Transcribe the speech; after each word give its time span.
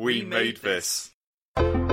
We 0.00 0.22
made 0.22 0.58
this. 0.58 1.10
Hello, 1.56 1.87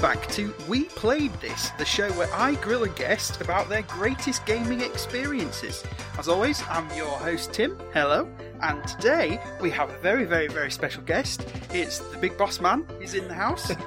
welcome 0.00 0.20
back 0.20 0.30
to 0.30 0.54
We 0.68 0.84
Played 0.84 1.32
This, 1.40 1.70
the 1.70 1.84
show 1.84 2.10
where 2.12 2.32
I 2.32 2.54
grill 2.56 2.84
a 2.84 2.88
guest 2.88 3.40
about 3.40 3.68
their 3.68 3.82
greatest 3.82 4.46
gaming 4.46 4.80
experiences. 4.80 5.82
As 6.18 6.28
always, 6.28 6.62
I'm 6.68 6.88
your 6.96 7.08
host, 7.18 7.52
Tim. 7.52 7.76
Hello. 7.92 8.28
And 8.60 8.86
today 8.86 9.40
we 9.60 9.70
have 9.70 9.90
a 9.90 9.98
very, 9.98 10.24
very, 10.24 10.46
very 10.46 10.70
special 10.70 11.02
guest. 11.02 11.46
It's 11.72 11.98
the 11.98 12.18
big 12.18 12.36
boss 12.38 12.60
man. 12.60 12.86
He's 13.00 13.14
in 13.14 13.26
the 13.28 13.34
house. 13.34 13.70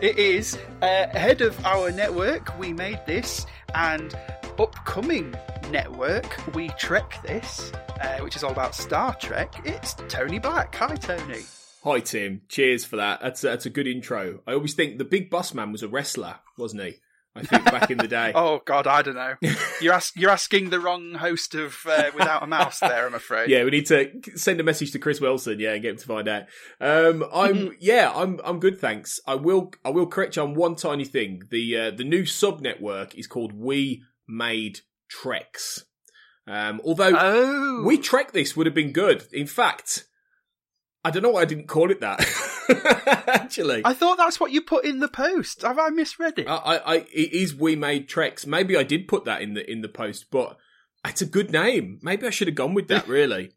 it 0.00 0.18
is 0.18 0.58
uh, 0.80 1.08
head 1.10 1.40
of 1.40 1.64
our 1.64 1.92
network, 1.92 2.58
We 2.58 2.72
Made 2.72 3.00
This, 3.06 3.46
and 3.74 4.14
upcoming 4.58 5.34
network, 5.70 6.54
We 6.54 6.68
Trek 6.70 7.20
This, 7.22 7.70
uh, 8.00 8.18
which 8.20 8.34
is 8.34 8.42
all 8.42 8.52
about 8.52 8.74
Star 8.74 9.14
Trek. 9.16 9.54
It's 9.64 9.94
Tony 10.08 10.40
Black. 10.40 10.74
Hi, 10.76 10.96
Tony. 10.96 11.42
Hi 11.84 11.98
Tim, 12.00 12.42
cheers 12.48 12.84
for 12.84 12.96
that. 12.96 13.20
That's 13.20 13.40
that's 13.40 13.66
a 13.66 13.70
good 13.70 13.86
intro. 13.88 14.40
I 14.46 14.52
always 14.52 14.74
think 14.74 14.98
the 14.98 15.04
Big 15.04 15.30
Boss 15.30 15.52
Man 15.52 15.72
was 15.72 15.82
a 15.82 15.88
wrestler, 15.88 16.36
wasn't 16.56 16.82
he? 16.84 16.94
I 17.34 17.42
think 17.42 17.64
back 17.64 17.90
in 17.90 17.98
the 17.98 18.06
day. 18.06 18.32
Oh 18.36 18.60
God, 18.64 18.86
I 18.86 19.02
don't 19.02 19.14
know. 19.14 19.34
You're 19.80 19.94
ask, 19.94 20.14
you're 20.14 20.30
asking 20.30 20.70
the 20.70 20.78
wrong 20.78 21.14
host 21.14 21.54
of 21.54 21.76
uh, 21.88 22.10
Without 22.14 22.42
a 22.42 22.46
Mouse 22.46 22.78
there. 22.78 23.06
I'm 23.06 23.14
afraid. 23.14 23.48
Yeah, 23.48 23.64
we 23.64 23.70
need 23.70 23.86
to 23.86 24.10
send 24.36 24.60
a 24.60 24.62
message 24.62 24.92
to 24.92 24.98
Chris 24.98 25.20
Wilson, 25.20 25.58
yeah, 25.58 25.72
and 25.72 25.82
get 25.82 25.92
him 25.92 25.96
to 25.96 26.06
find 26.06 26.28
out. 26.28 26.42
Um, 26.80 27.24
I'm 27.32 27.74
yeah, 27.80 28.12
I'm 28.14 28.38
I'm 28.44 28.60
good, 28.60 28.78
thanks. 28.78 29.18
I 29.26 29.34
will 29.34 29.72
I 29.84 29.90
will 29.90 30.06
correct 30.06 30.36
you 30.36 30.42
on 30.42 30.54
one 30.54 30.76
tiny 30.76 31.04
thing. 31.04 31.42
The 31.50 31.76
uh, 31.78 31.90
the 31.90 32.04
new 32.04 32.26
sub 32.26 32.60
network 32.60 33.16
is 33.16 33.26
called 33.26 33.52
We 33.54 34.02
Made 34.28 34.80
Treks. 35.08 35.84
Um, 36.46 36.80
although 36.84 37.12
Oh, 37.16 37.82
We 37.84 37.98
Trek 37.98 38.32
this 38.32 38.56
would 38.56 38.66
have 38.66 38.74
been 38.74 38.92
good. 38.92 39.24
In 39.32 39.46
fact, 39.46 40.04
I 41.04 41.10
don't 41.10 41.22
know 41.22 41.30
why 41.30 41.42
I 41.42 41.46
didn't 41.46 41.66
call 41.66 41.90
it 41.90 42.00
that. 42.00 42.20
Actually, 43.26 43.82
I 43.84 43.92
thought 43.92 44.18
that's 44.18 44.38
what 44.38 44.52
you 44.52 44.62
put 44.62 44.84
in 44.84 45.00
the 45.00 45.08
post. 45.08 45.62
Have 45.62 45.78
I 45.78 45.88
misread 45.88 46.38
it? 46.38 46.48
I, 46.48 46.54
I, 46.56 46.76
I, 46.76 46.96
it 47.12 47.32
is 47.32 47.54
we 47.54 47.74
made 47.74 48.08
Treks. 48.08 48.46
Maybe 48.46 48.76
I 48.76 48.84
did 48.84 49.08
put 49.08 49.24
that 49.24 49.42
in 49.42 49.54
the 49.54 49.68
in 49.70 49.82
the 49.82 49.88
post, 49.88 50.26
but 50.30 50.56
it's 51.04 51.22
a 51.22 51.26
good 51.26 51.50
name. 51.50 51.98
Maybe 52.02 52.26
I 52.26 52.30
should 52.30 52.48
have 52.48 52.54
gone 52.54 52.74
with 52.74 52.88
that. 52.88 53.06
Really. 53.12 53.52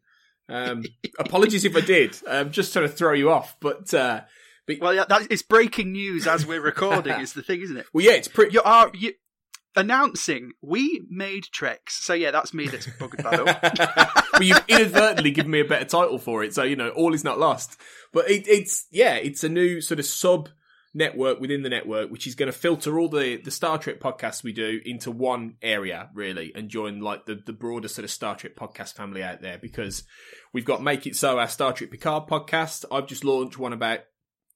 Um, 0.48 0.84
apologies 1.18 1.64
if 1.64 1.74
I 1.74 1.80
did. 1.80 2.16
I'm 2.28 2.52
just 2.52 2.72
trying 2.72 2.86
to 2.86 2.92
throw 2.92 3.14
you 3.14 3.30
off, 3.30 3.56
but 3.60 3.92
uh, 3.92 4.20
but 4.66 4.76
well, 4.80 4.94
yeah, 4.94 5.04
that, 5.08 5.26
it's 5.30 5.42
breaking 5.42 5.92
news 5.92 6.26
as 6.26 6.46
we're 6.46 6.60
recording. 6.60 7.12
is 7.20 7.32
the 7.32 7.42
thing, 7.42 7.60
isn't 7.62 7.76
it? 7.76 7.86
well, 7.92 8.04
yeah, 8.04 8.12
it's 8.12 8.28
pretty. 8.28 8.52
You 8.52 8.62
are 8.62 8.90
you 8.94 9.12
announcing 9.76 10.52
we 10.62 11.06
made 11.08 11.44
Treks. 11.44 12.04
So 12.04 12.14
yeah, 12.14 12.30
that's 12.30 12.54
me 12.54 12.66
that's 12.66 12.86
buggered 12.86 13.22
that 13.22 13.40
up. 13.40 14.32
well, 14.32 14.42
you've 14.42 14.64
inadvertently 14.68 15.30
given 15.30 15.50
me 15.50 15.60
a 15.60 15.64
better 15.64 15.84
title 15.84 16.18
for 16.18 16.42
it, 16.42 16.54
so 16.54 16.62
you 16.62 16.76
know 16.76 16.88
all 16.90 17.14
is 17.14 17.24
not 17.24 17.38
lost. 17.38 17.78
But 18.12 18.30
it, 18.30 18.48
it's 18.48 18.86
yeah, 18.90 19.14
it's 19.14 19.44
a 19.44 19.48
new 19.48 19.80
sort 19.80 20.00
of 20.00 20.06
sub 20.06 20.48
network 20.96 21.38
within 21.40 21.62
the 21.62 21.68
network, 21.68 22.10
which 22.10 22.26
is 22.26 22.34
going 22.34 22.50
to 22.50 22.58
filter 22.58 22.98
all 22.98 23.08
the 23.08 23.36
the 23.36 23.50
Star 23.50 23.78
Trek 23.78 24.00
podcasts 24.00 24.42
we 24.42 24.52
do 24.52 24.80
into 24.84 25.10
one 25.10 25.56
area, 25.62 26.08
really, 26.14 26.52
and 26.54 26.68
join 26.68 27.00
like 27.00 27.26
the 27.26 27.40
the 27.44 27.52
broader 27.52 27.88
sort 27.88 28.04
of 28.04 28.10
Star 28.10 28.34
Trek 28.34 28.56
podcast 28.56 28.94
family 28.94 29.22
out 29.22 29.42
there. 29.42 29.58
Because 29.58 30.04
we've 30.52 30.64
got 30.64 30.82
Make 30.82 31.06
It 31.06 31.14
So, 31.14 31.38
our 31.38 31.48
Star 31.48 31.72
Trek 31.72 31.90
Picard 31.90 32.26
podcast. 32.26 32.84
I've 32.90 33.06
just 33.06 33.24
launched 33.24 33.58
one 33.58 33.72
about 33.72 34.00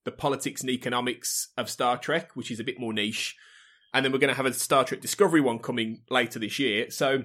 the 0.05 0.11
politics 0.11 0.63
and 0.63 0.71
economics 0.71 1.49
of 1.57 1.69
Star 1.69 1.99
Trek, 1.99 2.31
which 2.35 2.51
is 2.51 2.59
a 2.59 2.65
bit 2.65 2.81
more 2.81 2.93
niche. 2.93 3.37
And 3.93 4.05
then 4.05 4.13
we're 4.13 4.19
going 4.19 4.29
to 4.33 4.37
have 4.37 4.47
a 4.47 4.53
Star 4.53 4.85
Trek 4.85 5.01
Discovery 5.01 5.41
one 5.41 5.59
coming 5.59 6.03
later 6.11 6.39
this 6.39 6.59
year. 6.59 6.91
So 6.91 7.25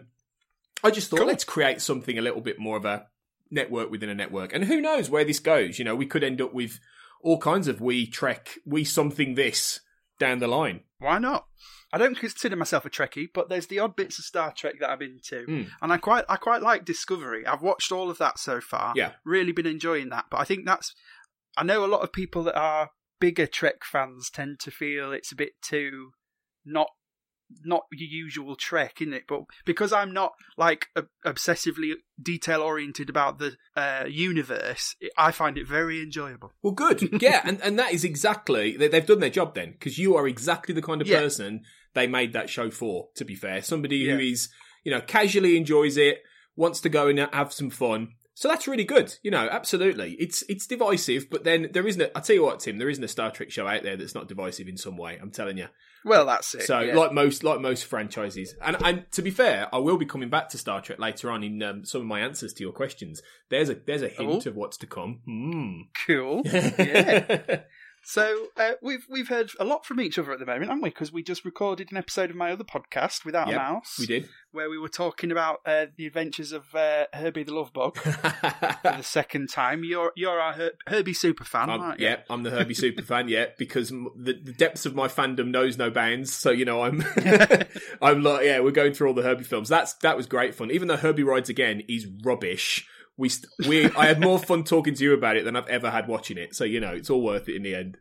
I 0.84 0.92
just 0.92 1.09
thought 1.09 1.20
Cool. 1.20 1.28
let's 1.28 1.44
create 1.44 1.81
something 1.81 2.18
a 2.18 2.22
little 2.22 2.42
bit 2.42 2.58
more 2.59 2.78
of 2.78 2.86
a 2.86 3.08
network 3.52 3.92
within 3.92 4.09
a 4.09 4.16
network. 4.16 4.53
And 4.53 4.66
who 4.66 4.81
knows 4.81 5.09
where 5.09 5.24
this 5.26 5.40
goes? 5.40 5.78
You 5.78 5.86
know, 5.86 5.96
we 5.96 6.06
could 6.08 6.24
end 6.24 6.42
up 6.42 6.53
with 6.53 6.80
all 7.22 7.38
kinds 7.40 7.68
of 7.68 7.81
we 7.81 8.08
trek, 8.08 8.56
we 8.66 8.84
something 8.84 9.36
this 9.36 9.81
down 10.20 10.40
the 10.40 10.48
line. 10.48 10.81
Why 11.00 11.20
not? 11.20 11.46
I 11.94 11.98
don't 11.98 12.18
consider 12.18 12.56
myself 12.56 12.84
a 12.86 12.90
Trekkie, 12.90 13.30
but 13.34 13.47
there's 13.47 13.68
the 13.68 13.80
odd 13.80 13.96
bits 13.96 14.18
of 14.20 14.26
Star 14.26 14.52
Trek 14.52 14.76
that 14.80 14.90
I'm 14.90 15.02
into, 15.02 15.46
Mm. 15.46 15.70
and 15.82 15.94
I 15.94 15.97
quite 15.97 16.26
I 16.28 16.36
quite 16.36 16.62
like 16.62 16.84
Discovery. 16.84 17.46
I've 17.46 17.62
watched 17.62 17.92
all 17.92 18.09
of 18.09 18.18
that 18.18 18.38
so 18.40 18.59
far. 18.59 18.94
Yeah. 18.96 19.14
really 19.24 19.52
been 19.52 19.66
enjoying 19.68 20.09
that. 20.09 20.26
But 20.30 20.40
I 20.40 20.44
think 20.46 20.66
that's 20.66 20.94
I 21.56 21.64
know 21.64 21.86
a 21.86 21.88
lot 21.88 22.02
of 22.02 22.12
people 22.12 22.44
that 22.44 22.58
are 22.58 22.90
bigger 23.20 23.47
Trek 23.47 23.84
fans 23.86 24.30
tend 24.30 24.59
to 24.62 24.72
feel 24.72 25.12
it's 25.14 25.32
a 25.32 25.36
bit 25.36 25.53
too 25.62 26.12
not 26.66 26.88
not 27.64 27.84
your 27.92 28.09
usual 28.09 28.56
Trek, 28.56 29.02
isn't 29.02 29.14
it? 29.14 29.26
But 29.28 29.42
because 29.66 29.94
I'm 29.94 30.12
not 30.14 30.34
like 30.58 30.88
ob- 30.98 31.09
obsessively 31.26 31.92
detail 32.20 32.62
oriented 32.62 33.08
about 33.08 33.38
the 33.38 33.56
uh, 33.76 34.06
universe, 34.09 34.96
I 35.16 35.31
find 35.31 35.56
it 35.58 35.68
very 35.68 36.02
enjoyable. 36.02 36.53
Well, 36.64 36.74
good. 36.74 37.08
Yeah, 37.22 37.42
and, 37.44 37.62
and 37.62 37.78
that 37.78 37.94
is 37.94 38.03
exactly, 38.03 38.76
they, 38.78 38.88
they've 38.88 39.06
done 39.06 39.20
their 39.20 39.30
job 39.30 39.53
then, 39.53 39.74
because 39.74 40.00
you 40.00 40.16
are 40.16 40.28
exactly 40.28 40.74
the 40.74 40.81
kind 40.81 41.02
of 41.02 41.08
Yeah. 41.08 41.20
person 41.20 41.62
they 41.94 42.08
made 42.08 42.34
that 42.34 42.50
show 42.50 42.72
for, 42.72 43.09
to 43.16 43.24
be 43.24 43.36
fair. 43.36 43.62
Somebody 43.62 44.06
who 44.06 44.18
Yeah. 44.18 44.32
is, 44.32 44.50
you 44.84 44.92
know, 44.92 45.02
casually 45.02 45.56
enjoys 45.56 45.97
it, 45.97 46.24
wants 46.56 46.82
to 46.82 46.90
go 46.90 47.08
and 47.08 47.20
have 47.20 47.53
some 47.53 47.70
fun. 47.70 48.14
So 48.35 48.50
that's 48.50 48.68
really 48.68 48.84
good. 48.84 49.16
You 49.23 49.31
know, 49.31 49.47
absolutely. 49.50 50.18
It's 50.19 50.44
it's 50.50 50.68
divisive, 50.68 51.29
but 51.29 51.46
then 51.46 51.69
there 51.72 51.88
isn't, 51.88 52.01
a, 52.01 52.18
I 52.18 52.19
tell 52.19 52.35
you 52.35 52.44
what, 52.44 52.59
Tim, 52.59 52.78
there 52.78 52.90
isn't 52.90 53.03
a 53.03 53.07
Star 53.07 53.31
Trek 53.31 53.50
show 53.50 53.66
out 53.66 53.84
there 53.84 53.96
that's 53.96 54.13
not 54.13 54.28
divisive 54.28 54.68
in 54.68 54.75
some 54.75 54.97
way. 54.97 55.18
I'm 55.22 55.31
telling 55.31 55.57
you. 55.57 55.68
Well, 56.03 56.25
that's 56.25 56.53
it. 56.53 56.63
So, 56.63 56.81
yeah. 56.81 56.96
like 56.96 57.13
most, 57.13 57.46
like 57.46 57.62
most 57.62 57.85
franchises, 57.85 58.53
and 58.62 58.75
and 58.84 59.12
to 59.13 59.22
be 59.22 59.31
fair, 59.31 59.69
I 59.73 59.78
will 59.78 59.97
be 59.97 60.06
coming 60.06 60.29
back 60.29 60.50
to 60.50 60.57
Star 60.57 60.81
Trek 60.81 61.00
later 61.00 61.31
on 61.31 61.44
in 61.44 61.63
um, 61.63 61.85
some 61.85 62.01
of 62.01 62.07
my 62.07 62.19
answers 62.19 62.53
to 62.53 62.63
your 62.63 62.73
questions. 62.73 63.22
There's 63.50 63.69
a 63.69 63.75
there's 63.75 64.01
a 64.01 64.09
hint 64.09 64.46
of 64.46 64.56
what's 64.56 64.78
to 64.78 64.88
come. 64.88 65.22
Hmm. 65.25 65.81
cool. 66.06 66.41
yeah. 66.46 67.62
So 68.08 68.48
uh, 68.56 68.74
we've 68.84 69.06
we've 69.10 69.28
heard 69.30 69.50
a 69.60 69.66
lot 69.66 69.84
from 69.84 70.00
each 70.00 70.20
other 70.20 70.32
at 70.32 70.38
the 70.40 70.46
moment, 70.46 70.66
haven't 70.66 70.84
we? 70.84 70.90
Because 70.90 71.12
we 71.12 71.24
just 71.24 71.44
recorded 71.44 71.92
an 71.92 71.98
episode 71.98 72.30
of 72.30 72.36
my 72.36 72.52
other 72.52 72.64
podcast, 72.64 73.26
Without 73.26 73.48
Yep, 73.48 73.56
a 73.56 73.60
Mouse, 73.60 73.96
we 74.00 74.06
did. 74.06 74.30
where 74.52 74.70
we 74.70 74.78
were 74.78 74.88
talking 74.90 75.32
about 75.32 75.62
uh, 75.66 75.88
the 75.98 76.06
adventures 76.06 76.52
of 76.52 76.74
uh, 76.76 77.06
Herbie 77.14 77.42
the 77.44 77.54
Love 77.56 77.74
Bug 77.74 77.98
for 77.98 78.12
the 78.84 79.02
second 79.02 79.50
time. 79.50 79.84
You're 79.84 80.12
you're 80.16 80.40
our 80.40 80.54
Her- 80.54 80.74
Herbie 80.88 81.14
super 81.16 81.44
fan, 81.44 81.70
Um, 81.72 81.82
aren't 81.82 82.00
you? 82.00 82.06
yeah, 82.08 82.18
I'm 82.30 82.44
the 82.44 82.52
Herbie 82.52 82.76
super 82.76 83.02
fan. 83.04 83.28
Yeah, 83.28 83.48
because 83.58 83.92
m- 83.92 84.10
the, 84.16 84.34
the 84.34 84.54
depths 84.54 84.86
of 84.86 84.94
my 84.94 85.08
fandom 85.08 85.48
knows 85.48 85.78
no 85.78 85.90
bounds. 85.90 86.32
So 86.32 86.52
you 86.52 86.64
know, 86.66 86.84
I'm, 86.84 87.04
I'm 88.04 88.22
like, 88.22 88.46
yeah, 88.46 88.60
we're 88.60 88.70
going 88.72 88.94
through 88.94 89.08
all 89.08 89.14
the 89.16 89.24
Herbie 89.24 89.44
films. 89.46 89.68
That's 89.68 89.94
that 89.96 90.16
was 90.16 90.28
great 90.28 90.54
fun. 90.54 90.70
Even 90.70 90.88
though 90.88 90.98
Herbie 90.98 91.24
Rides 91.24 91.50
Again 91.50 91.82
is 91.88 92.08
rubbish, 92.24 92.88
we 93.18 93.30
st- 93.30 93.52
we 93.68 93.86
I 93.92 94.06
had 94.06 94.20
more 94.22 94.40
fun 94.40 94.64
talking 94.64 94.94
to 94.96 95.03
you 95.03 95.14
about 95.14 95.38
it 95.38 95.46
than 95.46 95.56
I've 95.56 95.68
ever 95.68 95.90
had 95.90 96.08
watching 96.08 96.38
it. 96.38 96.56
So 96.56 96.64
you 96.64 96.80
know, 96.80 96.94
it's 96.94 97.09
all 97.09 97.22
worth 97.22 97.48
it 97.50 97.56
in 97.56 97.64
the 97.64 97.76
end. 97.76 97.98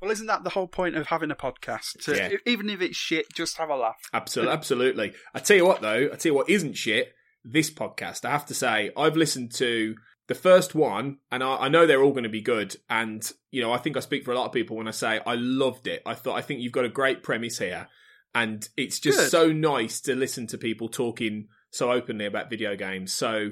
Well, 0.00 0.10
isn't 0.10 0.26
that 0.28 0.44
the 0.44 0.50
whole 0.50 0.66
point 0.66 0.96
of 0.96 1.08
having 1.08 1.30
a 1.30 1.36
podcast? 1.36 2.02
To, 2.04 2.16
Yeah. 2.16 2.36
Even 2.46 2.70
if 2.70 2.80
it's 2.80 2.96
shit, 2.96 3.26
just 3.34 3.58
have 3.58 3.68
a 3.68 3.76
laugh. 3.76 4.00
Absolutely, 4.14 4.52
absolutely. 4.54 5.12
I 5.34 5.40
tell 5.40 5.58
you 5.58 5.66
what, 5.66 5.82
though, 5.82 6.08
I 6.10 6.16
tell 6.16 6.30
you 6.32 6.34
what 6.34 6.48
isn't 6.48 6.74
shit. 6.74 7.12
This 7.44 7.70
podcast, 7.70 8.24
I 8.24 8.30
have 8.30 8.46
to 8.46 8.54
say, 8.54 8.90
I've 8.96 9.16
listened 9.16 9.52
to 9.56 9.94
the 10.26 10.34
first 10.34 10.74
one, 10.74 11.18
and 11.30 11.42
I, 11.42 11.56
I 11.56 11.68
know 11.68 11.86
they're 11.86 12.02
all 12.02 12.12
going 12.12 12.24
to 12.24 12.30
be 12.30 12.40
good. 12.40 12.76
And 12.88 13.30
you 13.50 13.60
know, 13.60 13.72
I 13.72 13.78
think 13.78 13.96
I 13.96 14.00
speak 14.00 14.24
for 14.24 14.32
a 14.32 14.34
lot 14.34 14.46
of 14.46 14.52
people 14.52 14.76
when 14.76 14.88
I 14.88 14.92
say 14.92 15.20
I 15.26 15.34
loved 15.34 15.86
it. 15.86 16.02
I 16.06 16.14
thought 16.14 16.36
I 16.36 16.42
think 16.42 16.60
you've 16.60 16.72
got 16.72 16.84
a 16.84 16.90
great 16.90 17.22
premise 17.22 17.58
here, 17.58 17.88
and 18.34 18.66
it's 18.76 19.00
just 19.00 19.18
Good. 19.18 19.30
so 19.30 19.52
nice 19.52 20.00
to 20.02 20.14
listen 20.14 20.46
to 20.48 20.58
people 20.58 20.88
talking 20.88 21.48
so 21.70 21.90
openly 21.92 22.26
about 22.26 22.48
video 22.48 22.76
games. 22.76 23.12
So 23.12 23.50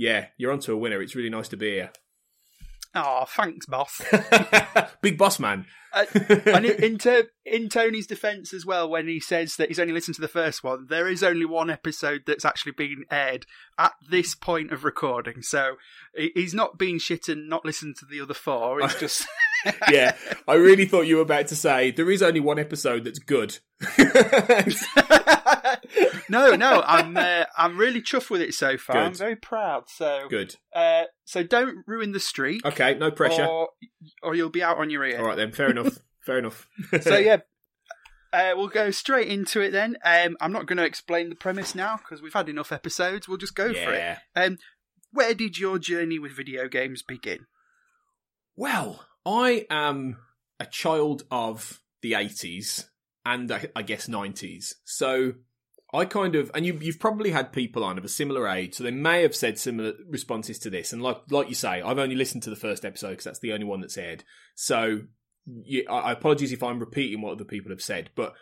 yeah, 0.00 0.28
you're 0.38 0.50
onto 0.50 0.72
a 0.72 0.78
winner. 0.78 1.02
It's 1.02 1.14
really 1.14 1.28
nice 1.28 1.48
to 1.48 1.58
be 1.58 1.72
here. 1.72 1.90
Oh, 2.94 3.26
thanks, 3.28 3.66
boss. 3.66 4.00
Big 5.02 5.18
boss 5.18 5.38
man. 5.38 5.66
Uh, 5.92 6.06
and 6.46 6.64
in, 6.64 6.82
in, 6.82 6.98
ter- 6.98 7.28
in 7.44 7.68
Tony's 7.68 8.06
defence 8.06 8.54
as 8.54 8.64
well, 8.64 8.88
when 8.88 9.08
he 9.08 9.20
says 9.20 9.56
that 9.56 9.68
he's 9.68 9.78
only 9.78 9.92
listened 9.92 10.14
to 10.14 10.22
the 10.22 10.26
first 10.26 10.64
one, 10.64 10.86
there 10.88 11.06
is 11.06 11.22
only 11.22 11.44
one 11.44 11.68
episode 11.68 12.22
that's 12.26 12.46
actually 12.46 12.72
been 12.72 13.04
aired 13.10 13.44
at 13.78 13.92
this 14.08 14.34
point 14.34 14.72
of 14.72 14.84
recording. 14.84 15.42
So 15.42 15.74
he's 16.16 16.54
not 16.54 16.78
being 16.78 16.98
shit 16.98 17.28
and 17.28 17.46
not 17.46 17.66
listened 17.66 17.96
to 17.96 18.06
the 18.06 18.22
other 18.22 18.34
four. 18.34 18.80
It's 18.80 18.94
just 19.00 19.26
yeah, 19.90 20.16
I 20.48 20.54
really 20.54 20.86
thought 20.86 21.02
you 21.06 21.16
were 21.16 21.22
about 21.22 21.48
to 21.48 21.56
say 21.56 21.90
there 21.90 22.10
is 22.10 22.22
only 22.22 22.40
one 22.40 22.58
episode 22.58 23.04
that's 23.04 23.18
good. 23.18 23.58
no, 26.28 26.54
no, 26.54 26.82
I'm 26.86 27.16
uh, 27.16 27.44
I'm 27.56 27.76
really 27.78 28.00
chuffed 28.02 28.30
with 28.30 28.40
it 28.40 28.54
so 28.54 28.76
far. 28.76 28.96
Good. 28.96 29.02
I'm 29.06 29.14
very 29.14 29.36
proud. 29.36 29.84
So 29.88 30.26
Good. 30.28 30.56
Uh, 30.74 31.04
so 31.24 31.42
don't 31.42 31.78
ruin 31.86 32.12
the 32.12 32.20
streak, 32.20 32.64
Okay, 32.64 32.94
no 32.94 33.10
pressure. 33.10 33.46
or 33.46 33.68
or 34.22 34.34
you'll 34.34 34.50
be 34.50 34.62
out 34.62 34.78
on 34.78 34.90
your 34.90 35.04
ear. 35.04 35.18
All 35.20 35.26
right 35.26 35.36
then, 35.36 35.52
fair 35.52 35.70
enough. 35.70 35.98
Fair 36.20 36.38
enough. 36.38 36.68
So 37.00 37.16
yeah, 37.16 37.38
uh, 38.30 38.52
we'll 38.54 38.68
go 38.68 38.90
straight 38.90 39.28
into 39.28 39.62
it 39.62 39.70
then. 39.70 39.96
Um, 40.04 40.36
I'm 40.38 40.52
not 40.52 40.66
going 40.66 40.76
to 40.76 40.84
explain 40.84 41.30
the 41.30 41.34
premise 41.34 41.74
now 41.74 41.96
because 41.96 42.20
we've 42.20 42.34
had 42.34 42.50
enough 42.50 42.72
episodes. 42.72 43.26
We'll 43.26 43.38
just 43.38 43.54
go 43.54 43.72
for 43.72 43.94
it. 43.94 43.96
yeah. 43.96 44.18
Um, 44.36 44.58
where 45.12 45.32
did 45.32 45.56
your 45.58 45.78
journey 45.78 46.18
with 46.18 46.36
video 46.36 46.68
games 46.68 47.02
begin? 47.02 47.46
Well, 48.54 49.06
I 49.24 49.66
am 49.70 50.16
a 50.58 50.66
child 50.66 51.24
of 51.30 51.80
the 52.02 52.12
80s 52.12 52.86
and 53.24 53.52
I, 53.76 53.82
guess 53.82 54.08
90s. 54.08 54.74
So 54.84 55.34
I 55.92 56.04
kind 56.04 56.34
of, 56.34 56.50
and 56.54 56.64
you, 56.64 56.78
you've 56.80 57.00
probably 57.00 57.30
had 57.30 57.52
people 57.52 57.84
on 57.84 57.98
of 57.98 58.04
a 58.04 58.08
similar 58.08 58.48
age, 58.48 58.74
so 58.74 58.84
they 58.84 58.90
may 58.90 59.22
have 59.22 59.34
said 59.34 59.58
similar 59.58 59.92
responses 60.08 60.58
to 60.60 60.70
this. 60.70 60.92
And 60.92 61.02
like, 61.02 61.18
like 61.30 61.48
you 61.48 61.54
say, 61.54 61.82
I've 61.82 61.98
only 61.98 62.16
listened 62.16 62.42
to 62.44 62.50
the 62.50 62.56
first 62.56 62.84
episode 62.84 63.10
because 63.10 63.24
that's 63.24 63.40
the 63.40 63.52
only 63.52 63.66
one 63.66 63.80
that's 63.80 63.98
aired. 63.98 64.24
So 64.54 65.00
I, 65.88 65.92
I 65.92 66.12
apologize 66.12 66.52
if 66.52 66.62
I'm 66.62 66.78
repeating 66.78 67.20
what 67.20 67.32
other 67.32 67.44
people 67.44 67.70
have 67.70 67.82
said, 67.82 68.10
but 68.14 68.34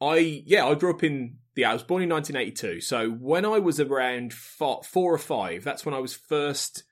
I, 0.00 0.42
yeah, 0.46 0.66
I 0.66 0.74
grew 0.74 0.94
up 0.94 1.04
in 1.04 1.38
the, 1.54 1.64
I 1.64 1.72
was 1.72 1.82
born 1.82 2.02
in 2.02 2.08
1982. 2.08 2.80
So 2.80 3.10
when 3.10 3.44
I 3.44 3.58
was 3.58 3.80
around 3.80 4.32
four, 4.32 4.82
four 4.82 5.14
or 5.14 5.18
five, 5.18 5.64
that's 5.64 5.86
when 5.86 5.94
I 5.94 6.00
was 6.00 6.14
first 6.14 6.84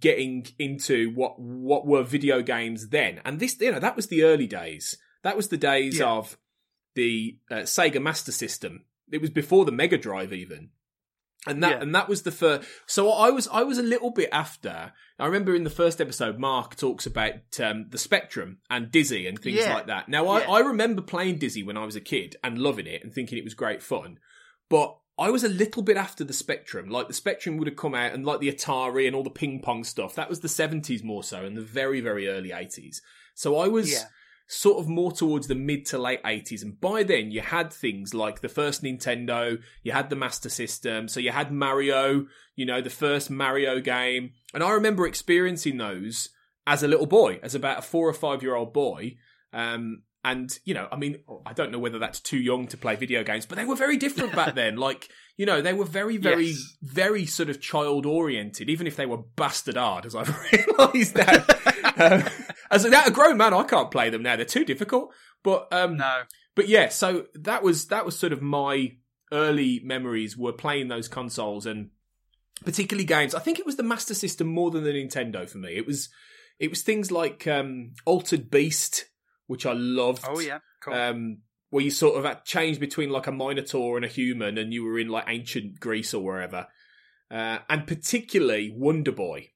getting 0.00 0.46
into 0.58 1.10
what 1.14 1.38
what 1.40 1.84
were 1.86 2.02
video 2.04 2.40
games 2.42 2.88
then 2.90 3.20
and 3.24 3.40
this 3.40 3.60
you 3.60 3.72
know 3.72 3.80
that 3.80 3.96
was 3.96 4.06
the 4.06 4.22
early 4.22 4.46
days 4.46 4.96
that 5.24 5.36
was 5.36 5.48
the 5.48 5.56
days 5.56 5.98
Yeah. 5.98 6.10
of 6.10 6.38
the 6.94 7.38
uh, 7.50 7.56
Sega 7.62 8.00
Master 8.00 8.30
System 8.32 8.84
it 9.10 9.20
was 9.20 9.30
before 9.30 9.64
the 9.64 9.72
Mega 9.72 9.98
Drive 9.98 10.32
even 10.32 10.70
and 11.46 11.60
that 11.62 11.70
Yeah. 11.72 11.82
and 11.82 11.94
that 11.94 12.08
was 12.08 12.22
the 12.22 12.30
first 12.30 12.68
so 12.86 13.10
I 13.10 13.30
was 13.30 13.48
I 13.52 13.64
was 13.64 13.78
a 13.78 13.82
little 13.82 14.10
bit 14.10 14.28
after 14.30 14.92
I 15.18 15.26
remember 15.26 15.56
in 15.56 15.64
the 15.64 15.70
first 15.70 16.00
episode 16.00 16.38
Mark 16.38 16.76
talks 16.76 17.04
about 17.04 17.58
um, 17.60 17.86
the 17.90 17.98
Spectrum 17.98 18.58
and 18.70 18.92
Dizzy 18.92 19.26
and 19.26 19.38
things 19.40 19.58
Yeah. 19.58 19.74
like 19.74 19.88
that 19.88 20.08
now 20.08 20.28
I. 20.28 20.40
I 20.42 20.60
remember 20.60 21.02
playing 21.02 21.38
Dizzy 21.38 21.64
when 21.64 21.76
I 21.76 21.84
was 21.84 21.96
a 21.96 22.00
kid 22.00 22.36
and 22.44 22.58
loving 22.58 22.86
it 22.86 23.02
and 23.02 23.12
thinking 23.12 23.38
it 23.38 23.44
was 23.44 23.54
great 23.54 23.82
fun 23.82 24.18
but 24.70 24.96
I 25.18 25.30
was 25.30 25.44
a 25.44 25.48
little 25.48 25.82
bit 25.82 25.96
after 25.96 26.24
the 26.24 26.32
Spectrum. 26.32 26.88
Like 26.88 27.06
the 27.08 27.14
Spectrum 27.14 27.56
would 27.58 27.68
have 27.68 27.76
come 27.76 27.94
out 27.94 28.12
and 28.12 28.24
like 28.26 28.40
the 28.40 28.50
Atari 28.52 29.06
and 29.06 29.14
all 29.14 29.22
the 29.22 29.30
ping 29.30 29.60
pong 29.60 29.84
stuff. 29.84 30.14
That 30.16 30.28
was 30.28 30.40
the 30.40 30.48
70s 30.48 31.04
more 31.04 31.22
so 31.22 31.44
and 31.44 31.56
the 31.56 31.60
very, 31.62 32.00
very 32.00 32.28
early 32.28 32.50
80s. 32.50 32.96
So 33.34 33.56
I 33.56 33.68
was 33.68 33.92
Yeah. 33.92 34.04
sort 34.48 34.78
of 34.78 34.88
more 34.88 35.12
towards 35.12 35.46
the 35.46 35.54
mid 35.54 35.86
to 35.86 35.98
late 35.98 36.20
80s. 36.24 36.62
And 36.62 36.80
by 36.80 37.02
then 37.04 37.30
you 37.30 37.40
had 37.42 37.72
things 37.72 38.12
like 38.12 38.40
the 38.40 38.48
first 38.48 38.82
Nintendo, 38.82 39.62
you 39.82 39.92
had 39.92 40.10
the 40.10 40.16
Master 40.16 40.48
System, 40.48 41.08
so 41.08 41.20
you 41.20 41.30
had 41.30 41.50
Mario, 41.52 42.26
you 42.56 42.66
know, 42.66 42.80
the 42.80 42.90
first 42.90 43.30
Mario 43.30 43.80
game. 43.80 44.32
And 44.52 44.62
I 44.62 44.70
remember 44.72 45.06
experiencing 45.06 45.78
those 45.78 46.28
as 46.66 46.82
a 46.82 46.88
little 46.88 47.06
boy, 47.06 47.38
as 47.42 47.54
about 47.54 47.78
a 47.78 47.82
four 47.82 48.08
or 48.08 48.12
five 48.12 48.42
year 48.42 48.54
old 48.54 48.72
boy. 48.72 49.16
Um, 49.52 50.02
and 50.24 50.50
you 50.64 50.74
know, 50.74 50.88
I 50.90 50.96
mean, 50.96 51.18
I 51.44 51.52
don't 51.52 51.70
know 51.70 51.78
whether 51.78 51.98
that's 51.98 52.20
too 52.20 52.38
young 52.38 52.66
to 52.68 52.76
play 52.76 52.96
video 52.96 53.22
games, 53.22 53.46
but 53.46 53.56
they 53.56 53.64
were 53.64 53.76
very 53.76 53.96
different 53.96 54.34
back 54.34 54.54
then. 54.56 54.76
Like, 54.76 55.08
you 55.36 55.46
know, 55.46 55.60
they 55.60 55.72
were 55.72 55.84
very, 55.84 56.16
very, 56.16 56.46
Yes. 56.46 56.76
very 56.82 57.26
sort 57.26 57.50
of 57.50 57.60
child 57.60 58.06
oriented, 58.06 58.70
even 58.70 58.86
if 58.86 58.96
they 58.96 59.06
were 59.06 59.18
bastard 59.18 59.76
hard, 59.76 60.06
as 60.06 60.14
I've 60.14 60.34
realised 60.52 61.16
now. 61.16 61.44
um, 61.96 62.24
as 62.70 62.84
a, 62.84 62.90
a 63.06 63.10
grown 63.10 63.36
man, 63.36 63.52
I 63.54 63.64
can't 63.64 63.90
play 63.90 64.10
them 64.10 64.22
now; 64.22 64.36
they're 64.36 64.44
too 64.44 64.64
difficult. 64.64 65.12
But 65.42 65.68
um, 65.72 65.96
No, 65.98 66.22
but 66.54 66.68
yeah, 66.68 66.88
so 66.88 67.26
that 67.34 67.62
was 67.62 67.86
that 67.88 68.04
was 68.06 68.18
sort 68.18 68.32
of 68.32 68.40
my 68.40 68.96
early 69.32 69.80
memories 69.84 70.36
were 70.36 70.52
playing 70.52 70.88
those 70.88 71.08
consoles 71.08 71.66
and 71.66 71.90
particularly 72.64 73.04
games. 73.04 73.34
I 73.34 73.40
think 73.40 73.58
it 73.58 73.66
was 73.66 73.76
the 73.76 73.82
Master 73.82 74.14
System 74.14 74.46
more 74.46 74.70
than 74.70 74.84
the 74.84 74.90
Nintendo 74.92 75.48
for 75.48 75.58
me. 75.58 75.76
It 75.76 75.86
was 75.86 76.08
it 76.58 76.70
was 76.70 76.82
things 76.82 77.10
like 77.10 77.46
um, 77.46 77.92
Altered 78.04 78.50
Beast, 78.50 79.06
which 79.54 79.66
I 79.66 79.72
loved. 79.72 80.24
oh 80.28 80.38
yeah, 80.40 80.58
cool. 80.82 80.94
Um, 80.94 81.38
where 81.70 81.82
you 81.84 81.90
sort 81.90 82.16
of 82.18 82.24
had 82.24 82.44
changed 82.44 82.78
between 82.80 83.10
like 83.10 83.26
a 83.26 83.32
Minotaur 83.32 83.96
and 83.96 84.04
a 84.04 84.08
human, 84.08 84.58
and 84.58 84.72
you 84.72 84.84
were 84.84 84.98
in 84.98 85.08
like 85.08 85.24
ancient 85.28 85.80
Greece 85.80 86.12
or 86.12 86.22
wherever. 86.24 86.66
Uh, 87.30 87.58
and 87.68 87.86
particularly 87.86 88.72
Wonder 88.76 89.10
Boy. 89.12 89.50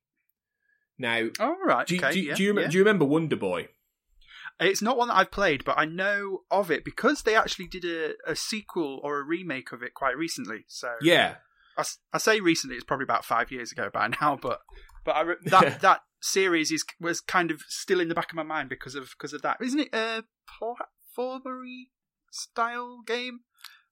Now, 0.98 1.28
All 1.38 1.56
right, 1.64 1.86
do, 1.86 1.94
you- 1.94 2.00
okay, 2.00 2.12
do, 2.12 2.20
you- 2.20 2.28
yeah, 2.30 2.34
do 2.34 2.42
you, 2.42 2.60
yeah. 2.60 2.66
do 2.68 2.76
you 2.76 2.82
remember 2.82 3.04
Wonder 3.04 3.36
Boy? 3.36 3.68
It's 4.60 4.82
not 4.82 4.96
one 4.96 5.06
that 5.08 5.16
I've 5.16 5.30
played, 5.30 5.64
but 5.64 5.78
I 5.78 5.84
know 5.84 6.40
of 6.50 6.70
it 6.72 6.84
because 6.84 7.22
they 7.22 7.36
actually 7.36 7.68
did 7.68 7.84
a, 7.84 8.14
a 8.26 8.34
sequel 8.34 8.98
or 9.04 9.20
a 9.20 9.22
remake 9.22 9.70
of 9.70 9.82
it 9.84 9.94
quite 9.94 10.16
recently. 10.16 10.64
So 10.66 10.88
Yeah, 11.00 11.36
I 12.12 12.18
say 12.18 12.40
recently; 12.40 12.74
it's 12.74 12.84
probably 12.84 13.04
about 13.04 13.24
five 13.24 13.52
years 13.52 13.70
ago 13.70 13.88
by 13.92 14.08
now. 14.20 14.36
But 14.42 14.60
but 15.04 15.14
I 15.14 15.24
that 15.44 15.80
that 15.82 16.00
series 16.20 16.70
is 16.70 16.84
was 17.00 17.20
kind 17.20 17.50
of 17.50 17.62
still 17.68 18.00
in 18.00 18.08
the 18.08 18.14
back 18.14 18.30
of 18.30 18.36
my 18.36 18.42
mind 18.42 18.68
because 18.68 18.94
of 18.94 19.10
because 19.16 19.32
of 19.32 19.42
that. 19.42 19.58
Isn't 19.60 19.80
it 19.80 19.94
a 19.94 20.24
platformery 20.60 21.88
style 22.30 23.02
game? 23.06 23.40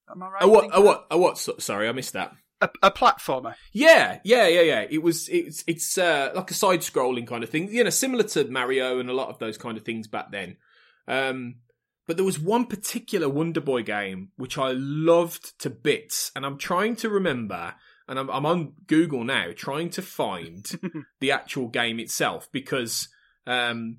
Am 0.09 0.23
I 0.23 0.29
right? 0.29 0.43
Oh 0.43 0.47
what? 0.47 0.69
Oh 0.73 0.81
what? 0.81 1.07
Oh 1.11 1.17
what? 1.17 1.37
Sorry, 1.37 1.87
I 1.87 1.91
missed 1.91 2.13
that. 2.13 2.33
A, 2.59 2.69
a 2.81 2.91
platformer. 2.91 3.53
Yeah, 3.71 4.19
yeah, 4.23 4.47
yeah, 4.47 4.61
yeah. 4.61 4.85
It 4.89 5.03
was 5.03 5.29
it's 5.29 5.63
it's 5.67 5.97
uh, 5.97 6.31
like 6.33 6.49
a 6.49 6.55
side 6.55 6.79
scrolling 6.79 7.27
kind 7.27 7.43
of 7.43 7.49
thing, 7.49 7.71
you 7.71 7.83
know, 7.83 7.89
similar 7.89 8.23
to 8.23 8.45
Mario 8.45 8.99
and 8.99 9.09
a 9.09 9.13
lot 9.13 9.29
of 9.29 9.39
those 9.39 9.57
kind 9.57 9.77
of 9.77 9.83
things 9.83 10.07
back 10.07 10.31
then. 10.31 10.57
Um, 11.07 11.57
but 12.07 12.15
there 12.15 12.25
was 12.25 12.39
one 12.39 12.65
particular 12.65 13.29
Wonder 13.29 13.61
Boy 13.61 13.83
game 13.83 14.29
which 14.37 14.57
I 14.57 14.71
loved 14.71 15.59
to 15.59 15.69
bits, 15.69 16.31
and 16.35 16.45
I'm 16.45 16.57
trying 16.57 16.95
to 16.97 17.09
remember, 17.09 17.75
and 18.07 18.19
I'm, 18.19 18.29
I'm 18.29 18.45
on 18.45 18.73
Google 18.87 19.23
now 19.23 19.51
trying 19.55 19.89
to 19.91 20.01
find 20.01 20.69
the 21.19 21.31
actual 21.31 21.67
game 21.67 21.99
itself 21.99 22.49
because 22.51 23.09
um, 23.45 23.97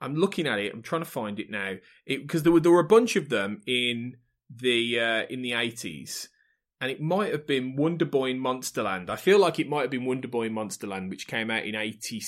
I'm 0.00 0.14
looking 0.14 0.46
at 0.46 0.58
it. 0.58 0.72
I'm 0.72 0.82
trying 0.82 1.02
to 1.02 1.10
find 1.10 1.38
it 1.38 1.50
now 1.50 1.74
because 2.06 2.42
there 2.42 2.52
were 2.52 2.60
there 2.60 2.72
were 2.72 2.80
a 2.80 2.84
bunch 2.84 3.16
of 3.16 3.28
them 3.28 3.62
in 3.66 4.16
the 4.48 5.00
uh, 5.00 5.22
in 5.28 5.42
the 5.42 5.52
80s 5.52 6.28
and 6.80 6.90
it 6.90 7.00
might 7.00 7.32
have 7.32 7.46
been 7.46 7.76
Wonder 7.76 8.06
Boy 8.06 8.30
in 8.30 8.40
Monsterland. 8.40 9.10
I 9.10 9.16
feel 9.16 9.38
like 9.38 9.58
it 9.58 9.68
might 9.68 9.82
have 9.82 9.90
been 9.90 10.06
Wonder 10.06 10.28
Boy 10.28 10.46
in 10.46 10.54
Monsterland, 10.54 11.10
which 11.10 11.26
came 11.26 11.50
out 11.50 11.64
in 11.64 11.74
80, 11.74 12.22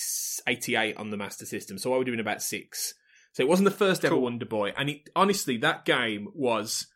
88 0.46 0.96
on 0.98 1.10
the 1.10 1.16
Master 1.16 1.46
System. 1.46 1.78
So 1.78 1.94
I 1.94 1.96
would 1.96 2.06
have 2.06 2.12
been 2.12 2.20
about 2.20 2.42
six. 2.42 2.92
So 3.32 3.42
it 3.42 3.48
wasn't 3.48 3.64
the 3.64 3.74
first 3.74 4.04
ever 4.04 4.14
Cool. 4.14 4.24
Wonder 4.24 4.44
Boy, 4.44 4.74
and 4.76 4.90
it, 4.90 5.08
honestly, 5.16 5.56
that 5.58 5.84
game 5.84 6.28
was. 6.34 6.86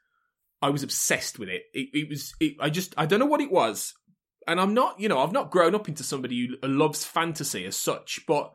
I 0.63 0.71
was 0.71 0.83
obsessed 0.83 1.39
with 1.39 1.49
it. 1.49 1.63
It, 1.73 1.89
it 1.93 2.09
was. 2.11 2.35
It, 2.41 2.57
I 2.61 2.69
just. 2.69 2.95
I 2.99 3.07
don't 3.07 3.21
know 3.21 3.27
what 3.27 3.41
it 3.41 3.51
was, 3.51 3.95
and 4.47 4.61
I'm 4.61 4.75
not. 4.75 5.01
You 5.01 5.09
know, 5.09 5.19
I've 5.19 5.33
not 5.33 5.51
grown 5.51 5.75
up 5.75 5.89
into 5.89 6.03
somebody 6.03 6.49
who 6.63 6.69
loves 6.69 7.05
fantasy 7.05 7.65
as 7.65 7.77
such, 7.77 8.21
but 8.27 8.53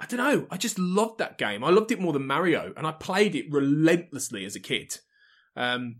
I 0.00 0.06
don't 0.06 0.18
know. 0.18 0.46
I 0.50 0.56
just 0.56 0.78
loved 0.78 1.18
that 1.18 1.38
game. 1.38 1.64
I 1.64 1.70
loved 1.70 1.90
it 1.90 2.00
more 2.00 2.12
than 2.12 2.26
Mario, 2.26 2.72
and 2.76 2.86
I 2.86 2.92
played 2.92 3.34
it 3.34 3.50
relentlessly 3.50 4.44
as 4.44 4.56
a 4.56 4.60
kid. 4.60 4.98
Um, 5.56 5.96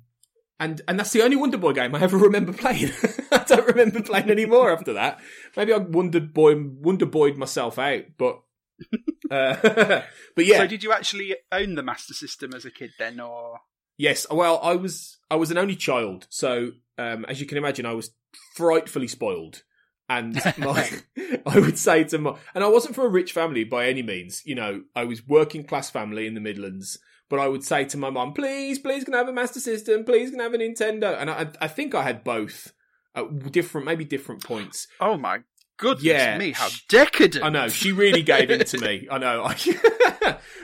and 0.61 0.81
and 0.89 0.99
that's 0.99 1.13
the 1.13 1.23
only 1.23 1.37
Wonder 1.37 1.59
Boy 1.59 1.73
game 1.73 1.95
I 1.95 2.01
ever 2.01 2.17
remember 2.19 2.53
playing. 2.53 2.93
I 3.33 3.45
don't 3.47 3.67
remember 3.67 4.03
playing 4.03 4.31
any 4.31 4.47
more 4.47 4.71
after 4.71 4.95
that. 4.95 5.21
Maybe 5.57 5.73
I 5.73 5.79
Wonder 5.79 6.21
Boy 6.21 6.55
Wonder 6.57 7.07
Boyed 7.07 7.37
myself 7.37 7.79
out, 7.79 8.05
but 8.19 8.43
uh, 9.31 10.03
but 10.35 10.47
yeah, 10.47 10.59
So 10.59 10.67
did 10.67 10.83
you 10.83 10.93
actually 10.93 11.37
own 11.51 11.75
the 11.75 11.83
Master 11.83 12.15
System 12.15 12.55
as 12.55 12.65
a 12.65 12.71
kid 12.71 12.91
then, 12.99 13.21
or 13.21 13.61
yes. 13.97 14.27
Well, 14.31 14.61
I 14.63 14.77
was 14.77 15.19
I 15.31 15.37
was 15.37 15.51
an 15.51 15.59
only 15.59 15.77
child, 15.77 16.27
so 16.31 16.73
um, 16.99 17.25
as 17.27 17.41
you 17.41 17.47
can 17.47 17.59
imagine, 17.59 17.87
I 17.87 17.93
was 17.95 18.11
frightfully 18.55 19.09
spoiled. 19.09 19.63
And 20.09 20.35
my, 20.59 20.89
I 21.47 21.59
would 21.59 21.79
say 21.79 22.05
to 22.05 22.19
my, 22.19 22.37
and 22.55 22.63
I 22.63 22.69
wasn't 22.69 22.95
from 22.95 23.07
a 23.07 23.09
rich 23.09 23.33
family 23.33 23.65
by 23.65 23.87
any 23.89 24.03
means. 24.03 24.43
You 24.45 24.55
know, 24.55 24.83
I 24.95 25.05
was 25.05 25.27
working 25.27 25.65
class 25.65 25.91
family 25.91 26.27
in 26.27 26.35
the 26.35 26.41
Midlands. 26.41 26.99
But 27.29 27.41
I 27.41 27.49
would 27.49 27.65
say 27.65 27.85
to 27.87 27.97
my 27.97 28.09
mum, 28.09 28.35
please, 28.35 28.79
please, 28.79 29.03
can 29.03 29.13
I 29.15 29.19
have 29.19 29.29
a 29.29 29.33
Master 29.33 29.59
System? 29.59 30.05
Please, 30.05 30.31
can 30.31 30.39
I 30.41 30.45
have 30.45 30.55
a 30.55 30.59
Nintendo? 30.59 31.21
And 31.21 31.29
I, 31.29 31.49
I 31.61 31.67
think 31.67 31.93
I 31.93 32.05
had 32.05 32.23
both 32.23 32.73
at 33.17 33.51
different, 33.51 33.85
maybe 33.85 34.05
different 34.05 34.45
points. 34.45 34.87
oh 35.01 35.17
my 35.17 35.39
goodness 35.77 36.05
Yeah. 36.05 36.39
me, 36.39 36.53
how 36.53 36.69
decadent! 36.89 37.45
I 37.45 37.49
know 37.49 37.69
she 37.69 37.91
really 37.91 38.23
gave 38.23 38.49
in 38.51 38.65
to 38.65 38.79
me. 38.79 39.09
I 39.11 39.19
know, 39.19 39.51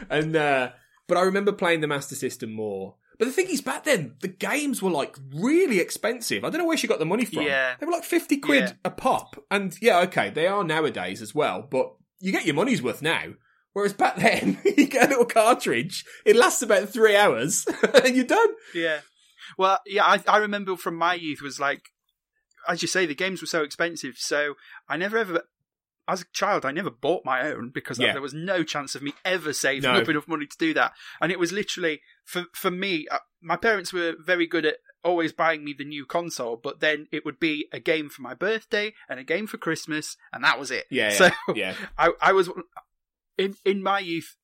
and 0.08 0.36
uh, 0.36 0.70
but 1.08 1.18
I 1.18 1.22
remember 1.22 1.50
playing 1.52 1.80
the 1.80 1.86
Master 1.88 2.14
System 2.14 2.52
more. 2.52 2.94
But 3.18 3.26
the 3.26 3.32
thing 3.32 3.48
is, 3.50 3.60
back 3.60 3.84
then 3.84 4.14
the 4.20 4.28
games 4.28 4.82
were 4.82 4.90
like 4.90 5.16
really 5.34 5.78
expensive. 5.80 6.44
I 6.44 6.50
don't 6.50 6.58
know 6.58 6.66
where 6.66 6.76
she 6.76 6.86
got 6.88 6.98
the 6.98 7.04
money 7.06 7.24
from. 7.24 7.42
Yeah. 7.44 7.74
they 7.78 7.86
were 7.86 7.92
like 7.92 8.04
fifty 8.04 8.36
quid 8.38 8.64
Yeah. 8.64 8.72
a 8.84 8.90
pop, 8.90 9.36
and 9.50 9.76
yeah, 9.80 10.00
okay, 10.00 10.30
they 10.30 10.46
are 10.46 10.64
nowadays 10.64 11.22
as 11.22 11.34
well. 11.34 11.62
But 11.62 11.92
you 12.20 12.32
get 12.32 12.46
your 12.46 12.54
money's 12.54 12.82
worth 12.82 13.02
now. 13.02 13.34
Whereas 13.74 13.92
back 13.94 14.16
then, 14.16 14.58
you 14.64 14.86
get 14.86 15.06
a 15.06 15.08
little 15.10 15.24
cartridge, 15.24 16.04
it 16.26 16.36
lasts 16.36 16.62
about 16.62 16.88
three 16.90 17.16
hours, 17.16 17.66
and 18.04 18.14
you're 18.16 18.24
done. 18.26 18.48
Yeah. 18.74 19.00
Well, 19.56 19.78
yeah, 19.86 20.04
I, 20.04 20.22
I 20.28 20.36
remember 20.38 20.76
from 20.76 20.94
my 20.96 21.14
youth 21.14 21.40
was 21.42 21.58
like, 21.60 21.82
as 22.68 22.82
you 22.82 22.88
say, 22.88 23.06
the 23.06 23.14
games 23.14 23.40
were 23.40 23.46
so 23.46 23.62
expensive, 23.62 24.14
so 24.18 24.54
I 24.88 24.96
never 24.96 25.16
ever 25.18 25.42
as 26.08 26.20
a 26.22 26.24
child, 26.32 26.64
I 26.66 26.72
never 26.72 26.90
bought 26.90 27.24
my 27.24 27.42
own 27.48 27.70
because 27.70 27.98
Yeah. 27.98 28.12
there 28.12 28.20
was 28.22 28.34
no 28.34 28.64
chance 28.64 28.94
of 28.94 29.02
me 29.02 29.14
ever 29.24 29.52
saving 29.52 29.90
No. 29.92 30.00
up 30.00 30.08
enough 30.08 30.26
money 30.28 30.46
to 30.46 30.58
do 30.58 30.74
that. 30.74 30.92
And 31.20 31.30
it 31.30 31.38
was 31.38 31.52
literally 31.52 32.00
for 32.24 32.44
for 32.54 32.70
me. 32.70 33.06
Uh, 33.10 33.18
my 33.40 33.56
parents 33.56 33.92
were 33.92 34.14
very 34.18 34.46
good 34.46 34.64
at 34.66 34.76
always 35.04 35.32
buying 35.32 35.64
me 35.64 35.72
the 35.76 35.84
new 35.84 36.06
console, 36.06 36.56
but 36.56 36.80
then 36.80 37.06
it 37.10 37.24
would 37.24 37.40
be 37.40 37.68
a 37.72 37.80
game 37.80 38.08
for 38.08 38.22
my 38.22 38.34
birthday 38.34 38.94
and 39.08 39.18
a 39.18 39.24
game 39.24 39.46
for 39.46 39.58
Christmas, 39.58 40.16
and 40.32 40.44
that 40.44 40.58
was 40.58 40.70
it. 40.70 40.86
Yeah, 40.90 41.10
So 41.10 41.30
yeah. 41.54 41.74
I 41.98 42.12
I 42.20 42.32
was 42.32 42.50
in 43.38 43.54
in 43.64 43.82
my 43.82 43.98
youth. 44.00 44.36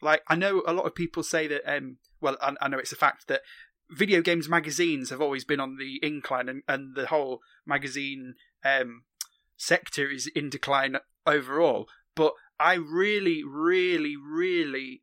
Like 0.00 0.22
I 0.28 0.36
know 0.36 0.62
a 0.66 0.72
lot 0.72 0.86
of 0.86 0.94
people 0.94 1.22
say 1.22 1.46
that. 1.48 1.62
Um, 1.66 1.98
well, 2.20 2.36
I, 2.40 2.54
I 2.60 2.68
know 2.68 2.78
it's 2.78 2.92
a 2.92 2.96
fact 2.96 3.28
that 3.28 3.42
video 3.90 4.20
games 4.20 4.48
magazines 4.48 5.10
have 5.10 5.20
always 5.22 5.44
been 5.44 5.60
on 5.60 5.76
the 5.78 5.98
incline, 6.02 6.48
and, 6.48 6.62
and 6.68 6.94
the 6.94 7.06
whole 7.06 7.40
magazine 7.66 8.34
um, 8.64 9.04
sector 9.58 10.10
is 10.10 10.26
in 10.28 10.48
decline 10.48 10.96
overall. 11.26 11.86
But 12.16 12.32
I 12.58 12.74
really, 12.74 13.44
really, 13.44 14.16
really 14.16 15.02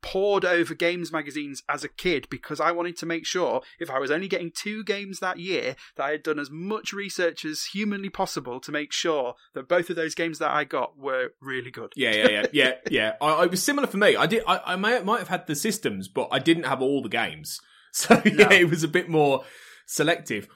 pored 0.00 0.44
over 0.44 0.74
games 0.74 1.10
magazines 1.10 1.64
as 1.68 1.82
a 1.82 1.88
kid 1.88 2.28
because 2.30 2.60
I 2.60 2.70
wanted 2.70 2.96
to 2.98 3.06
make 3.06 3.26
sure 3.26 3.62
if 3.80 3.90
I 3.90 3.98
was 3.98 4.12
only 4.12 4.28
getting 4.28 4.52
two 4.54 4.84
games 4.84 5.18
that 5.18 5.40
year 5.40 5.74
that 5.96 6.04
I 6.04 6.10
had 6.12 6.22
done 6.22 6.38
as 6.38 6.50
much 6.52 6.92
research 6.92 7.44
as 7.44 7.64
humanly 7.64 8.08
possible 8.08 8.60
to 8.60 8.70
make 8.70 8.92
sure 8.92 9.34
that 9.54 9.68
both 9.68 9.90
of 9.90 9.96
those 9.96 10.14
games 10.14 10.38
that 10.38 10.52
I 10.52 10.62
got 10.62 10.96
were 10.96 11.30
really 11.42 11.72
good. 11.72 11.92
Yeah, 11.96 12.12
yeah, 12.12 12.28
yeah, 12.28 12.46
yeah, 12.52 12.72
yeah. 12.90 13.12
I, 13.20 13.26
I 13.26 13.44
it 13.44 13.50
was 13.50 13.62
similar 13.62 13.88
for 13.88 13.96
me. 13.96 14.14
I 14.14 14.26
did. 14.26 14.44
I, 14.46 14.60
I 14.64 14.76
may, 14.76 15.00
might 15.02 15.18
have 15.18 15.28
had 15.28 15.48
the 15.48 15.56
systems, 15.56 16.06
but 16.06 16.28
I 16.30 16.38
didn't 16.38 16.64
have 16.64 16.80
all 16.80 17.02
the 17.02 17.08
games. 17.08 17.60
So 17.90 18.20
yeah, 18.24 18.48
No. 18.48 18.50
it 18.50 18.68
was 18.68 18.84
a 18.84 18.88
bit 18.88 19.08
more 19.08 19.44
selective. 19.86 20.46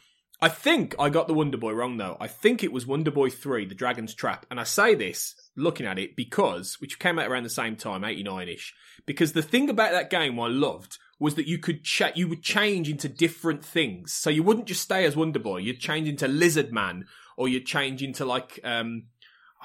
I 0.42 0.48
think 0.48 0.96
I 0.98 1.08
got 1.08 1.28
the 1.28 1.34
Wonder 1.34 1.56
Boy 1.56 1.72
wrong 1.72 1.96
though. 1.96 2.16
I 2.20 2.26
think 2.26 2.64
it 2.64 2.72
was 2.72 2.84
Wonder 2.84 3.12
Boy 3.12 3.30
Three, 3.30 3.64
The 3.64 3.76
Dragon's 3.76 4.12
Trap, 4.12 4.44
and 4.50 4.58
I 4.58 4.64
say 4.64 4.96
this 4.96 5.36
looking 5.56 5.86
at 5.86 6.00
it 6.00 6.16
because 6.16 6.80
which 6.80 6.98
came 6.98 7.18
out 7.18 7.30
around 7.30 7.44
the 7.44 7.48
same 7.50 7.76
time, 7.76 8.02
eighty 8.02 8.24
nine 8.24 8.48
ish. 8.48 8.74
Because 9.06 9.32
the 9.32 9.42
thing 9.42 9.70
about 9.70 9.92
that 9.92 10.10
game 10.10 10.38
I 10.40 10.48
loved 10.48 10.98
was 11.20 11.36
that 11.36 11.46
you 11.46 11.58
could 11.58 11.84
cha- 11.84 12.10
you 12.16 12.26
would 12.26 12.42
change 12.42 12.88
into 12.88 13.08
different 13.08 13.64
things. 13.64 14.12
So 14.12 14.30
you 14.30 14.42
wouldn't 14.42 14.66
just 14.66 14.82
stay 14.82 15.04
as 15.04 15.14
Wonder 15.14 15.38
Boy. 15.38 15.58
You'd 15.58 15.78
change 15.78 16.08
into 16.08 16.26
Lizard 16.26 16.72
Man, 16.72 17.06
or 17.36 17.46
you'd 17.48 17.64
change 17.64 18.02
into 18.02 18.24
like 18.24 18.58
um, 18.64 19.04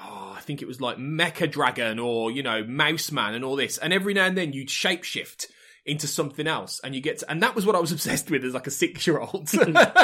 oh, 0.00 0.34
I 0.36 0.40
think 0.40 0.62
it 0.62 0.68
was 0.68 0.80
like 0.80 0.96
Mecha 0.96 1.50
Dragon 1.50 1.98
or, 1.98 2.30
you 2.30 2.42
know, 2.42 2.64
Mouse 2.64 3.10
Man 3.10 3.34
and 3.34 3.44
all 3.44 3.56
this. 3.56 3.78
And 3.78 3.92
every 3.92 4.14
now 4.14 4.26
and 4.26 4.38
then 4.38 4.52
you'd 4.52 4.68
shapeshift 4.68 5.46
into 5.88 6.06
something 6.06 6.46
else 6.46 6.80
and 6.84 6.94
you 6.94 7.00
get 7.00 7.18
to, 7.18 7.30
and 7.30 7.42
that 7.42 7.54
was 7.54 7.66
what 7.66 7.74
I 7.76 7.80
was 7.80 7.92
obsessed 7.96 8.30
with 8.30 8.44
as 8.44 8.54
like 8.54 8.66
a 8.66 8.70
six 8.70 9.06
year 9.06 9.18
old. 9.18 9.48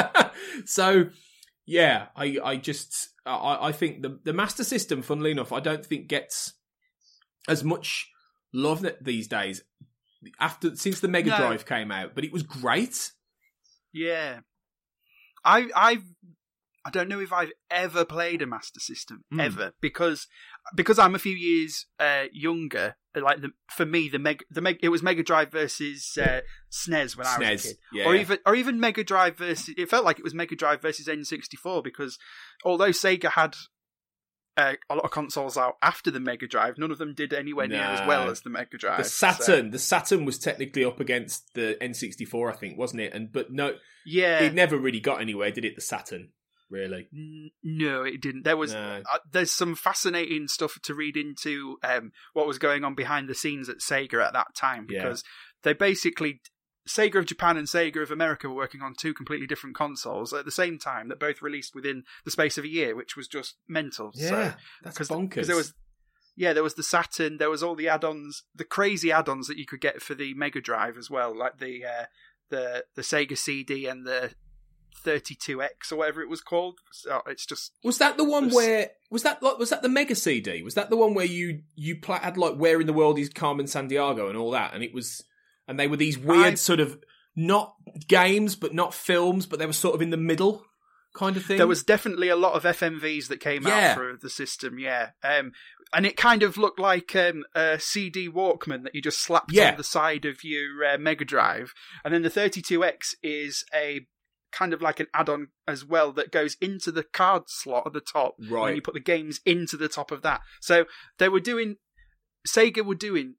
so 0.65 1.09
yeah, 1.65 2.07
I, 2.15 2.37
I 2.43 2.55
just, 2.57 3.09
I, 3.25 3.67
I 3.67 3.71
think 3.71 4.01
the, 4.01 4.19
the 4.23 4.33
Master 4.33 4.63
System, 4.63 5.01
funnily 5.01 5.31
enough, 5.31 5.51
I 5.51 5.59
don't 5.59 5.85
think 5.85 6.07
gets 6.07 6.53
as 7.47 7.63
much 7.63 8.09
love 8.53 8.85
these 9.01 9.27
days 9.27 9.63
after, 10.39 10.75
since 10.75 10.99
the 10.99 11.07
Mega 11.07 11.31
No. 11.31 11.37
Drive 11.37 11.65
came 11.65 11.91
out, 11.91 12.15
but 12.15 12.23
it 12.23 12.31
was 12.31 12.43
great. 12.43 13.11
Yeah. 13.93 14.39
I 15.43 15.69
I 15.75 15.97
I 16.85 16.89
don't 16.91 17.07
know 17.09 17.19
if 17.19 17.33
I've 17.33 17.51
ever 17.71 18.05
played 18.05 18.41
a 18.41 18.47
Master 18.47 18.79
System 18.79 19.23
Mm. 19.33 19.41
ever 19.43 19.73
because 19.81 20.27
because 20.73 20.97
I'm 20.97 21.15
a 21.15 21.19
few 21.19 21.35
years 21.35 21.85
uh, 21.99 22.23
younger. 22.31 22.95
Like 23.15 23.41
the, 23.41 23.51
for 23.69 23.85
me, 23.85 24.09
the 24.09 24.19
Meg 24.19 24.43
the 24.49 24.61
Meg 24.61 24.79
it 24.81 24.89
was 24.89 25.01
Mega 25.01 25.23
Drive 25.23 25.51
versus 25.51 26.17
uh, 26.21 26.41
SNES 26.71 27.15
when 27.15 27.27
I 27.27 27.37
was 27.37 27.65
a 27.65 27.67
kid, 27.69 27.77
yeah. 27.93 28.05
or 28.05 28.15
even 28.15 28.39
or 28.45 28.55
even 28.55 28.79
Mega 28.79 29.03
Drive 29.03 29.37
versus. 29.37 29.73
It 29.77 29.89
felt 29.89 30.03
like 30.03 30.19
it 30.19 30.23
was 30.23 30.33
Mega 30.33 30.55
Drive 30.55 30.81
versus 30.81 31.07
N64 31.07 31.83
because 31.83 32.17
although 32.63 32.89
Sega 32.89 33.31
had. 33.31 33.55
Uh, 34.57 34.75
a 34.89 34.95
lot 34.95 35.03
of 35.03 35.11
consoles 35.11 35.57
out 35.57 35.73
after 35.81 36.09
the 36.09 36.19
Mega 36.21 36.47
Drive. 36.47 36.77
None 36.77 36.89
of 36.89 36.97
them 36.97 37.13
did 37.13 37.33
anywhere 37.33 37.67
near 37.67 37.81
as 37.81 38.07
well 38.07 38.29
as 38.29 38.39
the 38.39 38.49
Mega 38.49 38.77
Drive. 38.77 38.99
the 38.99 39.03
so- 39.03 39.31
Saturn, 39.31 39.71
the 39.71 39.77
Saturn 39.77 40.23
was 40.23 40.39
technically 40.39 40.85
up 40.85 41.01
against 41.01 41.53
the 41.55 41.77
N64, 41.81 42.53
I 42.53 42.55
think, 42.55 42.77
wasn't 42.77 43.01
it? 43.01 43.13
And 43.13 43.33
but 43.33 43.51
no, 43.51 43.73
yeah, 44.05 44.39
it 44.39 44.53
never 44.53 44.77
really 44.77 45.01
got 45.01 45.19
anywhere, 45.19 45.51
did 45.51 45.65
it? 45.65 45.75
The 45.75 45.81
Saturn, 45.81 46.29
really? 46.69 47.07
No, 47.63 48.03
it 48.03 48.21
didn't. 48.21 48.43
There 48.43 48.57
was 48.57 48.73
No. 48.73 49.01
uh, 49.11 49.19
there's 49.31 49.51
some 49.51 49.75
fascinating 49.75 50.47
stuff 50.47 50.79
to 50.83 50.93
read 50.93 51.17
into 51.17 51.77
um, 51.83 52.11
what 52.33 52.47
was 52.47 52.57
going 52.59 52.83
on 52.83 52.95
behind 52.95 53.27
the 53.29 53.35
scenes 53.35 53.69
at 53.69 53.77
Sega 53.79 54.25
at 54.25 54.33
that 54.33 54.55
time 54.55 54.87
Yeah. 54.89 55.03
because 55.03 55.23
they 55.63 55.73
basically 55.73 56.41
Sega 56.87 57.15
of 57.15 57.25
Japan 57.25 57.57
and 57.57 57.67
Sega 57.67 58.01
of 58.03 58.11
America 58.11 58.47
were 58.47 58.55
working 58.55 58.81
on 58.81 58.93
two 58.95 59.13
completely 59.13 59.47
different 59.47 59.75
consoles 59.75 60.33
at 60.33 60.45
the 60.45 60.51
same 60.51 60.77
time 60.77 61.07
that 61.09 61.19
both 61.19 61.41
released 61.41 61.73
within 61.73 62.03
the 62.25 62.31
space 62.31 62.57
of 62.59 62.63
a 62.63 62.67
year, 62.69 62.95
which 62.95 63.15
was 63.17 63.27
just 63.27 63.55
mental. 63.67 64.11
so, 64.13 64.53
that's 64.83 64.95
because 64.95 65.09
bonkers. 65.09 65.47
there 65.47 65.55
was 65.55 65.73
yeah, 66.37 66.51
there 66.53 66.63
was 66.63 66.73
the 66.75 66.83
Saturn, 66.83 67.37
there 67.37 67.49
was 67.49 67.63
all 67.63 67.75
the 67.75 67.87
add-ons, 67.87 68.43
the 68.53 68.65
crazy 68.65 69.09
add-ons 69.11 69.47
that 69.47 69.57
you 69.57 69.65
could 69.65 69.79
get 69.79 70.01
for 70.01 70.13
the 70.15 70.33
Mega 70.33 70.59
Drive 70.61 70.97
as 70.97 71.09
well, 71.09 71.35
like 71.35 71.59
the 71.59 71.85
uh, 71.85 72.05
the 72.49 72.85
the 72.95 73.01
Sega 73.01 73.37
CD 73.37 73.87
and 73.87 74.05
the 74.05 74.31
32X 75.03 75.91
or 75.91 75.95
whatever 75.97 76.21
it 76.21 76.29
was 76.29 76.41
called. 76.41 76.79
So 76.91 77.21
it's 77.27 77.45
just 77.45 77.71
Was 77.83 77.97
that 77.99 78.17
the 78.17 78.23
one 78.23 78.45
Just- 78.45 78.55
where 78.55 78.91
was 79.09 79.23
that 79.23 79.41
like 79.41 79.57
was 79.57 79.69
that 79.69 79.81
the 79.81 79.89
Mega 79.89 80.15
CD? 80.15 80.61
Was 80.63 80.75
that 80.75 80.89
the 80.89 80.97
one 80.97 81.13
where 81.13 81.25
you 81.25 81.61
you 81.75 81.99
pla- 81.99 82.19
had 82.19 82.37
like 82.37 82.55
Where 82.55 82.79
in 82.81 82.87
the 82.87 82.93
World 82.93 83.19
is 83.19 83.29
Carmen 83.29 83.65
Sandiego 83.65 84.27
and 84.29 84.37
all 84.37 84.51
that, 84.51 84.73
and 84.73 84.83
it 84.83 84.93
was 84.93 85.23
and 85.67 85.79
they 85.79 85.87
were 85.87 85.97
these 85.97 86.17
weird 86.17 86.45
I- 86.45 86.55
sort 86.55 86.79
of 86.79 86.97
not 87.35 87.75
games 88.07 88.55
but 88.55 88.73
not 88.73 88.93
films, 88.93 89.45
but 89.45 89.59
they 89.59 89.65
were 89.65 89.73
sort 89.73 89.95
of 89.95 90.01
in 90.01 90.09
the 90.09 90.17
middle 90.17 90.63
kind 91.15 91.37
of 91.37 91.45
thing. 91.45 91.57
There 91.57 91.67
was 91.67 91.83
definitely 91.83 92.27
a 92.29 92.35
lot 92.35 92.53
of 92.53 92.63
FMVs 92.63 93.27
that 93.29 93.39
came 93.39 93.65
Yeah. 93.65 93.91
out 93.91 93.95
for 93.97 94.17
the 94.21 94.29
system, 94.29 94.79
yeah. 94.79 95.11
Um, 95.23 95.53
and 95.93 96.05
it 96.05 96.17
kind 96.17 96.43
of 96.43 96.57
looked 96.57 96.79
like 96.79 97.15
um, 97.15 97.45
a 97.53 97.79
CD 97.79 98.27
Walkman 98.27 98.83
that 98.83 98.93
you 98.95 99.01
just 99.01 99.21
slapped 99.21 99.53
Yeah. 99.53 99.71
on 99.71 99.77
the 99.77 99.83
side 99.83 100.25
of 100.25 100.43
your 100.43 100.83
uh, 100.83 100.97
Mega 100.97 101.23
Drive. 101.23 101.73
And 102.03 102.13
then 102.13 102.21
the 102.23 102.29
32X 102.29 103.15
is 103.23 103.63
a 103.73 104.05
kind 104.55 104.73
of 104.73 104.81
like 104.81 104.99
an 105.01 105.07
add-on 105.13 105.49
as 105.67 105.83
well 105.83 106.11
that 106.13 106.31
goes 106.31 106.55
into 106.61 106.91
the 106.91 107.03
card 107.03 107.43
slot 107.47 107.83
at 107.85 107.93
the 107.93 107.99
top. 107.99 108.35
And 108.67 108.75
you 108.77 108.81
put 108.81 108.93
the 108.93 108.99
games 109.01 109.41
into 109.45 109.75
the 109.75 109.89
top 109.89 110.11
of 110.11 110.21
that. 110.21 110.41
So 110.61 110.85
they 111.19 111.27
were 111.27 111.41
doing, 111.41 111.75
Sega 112.47 112.83
were 112.85 112.95
doing 112.95 113.35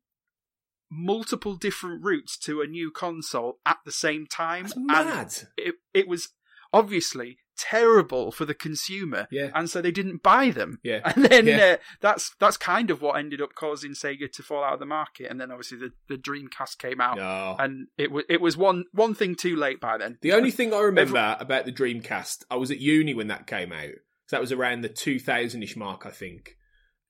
multiple 0.91 1.57
different 1.57 2.05
routes 2.05 2.37
to 2.39 2.61
a 2.61 2.67
new 2.67 2.91
console 2.91 3.59
at 3.65 3.79
the 3.85 3.93
same 3.93 4.27
time. 4.27 4.65
That's 4.65 4.77
And 4.77 4.87
mad. 4.87 5.33
it, 5.57 5.75
it 5.95 6.07
was 6.07 6.29
obviously 6.73 7.39
terrible 7.59 8.31
for 8.33 8.45
the 8.45 8.55
consumer 8.55 9.27
Yeah. 9.31 9.51
and 9.55 9.69
so 9.71 9.81
they 9.81 9.91
didn't 9.91 10.23
buy 10.23 10.51
them 10.51 10.79
Yeah. 10.83 11.01
and 11.05 11.25
then 11.25 11.47
Yeah. 11.47 11.57
uh, 11.59 11.77
that's 12.01 12.35
that's 12.39 12.57
kind 12.57 12.91
of 12.91 13.03
what 13.03 13.19
ended 13.19 13.41
up 13.41 13.55
causing 13.55 13.93
Sega 13.93 14.31
to 14.33 14.43
fall 14.43 14.63
out 14.65 14.75
of 14.75 14.81
the 14.81 14.87
market 14.87 15.31
and 15.31 15.41
then 15.41 15.51
obviously 15.51 15.79
the, 15.79 15.91
the 16.09 16.17
Dreamcast 16.17 16.79
came 16.79 17.01
out 17.01 17.17
No. 17.17 17.57
and 17.59 17.89
it 17.99 18.11
was 18.11 18.25
it 18.29 18.41
was 18.41 18.57
one 18.57 18.85
one 18.93 19.15
thing 19.15 19.35
too 19.35 19.57
late 19.57 19.81
by 19.81 19.99
then 19.99 20.19
The 20.23 20.33
only 20.33 20.51
thing 20.51 20.73
I 20.75 20.81
remember 20.81 21.37
about 21.41 21.65
the 21.65 21.73
Dreamcast, 21.73 22.45
I 22.51 22.57
was 22.57 22.71
at 22.71 22.79
uni 22.81 23.15
when 23.15 23.29
that 23.29 23.47
came 23.47 23.73
out. 23.73 23.95
So 24.27 24.37
that 24.37 24.41
was 24.41 24.53
around 24.53 24.81
the 24.81 24.89
2000ish 24.89 25.77
mark, 25.77 26.05
I 26.05 26.11
think. 26.11 26.57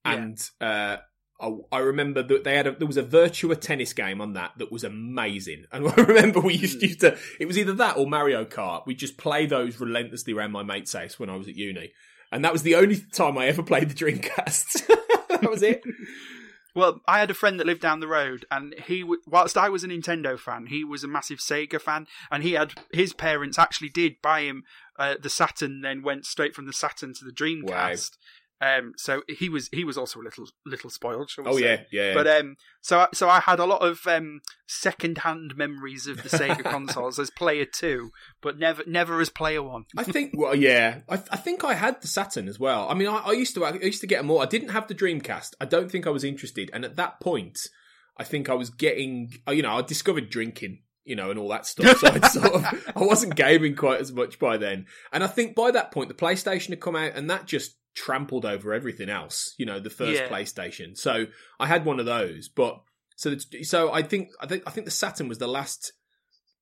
Yeah. 0.04 0.12
And 0.12 0.50
uh, 0.60 0.96
I, 1.40 1.52
I 1.70 1.78
remember 1.78 2.22
that 2.22 2.44
they 2.44 2.56
had 2.56 2.66
a, 2.66 2.72
there 2.72 2.86
was 2.86 2.96
a 2.96 3.02
Virtua 3.02 3.60
tennis 3.60 3.92
game 3.92 4.20
on 4.20 4.32
that 4.34 4.52
that 4.56 4.72
was 4.72 4.84
amazing. 4.84 5.66
And 5.72 5.88
I 5.96 6.02
remember 6.02 6.40
we 6.40 6.54
used, 6.54 6.82
used 6.82 7.00
to, 7.00 7.16
it 7.38 7.46
was 7.46 7.58
either 7.58 7.74
that 7.74 7.96
or 7.96 8.06
Mario 8.06 8.44
Kart. 8.44 8.86
We 8.86 8.94
just 8.94 9.16
play 9.16 9.46
those 9.46 9.80
relentlessly 9.80 10.32
around 10.32 10.52
my 10.52 10.62
mate's 10.62 10.92
house 10.92 11.18
when 11.18 11.30
I 11.30 11.36
was 11.36 11.48
at 11.48 11.56
uni. 11.56 11.92
And 12.32 12.44
that 12.44 12.52
was 12.52 12.62
the 12.62 12.74
only 12.74 13.00
time 13.12 13.38
I 13.38 13.46
ever 13.46 13.62
played 13.62 13.88
the 13.88 13.94
Dreamcast. 13.94 14.86
that 15.28 15.50
was 15.50 15.62
it. 15.62 15.82
Well, 16.74 17.00
I 17.08 17.20
had 17.20 17.30
a 17.30 17.34
friend 17.34 17.58
that 17.58 17.66
lived 17.66 17.80
down 17.80 18.00
the 18.00 18.06
road, 18.06 18.44
and 18.50 18.74
he, 18.86 19.02
whilst 19.26 19.56
I 19.56 19.70
was 19.70 19.82
a 19.82 19.88
Nintendo 19.88 20.38
fan, 20.38 20.66
he 20.66 20.84
was 20.84 21.02
a 21.02 21.08
massive 21.08 21.38
Sega 21.38 21.80
fan, 21.80 22.06
and 22.30 22.42
he 22.42 22.52
had 22.52 22.74
his 22.92 23.14
parents 23.14 23.58
actually 23.58 23.88
did 23.88 24.20
buy 24.20 24.42
him 24.42 24.64
uh, 24.98 25.14
the 25.18 25.30
Saturn, 25.30 25.80
then 25.80 26.02
went 26.02 26.26
straight 26.26 26.54
from 26.54 26.66
the 26.66 26.74
Saturn 26.74 27.14
to 27.14 27.24
the 27.24 27.32
Dreamcast. 27.32 28.18
Um, 28.60 28.94
so 28.96 29.22
he 29.28 29.48
was 29.50 29.68
he 29.70 29.84
was 29.84 29.98
also 29.98 30.20
a 30.20 30.22
little 30.24 30.46
little 30.64 30.88
spoiled. 30.88 31.30
Oh, 31.44 31.58
say. 31.58 31.86
yeah, 31.92 32.08
yeah. 32.08 32.14
But 32.14 32.26
um, 32.26 32.56
so 32.80 33.00
I- 33.00 33.08
so 33.12 33.28
I 33.28 33.40
had 33.40 33.58
a 33.58 33.66
lot 33.66 33.82
of 33.82 34.06
um 34.06 34.40
second-hand 34.66 35.56
memories 35.56 36.06
of 36.06 36.22
the 36.22 36.28
Sega 36.28 36.62
consoles 36.70 37.18
as 37.18 37.30
player 37.30 37.66
two, 37.66 38.10
but 38.40 38.58
never 38.58 38.82
never 38.86 39.20
as 39.20 39.28
player 39.28 39.62
one. 39.62 39.84
I 39.96 40.04
think, 40.04 40.32
well, 40.36 40.54
yeah, 40.54 41.00
I, 41.08 41.14
I 41.14 41.36
think 41.36 41.64
I 41.64 41.74
had 41.74 42.00
the 42.00 42.08
Saturn 42.08 42.48
as 42.48 42.58
well. 42.58 42.88
I 42.88 42.94
mean, 42.94 43.08
I, 43.08 43.16
I 43.18 43.32
used 43.32 43.54
to, 43.56 43.64
I 43.64 43.74
used 43.74 44.00
to 44.00 44.06
get 44.06 44.18
them 44.18 44.30
all. 44.30 44.40
I 44.40 44.46
didn't 44.46 44.70
have 44.70 44.88
the 44.88 44.94
Dreamcast. 44.94 45.54
I 45.60 45.64
don't 45.64 45.90
think 45.90 46.06
I 46.06 46.10
was 46.10 46.24
interested. 46.24 46.70
And 46.72 46.84
at 46.84 46.96
that 46.96 47.20
point, 47.20 47.58
I 48.16 48.24
think 48.24 48.48
I 48.48 48.54
was 48.54 48.70
getting, 48.70 49.32
uh, 49.46 49.52
you 49.52 49.62
know, 49.62 49.76
I 49.76 49.82
discovered 49.82 50.30
drinking, 50.30 50.80
you 51.04 51.16
know, 51.16 51.30
and 51.30 51.38
all 51.38 51.48
that 51.50 51.66
stuff. 51.66 51.98
So 51.98 52.08
I 52.08 52.28
sort 52.28 52.52
of, 52.54 52.64
I 52.96 53.04
wasn't 53.04 53.36
gaming 53.36 53.76
quite 53.76 54.00
as 54.00 54.12
much 54.12 54.38
by 54.38 54.56
then. 54.56 54.86
And 55.12 55.22
I 55.22 55.26
think 55.26 55.54
by 55.54 55.70
that 55.72 55.92
point, 55.92 56.08
the 56.08 56.14
PlayStation 56.14 56.70
had 56.70 56.80
come 56.80 56.96
out, 56.96 57.12
and 57.14 57.28
that 57.28 57.46
just 57.46 57.76
trampled 57.96 58.44
over 58.44 58.72
everything 58.72 59.08
else. 59.08 59.54
You 59.58 59.66
know, 59.66 59.80
the 59.80 59.90
first 59.90 60.20
Yeah. 60.20 60.28
PlayStation. 60.28 60.96
So 60.96 61.26
I 61.58 61.66
had 61.66 61.84
one 61.84 61.98
of 61.98 62.06
those, 62.06 62.48
but 62.48 62.80
so 63.16 63.34
so 63.62 63.92
I 63.92 64.02
think 64.02 64.28
I 64.40 64.46
think 64.46 64.62
I 64.66 64.70
think 64.70 64.84
the 64.84 64.90
Saturn 64.92 65.26
was 65.28 65.38
the 65.38 65.48
last 65.48 65.92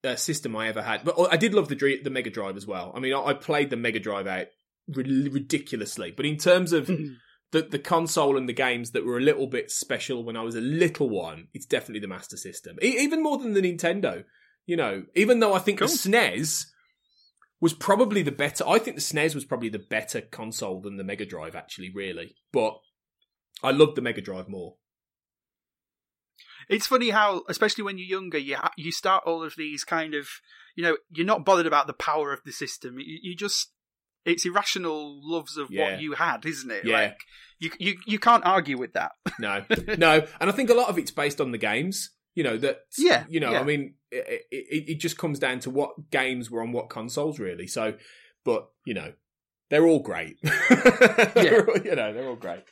uh, 0.04 0.16
system 0.16 0.54
I 0.56 0.68
ever 0.68 0.82
had. 0.82 1.04
But 1.04 1.16
I 1.32 1.36
did 1.36 1.52
love 1.54 1.68
the 1.68 2.00
the 2.02 2.10
Mega 2.10 2.30
Drive 2.30 2.56
as 2.56 2.66
well. 2.66 2.92
I 2.94 3.00
mean, 3.00 3.12
I, 3.12 3.20
I 3.20 3.34
played 3.34 3.70
the 3.70 3.76
Mega 3.76 3.98
Drive 4.00 4.26
out 4.26 4.46
ri- 4.88 5.28
ridiculously, 5.28 6.12
but 6.16 6.24
in 6.26 6.36
terms 6.36 6.72
of 6.72 6.86
the 6.86 7.62
the 7.62 7.78
console 7.78 8.36
and 8.36 8.48
the 8.48 8.52
games 8.52 8.92
that 8.92 9.04
were 9.04 9.18
a 9.18 9.22
little 9.22 9.46
bit 9.48 9.70
special 9.70 10.22
when 10.24 10.36
I 10.36 10.42
was 10.42 10.54
a 10.54 10.60
little 10.60 11.08
one, 11.10 11.48
it's 11.52 11.66
definitely 11.66 12.00
the 12.00 12.08
Master 12.08 12.36
System. 12.36 12.76
E- 12.82 12.98
even 13.00 13.22
more 13.22 13.38
than 13.38 13.54
the 13.54 13.60
Nintendo. 13.62 14.24
You 14.66 14.76
know, 14.76 15.04
even 15.14 15.40
though 15.40 15.52
I 15.52 15.58
think 15.58 15.80
Cool. 15.80 15.88
the 15.88 15.94
SNES 15.94 16.66
was 17.64 17.72
probably 17.72 18.20
the 18.20 18.30
better. 18.30 18.62
I 18.68 18.78
think 18.78 18.94
the 18.96 19.00
SNES 19.02 19.34
was 19.34 19.46
probably 19.46 19.70
the 19.70 19.78
better 19.78 20.20
console 20.20 20.82
than 20.82 20.98
the 20.98 21.02
Mega 21.02 21.24
Drive, 21.24 21.56
actually, 21.56 21.88
really. 21.88 22.36
But 22.52 22.78
I 23.62 23.70
loved 23.70 23.96
the 23.96 24.02
Mega 24.02 24.20
Drive 24.20 24.50
more. 24.50 24.74
It's 26.68 26.86
funny 26.86 27.08
how, 27.08 27.42
especially 27.48 27.84
when 27.84 27.96
you're 27.96 28.06
younger, 28.20 28.36
you 28.36 28.56
ha- 28.56 28.72
you 28.76 28.92
start 28.92 29.24
all 29.24 29.42
of 29.42 29.54
these 29.56 29.82
kind 29.82 30.14
of, 30.14 30.28
you 30.76 30.84
know, 30.84 30.98
you're 31.10 31.24
not 31.26 31.46
bothered 31.46 31.64
about 31.66 31.86
the 31.86 31.94
power 31.94 32.34
of 32.34 32.40
the 32.44 32.52
system. 32.52 32.98
You, 32.98 33.18
you 33.22 33.34
just, 33.34 33.70
it's 34.26 34.44
irrational 34.44 35.18
loves 35.22 35.56
of 35.56 35.70
Yeah. 35.70 35.92
what 35.92 36.02
you 36.02 36.12
had, 36.12 36.44
isn't 36.44 36.70
it? 36.70 36.84
Yeah. 36.84 36.98
Like 37.00 37.18
you 37.60 37.70
you 37.78 37.96
you 38.06 38.18
can't 38.18 38.44
argue 38.44 38.76
with 38.76 38.92
that. 38.92 39.12
No, 39.38 39.64
no, 39.96 40.26
and 40.38 40.50
I 40.50 40.52
think 40.52 40.68
a 40.68 40.74
lot 40.74 40.90
of 40.90 40.98
it's 40.98 41.10
based 41.10 41.40
on 41.40 41.50
the 41.50 41.58
games. 41.58 42.10
You 42.34 42.44
know 42.44 42.56
that. 42.58 42.80
Yeah, 42.98 43.24
You 43.28 43.40
know, 43.40 43.52
yeah. 43.52 43.60
I 43.60 43.64
mean, 43.64 43.94
it, 44.10 44.42
it, 44.50 44.84
it 44.88 45.00
just 45.00 45.18
comes 45.18 45.38
down 45.38 45.60
to 45.60 45.70
what 45.70 46.10
games 46.10 46.50
were 46.50 46.62
on 46.62 46.72
what 46.72 46.90
consoles, 46.90 47.38
really. 47.38 47.66
So, 47.66 47.94
but 48.44 48.68
you 48.84 48.94
know, 48.94 49.12
they're 49.70 49.86
all 49.86 50.00
great. 50.00 50.36
They're 50.42 51.66
you 51.84 51.94
know, 51.94 52.12
they're 52.12 52.28
all 52.28 52.36
great. 52.36 52.64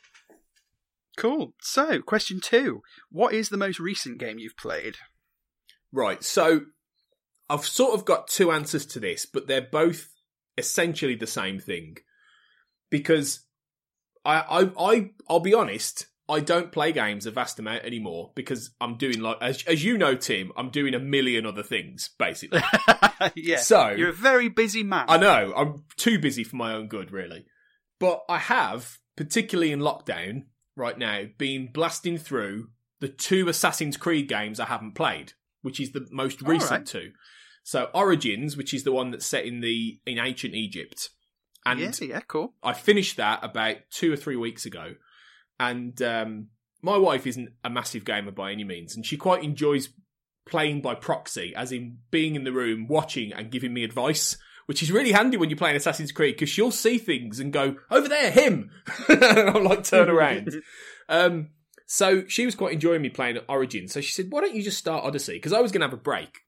Cool. 1.17 1.53
So, 1.61 2.01
question 2.01 2.39
two: 2.41 2.81
What 3.11 3.33
is 3.33 3.49
the 3.49 3.57
most 3.57 3.79
recent 3.79 4.19
game 4.19 4.39
you've 4.39 4.57
played? 4.57 4.95
Right. 5.91 6.23
So, 6.23 6.61
I've 7.49 7.65
sort 7.65 7.93
of 7.93 8.05
got 8.05 8.27
two 8.27 8.51
answers 8.51 8.85
to 8.87 8.99
this, 8.99 9.25
but 9.25 9.47
they're 9.47 9.61
both 9.61 10.09
essentially 10.57 11.15
the 11.15 11.27
same 11.27 11.59
thing. 11.59 11.97
Because 12.89 13.45
I, 14.25 14.39
I, 14.39 14.71
I, 14.79 15.09
I'll 15.27 15.39
be 15.39 15.53
honest, 15.53 16.07
I 16.29 16.39
don't 16.39 16.71
play 16.71 16.91
games 16.93 17.25
a 17.25 17.31
vast 17.31 17.59
amount 17.59 17.83
anymore 17.83 18.31
because 18.33 18.71
I'm 18.79 18.97
doing 18.97 19.19
like, 19.19 19.37
as, 19.41 19.63
as 19.63 19.83
you 19.83 19.97
know, 19.97 20.15
Tim, 20.15 20.51
I'm 20.55 20.69
doing 20.69 20.93
a 20.93 20.99
million 20.99 21.45
other 21.45 21.63
things 21.63 22.11
basically. 22.17 22.61
yeah. 23.35 23.57
So 23.57 23.89
You're 23.89 24.09
a 24.09 24.13
very 24.13 24.47
busy 24.47 24.83
man. 24.83 25.05
I 25.09 25.17
know 25.17 25.53
I'm 25.55 25.83
too 25.97 26.19
busy 26.19 26.43
for 26.43 26.55
my 26.55 26.73
own 26.73 26.87
good, 26.87 27.11
really. 27.11 27.45
But 27.99 28.23
I 28.29 28.37
have, 28.37 28.99
particularly 29.15 29.71
in 29.71 29.79
lockdown 29.79 30.43
right 30.75 30.97
now, 30.97 31.23
been 31.37 31.69
blasting 31.71 32.17
through 32.17 32.69
the 32.99 33.09
two 33.09 33.49
Assassin's 33.49 33.97
Creed 33.97 34.29
games 34.29 34.59
I 34.59 34.65
haven't 34.65 34.95
played, 34.95 35.33
which 35.61 35.79
is 35.79 35.91
the 35.91 36.07
most 36.09 36.41
recent 36.41 36.71
right. 36.71 36.85
two. 36.85 37.11
So 37.63 37.89
Origins, 37.93 38.55
which 38.55 38.73
is 38.73 38.83
the 38.83 38.91
one 38.91 39.11
that's 39.11 39.25
set 39.25 39.45
in 39.45 39.61
the 39.61 39.99
in 40.05 40.19
ancient 40.19 40.53
Egypt, 40.53 41.09
and 41.65 41.79
yeah, 41.79 41.91
yeah, 42.01 42.19
cool. 42.21 42.53
I 42.61 42.73
finished 42.73 43.17
that 43.17 43.43
about 43.43 43.77
two 43.89 44.11
or 44.11 44.17
three 44.17 44.35
weeks 44.35 44.65
ago. 44.65 44.95
And 45.69 46.01
um, 46.01 46.47
my 46.81 46.97
wife 46.97 47.25
isn't 47.25 47.49
a 47.63 47.69
massive 47.69 48.05
gamer 48.05 48.31
by 48.31 48.51
any 48.51 48.63
means, 48.63 48.95
and 48.95 49.05
she 49.05 49.17
quite 49.17 49.43
enjoys 49.43 49.89
playing 50.45 50.81
by 50.81 50.95
proxy, 50.95 51.53
as 51.55 51.71
in 51.71 51.99
being 52.11 52.35
in 52.35 52.43
the 52.43 52.51
room, 52.51 52.87
watching, 52.87 53.31
and 53.31 53.51
giving 53.51 53.73
me 53.73 53.83
advice. 53.83 54.37
Which 54.65 54.81
is 54.81 54.93
really 54.93 55.11
handy 55.11 55.35
when 55.35 55.49
you're 55.49 55.57
playing 55.57 55.75
Assassin's 55.75 56.13
Creed 56.13 56.35
because 56.35 56.47
she'll 56.47 56.71
see 56.71 56.97
things 56.97 57.41
and 57.41 57.51
go 57.51 57.75
over 57.91 58.07
there, 58.07 58.31
him, 58.31 58.71
and 59.09 59.23
I'll 59.23 59.61
like 59.61 59.83
turn 59.83 60.09
around. 60.09 60.55
Um, 61.09 61.49
so 61.85 62.25
she 62.27 62.45
was 62.45 62.55
quite 62.55 62.71
enjoying 62.71 63.01
me 63.01 63.09
playing 63.09 63.37
Origins. 63.49 63.91
So 63.91 63.99
she 63.99 64.13
said, 64.13 64.27
"Why 64.29 64.39
don't 64.39 64.55
you 64.55 64.63
just 64.63 64.77
start 64.77 65.03
Odyssey?" 65.03 65.33
Because 65.33 65.51
I 65.51 65.59
was 65.59 65.73
going 65.73 65.81
to 65.81 65.87
have 65.87 65.93
a 65.93 66.01
break. 66.01 66.39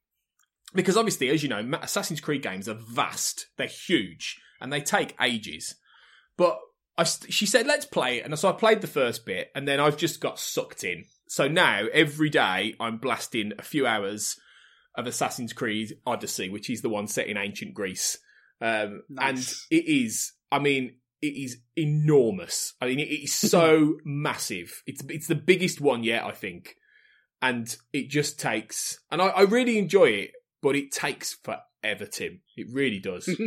Because 0.73 0.95
obviously, 0.95 1.27
as 1.27 1.43
you 1.43 1.49
know, 1.49 1.77
Assassin's 1.81 2.21
Creed 2.21 2.41
games 2.41 2.69
are 2.69 2.79
vast. 2.89 3.47
They're 3.57 3.67
huge 3.67 4.39
and 4.61 4.71
they 4.71 4.79
take 4.79 5.13
ages. 5.21 5.75
But 6.37 6.57
I, 6.97 7.03
she 7.03 7.45
said, 7.45 7.67
"Let's 7.67 7.85
play 7.85 8.19
it," 8.19 8.25
and 8.25 8.37
so 8.37 8.49
I 8.49 8.53
played 8.53 8.81
the 8.81 8.87
first 8.87 9.25
bit, 9.25 9.51
and 9.53 9.67
then 9.67 9.79
I've 9.79 9.97
just 9.97 10.21
got 10.21 10.39
sucked 10.39 10.83
in. 10.83 11.05
So 11.27 11.47
now 11.47 11.85
every 11.91 12.29
day 12.29 12.75
I'm 12.79 12.97
blasting 12.97 13.53
a 13.57 13.63
few 13.63 13.85
hours 13.85 14.39
of 14.95 15.07
Assassin's 15.07 15.53
Creed 15.53 15.97
Odyssey, 16.05 16.49
which 16.49 16.69
is 16.69 16.81
the 16.81 16.89
one 16.89 17.07
set 17.07 17.27
in 17.27 17.37
ancient 17.37 17.73
Greece, 17.73 18.17
um, 18.61 19.03
and 19.19 19.39
it 19.69 19.85
is. 19.87 20.33
I 20.51 20.59
mean, 20.59 20.95
it 21.21 21.35
is 21.35 21.57
enormous. 21.75 22.73
I 22.79 22.85
mean, 22.85 22.99
it 22.99 23.09
is 23.09 23.33
so 23.33 23.95
massive. 24.05 24.81
It's 24.87 25.01
it's 25.09 25.27
the 25.27 25.35
biggest 25.35 25.81
one 25.81 26.03
yet, 26.03 26.23
I 26.23 26.31
think, 26.31 26.75
and 27.41 27.75
it 27.91 28.09
just 28.09 28.39
takes. 28.39 28.99
And 29.11 29.21
I, 29.21 29.27
I 29.27 29.41
really 29.41 29.77
enjoy 29.77 30.09
it, 30.09 30.31
but 30.61 30.75
it 30.75 30.91
takes 30.91 31.33
forever, 31.33 32.05
Tim. 32.05 32.41
It 32.55 32.67
really 32.71 32.99
does. 32.99 33.29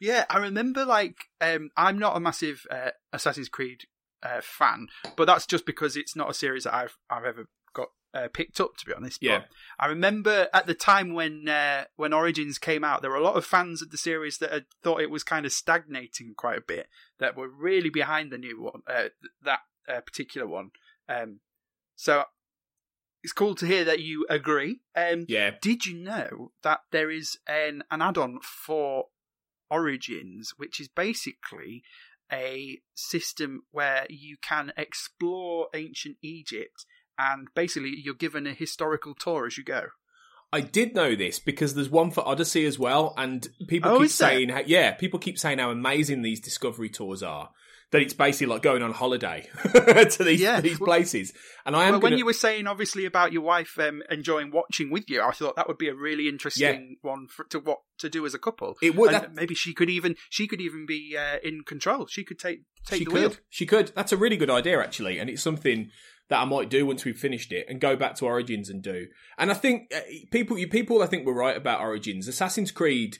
yeah, 0.00 0.24
I 0.28 0.38
remember 0.38 0.84
like 0.84 1.16
um, 1.40 1.70
I'm 1.76 1.98
not 1.98 2.16
a 2.16 2.20
massive 2.20 2.66
uh, 2.70 2.90
Assassin's 3.12 3.48
Creed 3.48 3.84
uh, 4.22 4.40
fan, 4.42 4.88
but 5.16 5.26
that's 5.26 5.46
just 5.46 5.66
because 5.66 5.96
it's 5.96 6.16
not 6.16 6.30
a 6.30 6.34
series 6.34 6.64
that 6.64 6.74
I've 6.74 6.96
I've 7.10 7.24
ever 7.24 7.48
got 7.72 7.88
uh, 8.14 8.28
picked 8.32 8.60
up. 8.60 8.76
To 8.78 8.86
be 8.86 8.92
honest, 8.94 9.22
Yeah. 9.22 9.38
But 9.38 9.48
I 9.78 9.86
remember 9.88 10.48
at 10.52 10.66
the 10.66 10.74
time 10.74 11.14
when 11.14 11.48
uh, 11.48 11.84
when 11.96 12.12
Origins 12.12 12.58
came 12.58 12.84
out, 12.84 13.02
there 13.02 13.10
were 13.10 13.16
a 13.16 13.22
lot 13.22 13.36
of 13.36 13.44
fans 13.44 13.82
of 13.82 13.90
the 13.90 13.98
series 13.98 14.38
that 14.38 14.52
had 14.52 14.66
thought 14.82 15.00
it 15.00 15.10
was 15.10 15.22
kind 15.22 15.46
of 15.46 15.52
stagnating 15.52 16.34
quite 16.36 16.58
a 16.58 16.64
bit, 16.66 16.88
that 17.18 17.36
were 17.36 17.48
really 17.48 17.90
behind 17.90 18.30
the 18.30 18.38
new 18.38 18.62
one, 18.62 18.82
uh, 18.86 19.08
that 19.42 19.60
uh, 19.88 20.00
particular 20.00 20.46
one. 20.46 20.70
Um, 21.08 21.40
so 21.94 22.24
it's 23.22 23.32
cool 23.32 23.54
to 23.56 23.66
hear 23.66 23.84
that 23.84 24.00
you 24.00 24.24
agree. 24.30 24.80
Um, 24.94 25.26
yeah, 25.28 25.50
did 25.60 25.84
you 25.84 25.96
know 25.96 26.52
that 26.62 26.80
there 26.92 27.10
is 27.10 27.38
an, 27.48 27.82
an 27.90 28.00
add-on 28.00 28.38
for 28.40 29.06
Origins, 29.70 30.52
which 30.56 30.80
is 30.80 30.88
basically 30.88 31.82
a 32.32 32.80
system 32.94 33.62
where 33.70 34.06
you 34.08 34.36
can 34.42 34.72
explore 34.76 35.68
ancient 35.74 36.16
Egypt 36.22 36.84
and 37.18 37.48
basically 37.54 37.94
you're 38.02 38.14
given 38.14 38.46
a 38.46 38.52
historical 38.52 39.14
tour 39.14 39.46
as 39.46 39.56
you 39.56 39.64
go. 39.64 39.86
I 40.52 40.60
did 40.60 40.94
know 40.94 41.16
this 41.16 41.38
because 41.38 41.74
there's 41.74 41.90
one 41.90 42.10
for 42.10 42.26
Odyssey 42.26 42.64
as 42.66 42.78
well, 42.78 43.14
and 43.16 43.46
people 43.66 43.90
Oh, 43.90 43.98
keep 44.00 44.10
saying, 44.10 44.48
how, 44.50 44.62
yeah, 44.64 44.92
people 44.92 45.18
keep 45.18 45.38
saying 45.38 45.58
how 45.58 45.70
amazing 45.70 46.22
these 46.22 46.40
discovery 46.40 46.88
tours 46.88 47.22
are. 47.22 47.50
That 47.92 48.02
it's 48.02 48.14
basically 48.14 48.48
like 48.52 48.62
going 48.62 48.82
on 48.82 48.92
holiday 48.92 49.48
to 49.64 50.24
these 50.24 50.40
Yeah. 50.40 50.60
these 50.60 50.78
places. 50.78 51.32
And 51.64 51.76
I 51.76 51.84
am 51.84 51.92
Well, 51.92 52.00
when 52.00 52.10
gonna- 52.10 52.18
you 52.18 52.24
were 52.26 52.32
saying 52.32 52.66
obviously 52.66 53.04
about 53.04 53.32
your 53.32 53.42
wife 53.42 53.78
um, 53.78 54.02
enjoying 54.10 54.50
watching 54.50 54.90
with 54.90 55.08
you, 55.08 55.22
I 55.22 55.30
thought 55.30 55.54
that 55.54 55.68
would 55.68 55.78
be 55.78 55.88
a 55.88 55.94
really 55.94 56.28
interesting 56.28 56.96
one 57.02 57.28
for, 57.28 57.44
to 57.50 57.60
what 57.60 57.78
to 57.98 58.08
do 58.08 58.26
as 58.26 58.34
a 58.34 58.40
couple. 58.40 58.76
It 58.82 58.96
would- 58.96 59.12
that- 59.12 59.34
maybe 59.34 59.54
she 59.54 59.72
could 59.72 59.88
even 59.88 60.16
she 60.30 60.48
could 60.48 60.60
even 60.60 60.84
be 60.84 61.16
uh, 61.16 61.36
in 61.44 61.62
control. 61.64 62.06
She 62.08 62.24
could 62.24 62.40
take 62.40 62.62
take 62.86 62.98
she 62.98 63.04
the 63.04 63.10
could. 63.12 63.20
wheel. 63.20 63.32
She 63.50 63.66
could. 63.66 63.92
That's 63.94 64.10
a 64.12 64.16
really 64.16 64.36
good 64.36 64.50
idea, 64.50 64.80
actually, 64.82 65.18
and 65.20 65.30
it's 65.30 65.42
something 65.42 65.88
that 66.28 66.40
I 66.40 66.44
might 66.44 66.68
do 66.68 66.86
once 66.86 67.04
we've 67.04 67.16
finished 67.16 67.52
it 67.52 67.66
and 67.68 67.80
go 67.80 67.94
back 67.94 68.16
to 68.16 68.24
Origins 68.24 68.68
and 68.68 68.82
do. 68.82 69.06
And 69.38 69.48
I 69.48 69.54
think 69.54 69.94
uh, 69.94 70.00
people, 70.32 70.58
you 70.58 70.66
people, 70.66 71.00
I 71.04 71.06
think 71.06 71.24
were 71.24 71.32
right 71.32 71.56
about 71.56 71.80
Origins. 71.80 72.26
Assassin's 72.26 72.72
Creed 72.72 73.18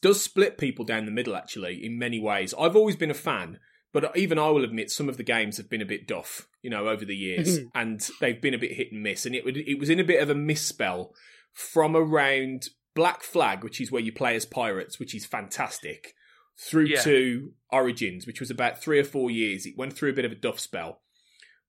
does 0.00 0.22
split 0.22 0.56
people 0.56 0.86
down 0.86 1.04
the 1.04 1.12
middle, 1.12 1.36
actually, 1.36 1.84
in 1.84 1.98
many 1.98 2.18
ways. 2.18 2.54
I've 2.58 2.74
always 2.74 2.96
been 2.96 3.10
a 3.10 3.14
fan. 3.14 3.58
But 3.92 4.16
even 4.16 4.38
I 4.38 4.48
will 4.48 4.64
admit 4.64 4.90
some 4.90 5.08
of 5.08 5.16
the 5.18 5.22
games 5.22 5.58
have 5.58 5.68
been 5.68 5.82
a 5.82 5.86
bit 5.86 6.06
duff, 6.08 6.48
you 6.62 6.70
know, 6.70 6.88
over 6.88 7.04
the 7.04 7.14
years, 7.16 7.58
and 7.74 8.00
they've 8.20 8.40
been 8.40 8.54
a 8.54 8.58
bit 8.58 8.72
hit 8.72 8.90
and 8.90 9.02
miss. 9.02 9.26
And 9.26 9.34
it 9.34 9.44
would, 9.44 9.56
it 9.58 9.78
was 9.78 9.90
in 9.90 10.00
a 10.00 10.04
bit 10.04 10.22
of 10.22 10.30
a 10.30 10.34
misspell 10.34 11.12
from 11.52 11.94
around 11.94 12.68
Black 12.94 13.22
Flag, 13.22 13.62
which 13.62 13.80
is 13.80 13.92
where 13.92 14.00
you 14.02 14.12
play 14.12 14.34
as 14.34 14.46
pirates, 14.46 14.98
which 14.98 15.14
is 15.14 15.26
fantastic, 15.26 16.14
through 16.58 16.86
Yeah. 16.86 17.02
to 17.02 17.52
Origins, 17.70 18.26
which 18.26 18.40
was 18.40 18.50
about 18.50 18.82
three 18.82 18.98
or 18.98 19.04
four 19.04 19.30
years. 19.30 19.66
It 19.66 19.76
went 19.76 19.92
through 19.92 20.10
a 20.10 20.14
bit 20.14 20.24
of 20.24 20.32
a 20.32 20.36
duff 20.36 20.58
spell. 20.58 21.02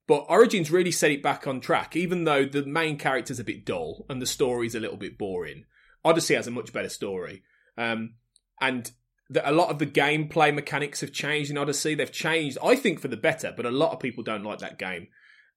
But 0.08 0.26
Origins 0.30 0.72
really 0.72 0.92
set 0.92 1.12
it 1.12 1.24
back 1.24 1.48
on 1.48 1.60
track, 1.62 1.96
even 1.96 2.24
though 2.26 2.46
the 2.46 2.66
main 2.66 2.98
character's 2.98 3.40
a 3.40 3.44
bit 3.44 3.66
dull 3.66 4.06
and 4.10 4.22
the 4.22 4.26
story's 4.26 4.76
a 4.76 4.80
little 4.80 4.98
bit 4.98 5.18
boring. 5.18 5.66
Odyssey 6.06 6.36
has 6.36 6.48
a 6.48 6.52
much 6.52 6.74
better 6.74 6.90
story. 6.90 7.44
Um, 7.78 8.16
and 8.60 8.92
the, 9.34 9.50
a 9.50 9.52
lot 9.52 9.70
of 9.70 9.80
the 9.80 9.86
gameplay 9.86 10.54
mechanics 10.54 11.02
have 11.02 11.12
changed 11.12 11.52
in 11.52 11.58
Odyssey. 11.58 11.96
They've 11.96 12.12
changed, 12.12 12.58
I 12.64 12.76
think, 12.76 13.00
for 13.00 13.08
the 13.08 13.18
better, 13.18 13.54
but 13.56 13.66
a 13.66 13.72
lot 13.72 13.92
of 13.92 14.00
people 14.00 14.24
don't 14.24 14.44
like 14.44 14.60
that 14.60 14.80
game. 14.80 15.08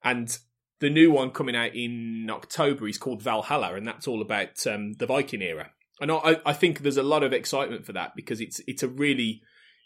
And 0.02 0.36
the 0.80 0.90
new 0.90 1.10
one 1.10 1.30
coming 1.30 1.56
out 1.56 1.74
in 1.74 2.28
October 2.30 2.88
is 2.88 2.98
called 2.98 3.22
Valhalla, 3.22 3.74
and 3.74 3.86
that's 3.86 4.06
all 4.06 4.20
about 4.22 4.66
um, 4.66 4.94
the 4.94 5.06
Viking 5.06 5.42
era. 5.42 5.70
And 6.00 6.12
I, 6.12 6.40
I 6.44 6.52
think 6.52 6.80
there's 6.80 6.98
a 6.98 7.02
lot 7.02 7.22
of 7.22 7.32
excitement 7.32 7.86
for 7.86 7.92
that 7.92 8.12
because 8.14 8.40
it's 8.40 8.60
it's 8.66 8.82
a 8.82 8.88
really 8.88 9.40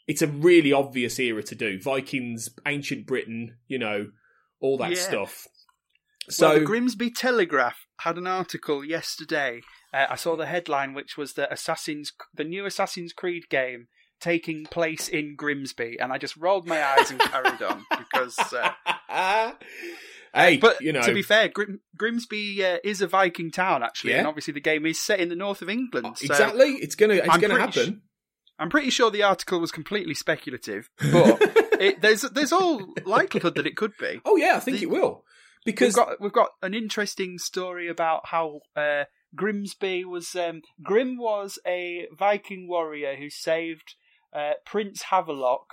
it's 0.08 0.22
a 0.22 0.26
really 0.26 0.72
obvious 0.72 1.18
era 1.20 1.42
to 1.44 1.54
do. 1.54 1.80
Vikings, 1.80 2.48
ancient 2.66 3.06
Britain, 3.06 3.56
you 3.68 3.78
know, 3.78 4.06
all 4.60 4.76
that 4.78 4.90
Yeah. 4.90 4.96
stuff. 4.96 5.46
So 6.28 6.32
So 6.32 6.48
well, 6.48 6.58
the 6.58 6.64
Grimsby 6.64 7.10
Telegraph 7.12 7.86
had 8.00 8.18
an 8.18 8.26
article 8.26 8.84
yesterday. 8.84 9.60
Uh, 9.92 10.06
I 10.10 10.16
saw 10.16 10.36
the 10.36 10.46
headline, 10.46 10.94
which 10.94 11.16
was 11.16 11.32
the 11.34 11.52
Assassin's, 11.52 12.12
the 12.34 12.44
new 12.44 12.64
Assassin's 12.66 13.12
Creed 13.12 13.48
game 13.48 13.88
taking 14.20 14.66
place 14.66 15.08
in 15.08 15.34
Grimsby, 15.36 15.96
and 16.00 16.12
I 16.12 16.18
just 16.18 16.36
rolled 16.36 16.66
my 16.66 16.82
eyes 16.84 17.10
and 17.10 17.18
carried 17.20 17.62
on 17.62 17.84
because. 17.98 18.38
Uh, 19.08 19.52
hey, 20.34 20.56
but 20.58 20.80
you 20.80 20.92
know, 20.92 21.02
to 21.02 21.14
be 21.14 21.22
fair, 21.22 21.48
Grim, 21.48 21.80
Grimsby 21.96 22.64
uh, 22.64 22.78
is 22.84 23.00
a 23.00 23.06
Viking 23.06 23.50
town 23.50 23.82
actually, 23.82 24.14
and 24.14 24.26
obviously 24.26 24.52
the 24.52 24.60
game 24.60 24.86
is 24.86 25.00
set 25.00 25.20
in 25.20 25.28
the 25.28 25.36
north 25.36 25.62
of 25.62 25.68
England. 25.68 26.18
So 26.18 26.26
exactly, 26.26 26.74
it's 26.74 26.94
gonna 26.94 27.14
it's 27.14 27.28
I'm 27.28 27.40
gonna 27.40 27.58
happen. 27.58 28.02
I'm 28.58 28.68
pretty 28.68 28.90
sure 28.90 29.10
the 29.10 29.22
article 29.22 29.58
was 29.58 29.72
completely 29.72 30.14
speculative, 30.14 30.90
but 31.12 31.40
it, 31.80 32.02
there's 32.02 32.22
there's 32.22 32.52
all 32.52 32.92
likelihood 33.04 33.54
that 33.56 33.66
it 33.66 33.76
could 33.76 33.92
be. 33.98 34.20
Oh 34.24 34.36
yeah, 34.36 34.56
I 34.56 34.60
think 34.60 34.78
The- 34.78 34.82
it 34.84 34.90
will 34.90 35.24
We've 35.66 35.74
because 35.74 35.94
got 35.94 36.20
we've 36.20 36.32
got 36.32 36.50
an 36.62 36.72
interesting 36.74 37.38
story 37.38 37.88
about 37.88 38.26
how 38.26 38.60
uh, 38.76 39.04
Grimsby 39.34 40.04
was. 40.04 40.34
Um, 40.34 40.62
Grim 40.82 41.16
was 41.16 41.58
a 41.66 42.06
Viking 42.16 42.68
warrior 42.68 43.16
who 43.16 43.30
saved 43.30 43.94
uh, 44.32 44.54
Prince 44.64 45.02
Havelock 45.04 45.66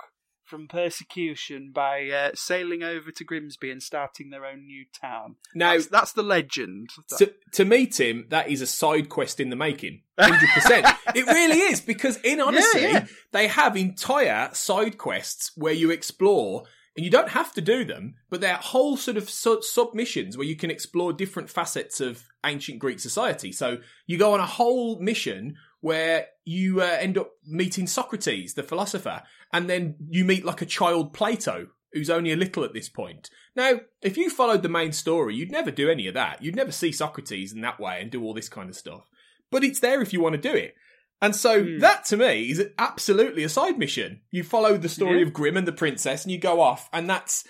from 0.48 0.66
persecution 0.66 1.70
by 1.74 2.08
uh, 2.08 2.30
sailing 2.34 2.82
over 2.82 3.10
to 3.12 3.24
Grimsby 3.24 3.70
and 3.70 3.82
starting 3.82 4.30
their 4.30 4.46
own 4.46 4.64
new 4.64 4.86
town. 4.98 5.36
now 5.54 5.72
That's, 5.72 5.86
that's 5.86 6.12
the 6.12 6.22
legend. 6.22 6.88
to, 7.18 7.32
to 7.52 7.64
me, 7.64 7.86
Tim, 7.86 8.26
that 8.30 8.48
is 8.48 8.62
a 8.62 8.66
side 8.66 9.08
quest 9.08 9.40
in 9.40 9.50
the 9.50 9.56
making. 9.56 10.02
Hundred 10.18 10.48
percent. 10.54 10.86
It 11.14 11.26
really 11.26 11.58
is 11.58 11.80
because, 11.80 12.16
in 12.18 12.40
honesty, 12.40 12.80
yeah. 12.80 13.06
they 13.32 13.46
have 13.46 13.76
entire 13.76 14.50
side 14.52 14.98
quests 14.98 15.52
where 15.54 15.74
you 15.74 15.90
explore, 15.90 16.64
and 16.98 17.04
you 17.04 17.12
don't 17.12 17.28
have 17.28 17.54
to 17.54 17.60
do 17.60 17.84
them, 17.84 18.16
but 18.28 18.40
they're 18.40 18.56
whole 18.56 18.96
sort 18.96 19.16
of 19.16 19.30
su- 19.30 19.62
submissions 19.62 20.36
where 20.36 20.48
you 20.48 20.56
can 20.56 20.68
explore 20.68 21.12
different 21.12 21.48
facets 21.48 22.00
of 22.00 22.24
ancient 22.44 22.80
Greek 22.80 22.98
society. 22.98 23.52
So 23.52 23.78
you 24.08 24.18
go 24.18 24.34
on 24.34 24.40
a 24.40 24.46
whole 24.46 24.98
mission 24.98 25.54
where 25.80 26.26
you 26.44 26.82
uh, 26.82 26.96
end 26.98 27.16
up 27.16 27.30
meeting 27.46 27.86
Socrates, 27.86 28.54
the 28.54 28.64
philosopher, 28.64 29.22
and 29.52 29.70
then 29.70 29.94
you 30.10 30.24
meet 30.24 30.44
like 30.44 30.60
a 30.60 30.66
child 30.66 31.12
Plato. 31.12 31.68
Who's 31.92 32.10
only 32.10 32.32
a 32.32 32.36
little 32.36 32.64
at 32.64 32.74
this 32.74 32.88
point. 32.88 33.30
Now, 33.54 33.80
if 34.02 34.16
you 34.16 34.28
followed 34.28 34.62
the 34.62 34.68
main 34.68 34.92
story, 34.92 35.36
you'd 35.36 35.52
never 35.52 35.70
do 35.70 35.88
any 35.88 36.08
of 36.08 36.14
that. 36.14 36.42
You'd 36.42 36.56
never 36.56 36.72
see 36.72 36.90
Socrates 36.90 37.52
in 37.52 37.60
that 37.60 37.78
way 37.78 38.00
and 38.02 38.10
do 38.10 38.24
all 38.24 38.34
this 38.34 38.48
kind 38.48 38.68
of 38.68 38.76
stuff. 38.76 39.08
But 39.52 39.64
it's 39.64 39.80
there 39.80 40.02
if 40.02 40.12
you 40.12 40.20
want 40.20 40.34
to 40.34 40.50
do 40.50 40.52
it. 40.52 40.74
And 41.20 41.34
so 41.34 41.62
Hmm. 41.64 41.78
that 41.78 42.04
to 42.06 42.16
me 42.16 42.50
is 42.50 42.64
absolutely 42.78 43.42
a 43.44 43.48
side 43.48 43.78
mission. 43.78 44.20
You 44.30 44.44
follow 44.44 44.76
the 44.76 44.88
story 44.88 45.18
Yeah. 45.20 45.26
of 45.26 45.32
Grim 45.32 45.56
and 45.56 45.66
the 45.66 45.72
princess 45.72 46.24
and 46.24 46.32
you 46.32 46.38
go 46.38 46.60
off 46.60 46.88
and 46.92 47.08
that's 47.10 47.44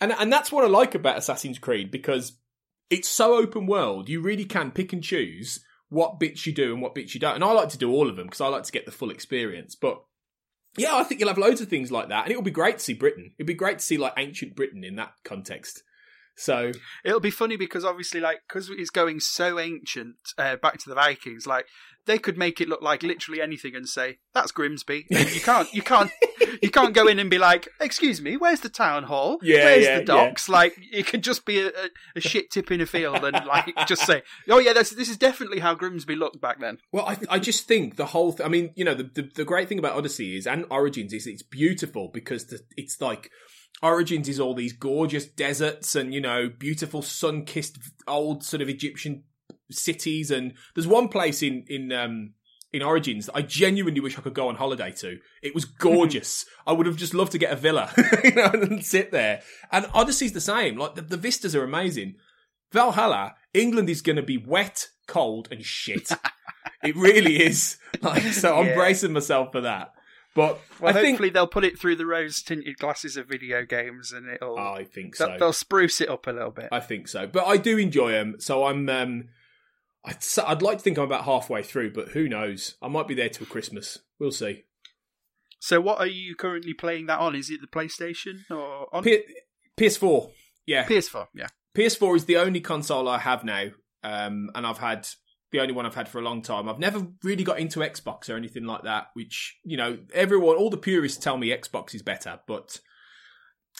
and 0.00 0.12
and 0.12 0.32
that's 0.32 0.52
what 0.52 0.64
I 0.64 0.68
like 0.68 0.94
about 0.94 1.16
Assassin's 1.18 1.58
Creed 1.58 1.90
because 1.90 2.38
it's 2.90 3.08
so 3.08 3.34
open 3.36 3.66
world. 3.66 4.08
You 4.08 4.20
really 4.20 4.44
can 4.44 4.70
pick 4.70 4.92
and 4.92 5.02
choose 5.02 5.64
what 5.88 6.20
bits 6.20 6.46
you 6.46 6.52
do 6.52 6.72
and 6.74 6.82
what 6.82 6.94
bits 6.94 7.14
you 7.14 7.20
don't. 7.20 7.34
And 7.36 7.44
I 7.44 7.52
like 7.52 7.70
to 7.70 7.78
do 7.78 7.90
all 7.90 8.08
of 8.08 8.16
them 8.16 8.26
because 8.26 8.40
I 8.42 8.48
like 8.48 8.64
to 8.64 8.72
get 8.72 8.84
the 8.86 8.92
full 8.92 9.10
experience. 9.10 9.74
But 9.74 10.02
yeah, 10.76 10.94
I 10.94 11.02
think 11.02 11.18
you'll 11.18 11.30
have 11.30 11.38
loads 11.38 11.60
of 11.62 11.68
things 11.68 11.90
like 11.90 12.08
that 12.10 12.24
and 12.24 12.32
it 12.32 12.36
will 12.36 12.42
be 12.42 12.50
great 12.50 12.78
to 12.78 12.84
see 12.84 12.92
Britain. 12.94 13.32
It'd 13.38 13.46
be 13.46 13.54
great 13.54 13.78
to 13.78 13.84
see 13.84 13.96
like 13.96 14.12
ancient 14.18 14.54
Britain 14.54 14.84
in 14.84 14.96
that 14.96 15.14
context. 15.24 15.82
So 16.36 16.70
It'll 17.04 17.18
be 17.18 17.32
funny 17.32 17.56
because 17.56 17.84
obviously, 17.84 18.20
like, 18.20 18.42
because 18.46 18.70
it's 18.70 18.90
going 18.90 19.18
so 19.18 19.58
ancient 19.58 20.14
uh, 20.38 20.54
back 20.54 20.78
to 20.78 20.88
the 20.88 20.94
Vikings, 20.94 21.48
like 21.48 21.66
they 22.08 22.18
could 22.18 22.36
make 22.36 22.60
it 22.60 22.68
look 22.68 22.82
like 22.82 23.02
literally 23.02 23.40
anything 23.40 23.76
and 23.76 23.88
say 23.88 24.18
that's 24.34 24.50
Grimsby. 24.50 25.06
And 25.10 25.32
you 25.32 25.40
can't, 25.40 25.72
you 25.72 25.82
can't, 25.82 26.10
you 26.62 26.70
can't 26.70 26.94
go 26.94 27.06
in 27.06 27.18
and 27.18 27.30
be 27.30 27.38
like, 27.38 27.68
"Excuse 27.80 28.20
me, 28.20 28.36
where's 28.36 28.60
the 28.60 28.68
town 28.68 29.04
hall? 29.04 29.38
Yeah, 29.42 29.64
where's 29.64 29.84
yeah, 29.84 29.98
the 29.98 30.04
docks?" 30.04 30.48
Like, 30.48 30.74
it 30.90 31.06
could 31.06 31.22
just 31.22 31.44
be 31.44 31.60
a, 31.60 31.68
a, 31.68 31.88
a 32.16 32.20
shit 32.20 32.50
tip 32.50 32.70
in 32.70 32.80
a 32.80 32.86
field 32.86 33.22
and 33.24 33.46
like 33.46 33.74
just 33.86 34.06
say, 34.06 34.22
"Oh 34.48 34.58
yeah, 34.58 34.72
this, 34.72 34.90
this 34.90 35.08
is 35.08 35.18
definitely 35.18 35.60
how 35.60 35.74
Grimsby 35.74 36.16
looked 36.16 36.40
back 36.40 36.60
then." 36.60 36.78
Well, 36.90 37.06
I, 37.06 37.18
I 37.28 37.38
just 37.38 37.68
think 37.68 37.96
the 37.96 38.06
whole. 38.06 38.32
Th- 38.32 38.46
I 38.46 38.48
mean, 38.50 38.72
you 38.74 38.84
know, 38.84 38.94
the, 38.94 39.04
the 39.04 39.30
the 39.36 39.44
great 39.44 39.68
thing 39.68 39.78
about 39.78 39.96
Odyssey 39.96 40.36
is 40.36 40.46
and 40.46 40.64
Origins 40.70 41.12
is 41.12 41.26
it's 41.26 41.42
beautiful 41.42 42.10
because 42.12 42.46
the, 42.46 42.60
it's 42.76 43.00
like 43.00 43.30
Origins 43.82 44.28
is 44.28 44.40
all 44.40 44.54
these 44.54 44.72
gorgeous 44.72 45.26
deserts 45.26 45.94
and 45.94 46.14
you 46.14 46.20
know 46.20 46.48
beautiful 46.48 47.02
sun 47.02 47.44
kissed 47.44 47.78
old 48.06 48.42
sort 48.42 48.62
of 48.62 48.68
Egyptian 48.68 49.24
cities 49.70 50.30
and 50.30 50.54
there's 50.74 50.86
one 50.86 51.08
place 51.08 51.42
in 51.42 51.64
in 51.68 51.92
um 51.92 52.34
in 52.72 52.82
Origins 52.82 53.26
that 53.26 53.36
I 53.36 53.40
genuinely 53.42 54.00
wish 54.00 54.18
I 54.18 54.20
could 54.20 54.34
go 54.34 54.48
on 54.48 54.56
holiday 54.56 54.90
to. 54.98 55.18
It 55.42 55.54
was 55.54 55.64
gorgeous. 55.78 56.44
I 56.66 56.72
would 56.72 56.84
have 56.86 56.96
just 56.96 57.14
loved 57.14 57.32
to 57.32 57.38
get 57.38 57.50
a 57.52 57.56
villa, 57.56 57.90
you 58.24 58.32
know, 58.32 58.50
and 58.52 58.84
sit 58.84 59.10
there. 59.10 59.40
And 59.72 59.86
Odyssey's 59.94 60.32
the 60.34 60.40
same. 60.42 60.76
Like 60.76 60.94
the, 60.94 61.00
the 61.02 61.16
vistas 61.16 61.56
are 61.56 61.64
amazing. 61.64 62.16
Valhalla, 62.72 63.36
England 63.54 63.88
is 63.88 64.02
going 64.02 64.16
to 64.16 64.22
be 64.22 64.36
wet, 64.36 64.88
cold, 65.06 65.48
and 65.50 65.64
shit. 65.64 66.10
it 66.82 66.94
really 66.94 67.42
is. 67.42 67.78
Like, 68.02 68.22
so 68.34 68.58
I'm 68.58 68.66
Yeah. 68.66 68.74
bracing 68.74 69.12
myself 69.14 69.52
for 69.52 69.62
that. 69.62 69.92
But 70.34 70.60
Well, 70.78 70.90
I 70.90 70.92
think 70.92 71.14
hopefully 71.14 71.30
they'll 71.30 71.46
put 71.46 71.64
it 71.64 71.78
through 71.78 71.96
the 71.96 72.04
rose 72.04 72.42
tinted 72.42 72.76
glasses 72.76 73.16
of 73.16 73.26
video 73.26 73.64
games 73.64 74.12
and 74.12 74.28
it'll 74.28 74.58
I 74.58 74.84
think 74.84 75.16
so. 75.16 75.34
they'll 75.38 75.54
spruce 75.54 76.02
it 76.02 76.10
up 76.10 76.26
a 76.26 76.32
little 76.32 76.50
bit. 76.50 76.68
I 76.70 76.80
think 76.80 77.08
so. 77.08 77.26
But 77.26 77.46
I 77.46 77.56
do 77.56 77.78
enjoy 77.78 78.12
them. 78.12 78.36
So 78.38 78.66
I'm. 78.66 78.88
Um, 78.90 79.28
I'd, 80.04 80.18
I'd 80.46 80.62
like 80.62 80.78
to 80.78 80.84
think 80.84 80.98
I'm 80.98 81.04
about 81.04 81.24
halfway 81.24 81.62
through, 81.62 81.92
but 81.92 82.10
who 82.10 82.28
knows? 82.28 82.76
I 82.80 82.88
might 82.88 83.08
be 83.08 83.14
there 83.14 83.28
till 83.28 83.46
Christmas. 83.46 83.98
We'll 84.18 84.30
see. 84.30 84.64
So, 85.60 85.80
what 85.80 85.98
are 85.98 86.06
you 86.06 86.34
currently 86.34 86.72
playing 86.72 87.06
that 87.06 87.18
on? 87.18 87.34
Is 87.34 87.50
it 87.50 87.60
the 87.60 87.66
PlayStation 87.66 88.48
or 88.50 88.94
on 88.94 89.02
P- 89.02 89.24
PS4. 89.78 90.30
Yeah, 90.66 90.84
PS4? 90.86 91.26
Yeah. 91.34 91.48
PS4 91.76 92.16
is 92.16 92.24
the 92.26 92.36
only 92.36 92.60
console 92.60 93.08
I 93.08 93.18
have 93.18 93.44
now, 93.44 93.68
um, 94.02 94.50
and 94.54 94.66
I've 94.66 94.78
had 94.78 95.08
the 95.50 95.60
only 95.60 95.72
one 95.72 95.86
I've 95.86 95.94
had 95.94 96.08
for 96.08 96.18
a 96.18 96.22
long 96.22 96.42
time. 96.42 96.68
I've 96.68 96.78
never 96.78 97.06
really 97.22 97.44
got 97.44 97.58
into 97.58 97.80
Xbox 97.80 98.28
or 98.28 98.36
anything 98.36 98.64
like 98.64 98.82
that, 98.82 99.08
which 99.14 99.56
you 99.64 99.76
know, 99.76 99.98
everyone, 100.12 100.56
all 100.56 100.70
the 100.70 100.76
purists 100.76 101.22
tell 101.22 101.38
me 101.38 101.48
Xbox 101.48 101.94
is 101.94 102.02
better, 102.02 102.40
but 102.46 102.80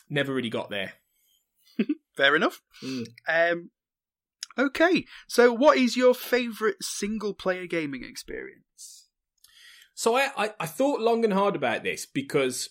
never 0.08 0.32
really 0.32 0.50
got 0.50 0.70
there. 0.70 0.94
Fair 2.16 2.34
enough. 2.36 2.62
Mm. 2.82 3.06
Um, 3.28 3.70
okay, 4.58 5.04
so 5.28 5.52
what 5.52 5.78
is 5.78 5.96
your 5.96 6.14
favourite 6.14 6.82
single 6.82 7.34
player 7.34 7.66
gaming 7.66 8.04
experience? 8.04 9.08
So 9.94 10.16
I, 10.16 10.30
I, 10.36 10.50
I 10.60 10.66
thought 10.66 11.00
long 11.00 11.24
and 11.24 11.32
hard 11.32 11.56
about 11.56 11.82
this 11.82 12.06
because 12.06 12.70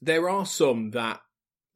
there 0.00 0.28
are 0.28 0.46
some 0.46 0.90
that 0.92 1.20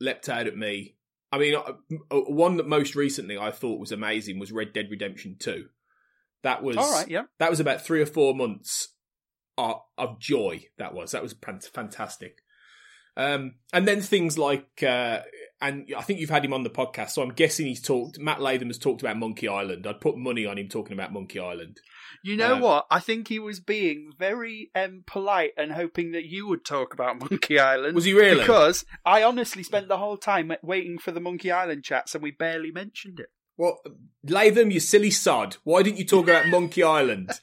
leapt 0.01 0.29
out 0.29 0.47
at 0.47 0.57
me. 0.57 0.97
I 1.31 1.39
mean, 1.39 1.57
uh, 1.57 1.73
one 2.11 2.57
that 2.59 2.69
most 2.69 2.95
recently 2.95 3.37
I 3.37 3.51
thought 3.51 3.81
was 3.81 3.93
amazing 3.93 4.39
was 4.39 4.53
Red 4.53 4.73
Dead 4.73 4.87
Redemption 4.91 5.37
Two. 5.39 5.67
That 6.43 6.63
was 6.63 6.77
All 6.77 6.93
right, 6.93 7.09
yeah. 7.09 7.25
that 7.39 7.51
was 7.51 7.61
about 7.61 7.85
three 7.85 8.01
or 8.01 8.07
four 8.07 8.35
months 8.35 8.89
of, 9.59 9.81
of 9.99 10.21
joy. 10.21 10.67
That 10.79 10.95
was 10.95 11.13
that 11.13 11.23
was 11.23 11.35
fantastic. 11.73 12.39
Um, 13.17 13.55
and 13.73 13.87
then 13.87 14.01
things 14.01 14.39
like, 14.39 14.83
uh, 14.83 15.21
and 15.61 15.87
I 15.97 16.03
think 16.03 16.21
you've 16.21 16.31
had 16.31 16.45
him 16.45 16.53
on 16.53 16.63
the 16.63 16.71
podcast, 16.71 17.11
so 17.11 17.23
I'm 17.23 17.33
guessing 17.33 17.67
he's 17.67 17.81
talked. 17.81 18.19
Matt 18.19 18.41
Latham 18.41 18.69
has 18.69 18.79
talked 18.79 19.01
about 19.03 19.17
Monkey 19.17 19.49
Island. 19.49 19.87
I'd 19.87 20.01
put 20.01 20.17
money 20.17 20.45
on 20.47 20.59
him 20.59 20.69
talking 20.69 20.93
about 20.93 21.13
Monkey 21.13 21.39
Island. 21.41 21.81
You 22.23 22.37
know 22.37 22.55
Um, 22.55 22.61
what? 22.61 22.87
I 22.91 23.01
think 23.01 23.29
he 23.29 23.39
was 23.39 23.61
being 23.61 24.11
very 24.19 24.71
um, 24.75 25.05
polite 25.07 25.53
and 25.57 25.73
hoping 25.73 26.13
that 26.13 26.25
you 26.25 26.49
would 26.49 26.65
talk 26.65 26.95
about 26.95 27.21
Monkey 27.31 27.59
Island. 27.59 27.95
Was 27.95 28.05
he 28.05 28.13
really? 28.15 28.41
Because 28.41 28.85
I 29.05 29.23
honestly 29.23 29.63
spent 29.63 29.89
the 29.89 29.99
whole 29.99 30.17
time 30.17 30.53
waiting 30.63 30.99
for 30.99 31.13
the 31.13 31.21
Monkey 31.21 31.51
Island 31.51 31.85
chats 31.85 32.15
and 32.15 32.23
we 32.23 32.31
barely 32.31 32.71
mentioned 32.71 33.21
it. 33.21 33.29
Well, 33.57 33.79
Latham, 34.25 34.71
you 34.71 34.81
silly 34.81 35.11
sod. 35.11 35.59
Why 35.65 35.83
didn't 35.83 35.99
you 35.99 36.05
talk 36.07 36.25
about 36.25 36.49
Monkey 36.49 36.83
Island? 36.83 37.31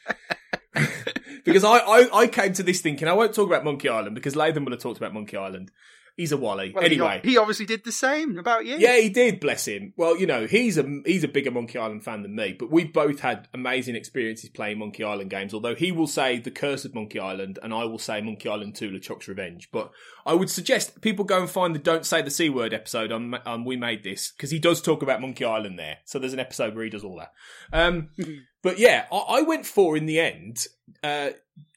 because 1.46 1.64
I, 1.64 1.78
I, 1.78 2.10
I 2.22 2.28
came 2.28 2.54
to 2.54 2.64
this 2.64 2.82
thinking 2.82 3.08
I 3.08 3.14
won't 3.14 3.34
talk 3.34 3.48
about 3.48 3.64
Monkey 3.64 3.90
Island 3.90 4.16
because 4.16 4.36
Latham 4.36 4.64
would 4.66 4.74
have 4.74 4.82
talked 4.82 4.98
about 4.98 5.14
Monkey 5.14 5.38
Island. 5.38 5.72
He's 6.18 6.32
a 6.32 6.38
wally. 6.38 6.72
Well, 6.74 6.84
anyway, 6.84 7.22
he, 7.24 7.38
obviously 7.38 7.66
did 7.66 7.84
the 7.84 7.92
same 7.92 8.38
about 8.38 8.66
you. 8.66 8.78
yeah, 8.78 8.98
he 8.98 9.10
did. 9.10 9.40
Bless 9.40 9.68
him. 9.68 9.94
Well, 9.98 10.18
you 10.18 10.28
know, 10.28 10.46
he's 10.46 10.78
a 10.78 11.02
he's 11.06 11.24
a 11.24 11.28
bigger 11.28 11.52
Monkey 11.52 11.80
Island 11.80 12.04
fan 12.04 12.22
than 12.22 12.36
me, 12.36 12.54
but 12.54 12.70
we've 12.70 12.92
both 12.92 13.22
had 13.22 13.48
amazing 13.54 13.96
experiences 13.96 14.50
playing 14.50 14.80
Monkey 14.80 15.04
Island 15.04 15.30
games. 15.30 15.54
Although 15.54 15.76
he 15.76 15.92
will 15.92 16.08
say 16.08 16.40
the 16.40 16.52
Curse 16.52 16.86
of 16.86 16.94
Monkey 16.94 17.20
Island, 17.20 17.60
and 17.64 17.74
I 17.74 17.86
will 17.86 18.00
say 18.00 18.22
Monkey 18.22 18.50
Island 18.50 18.76
Two: 18.76 18.92
LeChuck's 18.92 19.28
Revenge. 19.28 19.70
But 19.72 19.92
I 20.26 20.34
would 20.34 20.50
suggest 20.50 21.02
people 21.02 21.26
go 21.26 21.42
and 21.42 21.50
find 21.50 21.74
the 21.74 21.80
"Don't 21.80 22.06
Say 22.06 22.22
the 22.22 22.30
C 22.30 22.50
Word" 22.50 22.74
episode 22.74 23.12
on 23.12 23.34
on 23.46 23.66
We 23.66 23.78
Made 23.78 24.04
This 24.04 24.32
because 24.32 24.52
he 24.52 24.60
does 24.60 24.82
talk 24.82 25.02
about 25.02 25.22
Monkey 25.22 25.46
Island 25.46 25.80
there. 25.80 25.98
So 26.06 26.20
there's 26.20 26.34
an 26.34 26.40
episode 26.40 26.76
where 26.76 26.84
he 26.84 26.90
does 26.90 27.04
all 27.04 27.18
that. 27.18 27.32
Um, 27.72 28.10
but 28.62 28.80
yeah, 28.80 29.06
I, 29.12 29.18
I 29.18 29.42
went 29.44 29.66
for 29.66 29.98
in 29.98 30.06
the 30.06 30.20
end 30.20 30.68
uh, 31.04 31.30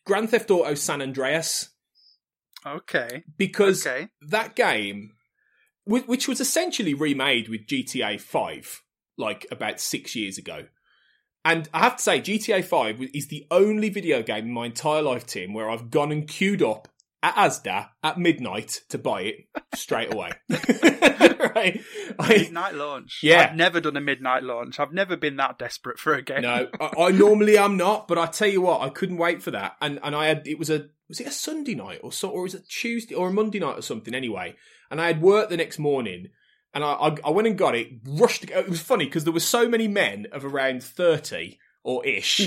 Grand 0.04 0.30
Theft 0.30 0.50
Auto 0.50 0.74
San 0.74 1.00
Andreas 1.02 1.70
Okay. 2.66 3.24
because 3.36 3.86
Okay. 3.86 4.08
that 4.28 4.56
game, 4.56 5.12
which 5.84 6.28
was 6.28 6.40
essentially 6.40 6.94
remade 6.94 7.48
with 7.48 7.66
GTA 7.66 8.20
5, 8.20 8.82
like 9.18 9.46
about 9.50 9.80
six 9.80 10.16
years 10.16 10.38
ago. 10.38 10.66
And 11.44 11.68
I 11.74 11.80
have 11.80 11.96
to 11.96 12.02
say, 12.02 12.20
GTA 12.20 12.64
5 12.64 13.02
is 13.12 13.28
the 13.28 13.46
only 13.50 13.90
video 13.90 14.22
game 14.22 14.46
in 14.46 14.52
my 14.52 14.66
entire 14.66 15.02
life, 15.02 15.26
Tim, 15.26 15.52
where 15.52 15.68
I've 15.68 15.90
gone 15.90 16.10
and 16.10 16.26
queued 16.26 16.62
up 16.62 16.88
at 17.22 17.34
Asda 17.34 17.90
at 18.02 18.18
midnight 18.18 18.80
to 18.88 18.98
buy 18.98 19.22
it 19.22 19.36
straight 19.74 20.12
away. 20.12 20.30
right? 21.54 21.80
I, 22.18 22.28
Midnight 22.28 22.74
launch. 22.74 23.20
Yeah. 23.22 23.48
I've 23.50 23.56
never 23.56 23.80
done 23.80 23.96
a 23.96 24.00
midnight 24.00 24.42
launch. 24.42 24.80
I've 24.80 24.92
never 24.92 25.16
been 25.16 25.36
that 25.36 25.58
desperate 25.58 25.98
for 25.98 26.14
a 26.14 26.22
game. 26.22 26.42
no, 26.42 26.68
I, 26.80 26.90
I 26.98 27.10
normally 27.10 27.58
am 27.58 27.76
not, 27.76 28.08
but 28.08 28.18
I 28.18 28.26
tell 28.26 28.48
you 28.48 28.62
what, 28.62 28.80
I 28.80 28.88
couldn't 28.88 29.16
wait 29.18 29.42
for 29.42 29.50
that. 29.50 29.76
And 29.80 30.00
and 30.02 30.14
I 30.14 30.26
had 30.26 30.46
it 30.46 30.58
was 30.58 30.70
a 30.70 30.86
was 31.14 31.20
it 31.20 31.28
a 31.28 31.32
Sunday 31.32 31.76
night 31.76 32.00
or 32.02 32.10
so, 32.10 32.28
or 32.28 32.42
was 32.42 32.54
it 32.54 32.68
Tuesday 32.68 33.14
or 33.14 33.28
a 33.28 33.32
Monday 33.32 33.60
night 33.60 33.78
or 33.78 33.82
something 33.82 34.14
anyway. 34.14 34.56
And 34.90 35.00
I 35.00 35.06
had 35.06 35.22
work 35.22 35.48
the 35.48 35.56
next 35.56 35.78
morning, 35.78 36.28
and 36.74 36.82
I 36.82 36.92
I, 36.92 37.16
I 37.26 37.30
went 37.30 37.46
and 37.46 37.56
got 37.56 37.76
it. 37.76 37.88
Rushed. 38.04 38.48
To, 38.48 38.58
it 38.58 38.68
was 38.68 38.80
funny 38.80 39.04
because 39.04 39.22
there 39.22 39.32
were 39.32 39.40
so 39.40 39.68
many 39.68 39.86
men 39.86 40.26
of 40.32 40.44
around 40.44 40.82
thirty 40.82 41.58
or 41.84 42.04
ish 42.04 42.40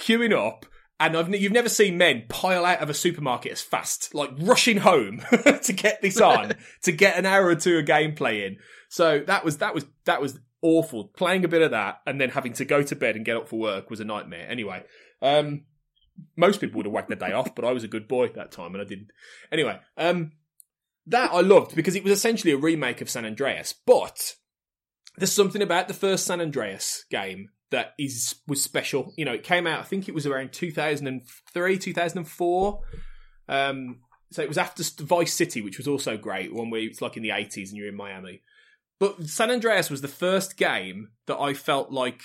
queuing 0.00 0.32
up. 0.32 0.64
and 0.98 1.16
I've, 1.16 1.34
you've 1.34 1.52
never 1.52 1.68
seen 1.68 1.98
men 1.98 2.24
pile 2.28 2.64
out 2.64 2.80
of 2.80 2.88
a 2.88 2.94
supermarket 2.94 3.52
as 3.52 3.60
fast, 3.60 4.14
like 4.14 4.30
rushing 4.38 4.78
home 4.78 5.20
to 5.62 5.72
get 5.74 6.00
this 6.00 6.20
on, 6.20 6.54
to 6.84 6.92
get 6.92 7.18
an 7.18 7.26
hour 7.26 7.46
or 7.46 7.54
two 7.54 7.78
of 7.78 7.84
gameplay 7.84 8.46
in. 8.46 8.56
So 8.88 9.20
that 9.26 9.44
was 9.44 9.58
that 9.58 9.74
was 9.74 9.84
that 10.06 10.22
was 10.22 10.38
awful. 10.62 11.04
Playing 11.04 11.44
a 11.44 11.48
bit 11.48 11.62
of 11.62 11.72
that 11.72 12.00
and 12.06 12.18
then 12.18 12.30
having 12.30 12.54
to 12.54 12.64
go 12.64 12.82
to 12.82 12.96
bed 12.96 13.16
and 13.16 13.26
get 13.26 13.36
up 13.36 13.48
for 13.48 13.58
work 13.58 13.90
was 13.90 14.00
a 14.00 14.04
nightmare. 14.04 14.46
Anyway, 14.48 14.84
um, 15.20 15.64
most 16.36 16.60
people 16.60 16.78
would 16.78 16.86
have 16.86 16.92
whacked 16.92 17.08
the 17.08 17.16
day 17.16 17.32
off, 17.32 17.54
but 17.54 17.64
I 17.64 17.72
was 17.72 17.84
a 17.84 17.88
good 17.88 18.08
boy 18.08 18.26
at 18.26 18.34
that 18.34 18.52
time 18.52 18.74
and 18.74 18.82
I 18.82 18.84
didn't. 18.84 19.10
Anyway, 19.50 19.78
um, 19.96 20.32
that 21.06 21.32
I 21.32 21.40
loved 21.40 21.76
because 21.76 21.94
it 21.94 22.04
was 22.04 22.12
essentially 22.12 22.52
a 22.52 22.58
remake 22.58 23.00
of 23.00 23.10
San 23.10 23.24
Andreas, 23.24 23.72
but 23.72 24.34
there's 25.16 25.32
something 25.32 25.62
about 25.62 25.88
the 25.88 25.94
first 25.94 26.26
San 26.26 26.40
Andreas 26.40 27.04
game 27.10 27.50
that 27.70 27.94
is 27.98 28.36
was 28.46 28.62
special. 28.62 29.12
You 29.16 29.24
know, 29.24 29.32
it 29.32 29.42
came 29.42 29.66
out. 29.66 29.80
I 29.80 29.84
think 29.84 30.08
it 30.08 30.14
was 30.14 30.26
around 30.26 30.52
2003, 30.52 31.78
2004. 31.78 32.80
Um, 33.48 34.00
so 34.30 34.42
it 34.42 34.48
was 34.48 34.58
after 34.58 34.82
Vice 35.04 35.34
City, 35.34 35.62
which 35.62 35.78
was 35.78 35.88
also 35.88 36.16
great. 36.16 36.52
One 36.52 36.70
where 36.70 36.80
it's 36.80 37.00
like 37.00 37.16
in 37.16 37.22
the 37.22 37.30
80s 37.30 37.68
and 37.68 37.76
you're 37.76 37.88
in 37.88 37.96
Miami. 37.96 38.42
But 38.98 39.24
San 39.24 39.50
Andreas 39.50 39.90
was 39.90 40.00
the 40.00 40.08
first 40.08 40.56
game 40.56 41.08
that 41.26 41.38
I 41.38 41.54
felt 41.54 41.90
like 41.92 42.22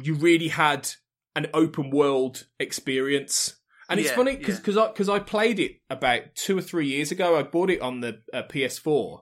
you 0.00 0.14
really 0.14 0.48
had 0.48 0.88
an 1.38 1.46
open 1.54 1.90
world 1.90 2.46
experience. 2.60 3.54
And 3.88 3.98
it's 3.98 4.10
Yeah, 4.10 4.16
funny 4.16 4.36
because 4.36 4.60
yeah. 4.76 4.88
because 4.88 5.08
I 5.08 5.18
played 5.18 5.58
it 5.58 5.76
about 5.88 6.34
two 6.34 6.58
or 6.58 6.60
three 6.62 6.88
years 6.88 7.10
ago. 7.10 7.38
I 7.38 7.42
bought 7.42 7.70
it 7.70 7.80
on 7.80 8.00
the 8.00 8.20
uh, 8.34 8.42
PS4, 8.42 9.20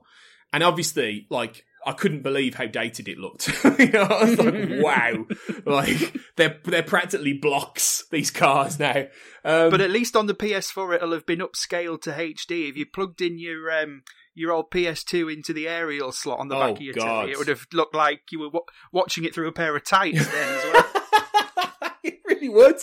and 0.51 0.61
obviously, 0.63 1.25
like 1.29 1.63
I 1.85 1.93
couldn't 1.93 2.21
believe 2.23 2.55
how 2.55 2.65
dated 2.65 3.07
it 3.07 3.17
looked. 3.17 3.47
you 3.79 3.89
know, 3.91 4.01
I 4.01 4.23
was 4.25 4.37
like, 4.37 4.69
wow, 4.83 5.25
like 5.65 6.17
they're 6.35 6.59
they're 6.65 6.83
practically 6.83 7.31
blocks 7.33 8.03
these 8.11 8.29
cars 8.29 8.77
now. 8.77 9.05
Um, 9.45 9.69
But 9.69 9.79
at 9.79 9.89
least 9.91 10.17
on 10.17 10.25
the 10.27 10.35
PS4, 10.35 10.95
it'll 10.95 11.13
have 11.13 11.25
been 11.25 11.39
upscaled 11.39 12.01
to 12.01 12.11
HD. 12.11 12.67
If 12.69 12.75
you 12.75 12.85
plugged 12.93 13.21
in 13.21 13.39
your 13.39 13.71
um, 13.71 14.01
your 14.35 14.51
old 14.51 14.69
PS2 14.69 15.31
into 15.33 15.53
the 15.53 15.69
aerial 15.69 16.11
slot 16.11 16.39
on 16.39 16.49
the 16.49 16.55
Oh, 16.57 16.59
back 16.59 16.75
of 16.75 16.81
your 16.81 16.93
God. 16.93 17.05
telly, 17.21 17.31
it 17.31 17.37
would 17.37 17.47
have 17.47 17.65
looked 17.71 17.95
like 17.95 18.23
you 18.31 18.39
were 18.41 18.49
wa 18.49 18.59
watching 18.91 19.23
it 19.23 19.33
through 19.33 19.47
a 19.47 19.53
pair 19.53 19.73
of 19.77 19.85
tights 19.85 20.29
then 20.29 20.49
as 20.57 20.63
well. 20.73 20.83
it 22.03 22.19
really 22.25 22.49
would. 22.49 22.77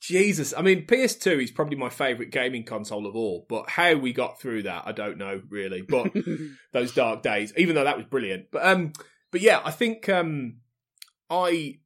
Jesus, 0.00 0.52
I 0.56 0.62
mean, 0.62 0.86
PS2 0.86 1.42
is 1.44 1.50
probably 1.52 1.76
my 1.76 1.88
favourite 1.88 2.32
gaming 2.32 2.64
console 2.64 3.06
of 3.06 3.14
all, 3.14 3.46
but 3.48 3.70
how 3.70 3.94
we 3.94 4.12
got 4.12 4.40
through 4.40 4.64
that, 4.64 4.82
I 4.84 4.90
don't 4.92 5.16
know 5.16 5.40
really. 5.48 5.82
But 5.82 6.12
those 6.72 6.92
dark 6.92 7.22
days, 7.22 7.52
even 7.56 7.76
though 7.76 7.84
that 7.84 7.96
was 7.96 8.06
brilliant. 8.06 8.46
But 8.50 8.66
um, 8.66 8.92
but 9.30 9.40
yeah, 9.42 9.60
I 9.64 9.70
think 9.70 10.08
um, 10.08 10.56
I 11.30 11.78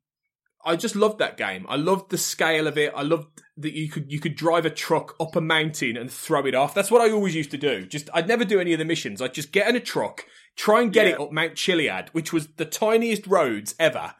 I 0.64 0.76
just 0.76 0.96
loved 0.96 1.18
that 1.18 1.36
game. 1.36 1.66
I 1.68 1.76
loved 1.76 2.10
the 2.10 2.18
scale 2.18 2.66
of 2.66 2.78
it. 2.78 2.92
I 2.96 3.02
loved 3.02 3.42
that 3.58 3.74
you 3.74 3.88
could 3.90 4.10
you 4.10 4.18
could 4.18 4.34
drive 4.34 4.64
a 4.64 4.70
truck 4.70 5.14
up 5.20 5.36
a 5.36 5.40
mountain 5.42 5.96
and 5.98 6.10
throw 6.10 6.46
it 6.46 6.54
off. 6.54 6.74
That's 6.74 6.90
what 6.90 7.02
I 7.02 7.12
always 7.12 7.34
used 7.34 7.50
to 7.50 7.58
do. 7.58 7.84
Just 7.86 8.08
I'd 8.14 8.28
never 8.28 8.46
do 8.46 8.60
any 8.60 8.72
of 8.72 8.78
the 8.78 8.84
missions. 8.86 9.20
I'd 9.20 9.34
just 9.34 9.52
get 9.52 9.68
in 9.68 9.76
a 9.76 9.80
truck, 9.80 10.24
try 10.56 10.80
and 10.80 10.90
get 10.92 11.06
Yeah. 11.06 11.12
it 11.12 11.20
up 11.20 11.32
Mount 11.32 11.54
Chiliad, 11.54 12.08
which 12.12 12.32
was 12.32 12.48
the 12.56 12.64
tiniest 12.64 13.26
roads 13.26 13.74
ever, 13.78 14.14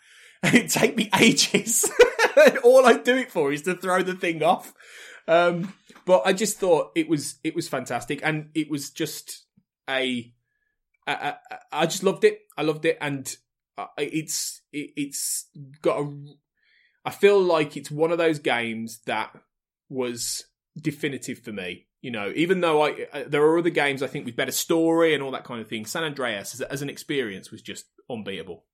it'd 0.55 0.71
take 0.71 0.97
me 0.97 1.11
ages. 1.19 1.91
all 2.65 2.87
I'd 2.87 3.05
do 3.05 3.17
it 3.17 3.31
for 3.31 3.53
is 3.53 3.63
to 3.63 3.75
throw 3.75 4.03
the 4.03 4.15
thing 4.15 4.43
off. 4.43 4.73
Um, 5.29 5.75
but 6.05 6.23
I 6.25 6.33
just 6.33 6.59
thought 6.59 6.93
it 6.95 7.09
was 7.09 7.37
it 7.43 7.55
was 7.55 7.69
fantastic, 7.69 8.21
and 8.23 8.51
it 8.55 8.71
was 8.71 8.91
just 8.91 9.45
a 9.89 10.33
I, 11.07 11.13
I, 11.13 11.59
I 11.73 11.87
just 11.87 12.03
loved 12.03 12.25
it. 12.25 12.41
I 12.57 12.63
loved 12.63 12.85
it, 12.85 12.99
and 13.01 13.35
uh, 13.79 13.87
it's 13.99 14.63
it, 14.73 14.91
it's 14.97 15.49
got 15.83 16.01
a. 16.01 16.13
I 17.05 17.11
feel 17.11 17.41
like 17.41 17.77
it's 17.77 17.91
one 17.91 18.11
of 18.11 18.19
those 18.19 18.39
games 18.39 19.01
that 19.07 19.31
was 19.89 20.45
definitive 20.81 21.39
for 21.39 21.53
me. 21.53 21.87
You 22.03 22.11
know, 22.11 22.33
even 22.37 22.61
though 22.61 22.83
I 22.83 23.07
uh, 23.13 23.25
there 23.27 23.43
are 23.43 23.59
other 23.59 23.71
games 23.71 24.03
I 24.03 24.07
think 24.07 24.27
with 24.27 24.37
better 24.37 24.53
story 24.53 25.15
and 25.15 25.23
all 25.23 25.33
that 25.33 25.45
kind 25.45 25.61
of 25.61 25.69
thing. 25.69 25.87
San 25.87 26.05
Andreas 26.05 26.55
as, 26.55 26.61
as 26.61 26.83
an 26.83 26.91
experience 26.91 27.51
was 27.51 27.63
just 27.63 27.87
unbeatable. 28.11 28.65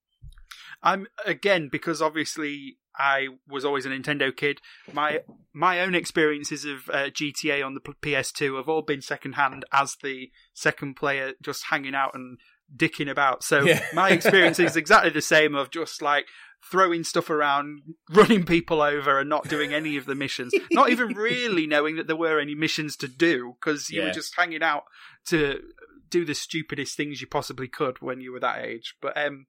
I'm 0.82 1.06
again 1.24 1.68
because 1.70 2.02
obviously 2.02 2.78
I 2.98 3.28
was 3.48 3.64
always 3.64 3.86
a 3.86 3.90
Nintendo 3.90 4.34
kid. 4.36 4.60
My 4.92 5.20
my 5.52 5.80
own 5.80 5.94
experiences 5.94 6.64
of 6.64 6.88
uh, 6.90 7.10
GTA 7.10 7.64
on 7.64 7.74
the 7.74 7.80
PS2 7.80 8.56
have 8.56 8.68
all 8.68 8.82
been 8.82 9.02
secondhand 9.02 9.64
as 9.72 9.96
the 10.02 10.30
second 10.54 10.94
player, 10.96 11.32
just 11.42 11.66
hanging 11.66 11.94
out 11.94 12.14
and 12.14 12.38
dicking 12.74 13.10
about. 13.10 13.44
So 13.44 13.64
Yeah. 13.66 13.82
my 13.92 14.10
experience 14.10 14.58
is 14.58 14.76
exactly 14.76 15.10
the 15.10 15.20
same 15.22 15.54
of 15.54 15.70
just 15.70 16.00
like 16.02 16.26
throwing 16.70 17.04
stuff 17.04 17.28
around, 17.28 17.82
running 18.10 18.44
people 18.44 18.80
over, 18.80 19.18
and 19.18 19.28
not 19.28 19.48
doing 19.48 19.72
any 19.74 19.96
of 19.96 20.06
the 20.06 20.14
missions. 20.14 20.52
not 20.72 20.90
even 20.90 21.08
really 21.14 21.66
knowing 21.66 21.96
that 21.96 22.06
there 22.06 22.16
were 22.16 22.38
any 22.40 22.54
missions 22.54 22.96
to 22.96 23.08
do 23.08 23.56
because 23.60 23.90
you 23.90 24.00
Yeah. 24.00 24.06
were 24.06 24.12
just 24.12 24.34
hanging 24.36 24.62
out 24.62 24.84
to 25.26 25.60
do 26.08 26.24
the 26.24 26.34
stupidest 26.34 26.96
things 26.96 27.20
you 27.20 27.26
possibly 27.26 27.68
could 27.68 28.00
when 28.00 28.20
you 28.20 28.32
were 28.32 28.40
that 28.40 28.64
age. 28.64 28.96
But 29.00 29.16
um. 29.16 29.46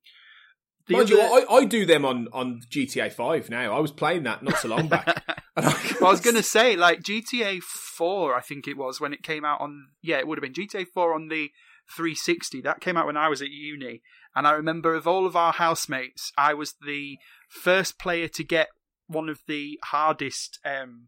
The 0.88 0.96
Mind 0.96 1.10
you, 1.10 1.22
I, 1.22 1.46
I 1.50 1.66
do 1.66 1.86
them 1.86 2.06
on, 2.06 2.28
on 2.34 2.62
GTA 2.70 3.12
Five 3.12 3.50
now. 3.50 3.76
I 3.76 3.80
was 3.80 3.92
playing 3.92 4.24
that 4.24 4.44
not 4.44 4.58
so 4.58 4.68
long 4.68 4.88
back. 4.88 5.24
I, 5.56 5.96
Well, 6.00 6.10
I 6.10 6.12
was 6.12 6.22
going 6.22 6.36
to 6.36 6.44
say, 6.44 6.76
like 6.76 7.02
GTA 7.02 7.62
4, 7.62 8.36
I 8.36 8.42
think 8.42 8.68
it 8.68 8.78
was 8.78 9.00
when 9.00 9.14
it 9.14 9.24
came 9.24 9.46
out 9.46 9.62
on. 9.62 9.88
Yeah, 10.02 10.18
it 10.18 10.28
would 10.28 10.38
have 10.38 10.54
been 10.54 10.54
GTA 10.54 10.88
4 10.94 11.14
on 11.14 11.30
the 11.30 11.50
360. 11.96 12.62
That 12.62 12.82
came 12.82 12.98
out 12.98 13.06
when 13.06 13.18
I 13.18 13.30
was 13.30 13.42
at 13.42 13.50
uni. 13.50 14.02
And 14.36 14.48
I 14.48 14.52
remember 14.52 14.96
of 14.96 15.08
all 15.08 15.26
of 15.26 15.36
our 15.36 15.54
housemates, 15.54 16.32
I 16.38 16.54
was 16.54 16.76
the 16.86 17.18
first 17.48 18.00
player 18.00 18.28
to 18.30 18.44
get 18.44 18.70
one 19.08 19.30
of 19.30 19.42
the 19.48 19.80
hardest. 19.84 20.60
Um, 20.66 21.08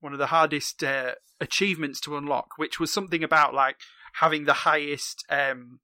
one 0.00 0.12
of 0.12 0.18
the 0.18 0.26
hardest 0.26 0.84
uh, 0.84 1.12
achievements 1.40 2.00
to 2.02 2.16
unlock, 2.16 2.50
which 2.56 2.78
was 2.78 2.92
something 2.92 3.24
about 3.24 3.54
like 3.54 3.76
having 4.20 4.44
the 4.44 4.52
highest 4.52 5.24
um, 5.30 5.80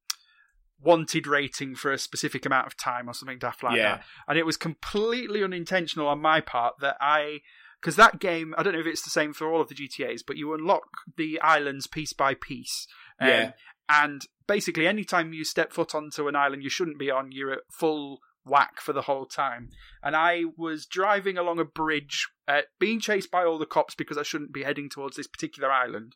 wanted 0.83 1.27
rating 1.27 1.75
for 1.75 1.93
a 1.93 1.99
specific 1.99 2.45
amount 2.45 2.67
of 2.67 2.77
time 2.77 3.09
or 3.09 3.15
something 3.15 3.39
daft 3.39 3.63
like 3.63 3.77
Yeah. 3.77 3.97
that. 3.97 4.05
And 4.29 4.39
it 4.39 4.47
was 4.47 4.57
completely 4.57 5.43
unintentional 5.45 6.09
on 6.09 6.21
my 6.21 6.41
part 6.41 6.75
that 6.81 6.97
I 7.01 7.41
because 7.81 7.97
that 7.97 8.21
game, 8.21 8.55
I 8.57 8.63
don't 8.63 8.75
know 8.75 8.79
if 8.79 8.87
it's 8.87 9.03
the 9.03 9.11
same 9.11 9.33
for 9.33 9.53
all 9.53 9.61
of 9.61 9.69
the 9.69 9.75
GTAs, 9.75 10.23
but 10.25 10.37
you 10.37 10.55
unlock 10.55 10.85
the 11.17 11.41
islands 11.41 11.89
piece 11.89 12.13
by 12.13 12.35
piece. 12.35 12.87
Um, 13.21 13.29
Yeah. 13.29 13.53
And 13.89 14.23
basically, 14.47 14.87
anytime 14.87 15.33
you 15.33 15.45
step 15.45 15.73
foot 15.73 15.93
onto 15.93 16.29
an 16.29 16.37
island 16.37 16.63
you 16.63 16.71
shouldn't 16.71 16.99
be 17.01 17.11
on, 17.11 17.33
you're 17.33 17.53
at 17.53 17.63
full 17.73 18.21
whack 18.45 18.81
for 18.81 18.93
the 18.93 19.03
whole 19.03 19.27
time. 19.27 19.69
And 20.01 20.15
I 20.15 20.45
was 20.57 20.87
driving 20.87 21.37
along 21.37 21.59
a 21.59 21.65
bridge, 21.65 22.29
uh, 22.47 22.63
being 22.79 23.01
chased 23.01 23.33
by 23.33 23.45
all 23.45 23.59
the 23.59 23.67
cops 23.67 23.97
because 23.97 24.17
I 24.17 24.23
shouldn't 24.23 24.53
be 24.53 24.63
heading 24.63 24.89
towards 24.89 25.17
this 25.17 25.27
particular 25.27 25.71
island, 25.71 26.15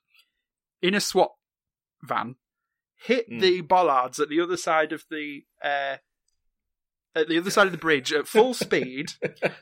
in 0.81 0.95
a 0.95 1.01
SWAT 1.01 1.33
van, 2.03 2.37
hit 2.97 3.31
Mm. 3.31 3.41
the 3.41 3.61
bollards 3.63 4.19
at 4.21 4.29
the 4.29 4.41
other 4.41 4.57
side 4.57 4.93
of 4.93 5.05
the. 5.11 5.45
Uh, 5.63 5.97
at 7.15 7.29
the 7.29 7.39
other 7.39 7.51
side 7.51 7.65
of 7.65 7.73
the 7.73 7.79
bridge 7.79 8.13
at 8.13 8.29
full 8.29 8.53
speed, 8.67 9.13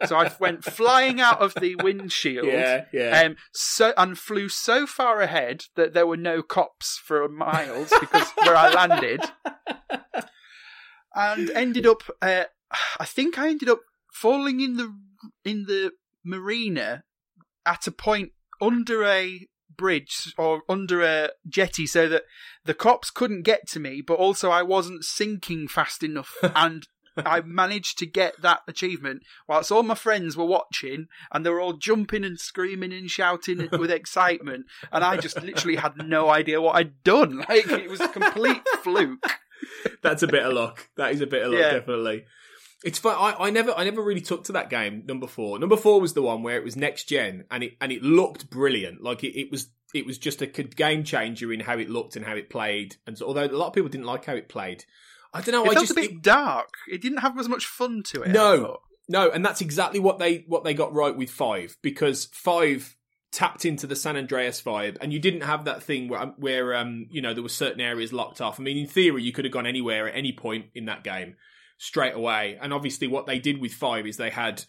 so 0.07 0.17
I 0.17 0.33
went 0.41 0.65
flying 0.65 1.21
out 1.21 1.41
of 1.41 1.55
the 1.55 1.77
windshield. 1.77 2.47
yeah, 2.47 2.87
yeah. 2.93 3.21
Um, 3.21 3.37
so 3.53 3.93
and 3.97 4.19
flew 4.19 4.49
so 4.49 4.89
far 4.89 5.21
ahead 5.21 5.67
that 5.77 5.95
there 5.95 6.05
were 6.07 6.17
no 6.17 6.43
cops 6.43 6.99
for 6.99 7.29
miles 7.29 7.93
because 8.01 8.29
where 8.43 8.57
I 8.57 8.71
landed, 8.73 9.21
and 11.15 11.51
ended 11.51 11.87
up. 11.87 12.03
Uh, 12.21 12.45
I 12.99 13.05
think 13.05 13.39
I 13.39 13.49
ended 13.51 13.69
up 13.69 13.81
falling 14.13 14.61
in 14.61 14.77
the 14.77 14.93
in 15.45 15.67
the 15.67 15.93
marina 16.25 17.05
at 17.65 17.87
a 17.87 17.93
point 17.93 18.33
under 18.61 19.05
a 19.05 19.47
bridge 19.77 20.35
or 20.39 20.63
under 20.69 21.03
a 21.03 21.31
jetty, 21.49 21.87
so 21.87 22.09
that 22.09 22.25
the 22.65 22.75
cops 22.75 23.11
couldn't 23.11 23.43
get 23.43 23.67
to 23.69 23.81
me, 23.81 24.01
but 24.01 24.15
also 24.15 24.51
I 24.51 24.63
wasn't 24.63 25.05
sinking 25.05 25.69
fast 25.69 26.03
enough 26.03 26.35
and. 26.43 26.87
I 27.17 27.43
managed 27.43 27.99
to 27.99 28.07
get 28.07 28.43
that 28.43 28.63
achievement 28.67 29.23
whilst 29.47 29.71
all 29.71 29.85
my 29.85 29.95
friends 29.95 30.37
were 30.37 30.45
watching 30.45 31.07
and 31.31 31.47
they 31.47 31.51
were 31.51 31.61
all 31.61 31.75
jumping 31.75 32.25
and 32.25 32.41
screaming 32.41 32.93
and 32.93 33.09
shouting 33.09 33.69
with 33.79 33.93
excitement. 33.93 34.67
And 34.91 35.05
I 35.05 35.19
just 35.19 35.41
literally 35.41 35.77
had 35.77 35.93
no 35.97 36.29
idea 36.29 36.61
what 36.61 36.75
I'd 36.75 37.05
done. 37.05 37.45
Like, 37.49 37.69
it 37.71 37.89
was 37.89 38.01
a 38.01 38.09
complete 38.09 38.63
fluke. 38.83 39.25
That's 40.03 40.25
a 40.25 40.27
bit 40.27 40.43
of 40.43 40.55
luck. 40.55 40.89
That 40.97 41.13
is 41.13 41.21
a 41.21 41.27
bit 41.29 41.45
of 41.45 41.53
luck, 41.53 41.61
Yeah. 41.61 41.71
definitely. 41.75 42.25
It's 42.85 42.99
fun. 42.99 43.17
I, 43.19 43.47
I 43.47 43.51
never, 43.51 43.73
I 43.73 43.85
never 43.85 44.03
really 44.03 44.21
took 44.21 44.45
to 44.45 44.53
that 44.53 44.69
game. 44.69 45.05
Number 45.07 45.27
four. 45.27 45.59
Number 45.59 45.77
four 45.77 46.03
was 46.03 46.13
the 46.13 46.21
one 46.21 46.43
where 46.43 46.59
it 46.59 46.65
was 46.65 46.77
next 46.77 47.05
gen, 47.05 47.45
and 47.51 47.65
it 47.65 47.73
and 47.81 47.91
it 47.91 48.03
looked 48.03 48.51
brilliant. 48.51 49.03
Like 49.03 49.25
it, 49.25 49.41
it 49.41 49.51
was, 49.51 49.71
it 49.95 50.05
was 50.05 50.19
just 50.19 50.43
a 50.43 50.47
game 50.47 51.03
changer 51.03 51.51
in 51.51 51.61
how 51.61 51.79
it 51.79 51.89
looked 51.89 52.15
and 52.15 52.27
how 52.27 52.37
it 52.37 52.51
played. 52.51 52.97
And 53.07 53.17
so, 53.17 53.27
although 53.27 53.47
a 53.47 53.49
lot 53.49 53.69
of 53.69 53.73
people 53.73 53.89
didn't 53.89 54.07
like 54.07 54.27
how 54.27 54.35
it 54.35 54.51
played, 54.51 54.85
I 55.33 55.41
don't 55.41 55.53
know. 55.53 55.65
It 55.65 55.71
I 55.71 55.75
felt 55.75 55.87
just 55.87 55.99
a 55.99 56.03
bit 56.03 56.11
it- 56.11 56.23
dark. 56.23 56.75
It 56.87 57.01
didn't 57.01 57.19
have 57.19 57.39
as 57.39 57.49
much 57.49 57.65
fun 57.65 58.03
to 58.09 58.23
it. 58.23 58.29
No. 58.33 58.81
no, 59.09 59.31
and 59.31 59.43
that's 59.43 59.63
exactly 59.63 59.99
what 59.99 60.19
they 60.19 60.45
what 60.47 60.63
they 60.63 60.75
got 60.75 60.93
right 60.93 61.17
with 61.17 61.31
five 61.31 61.79
because 61.81 62.27
five 62.27 62.97
tapped 63.33 63.65
into 63.65 63.87
the 63.87 63.97
San 63.97 64.19
Andreas 64.19 64.61
vibe, 64.61 64.99
and 65.01 65.11
you 65.11 65.19
didn't 65.19 65.41
have 65.41 65.65
that 65.65 65.83
thing 65.83 66.09
where 66.09 66.27
where 66.37 66.75
um 66.75 67.07
you 67.11 67.23
know 67.23 67.33
there 67.33 67.43
were 67.43 67.49
certain 67.49 67.81
areas 67.81 68.13
locked 68.13 68.43
off. 68.43 68.61
I 68.61 68.63
mean, 68.63 68.77
in 68.77 68.87
theory, 68.87 69.23
you 69.23 69.33
could 69.33 69.47
have 69.47 69.53
gone 69.53 69.67
anywhere 69.67 70.07
at 70.07 70.15
any 70.15 70.33
point 70.33 70.67
in 70.75 70.85
that 70.85 71.03
game 71.03 71.37
straight 71.79 72.15
away. 72.15 72.59
And 72.61 72.73
obviously, 72.73 73.07
what 73.09 73.27
they 73.27 73.39
did 73.39 73.59
with 73.61 73.73
five 73.73 74.07
is 74.07 74.17
they 74.17 74.31
had 74.31 74.65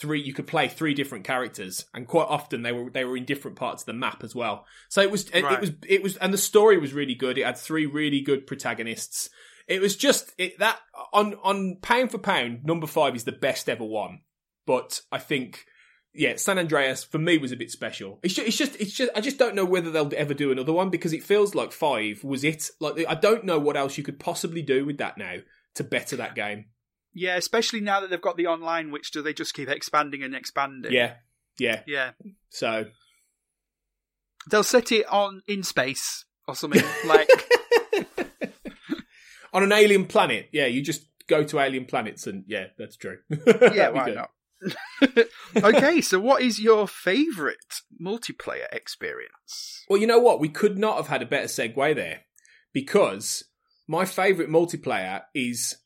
three 0.00 0.20
you 0.20 0.32
could 0.32 0.46
play 0.46 0.68
three 0.68 0.94
different 0.94 1.24
characters. 1.24 1.84
And 1.94 2.06
quite 2.06 2.28
often 2.28 2.62
they 2.62 2.72
were 2.72 2.90
they 2.90 3.04
were 3.04 3.16
in 3.16 3.24
different 3.24 3.56
parts 3.56 3.82
of 3.82 3.86
the 3.86 3.92
map 3.92 4.22
as 4.22 4.34
well. 4.34 4.66
So 4.88 5.00
it 5.02 5.10
was 5.10 5.28
it, 5.30 5.42
Right. 5.42 5.54
it 5.54 5.60
was 5.60 5.70
it 5.88 6.02
was 6.02 6.16
and 6.18 6.32
the 6.32 6.38
story 6.38 6.78
was 6.78 6.92
really 6.92 7.14
good. 7.14 7.38
It 7.38 7.44
had 7.44 7.58
three 7.58 7.86
really 7.86 8.20
good 8.20 8.46
protagonists. 8.46 9.28
It 9.66 9.80
was 9.80 9.96
just 9.96 10.32
it, 10.38 10.58
that 10.58 10.78
on 11.12 11.34
on 11.42 11.78
pound 11.82 12.10
for 12.12 12.18
pound 12.18 12.64
number 12.64 12.86
five 12.86 13.16
is 13.16 13.24
the 13.24 13.32
best 13.32 13.68
ever 13.68 13.84
one. 13.84 14.20
But 14.66 15.00
i 15.10 15.18
think 15.18 15.64
yeah 16.12 16.34
san 16.36 16.58
andreas 16.58 17.02
for 17.04 17.18
me 17.18 17.38
was 17.38 17.52
a 17.52 17.56
bit 17.56 17.70
special. 17.70 18.20
It's 18.22 18.34
just, 18.34 18.46
it's 18.48 18.56
just 18.56 18.76
it's 18.80 18.92
just 18.92 19.10
i 19.16 19.20
just 19.20 19.38
don't 19.38 19.54
know 19.54 19.64
whether 19.64 19.90
they'll 19.90 20.10
ever 20.16 20.34
do 20.34 20.52
another 20.52 20.72
one 20.72 20.90
because 20.90 21.12
it 21.12 21.22
feels 21.24 21.54
like 21.54 21.72
five 21.72 22.22
was 22.24 22.44
it. 22.44 22.68
Like 22.80 23.04
i 23.08 23.14
don't 23.14 23.44
know 23.44 23.58
what 23.58 23.76
else 23.76 23.96
you 23.98 24.04
could 24.04 24.18
possibly 24.20 24.62
do 24.62 24.84
with 24.84 24.98
that 24.98 25.18
now 25.18 25.36
to 25.74 25.84
better 25.84 26.16
that 26.16 26.34
game 26.34 26.66
Yeah, 27.14 27.36
especially 27.36 27.80
now 27.80 28.00
that 28.00 28.10
they've 28.10 28.20
got 28.20 28.36
the 28.36 28.46
online, 28.46 28.90
which 28.90 29.10
do 29.10 29.22
they 29.22 29.32
just 29.32 29.54
keep 29.54 29.68
expanding 29.68 30.22
and 30.22 30.34
expanding? 30.34 30.92
yeah 30.92 31.14
yeah 31.58 31.82
Yeah. 31.86 32.12
so 32.48 32.86
They'll 34.50 34.64
set 34.64 34.90
it 34.90 35.06
on 35.08 35.42
in 35.46 35.62
space 35.62 36.24
or 36.48 36.54
something. 36.56 36.82
like 37.04 37.28
on 39.52 39.62
an 39.62 39.72
alien 39.72 40.06
planet. 40.06 40.48
Yeah, 40.52 40.66
you 40.66 40.82
just 40.82 41.02
go 41.28 41.44
to 41.44 41.60
alien 41.60 41.84
planets, 41.84 42.26
and 42.26 42.44
yeah, 42.46 42.66
that's 42.78 42.96
true. 42.96 43.18
Yeah, 43.74 43.90
why 43.90 44.04
good. 44.06 44.14
not? 44.16 45.26
okay, 45.64 46.00
so 46.00 46.18
what 46.18 46.42
is 46.42 46.58
your 46.58 46.86
favourite 46.88 47.56
multiplayer 48.02 48.66
experience? 48.72 49.84
Well, 49.88 50.00
you 50.00 50.06
know 50.06 50.18
what? 50.18 50.40
We 50.40 50.48
could 50.48 50.78
not 50.78 50.96
have 50.96 51.08
had 51.08 51.22
a 51.22 51.26
better 51.26 51.46
segue 51.46 51.94
there 51.94 52.22
because 52.72 53.44
my 53.90 54.04
favourite 54.04 54.48
multiplayer 54.50 55.22
is 55.34 55.76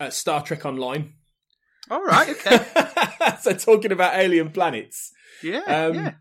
uh, 0.00 0.10
Star 0.10 0.40
Trek 0.42 0.64
Online. 0.64 1.14
All 1.90 2.04
right, 2.04 2.28
okay. 2.30 2.64
so 3.40 3.52
talking 3.54 3.90
about 3.90 4.14
alien 4.14 4.50
planets. 4.52 5.10
Yeah, 5.42 5.62
Um, 5.66 5.94
yeah. 5.94 6.12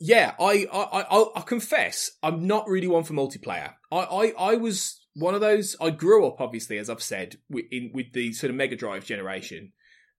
yeah, 0.00 0.32
I, 0.40 0.66
I, 0.72 0.78
I, 0.78 1.06
I'll, 1.10 1.32
I'll 1.36 1.42
confess, 1.42 2.10
I'm 2.22 2.46
not 2.46 2.66
really 2.66 2.86
one 2.86 3.04
for 3.04 3.12
multiplayer. 3.12 3.74
I, 3.92 3.96
I, 3.98 4.32
I 4.38 4.54
was 4.56 4.98
one 5.14 5.34
of 5.34 5.42
those. 5.42 5.76
I 5.80 5.90
grew 5.90 6.26
up, 6.26 6.40
obviously, 6.40 6.78
as 6.78 6.88
I've 6.88 7.02
said, 7.02 7.36
with, 7.50 7.66
in, 7.70 7.90
with 7.92 8.12
the 8.14 8.32
sort 8.32 8.48
of 8.50 8.56
Mega 8.56 8.76
Drive 8.76 9.04
generation, 9.04 9.72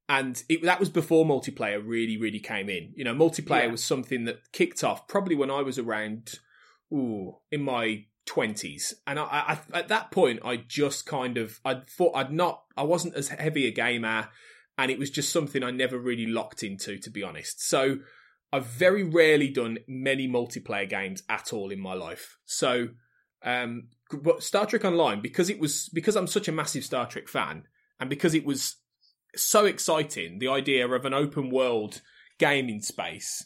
and 0.08 0.44
it, 0.50 0.62
that 0.64 0.80
was 0.80 0.90
before 0.90 1.26
multiplayer 1.26 1.82
really, 1.84 2.18
really 2.18 2.40
came 2.40 2.70
in. 2.70 2.94
You 2.96 3.06
know, 3.06 3.16
multiplayer 3.16 3.64
Yeah. 3.66 3.72
was 3.72 3.84
something 3.84 4.26
that 4.26 4.38
kicked 4.54 4.84
off 4.84 5.08
probably 5.08 5.36
when 5.36 5.50
I 5.50 5.62
was 5.62 5.80
around, 5.80 6.34
ooh, 6.94 7.38
in 7.52 7.64
my 7.64 8.06
twenties, 8.34 8.94
and 9.08 9.20
I, 9.20 9.24
I, 9.74 9.80
at 9.80 9.88
that 9.90 10.12
point, 10.12 10.40
I 10.46 10.56
just 10.58 11.06
kind 11.06 11.38
of, 11.38 11.60
I 11.66 11.82
thought 11.98 12.16
I'd 12.16 12.32
not, 12.32 12.64
I 12.78 12.84
wasn't 12.84 13.16
as 13.16 13.30
heavy 13.30 13.68
a 13.68 13.72
gamer, 13.72 14.30
and 14.78 14.92
it 14.92 15.00
was 15.00 15.10
just 15.10 15.34
something 15.34 15.64
I 15.64 15.72
never 15.72 15.98
really 15.98 16.28
locked 16.28 16.64
into, 16.64 16.98
to 17.00 17.10
be 17.10 17.24
honest. 17.24 17.68
So. 17.68 18.00
I've 18.52 18.66
very 18.66 19.04
rarely 19.04 19.50
done 19.50 19.78
many 19.88 20.28
multiplayer 20.28 20.90
games 20.90 21.22
at 21.30 21.54
all 21.54 21.70
in 21.70 21.80
my 21.80 21.94
life. 21.94 22.40
So, 22.46 22.88
um, 23.46 23.90
but 24.12 24.42
Star 24.42 24.66
Trek 24.66 24.84
Online 24.86 25.22
because 25.22 25.52
it 25.52 25.60
was 25.60 25.88
because 25.94 26.16
I'm 26.16 26.26
such 26.26 26.48
a 26.48 26.52
massive 26.52 26.84
Star 26.84 27.06
Trek 27.06 27.28
fan, 27.28 27.68
and 28.00 28.10
because 28.10 28.34
it 28.34 28.44
was 28.44 28.78
so 29.36 29.68
exciting, 29.68 30.40
the 30.40 30.48
idea 30.48 30.88
of 30.88 31.06
an 31.06 31.14
open 31.14 31.52
world 31.52 32.02
game 32.40 32.70
in 32.70 32.82
space 32.82 33.46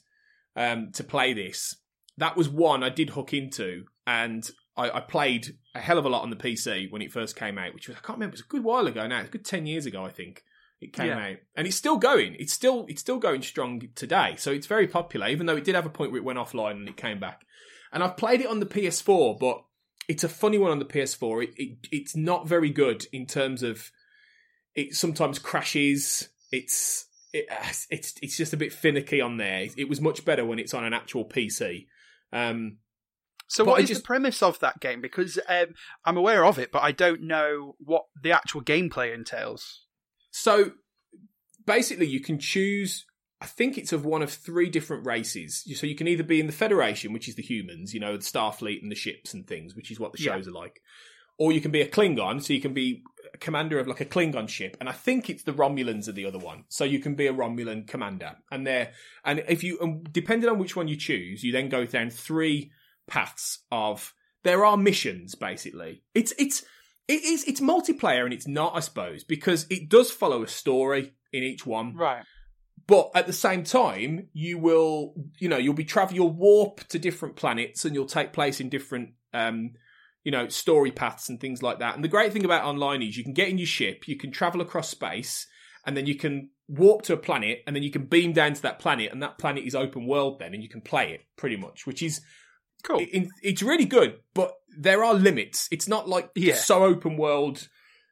um, 0.55 0.91
to 0.93 1.03
play 1.03 1.33
this. 1.33 1.75
That 2.15 2.37
was 2.37 2.47
one 2.47 2.81
I 2.81 2.89
did 2.89 3.09
hook 3.09 3.33
into, 3.33 3.83
and 4.07 4.49
I, 4.75 4.89
I 4.97 4.99
played 5.01 5.55
a 5.75 5.79
hell 5.79 5.97
of 5.97 6.05
a 6.05 6.09
lot 6.09 6.23
on 6.23 6.29
the 6.29 6.35
PC 6.35 6.91
when 6.91 7.01
it 7.01 7.11
first 7.11 7.35
came 7.35 7.57
out, 7.57 7.73
which 7.73 7.87
was 7.87 7.97
I 7.97 7.99
can't 7.99 8.17
remember. 8.17 8.33
It 8.33 8.39
was 8.39 8.41
a 8.41 8.49
good 8.49 8.63
while 8.63 8.87
ago 8.87 9.05
now. 9.07 9.19
It's 9.19 9.29
a 9.29 9.31
good 9.31 9.45
ten 9.45 9.65
years 9.65 9.85
ago, 9.85 10.03
I 10.05 10.09
think 10.09 10.43
it 10.81 10.91
came 10.93 11.07
Yeah. 11.07 11.25
out, 11.27 11.37
and 11.55 11.67
it's 11.67 11.75
still 11.77 11.97
going. 11.97 12.35
It's 12.39 12.53
still 12.53 12.85
it's 12.89 13.01
still 13.01 13.19
going 13.19 13.41
strong 13.43 13.81
today. 13.95 14.35
So 14.37 14.51
it's 14.51 14.67
very 14.67 14.87
popular, 14.87 15.27
even 15.27 15.45
though 15.45 15.55
it 15.55 15.63
did 15.63 15.75
have 15.75 15.85
a 15.85 15.89
point 15.89 16.11
where 16.11 16.19
it 16.19 16.25
went 16.25 16.39
offline 16.39 16.71
and 16.77 16.89
it 16.89 16.97
came 16.97 17.19
back. 17.19 17.45
And 17.91 18.03
I've 18.03 18.17
played 18.17 18.41
it 18.41 18.47
on 18.47 18.59
the 18.59 18.65
PS4, 18.65 19.39
but 19.39 19.63
it's 20.09 20.23
a 20.23 20.29
funny 20.29 20.57
one 20.57 20.71
on 20.71 20.79
the 20.79 20.85
PS4. 20.85 21.43
It, 21.43 21.53
it 21.57 21.77
it's 21.91 22.15
not 22.15 22.47
very 22.47 22.69
good 22.71 23.05
in 23.13 23.25
terms 23.27 23.63
of 23.63 23.91
it. 24.75 24.95
Sometimes 24.95 25.37
crashes. 25.39 26.29
It's 26.51 27.05
it, 27.31 27.45
it's 27.91 28.15
it's 28.21 28.35
just 28.37 28.53
a 28.53 28.57
bit 28.57 28.73
finicky 28.73 29.21
on 29.21 29.37
there. 29.37 29.67
It 29.77 29.87
was 29.87 30.01
much 30.01 30.25
better 30.25 30.43
when 30.45 30.59
it's 30.59 30.73
on 30.73 30.83
an 30.83 30.93
actual 30.93 31.25
PC. 31.25 31.85
Um, 32.33 32.77
So, 33.47 33.63
but 33.65 33.71
what 33.71 33.79
I 33.79 33.83
is 33.83 33.89
just- 33.89 34.01
the 34.01 34.07
premise 34.07 34.41
of 34.41 34.59
that 34.59 34.79
game? 34.79 35.01
Because 35.01 35.37
um, 35.47 35.67
I'm 36.05 36.17
aware 36.17 36.45
of 36.45 36.57
it, 36.57 36.71
but 36.71 36.81
I 36.83 36.91
don't 36.91 37.21
know 37.23 37.75
what 37.79 38.05
the 38.21 38.31
actual 38.31 38.61
gameplay 38.61 39.13
entails. 39.13 39.81
So 40.31 40.71
basically, 41.65 42.07
you 42.07 42.19
can 42.21 42.39
choose. 42.39 43.05
I 43.41 43.45
think 43.45 43.77
it's 43.77 43.91
of 43.91 44.05
one 44.05 44.21
of 44.21 44.31
three 44.31 44.69
different 44.69 45.05
races. 45.05 45.63
So 45.75 45.85
you 45.85 45.95
can 45.95 46.07
either 46.07 46.23
be 46.23 46.39
in 46.39 46.47
the 46.47 46.53
Federation, 46.53 47.11
which 47.11 47.27
is 47.27 47.35
the 47.35 47.43
humans, 47.43 47.93
you 47.93 47.99
know, 47.99 48.15
the 48.15 48.23
Starfleet 48.23 48.81
and 48.81 48.89
the 48.89 48.95
ships 48.95 49.33
and 49.33 49.45
things, 49.45 49.75
which 49.75 49.91
is 49.91 49.99
what 49.99 50.13
the 50.13 50.23
Yeah. 50.23 50.33
shows 50.33 50.47
are 50.47 50.51
like. 50.51 50.81
Or 51.37 51.51
you 51.51 51.59
can 51.59 51.71
be 51.71 51.81
a 51.81 51.87
Klingon, 51.87 52.41
so 52.41 52.53
you 52.53 52.61
can 52.61 52.73
be 52.73 53.03
a 53.33 53.37
commander 53.39 53.79
of 53.79 53.87
like 53.87 53.99
a 53.99 54.05
Klingon 54.05 54.47
ship, 54.47 54.77
and 54.79 54.87
I 54.87 54.91
think 54.93 55.29
it's 55.29 55.43
the 55.43 55.51
Romulans 55.51 56.07
are 56.07 56.11
the 56.13 56.25
other 56.25 56.37
one. 56.37 56.63
So 56.69 56.85
you 56.85 56.99
can 56.99 57.15
be 57.15 57.27
a 57.27 57.33
Romulan 57.33 57.85
commander, 57.87 58.37
and 58.51 58.65
they're 58.65 58.93
and 59.25 59.43
if 59.49 59.63
you 59.63 59.77
and 59.81 60.07
depending 60.13 60.49
on 60.49 60.59
which 60.59 60.75
one 60.75 60.87
you 60.87 60.95
choose, 60.95 61.43
you 61.43 61.51
then 61.51 61.69
go 61.69 61.85
down 61.85 62.11
three 62.11 62.71
paths 63.07 63.59
of 63.71 64.13
there 64.43 64.65
are 64.65 64.77
missions 64.77 65.35
basically. 65.35 66.03
It's 66.13 66.33
it's 66.37 66.63
it 67.07 67.23
is 67.23 67.43
it's 67.45 67.59
multiplayer 67.59 68.23
and 68.23 68.33
it's 68.33 68.47
not, 68.47 68.75
I 68.75 68.79
suppose, 68.79 69.23
because 69.23 69.65
it 69.69 69.89
does 69.89 70.11
follow 70.11 70.43
a 70.43 70.47
story 70.47 71.13
in 71.31 71.43
each 71.43 71.65
one. 71.65 71.95
Right. 71.95 72.23
But 72.85 73.11
at 73.15 73.27
the 73.27 73.33
same 73.33 73.63
time, 73.63 74.27
you 74.33 74.57
will, 74.57 75.13
you 75.39 75.47
know, 75.47 75.57
you'll 75.57 75.73
be 75.73 75.85
travel, 75.85 76.15
you'll 76.15 76.29
warp 76.29 76.85
to 76.89 76.99
different 76.99 77.37
planets, 77.37 77.85
and 77.85 77.95
you'll 77.95 78.05
take 78.05 78.33
place 78.33 78.59
in 78.59 78.67
different, 78.67 79.11
um, 79.33 79.71
you 80.23 80.31
know, 80.31 80.49
story 80.49 80.91
paths 80.91 81.29
and 81.29 81.39
things 81.39 81.63
like 81.63 81.79
that. 81.79 81.95
And 81.95 82.03
the 82.03 82.09
great 82.09 82.33
thing 82.33 82.43
about 82.43 82.65
online 82.65 83.01
is 83.01 83.15
you 83.15 83.23
can 83.23 83.33
get 83.33 83.47
in 83.47 83.57
your 83.57 83.67
ship, 83.67 84.07
you 84.07 84.17
can 84.17 84.31
travel 84.31 84.59
across 84.59 84.89
space, 84.89 85.47
and 85.85 85.95
then 85.95 86.05
you 86.05 86.15
can 86.15 86.49
warp 86.67 87.03
to 87.03 87.13
a 87.13 87.17
planet, 87.17 87.63
and 87.65 87.75
then 87.75 87.83
you 87.83 87.91
can 87.91 88.05
beam 88.05 88.33
down 88.33 88.53
to 88.53 88.61
that 88.63 88.79
planet, 88.79 89.13
and 89.13 89.23
that 89.23 89.37
planet 89.37 89.63
is 89.63 89.75
open 89.75 90.05
world 90.05 90.39
then, 90.39 90.53
and 90.53 90.61
you 90.61 90.69
can 90.69 90.81
play 90.81 91.13
it 91.13 91.21
pretty 91.37 91.55
much, 91.55 91.87
which 91.87 92.03
is 92.03 92.19
Cool. 92.83 92.99
it- 92.99 93.29
it's 93.41 93.63
really 93.63 93.85
good, 93.85 94.19
but 94.33 94.53
there 94.77 95.03
are 95.03 95.13
limits. 95.13 95.67
It's 95.71 95.87
not 95.87 96.07
like 96.09 96.29
Yeah. 96.35 96.55
so 96.55 96.83
open 96.83 97.17
world, 97.17 97.67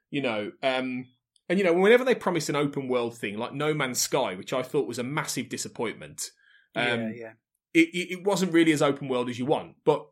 you 0.10 0.22
know. 0.22 0.52
Um, 0.64 1.08
and 1.50 1.60
you 1.60 1.66
know, 1.66 1.74
whenever 1.74 2.06
they 2.06 2.16
promise 2.16 2.48
an 2.50 2.56
open 2.56 2.88
world 2.88 3.18
thing 3.18 3.38
like 3.38 3.54
No 3.54 3.74
Man's 3.74 4.00
Sky, 4.00 4.36
which 4.36 4.54
I 4.54 4.64
thought 4.64 4.88
was 4.88 5.00
a 5.00 5.04
massive 5.04 5.50
disappointment, 5.50 6.30
yeah, 6.76 6.92
um, 6.94 7.14
yeah. 7.14 7.34
it, 7.74 7.90
it, 7.94 8.12
it 8.20 8.24
wasn't 8.24 8.54
really 8.54 8.72
as 8.72 8.82
open 8.82 9.08
world 9.10 9.30
as 9.30 9.38
you 9.38 9.46
want. 9.46 9.76
But 9.84 10.06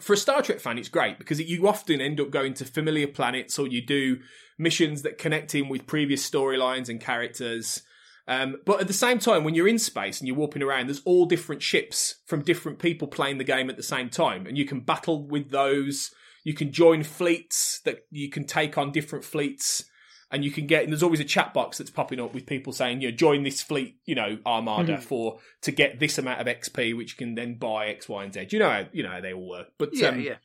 for 0.00 0.12
a 0.12 0.16
Star 0.16 0.42
Trek 0.42 0.60
fan, 0.60 0.78
it's 0.78 0.88
great 0.88 1.18
because 1.18 1.40
you 1.40 1.66
often 1.68 2.00
end 2.00 2.20
up 2.20 2.30
going 2.30 2.54
to 2.54 2.64
familiar 2.64 3.06
planets 3.08 3.58
or 3.58 3.66
you 3.66 3.84
do 3.84 4.18
missions 4.58 5.02
that 5.02 5.18
connect 5.18 5.54
in 5.54 5.68
with 5.68 5.86
previous 5.86 6.28
storylines 6.28 6.88
and 6.88 7.00
characters. 7.00 7.82
Um, 8.28 8.56
but 8.64 8.80
at 8.80 8.88
the 8.88 8.92
same 8.92 9.18
time, 9.20 9.44
when 9.44 9.54
you're 9.54 9.68
in 9.68 9.78
space 9.78 10.18
and 10.20 10.26
you're 10.26 10.36
warping 10.36 10.62
around, 10.62 10.88
there's 10.88 11.02
all 11.04 11.26
different 11.26 11.62
ships 11.62 12.16
from 12.26 12.42
different 12.42 12.78
people 12.80 13.06
playing 13.06 13.38
the 13.38 13.44
game 13.44 13.70
at 13.70 13.76
the 13.76 13.82
same 13.84 14.10
time, 14.10 14.46
and 14.46 14.58
you 14.58 14.64
can 14.64 14.80
battle 14.80 15.26
with 15.26 15.50
those. 15.50 16.10
You 16.44 16.54
can 16.54 16.72
join 16.72 17.02
fleets 17.04 17.80
that 17.84 18.00
you 18.10 18.28
can 18.30 18.44
take 18.44 18.76
on 18.78 18.90
different 18.90 19.24
fleets, 19.24 19.84
and 20.32 20.44
you 20.44 20.50
can 20.50 20.66
get. 20.66 20.82
And 20.82 20.92
there's 20.92 21.04
always 21.04 21.20
a 21.20 21.24
chat 21.24 21.54
box 21.54 21.78
that's 21.78 21.90
popping 21.90 22.18
up 22.20 22.34
with 22.34 22.46
people 22.46 22.72
saying, 22.72 23.00
"You 23.00 23.10
know, 23.10 23.16
join 23.16 23.44
this 23.44 23.62
fleet, 23.62 23.98
you 24.06 24.16
know, 24.16 24.38
armada 24.44 24.96
Mhm. 24.96 25.02
for 25.02 25.38
to 25.62 25.70
get 25.70 26.00
this 26.00 26.18
amount 26.18 26.40
of 26.40 26.48
XP, 26.48 26.94
which 26.94 27.12
you 27.12 27.16
can 27.16 27.36
then 27.36 27.58
buy 27.58 27.88
X, 27.88 28.08
Y, 28.08 28.24
and 28.24 28.34
Z." 28.34 28.48
You 28.50 28.58
know, 28.58 28.70
how, 28.70 28.86
you 28.92 29.04
know 29.04 29.10
how 29.10 29.20
they 29.20 29.32
all 29.32 29.48
work. 29.48 29.68
But 29.78 29.90
Yeah, 29.92 30.08
um, 30.08 30.20
yeah. 30.20 30.36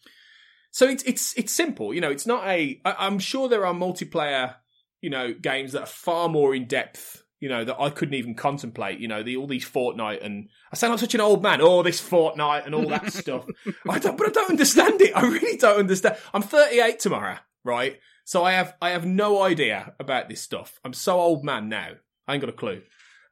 so 0.70 0.88
it's 0.88 1.02
it's 1.04 1.36
it's 1.36 1.52
simple. 1.52 1.96
You 1.96 2.02
know, 2.02 2.12
it's 2.12 2.28
not 2.28 2.48
a. 2.48 2.80
I, 2.86 2.96
I'm 3.08 3.18
sure 3.18 3.50
there 3.50 3.66
are 3.66 3.74
multiplayer, 3.74 4.56
you 5.02 5.10
know, 5.10 5.34
games 5.34 5.72
that 5.72 5.82
are 5.82 5.88
far 5.88 6.30
more 6.30 6.54
in 6.54 6.66
depth. 6.68 7.24
You 7.42 7.50
know 7.50 7.66
that 7.66 7.82
I 7.82 7.90
couldn't 7.90 8.14
even 8.14 8.36
contemplate. 8.36 9.00
You 9.00 9.10
know, 9.10 9.24
the 9.24 9.36
all 9.36 9.48
these 9.48 9.68
Fortnite 9.70 10.24
and 10.24 10.48
I 10.72 10.76
sound 10.78 10.92
like 10.92 11.00
such 11.02 11.16
an 11.16 11.22
old 11.22 11.44
man. 11.44 11.60
Oh, 11.62 11.84
this 11.84 12.00
Fortnite 12.02 12.66
and 12.66 12.74
all 12.74 12.88
that 12.88 13.12
stuff. 13.22 13.46
I 13.90 14.00
don't, 14.00 14.18
but 14.18 14.28
I 14.28 14.30
don't 14.30 14.52
understand 14.52 15.02
it. 15.02 15.12
I 15.16 15.22
really 15.28 15.58
don't 15.58 15.80
understand. 15.80 16.16
I'm 16.34 16.44
38 16.44 17.00
tomorrow, 17.00 17.38
right? 17.66 18.00
So 18.24 18.44
I 18.46 18.54
have 18.54 18.76
I 18.82 18.92
have 18.92 19.06
no 19.06 19.42
idea 19.42 19.94
about 20.00 20.30
this 20.30 20.40
stuff. 20.42 20.80
I'm 20.86 20.94
so 20.94 21.20
old 21.20 21.44
man 21.44 21.68
now. 21.68 21.90
I 22.28 22.34
ain't 22.36 22.42
got 22.42 22.50
a 22.50 22.54
clue. 22.54 22.84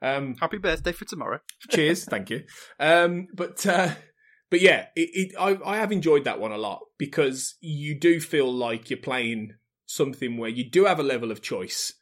Um, 0.02 0.36
Happy 0.40 0.58
birthday 0.58 0.92
for 0.92 1.06
tomorrow. 1.06 1.40
cheers 1.70 2.06
thank 2.06 2.30
you 2.30 2.44
um 2.80 3.28
but 3.34 3.66
uh 3.68 3.90
but 4.50 4.62
yeah 4.62 4.86
it, 4.96 5.10
it 5.14 5.36
I, 5.38 5.58
I 5.66 5.76
have 5.76 5.92
enjoyed 5.92 6.24
that 6.24 6.40
one 6.40 6.54
a 6.54 6.58
lot 6.58 6.80
because 6.98 7.56
you 7.60 8.00
do 8.00 8.22
feel 8.22 8.50
like 8.52 8.90
you're 8.90 8.98
playing 8.98 9.56
something 9.88 10.38
where 10.38 10.50
you 10.50 10.70
do 10.70 10.86
have 10.86 11.00
a 11.00 11.04
level 11.04 11.32
of 11.32 11.42
choice 11.42 11.94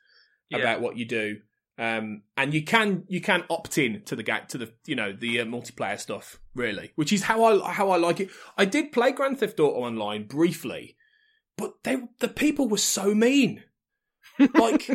Yeah. 0.51 0.59
about 0.59 0.81
what 0.81 0.95
you 0.95 1.05
do 1.05 1.37
um 1.77 2.23
and 2.35 2.53
you 2.53 2.63
can 2.63 3.03
you 3.07 3.21
can 3.21 3.43
opt 3.49 3.77
in 3.77 4.01
to 4.03 4.15
the 4.15 4.23
ga- 4.23 4.45
to 4.47 4.57
the 4.57 4.71
you 4.85 4.95
know 4.95 5.11
the 5.11 5.39
uh, 5.39 5.45
multiplayer 5.45 5.99
stuff 5.99 6.39
really 6.55 6.91
which 6.95 7.13
is 7.13 7.23
how 7.23 7.43
i 7.43 7.71
how 7.71 7.89
i 7.91 7.97
like 7.97 8.19
it 8.19 8.29
i 8.57 8.65
did 8.65 8.91
play 8.91 9.11
grand 9.11 9.39
theft 9.39 9.59
auto 9.59 9.79
online 9.79 10.25
briefly 10.25 10.95
but 11.57 11.73
they 11.83 11.97
the 12.19 12.27
people 12.27 12.67
were 12.67 12.77
so 12.77 13.13
mean 13.13 13.63
like 14.55 14.89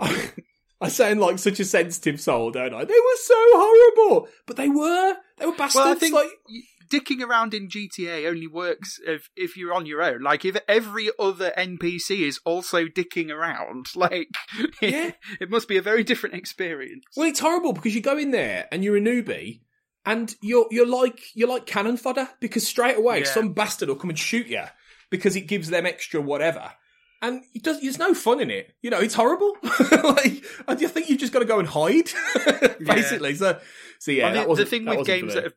I 0.80 0.88
sound 0.88 1.20
like 1.20 1.38
such 1.38 1.58
a 1.58 1.64
sensitive 1.64 2.20
soul, 2.20 2.52
don't 2.52 2.72
I? 2.72 2.84
They 2.84 2.94
were 2.94 3.16
so 3.16 3.34
horrible, 3.36 4.28
but 4.46 4.56
they 4.56 4.68
were. 4.68 5.16
They 5.36 5.46
were 5.46 5.56
bastards. 5.56 5.74
Well, 5.74 5.88
I 5.88 5.94
think 5.96 6.14
like, 6.14 6.28
dicking 6.88 7.22
around 7.22 7.54
in 7.54 7.68
GTA 7.68 8.28
only 8.28 8.46
works 8.46 8.98
if 9.06 9.28
if 9.36 9.56
you're 9.56 9.74
on 9.74 9.86
your 9.86 10.02
own. 10.02 10.22
Like 10.22 10.44
if 10.44 10.56
every 10.66 11.10
other 11.18 11.52
NPC 11.56 12.20
is 12.26 12.40
also 12.44 12.86
dicking 12.86 13.30
around, 13.30 13.86
like 13.96 14.28
Yeah. 14.80 15.12
it 15.40 15.50
must 15.50 15.68
be 15.68 15.76
a 15.76 15.82
very 15.82 16.02
different 16.04 16.34
experience. 16.34 17.04
well, 17.16 17.28
it's 17.28 17.40
horrible 17.40 17.72
because 17.72 17.94
you 17.94 18.00
go 18.00 18.16
in 18.18 18.30
there 18.30 18.66
and 18.72 18.82
you're 18.84 18.96
a 18.96 19.00
newbie, 19.00 19.60
and 20.06 20.34
you're 20.40 20.66
you're 20.70 20.86
like 20.88 21.20
you're 21.34 21.48
like 21.48 21.66
cannon 21.66 21.96
fodder 21.96 22.28
because 22.40 22.66
straight 22.66 22.96
away 22.96 23.20
Yeah. 23.20 23.24
some 23.26 23.52
bastard 23.52 23.88
will 23.88 23.96
come 23.96 24.10
and 24.10 24.18
shoot 24.18 24.46
you 24.46 24.64
because 25.10 25.36
it 25.36 25.42
gives 25.48 25.68
them 25.70 25.86
extra 25.86 26.20
whatever. 26.20 26.72
And 27.20 27.42
it 27.52 27.64
does, 27.64 27.80
there's 27.80 27.98
no 27.98 28.14
fun 28.14 28.38
in 28.40 28.48
it. 28.48 28.72
You 28.80 28.90
know, 28.90 29.00
it's 29.00 29.14
horrible. 29.14 29.52
like, 29.90 30.44
I 30.68 30.76
think 30.76 31.08
you've 31.10 31.18
just 31.18 31.32
got 31.32 31.40
to 31.40 31.46
go 31.46 31.58
and 31.58 31.66
hide, 31.66 32.08
basically. 32.78 33.34
So, 33.34 33.58
so 33.98 34.12
yeah, 34.12 34.32
that 34.32 34.42
the 34.44 34.48
wasn't- 34.48 34.68
thing 34.68 34.84
with 34.84 35.04
games 35.04 35.34
that 35.34 35.42
have 35.44 35.52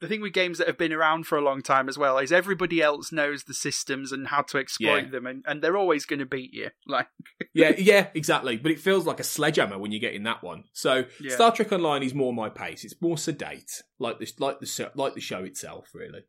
the 0.00 0.06
thing 0.08 0.20
with 0.20 0.32
games 0.32 0.58
that 0.58 0.66
have 0.68 0.78
been 0.78 0.92
around 0.92 1.26
for 1.26 1.36
a 1.36 1.40
long 1.40 1.60
time 1.62 1.88
as 1.88 1.98
well 1.98 2.18
is 2.18 2.30
everybody 2.32 2.80
else 2.80 3.10
knows 3.10 3.44
the 3.44 3.54
systems 3.54 4.12
and 4.12 4.28
how 4.28 4.42
to 4.42 4.58
exploit 4.58 5.04
Yeah. 5.04 5.10
them, 5.10 5.26
and, 5.26 5.44
and 5.46 5.60
they're 5.62 5.76
always 5.76 6.04
going 6.06 6.20
to 6.20 6.26
beat 6.26 6.52
you. 6.54 6.70
Like, 6.86 7.08
yeah, 7.52 7.72
yeah, 7.76 8.08
exactly. 8.14 8.56
But 8.56 8.72
it 8.72 8.80
feels 8.80 9.06
like 9.06 9.20
a 9.20 9.24
sledgehammer 9.24 9.78
when 9.78 9.90
you 9.92 9.98
get 10.00 10.14
in 10.14 10.22
that 10.24 10.42
one. 10.42 10.64
So 10.72 11.04
Yeah. 11.20 11.34
Star 11.34 11.52
Trek 11.52 11.72
Online 11.72 12.02
is 12.02 12.14
more 12.14 12.32
my 12.32 12.48
pace. 12.48 12.84
It's 12.84 13.00
more 13.00 13.18
sedate, 13.18 13.82
like 13.98 14.18
this, 14.20 14.38
like 14.38 14.60
the 14.60 14.90
like 14.94 15.14
the 15.14 15.20
show 15.20 15.42
itself, 15.44 15.90
really. 15.94 16.24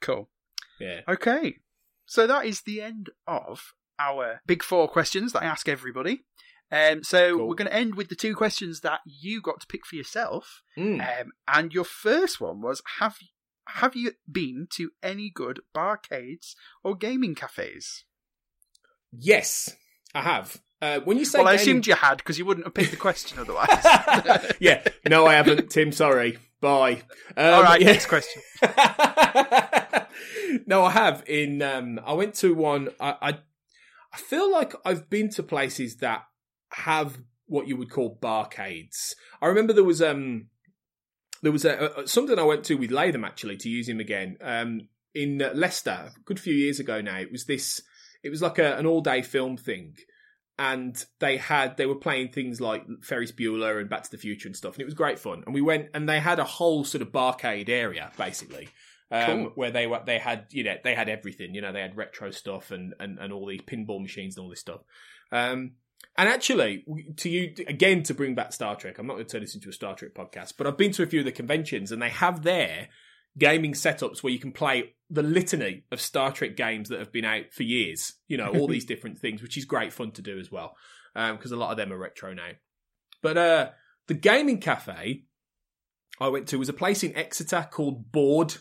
cool. 0.00 0.28
Yeah. 0.80 1.00
Okay, 1.08 1.56
so 2.06 2.26
that 2.26 2.46
is 2.46 2.62
the 2.62 2.80
end 2.80 3.10
of 3.26 3.74
our 3.98 4.40
big 4.46 4.62
four 4.62 4.88
questions 4.88 5.32
that 5.32 5.42
I 5.42 5.46
ask 5.46 5.68
everybody. 5.68 6.24
Um, 6.72 7.02
so 7.02 7.36
Cool. 7.36 7.48
we're 7.48 7.54
going 7.54 7.68
to 7.68 7.76
end 7.76 7.96
with 7.96 8.08
the 8.08 8.14
two 8.14 8.34
questions 8.34 8.80
that 8.80 9.00
you 9.04 9.42
got 9.42 9.60
to 9.60 9.66
pick 9.66 9.84
for 9.84 9.96
yourself. 9.96 10.62
Mm. 10.78 11.00
Um, 11.00 11.32
and 11.48 11.72
your 11.72 11.84
first 11.84 12.40
one 12.40 12.60
was 12.60 12.82
have 12.98 13.16
have 13.68 13.94
you 13.94 14.12
been 14.30 14.66
to 14.76 14.90
any 15.02 15.30
good 15.32 15.60
barcades 15.74 16.54
or 16.82 16.96
gaming 16.96 17.34
cafes? 17.34 18.04
Yes, 19.12 19.76
I 20.14 20.22
have. 20.22 20.60
Uh, 20.82 21.00
when 21.00 21.18
you 21.18 21.24
say 21.24 21.38
well, 21.38 21.48
I 21.48 21.54
assumed 21.54 21.86
you 21.86 21.94
had 21.94 22.16
because 22.16 22.38
you 22.38 22.46
wouldn't 22.46 22.66
have 22.66 22.74
picked 22.74 22.90
the 22.90 22.96
question 22.96 23.38
otherwise. 23.38 24.52
yeah, 24.60 24.82
no, 25.08 25.26
I 25.26 25.34
haven't. 25.34 25.70
Tim, 25.70 25.92
sorry. 25.92 26.38
Bye. 26.60 27.02
Um, 27.36 27.54
All 27.54 27.62
right, 27.62 27.80
yeah. 27.80 27.86
next 27.86 28.06
question. 28.06 28.42
no, 30.66 30.84
I 30.84 30.90
have. 30.90 31.22
In 31.26 31.62
um, 31.62 32.00
I 32.04 32.14
went 32.14 32.34
to 32.36 32.54
one. 32.54 32.88
I, 32.98 33.14
I 33.20 33.38
I 34.12 34.16
feel 34.16 34.50
like 34.50 34.74
I've 34.84 35.10
been 35.10 35.28
to 35.30 35.42
places 35.42 35.96
that 35.96 36.24
have 36.72 37.18
what 37.46 37.66
you 37.66 37.76
would 37.76 37.90
call 37.90 38.16
barcades. 38.22 39.12
I 39.42 39.46
remember 39.46 39.72
there 39.72 39.84
was 39.84 40.00
um 40.02 40.46
there 41.42 41.52
was 41.52 41.64
a, 41.64 41.90
a 41.96 42.06
something 42.06 42.38
I 42.38 42.44
went 42.44 42.64
to 42.64 42.74
with 42.76 42.90
Latham 42.90 43.24
actually 43.24 43.56
to 43.58 43.68
use 43.68 43.88
him 43.88 44.00
again 44.00 44.36
um 44.40 44.88
in 45.14 45.42
uh, 45.42 45.50
Leicester 45.54 46.12
a 46.16 46.20
good 46.24 46.38
few 46.38 46.54
years 46.54 46.78
ago 46.78 47.00
now. 47.00 47.18
It 47.18 47.32
was 47.32 47.44
this. 47.46 47.80
It 48.22 48.30
was 48.30 48.42
like 48.42 48.58
a, 48.58 48.76
an 48.76 48.86
all 48.86 49.00
day 49.00 49.22
film 49.22 49.56
thing. 49.56 49.96
And 50.58 51.02
they 51.20 51.38
had 51.38 51.78
they 51.78 51.86
were 51.86 51.94
playing 51.94 52.28
things 52.32 52.60
like 52.60 52.84
Ferris 53.02 53.32
Bueller 53.32 53.80
and 53.80 53.88
Back 53.88 54.02
to 54.02 54.10
the 54.10 54.18
Future 54.18 54.46
and 54.46 54.54
stuff, 54.54 54.74
and 54.74 54.82
it 54.82 54.84
was 54.84 54.92
great 54.92 55.18
fun. 55.18 55.42
And 55.46 55.54
we 55.54 55.62
went 55.62 55.88
and 55.94 56.06
they 56.06 56.20
had 56.20 56.38
a 56.38 56.44
whole 56.44 56.84
sort 56.84 57.00
of 57.00 57.08
barcade 57.08 57.70
area 57.70 58.12
basically, 58.18 58.68
um, 59.10 59.24
Cool. 59.24 59.52
where 59.54 59.70
they 59.70 59.86
were 59.86 60.02
they 60.04 60.18
had 60.18 60.44
you 60.50 60.64
know 60.64 60.74
they 60.84 60.94
had 60.94 61.08
everything 61.08 61.54
you 61.54 61.62
know 61.62 61.72
they 61.72 61.80
had 61.80 61.96
retro 61.96 62.30
stuff 62.30 62.72
and 62.72 62.92
and, 63.00 63.18
and 63.18 63.32
all 63.32 63.46
these 63.46 63.62
pinball 63.62 64.02
machines 64.02 64.36
and 64.36 64.44
all 64.44 64.50
this 64.50 64.60
stuff 64.60 64.82
um 65.32 65.76
and 66.16 66.28
actually 66.28 66.84
to 67.16 67.28
you 67.28 67.54
again 67.66 68.02
to 68.02 68.14
bring 68.14 68.34
back 68.34 68.52
star 68.52 68.76
trek 68.76 68.98
i'm 68.98 69.06
not 69.06 69.14
going 69.14 69.26
to 69.26 69.30
turn 69.30 69.40
this 69.40 69.54
into 69.54 69.68
a 69.68 69.72
star 69.72 69.94
trek 69.94 70.12
podcast 70.14 70.54
but 70.56 70.66
i've 70.66 70.76
been 70.76 70.92
to 70.92 71.02
a 71.02 71.06
few 71.06 71.20
of 71.20 71.26
the 71.26 71.32
conventions 71.32 71.92
and 71.92 72.00
they 72.00 72.08
have 72.08 72.42
there 72.42 72.88
gaming 73.38 73.72
setups 73.72 74.22
where 74.22 74.32
you 74.32 74.38
can 74.38 74.52
play 74.52 74.92
the 75.08 75.22
litany 75.22 75.84
of 75.92 76.00
star 76.00 76.32
trek 76.32 76.56
games 76.56 76.88
that 76.88 76.98
have 76.98 77.12
been 77.12 77.24
out 77.24 77.52
for 77.52 77.62
years 77.62 78.14
you 78.28 78.36
know 78.36 78.48
all 78.48 78.66
these 78.68 78.84
different 78.84 79.18
things 79.18 79.42
which 79.42 79.56
is 79.56 79.64
great 79.64 79.92
fun 79.92 80.10
to 80.10 80.22
do 80.22 80.38
as 80.38 80.50
well 80.50 80.74
because 81.14 81.52
a 81.52 81.56
lot 81.56 81.70
of 81.70 81.76
them 81.76 81.92
are 81.92 81.98
retro 81.98 82.34
now 82.34 82.50
but 83.22 83.36
uh 83.36 83.68
the 84.08 84.14
gaming 84.14 84.58
cafe 84.58 85.24
I 86.20 86.28
went 86.28 86.48
to 86.48 86.58
was 86.58 86.68
a 86.68 86.74
place 86.74 87.02
in 87.02 87.16
Exeter 87.16 87.66
called 87.70 88.12
Board. 88.12 88.54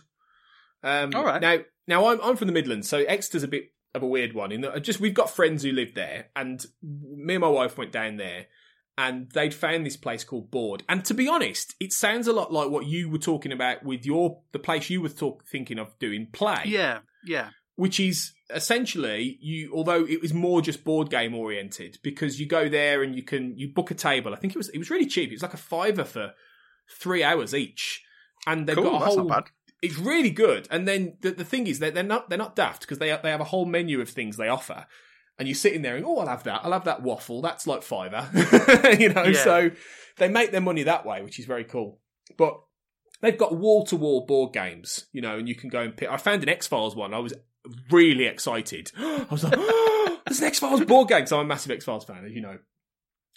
Um, 0.82 1.12
All 1.14 1.26
right. 1.26 1.42
Now, 1.42 1.58
now 1.88 2.08
I'm 2.08 2.22
I'm 2.22 2.38
from 2.38 2.48
the 2.48 2.54
Midlands, 2.54 2.88
so 2.88 3.00
Exeter's 3.00 3.44
a 3.44 3.48
bit 3.48 3.72
of 3.96 4.04
a 4.04 4.08
weird 4.08 4.34
one. 4.34 4.52
In 4.52 4.62
that 4.62 4.74
uh, 4.74 4.80
just 4.80 5.00
we've 5.00 5.14
got 5.14 5.30
friends 5.30 5.64
who 5.64 5.72
live 5.72 5.96
there, 5.96 6.28
and 6.36 6.66
me 6.82 7.36
and 7.36 7.42
my 7.42 7.48
wife 7.48 7.78
went 7.78 7.92
down 7.92 8.18
there, 8.18 8.48
and 8.98 9.30
they'd 9.32 9.54
found 9.54 9.86
this 9.86 9.98
place 9.98 10.24
called 10.24 10.52
Board. 10.52 10.84
And 10.90 11.04
to 11.06 11.14
be 11.14 11.28
honest, 11.28 11.76
it 11.80 11.94
sounds 11.94 12.28
a 12.28 12.34
lot 12.34 12.52
like 12.52 12.70
what 12.70 12.86
you 12.86 13.10
were 13.10 13.18
talking 13.18 13.52
about 13.52 13.84
with 13.84 14.06
your 14.06 14.42
the 14.52 14.60
place 14.60 14.90
you 14.90 15.02
were 15.02 15.10
talk, 15.10 15.46
thinking 15.48 15.80
of 15.80 15.98
doing 16.00 16.28
play 16.32 16.64
Yeah, 16.66 17.00
yeah, 17.26 17.50
which 17.76 18.00
is 18.00 18.34
essentially 18.52 19.38
you 19.42 19.72
although 19.74 20.04
it 20.06 20.22
was 20.22 20.34
more 20.34 20.60
just 20.60 20.84
board 20.84 21.10
game 21.12 21.36
oriented 21.36 22.00
because 22.02 22.40
you 22.40 22.48
go 22.48 22.68
there 22.68 23.04
and 23.04 23.16
you 23.16 23.22
can 23.22 23.56
you 23.56 23.72
book 23.72 23.92
a 23.92 23.94
table 23.94 24.34
i 24.34 24.38
think 24.38 24.56
it 24.56 24.58
was 24.58 24.70
it 24.70 24.80
was 24.80 24.90
really 24.90 25.06
cheap 25.06 25.30
it 25.30 25.36
was 25.36 25.44
like 25.44 25.54
a 25.54 25.58
fiver 25.58 26.04
for 26.04 26.34
three 27.00 27.24
hours 27.24 27.54
each 27.54 28.04
and 28.48 28.68
they've 28.68 28.76
cool. 28.76 28.86
got 28.86 28.96
a 28.96 29.00
That's 29.00 29.16
whole 29.16 29.26
not 29.26 29.46
bad. 29.46 29.52
It's 29.82 29.98
really 29.98 30.30
good. 30.30 30.68
And 30.70 30.88
then 30.88 31.18
the, 31.22 31.32
the 31.32 31.46
thing 31.46 31.68
is 31.68 31.80
that 31.80 31.94
they're 31.94 32.04
not 32.04 32.30
they're 32.30 32.38
not 32.38 32.56
daft 32.56 32.82
because 32.82 32.98
they 33.00 33.08
they 33.24 33.32
have 33.32 33.42
a 33.42 33.46
whole 33.46 33.66
menu 33.66 34.02
of 34.02 34.10
things 34.10 34.38
they 34.38 34.48
offer. 34.50 34.86
And 35.38 35.48
you're 35.48 35.56
sitting 35.56 35.82
there 35.84 35.96
and 35.96 36.06
oh 36.06 36.18
i'll 36.18 36.28
have 36.28 36.44
that. 36.44 36.62
I'll 36.64 36.74
have 36.74 36.84
that 36.86 37.02
waffle. 37.02 37.42
That's 37.42 37.66
like 37.66 37.82
fiver 37.84 38.28
you 39.00 39.10
know 39.14 39.24
Yeah. 39.24 39.44
so 39.44 39.72
they 40.18 40.28
make 40.28 40.52
their 40.52 40.60
money 40.62 40.84
that 40.84 41.06
way 41.06 41.22
which 41.24 41.40
is 41.40 41.46
very 41.46 41.64
cool. 41.64 42.00
But 42.38 42.60
they've 43.22 43.38
got 43.38 43.56
wall 43.56 43.86
to 43.86 43.96
wall 43.96 44.26
board 44.26 44.54
games 44.54 45.06
you 45.14 45.22
know 45.22 45.38
and 45.38 45.48
you 45.48 45.56
can 45.56 45.70
go 45.70 45.82
and 45.82 45.96
pick 45.96 46.10
i 46.10 46.18
found 46.18 46.44
an 46.44 46.50
x-files 46.50 46.96
one. 46.96 47.14
I 47.14 47.20
was 47.20 47.34
really 47.90 48.26
excited. 48.26 48.92
I 48.98 49.26
was 49.32 49.44
like 49.46 49.54
oh, 49.58 50.20
there's 50.28 50.40
an 50.42 50.48
x-files 50.48 50.82
board 50.86 51.08
game. 51.08 51.26
So 51.26 51.38
i'm 51.40 51.46
a 51.46 51.48
massive 51.50 51.72
x-files 51.72 52.04
fan 52.06 52.26
as 52.26 52.34
you 52.34 52.42
know. 52.42 52.58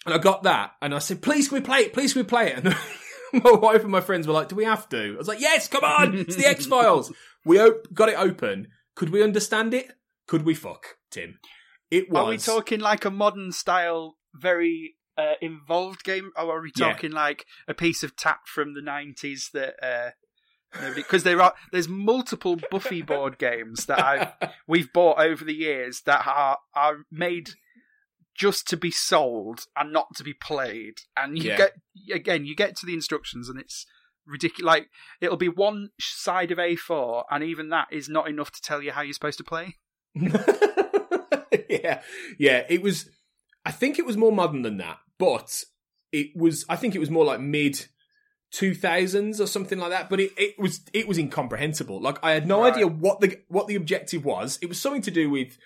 And 0.05 0.13
i 0.13 0.17
got 0.17 0.43
that 0.43 0.71
and 0.81 0.93
i 0.93 0.99
said 0.99 1.21
please 1.21 1.47
can 1.47 1.55
we 1.59 1.61
play 1.61 1.79
it? 1.79 1.93
Please 1.93 2.11
can 2.11 2.23
we 2.23 2.27
play 2.27 2.47
it? 2.51 2.65
And 2.65 2.75
my 3.43 3.51
wife 3.51 3.81
and 3.83 3.91
my 3.91 4.01
friends 4.01 4.27
were 4.27 4.33
like 4.33 4.47
do 4.49 4.55
we 4.55 4.65
have 4.65 4.87
to? 4.89 5.13
I 5.15 5.17
was 5.17 5.27
like 5.27 5.39
yes 5.41 5.67
come 5.67 5.83
on 5.83 6.15
it's 6.15 6.35
the 6.35 6.45
x-files. 6.47 7.11
We 7.45 7.59
op- 7.59 7.93
got 7.93 8.07
it 8.07 8.15
open. 8.17 8.67
Could 8.95 9.09
we 9.09 9.21
understand 9.21 9.73
it? 9.73 9.91
Could 10.27 10.43
we 10.45 10.53
fuck 10.53 10.85
tim? 11.11 11.39
It 11.91 12.09
was 12.09 12.19
Are 12.19 12.29
we 12.29 12.37
talking 12.37 12.79
like 12.79 13.03
a 13.05 13.11
modern 13.11 13.51
style, 13.51 14.15
very 14.33 14.95
uh, 15.17 15.33
involved 15.41 16.03
game, 16.03 16.31
or 16.37 16.57
are 16.57 16.61
we 16.61 16.71
Yeah. 16.75 16.91
talking 16.93 17.11
like 17.11 17.45
a 17.67 17.73
piece 17.73 18.01
of 18.01 18.15
tap 18.15 18.47
from 18.47 18.73
the 18.75 18.81
nineties 18.81 19.49
that? 19.53 19.73
Uh, 19.83 20.11
because 20.95 21.21
there 21.23 21.39
are 21.41 21.53
there's 21.71 21.87
multiple 21.87 22.57
Buffy 22.71 23.01
board 23.03 23.37
games 23.37 23.85
that 23.85 24.03
I've 24.03 24.31
we've 24.67 24.91
bought 24.91 25.19
over 25.19 25.43
the 25.45 25.53
years 25.53 26.01
that 26.05 26.25
are 26.25 26.57
are 26.73 26.99
made 27.11 27.51
just 28.35 28.67
to 28.69 28.77
be 28.77 28.91
sold 28.91 29.65
and 29.75 29.91
not 29.93 30.07
to 30.15 30.23
be 30.23 30.33
played. 30.33 30.95
And 31.15 31.37
you 31.37 31.51
Yeah. 31.51 31.57
get 31.57 31.73
again, 32.11 32.45
you 32.45 32.55
get 32.55 32.75
to 32.77 32.85
the 32.85 32.93
instructions 32.93 33.49
and 33.49 33.59
it's 33.59 33.85
ridiculous. 34.25 34.65
Like 34.65 34.89
it'll 35.21 35.37
be 35.37 35.49
one 35.49 35.89
side 35.99 36.51
of 36.51 36.57
A4, 36.57 37.25
and 37.29 37.43
even 37.43 37.69
that 37.69 37.87
is 37.91 38.09
not 38.09 38.27
enough 38.27 38.51
to 38.51 38.61
tell 38.61 38.81
you 38.81 38.91
how 38.91 39.01
you're 39.01 39.13
supposed 39.13 39.37
to 39.39 39.43
play. 39.43 39.75
yeah, 41.69 42.01
yeah. 42.37 42.63
It 42.69 42.81
was. 42.81 43.09
I 43.65 43.71
think 43.71 43.97
it 43.99 44.05
was 44.05 44.17
more 44.17 44.31
modern 44.31 44.61
than 44.63 44.77
that, 44.77 44.99
but 45.17 45.63
it 46.11 46.35
was. 46.35 46.65
I 46.69 46.75
think 46.75 46.95
it 46.95 46.99
was 46.99 47.09
more 47.09 47.25
like 47.25 47.39
mid 47.39 47.85
two 48.51 48.75
thousands 48.75 49.41
or 49.41 49.47
something 49.47 49.79
like 49.79 49.89
that. 49.89 50.09
But 50.09 50.19
it, 50.19 50.31
it 50.37 50.59
was 50.59 50.81
it 50.93 51.07
was 51.07 51.17
incomprehensible. 51.17 51.99
Like 52.01 52.17
I 52.23 52.31
had 52.31 52.47
no 52.47 52.61
Right. 52.61 52.73
idea 52.73 52.87
what 52.87 53.19
the 53.21 53.39
what 53.47 53.67
the 53.67 53.75
objective 53.75 54.25
was. 54.25 54.59
It 54.61 54.69
was 54.69 54.79
something 54.79 55.01
to 55.03 55.11
do 55.11 55.29
with 55.29 55.57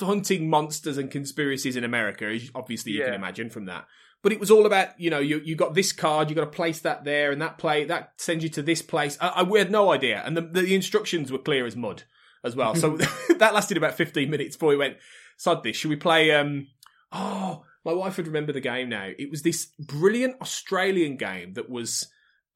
hunting 0.00 0.48
monsters 0.48 0.98
and 0.98 1.10
conspiracies 1.10 1.76
in 1.76 1.84
America. 1.84 2.26
as 2.26 2.50
Obviously, 2.54 2.92
you 2.92 3.04
can 3.04 3.14
imagine 3.14 3.50
from 3.50 3.66
that. 3.66 3.86
But 4.22 4.32
it 4.32 4.38
was 4.38 4.50
all 4.50 4.66
about 4.66 4.98
you 5.00 5.10
know 5.10 5.18
you 5.18 5.40
you 5.44 5.56
got 5.56 5.74
this 5.74 5.92
card, 5.92 6.30
you 6.30 6.36
got 6.36 6.42
to 6.44 6.50
place 6.50 6.80
that 6.80 7.04
there, 7.04 7.32
and 7.32 7.42
that 7.42 7.58
play 7.58 7.84
that 7.84 8.12
sends 8.18 8.44
you 8.44 8.50
to 8.50 8.62
this 8.62 8.80
place. 8.80 9.18
I, 9.20 9.28
I 9.28 9.42
we 9.42 9.58
had 9.58 9.70
no 9.70 9.90
idea, 9.90 10.22
and 10.24 10.36
the, 10.36 10.42
the 10.42 10.74
instructions 10.74 11.32
were 11.32 11.38
clear 11.38 11.66
as 11.66 11.74
mud 11.74 12.04
as 12.44 12.54
well. 12.54 12.74
So 12.74 12.96
that 13.38 13.54
lasted 13.54 13.76
about 13.76 13.94
fifteen 13.94 14.30
minutes 14.30 14.56
before 14.56 14.70
we 14.70 14.76
went. 14.76 14.96
Sod 15.36 15.64
this. 15.64 15.76
Should 15.76 15.90
we 15.90 15.96
play? 15.96 16.30
Um, 16.30 16.68
oh, 17.10 17.64
my 17.84 17.92
wife 17.92 18.16
would 18.16 18.28
remember 18.28 18.52
the 18.52 18.60
game 18.60 18.88
now. 18.88 19.10
It 19.18 19.28
was 19.28 19.42
this 19.42 19.72
brilliant 19.80 20.40
Australian 20.40 21.16
game 21.16 21.54
that 21.54 21.68
was 21.68 22.06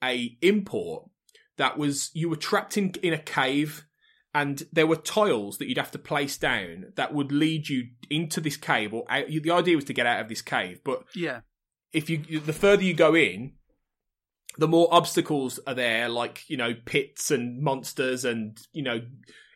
a 0.04 0.36
import 0.42 1.08
that 1.56 1.78
was 1.78 2.10
you 2.14 2.28
were 2.28 2.36
trapped 2.36 2.76
in 2.76 2.92
in 3.02 3.12
a 3.12 3.18
cave 3.18 3.86
and 4.40 4.56
there 4.72 4.86
were 4.86 4.96
tiles 4.96 5.58
that 5.58 5.66
you'd 5.68 5.78
have 5.84 5.90
to 5.92 5.98
place 5.98 6.36
down 6.36 6.92
that 6.96 7.14
would 7.14 7.32
lead 7.32 7.68
you 7.68 7.80
into 8.10 8.40
this 8.40 8.56
cave 8.56 8.92
or 8.94 9.04
out, 9.08 9.26
the 9.28 9.50
idea 9.50 9.76
was 9.76 9.84
to 9.86 9.92
get 9.92 10.06
out 10.06 10.20
of 10.20 10.28
this 10.28 10.42
cave 10.42 10.80
but 10.84 10.98
Yeah. 11.14 11.40
if 11.92 12.08
you 12.10 12.18
the 12.40 12.52
further 12.52 12.82
you 12.84 12.94
go 12.94 13.14
in 13.14 13.52
the 14.58 14.68
more 14.68 14.88
obstacles 14.90 15.58
are 15.66 15.74
there 15.74 16.08
like 16.08 16.42
you 16.48 16.56
know 16.56 16.74
pits 16.84 17.30
and 17.30 17.60
monsters 17.62 18.24
and 18.24 18.58
you 18.72 18.82
know 18.82 19.00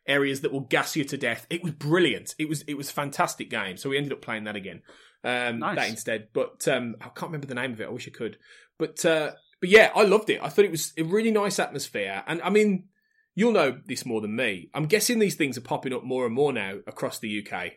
areas 0.06 0.40
that 0.40 0.52
will 0.52 0.60
gas 0.76 0.96
you 0.96 1.04
to 1.04 1.16
death. 1.16 1.46
It 1.50 1.62
was 1.62 1.72
brilliant. 1.72 2.34
It 2.38 2.48
was 2.48 2.62
it 2.66 2.76
was 2.76 2.90
a 2.90 2.92
fantastic 2.92 3.48
game. 3.48 3.76
So 3.76 3.88
we 3.90 3.96
ended 3.96 4.12
up 4.12 4.20
playing 4.22 4.44
that 4.44 4.56
again. 4.56 4.82
Um, 5.22 5.60
Nice. 5.60 5.76
That 5.76 5.88
instead, 5.88 6.28
but 6.32 6.66
um, 6.68 6.96
I 7.00 7.08
can't 7.10 7.30
remember 7.30 7.46
the 7.46 7.54
name 7.54 7.72
of 7.72 7.80
it. 7.80 7.86
I 7.86 7.90
wish 7.90 8.08
I 8.08 8.10
could. 8.10 8.36
But 8.78 9.04
uh, 9.04 9.32
but 9.60 9.68
yeah, 9.68 9.90
I 9.94 10.02
loved 10.04 10.28
it. 10.30 10.40
I 10.42 10.48
thought 10.48 10.64
it 10.64 10.70
was 10.70 10.92
a 10.98 11.02
really 11.02 11.30
nice 11.30 11.58
atmosphere, 11.58 12.24
and 12.26 12.42
I 12.42 12.50
mean, 12.50 12.88
you'll 13.40 13.52
know 13.52 13.80
this 13.86 14.04
more 14.04 14.20
than 14.20 14.36
me. 14.36 14.68
I'm 14.74 14.84
guessing 14.84 15.18
these 15.18 15.34
things 15.34 15.56
are 15.56 15.62
popping 15.62 15.94
up 15.94 16.04
more 16.04 16.26
and 16.26 16.34
more 16.34 16.52
now 16.52 16.74
across 16.86 17.18
the 17.18 17.42
UK. 17.42 17.72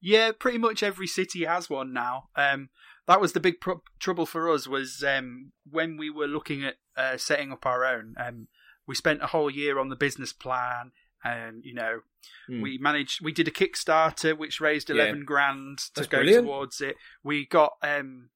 Yeah, 0.00 0.32
pretty 0.36 0.58
much 0.58 0.82
every 0.82 1.06
city 1.06 1.44
has 1.44 1.70
one 1.70 1.92
now. 1.92 2.28
Um, 2.34 2.68
that 3.06 3.20
was 3.20 3.32
the 3.32 3.40
big 3.40 3.60
pro- 3.60 3.82
trouble 4.00 4.26
for 4.26 4.50
us 4.52 4.66
was 4.66 5.04
um, 5.06 5.52
when 5.70 5.96
we 5.96 6.10
were 6.10 6.26
looking 6.26 6.64
at 6.64 6.74
uh, 6.96 7.16
setting 7.16 7.52
up 7.52 7.64
our 7.64 7.84
own. 7.84 8.14
Um, 8.18 8.48
we 8.88 8.94
spent 8.96 9.22
a 9.22 9.26
whole 9.28 9.50
year 9.50 9.78
on 9.78 9.88
the 9.88 9.96
business 9.96 10.32
plan, 10.32 10.90
and 11.22 11.64
you 11.64 11.74
know, 11.74 12.00
Hmm. 12.48 12.60
we 12.60 12.78
managed. 12.78 13.24
We 13.24 13.32
did 13.32 13.46
a 13.48 13.52
Kickstarter 13.52 14.36
which 14.36 14.60
raised 14.60 14.88
Yeah. 14.90 14.96
eleven 14.96 15.24
grand 15.24 15.78
to 15.78 15.90
That's 15.94 16.08
go 16.08 16.18
brilliant. 16.18 16.46
towards 16.46 16.80
it. 16.80 16.96
We 17.22 17.46
got 17.46 17.74
um, 17.82 18.30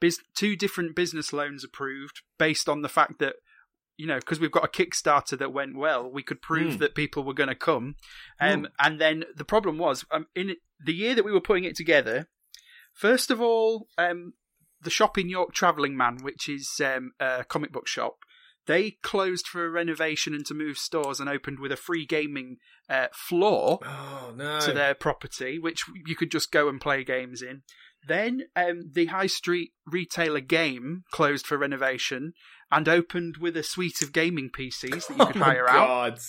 bus- 0.00 0.20
two 0.36 0.54
different 0.56 0.94
business 0.94 1.32
loans 1.32 1.64
approved 1.64 2.22
based 2.38 2.68
on 2.68 2.82
the 2.82 2.88
fact 2.88 3.18
that. 3.18 3.34
You 3.96 4.06
know, 4.08 4.18
because 4.18 4.40
we've 4.40 4.50
got 4.50 4.64
a 4.64 4.68
Kickstarter 4.68 5.38
that 5.38 5.52
went 5.52 5.76
well, 5.76 6.10
we 6.10 6.22
could 6.22 6.42
prove 6.42 6.74
Hmm. 6.74 6.78
that 6.80 6.94
people 6.96 7.22
were 7.22 7.34
going 7.34 7.48
to 7.48 7.54
come. 7.54 7.94
Um, 8.40 8.60
Hmm. 8.60 8.66
And 8.78 9.00
then 9.00 9.24
the 9.36 9.44
problem 9.44 9.78
was, 9.78 10.04
um, 10.10 10.26
in 10.34 10.56
the 10.84 10.94
year 10.94 11.14
that 11.14 11.24
we 11.24 11.30
were 11.32 11.40
putting 11.40 11.64
it 11.64 11.76
together, 11.76 12.28
first 12.92 13.30
of 13.30 13.40
all, 13.40 13.88
um, 13.96 14.34
the 14.80 14.90
shop 14.90 15.16
in 15.16 15.28
York, 15.28 15.52
Travelling 15.54 15.96
Man, 15.96 16.18
which 16.22 16.48
is 16.48 16.80
um, 16.84 17.12
a 17.20 17.44
comic 17.44 17.72
book 17.72 17.86
shop, 17.86 18.18
they 18.66 18.92
closed 19.02 19.46
for 19.46 19.64
a 19.64 19.70
renovation 19.70 20.34
and 20.34 20.44
to 20.46 20.54
move 20.54 20.78
stores 20.78 21.20
and 21.20 21.28
opened 21.28 21.58
with 21.60 21.70
a 21.70 21.76
free 21.76 22.04
gaming 22.06 22.56
uh, 22.88 23.08
floor 23.12 23.78
Oh 23.84 24.32
no! 24.34 24.58
to 24.60 24.72
their 24.72 24.94
property, 24.94 25.58
which 25.58 25.84
you 26.06 26.16
could 26.16 26.30
just 26.30 26.50
go 26.50 26.68
and 26.68 26.80
play 26.80 27.04
games 27.04 27.42
in. 27.42 27.62
Then 28.06 28.44
um, 28.56 28.90
the 28.92 29.06
high 29.06 29.26
street 29.28 29.72
retailer 29.86 30.40
Game 30.40 31.04
closed 31.10 31.46
for 31.46 31.56
renovation 31.56 32.32
and 32.74 32.88
opened 32.88 33.36
with 33.36 33.56
a 33.56 33.62
suite 33.62 34.02
of 34.02 34.12
gaming 34.12 34.50
PCs 34.50 35.06
that 35.06 35.16
you 35.16 35.26
could 35.32 35.36
oh 35.36 35.44
hire 35.44 35.68
out. 35.68 36.20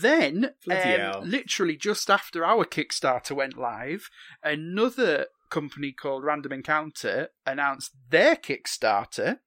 Then, 0.00 0.54
um, 0.70 1.28
literally 1.28 1.76
just 1.76 2.10
after 2.10 2.44
our 2.44 2.64
Kickstarter 2.64 3.32
went 3.32 3.56
live, 3.56 4.08
another 4.42 5.26
company 5.50 5.92
called 5.92 6.24
Random 6.24 6.52
Encounter 6.52 7.28
announced 7.46 7.92
their 8.08 8.34
Kickstarter, 8.34 9.38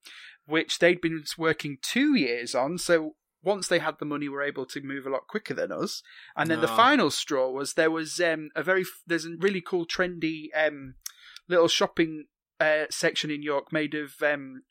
which 0.46 0.80
they'd 0.80 1.02
been 1.02 1.24
working 1.38 1.78
two 1.82 2.16
years 2.16 2.56
on. 2.56 2.78
So 2.78 3.16
once 3.42 3.68
they 3.68 3.80
had 3.80 4.00
the 4.00 4.06
money, 4.06 4.30
were 4.30 4.44
able 4.44 4.66
to 4.68 4.82
move 4.82 5.06
a 5.06 5.10
lot 5.10 5.28
quicker 5.28 5.54
than 5.54 5.72
us. 5.72 6.02
And 6.36 6.50
then 6.50 6.62
the 6.62 6.68
final 6.68 7.12
straw 7.12 7.50
was 7.50 7.74
there 7.74 7.92
was 7.92 8.20
um, 8.20 8.50
a 8.56 8.64
very 8.64 8.86
there's 9.06 9.26
a 9.26 9.36
really 9.38 9.62
cool 9.62 9.86
trendy 9.86 10.48
um, 10.56 10.96
little 11.50 11.68
shopping 11.68 12.26
uh, 12.60 12.86
section 12.90 13.30
in 13.30 13.42
York 13.42 13.74
made 13.74 13.94
of 13.94 14.14
um, 14.22 14.64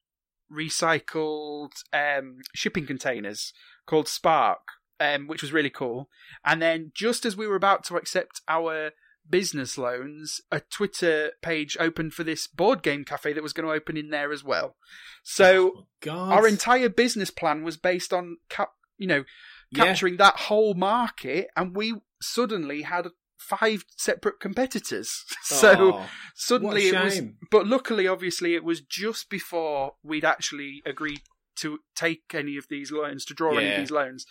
recycled 0.53 1.71
um, 1.93 2.39
shipping 2.55 2.87
containers 2.87 3.53
called 3.87 4.09
Spark, 4.09 4.61
um, 5.01 5.27
which 5.27 5.43
was 5.43 5.53
really 5.53 5.71
cool. 5.71 6.09
And 6.45 6.61
then 6.61 6.93
just 6.95 7.25
as 7.25 7.37
we 7.37 7.47
were 7.47 7.57
about 7.57 7.85
to 7.85 7.97
accept 7.97 8.41
our 8.49 8.91
business 9.29 9.79
loans, 9.79 10.41
a 10.51 10.61
Twitter 10.61 11.33
page 11.43 11.77
opened 11.79 12.13
for 12.13 12.25
this 12.25 12.47
board 12.47 12.83
game 12.83 13.05
cafe 13.05 13.33
that 13.33 13.43
was 13.43 13.53
going 13.53 13.67
to 13.67 13.73
open 13.75 13.97
in 13.97 14.11
there 14.11 14.33
as 14.33 14.43
well. 14.45 14.77
So 15.23 15.87
Oh, 16.09 16.11
our 16.31 16.47
entire 16.49 16.89
business 16.89 17.31
plan 17.31 17.63
was 17.63 17.77
based 17.77 18.13
on 18.13 18.39
cap- 18.49 18.73
you 18.99 19.07
know 19.07 19.25
Yeah. 19.71 19.85
capturing 19.85 20.17
that 20.19 20.37
whole 20.37 20.75
market 20.75 21.49
and 21.57 21.75
we 21.77 21.95
suddenly 22.21 22.83
had 22.83 23.07
five 23.43 23.85
separate 23.97 24.41
competitors 24.41 25.11
so 25.43 25.95
Oh, 25.95 26.07
suddenly 26.35 26.89
it 26.89 26.95
was 27.05 27.21
but 27.51 27.67
luckily 27.67 28.07
obviously 28.07 28.55
it 28.55 28.65
was 28.65 28.81
just 28.81 29.29
before 29.31 29.95
we'd 30.03 30.25
actually 30.25 30.83
agreed 30.87 31.21
to 31.57 31.81
take 31.95 32.23
any 32.35 32.57
of 32.57 32.67
these 32.71 32.91
loans 32.91 33.25
to 33.27 33.35
draw 33.35 33.57
any 33.59 33.71
of 33.71 33.77
these 33.77 33.91
loans 33.91 34.25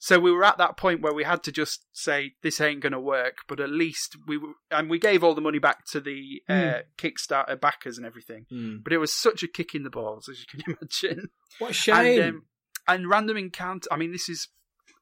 so 0.00 0.20
we 0.20 0.30
were 0.30 0.44
at 0.44 0.58
that 0.58 0.76
point 0.76 1.00
where 1.00 1.12
we 1.12 1.24
had 1.24 1.42
to 1.42 1.50
just 1.50 1.84
say 1.92 2.32
this 2.44 2.60
ain't 2.60 2.80
going 2.82 2.92
to 2.92 3.00
work 3.00 3.38
but 3.48 3.58
at 3.58 3.68
least 3.70 4.16
we 4.28 4.38
were 4.38 4.52
and 4.70 4.88
we 4.88 4.98
gave 4.98 5.24
all 5.24 5.34
the 5.34 5.40
money 5.40 5.58
back 5.58 5.84
to 5.90 6.00
the 6.00 6.40
uh, 6.48 6.54
Hmm. 6.54 6.72
kickstarter 6.96 7.60
backers 7.60 7.96
and 7.98 8.06
everything 8.06 8.46
Hmm. 8.48 8.76
but 8.84 8.92
it 8.92 8.98
was 8.98 9.12
such 9.12 9.42
a 9.42 9.48
kick 9.48 9.74
in 9.74 9.82
the 9.82 9.90
balls 9.90 10.28
as 10.28 10.38
you 10.40 10.46
can 10.46 10.76
imagine 10.80 11.30
What 11.58 11.70
a 11.72 11.74
shame. 11.74 12.20
and, 12.20 12.22
um, 12.36 12.42
and 12.86 13.10
random 13.10 13.36
encounter. 13.36 13.88
I 13.92 13.96
mean, 13.96 14.12
this 14.12 14.28
is 14.30 14.48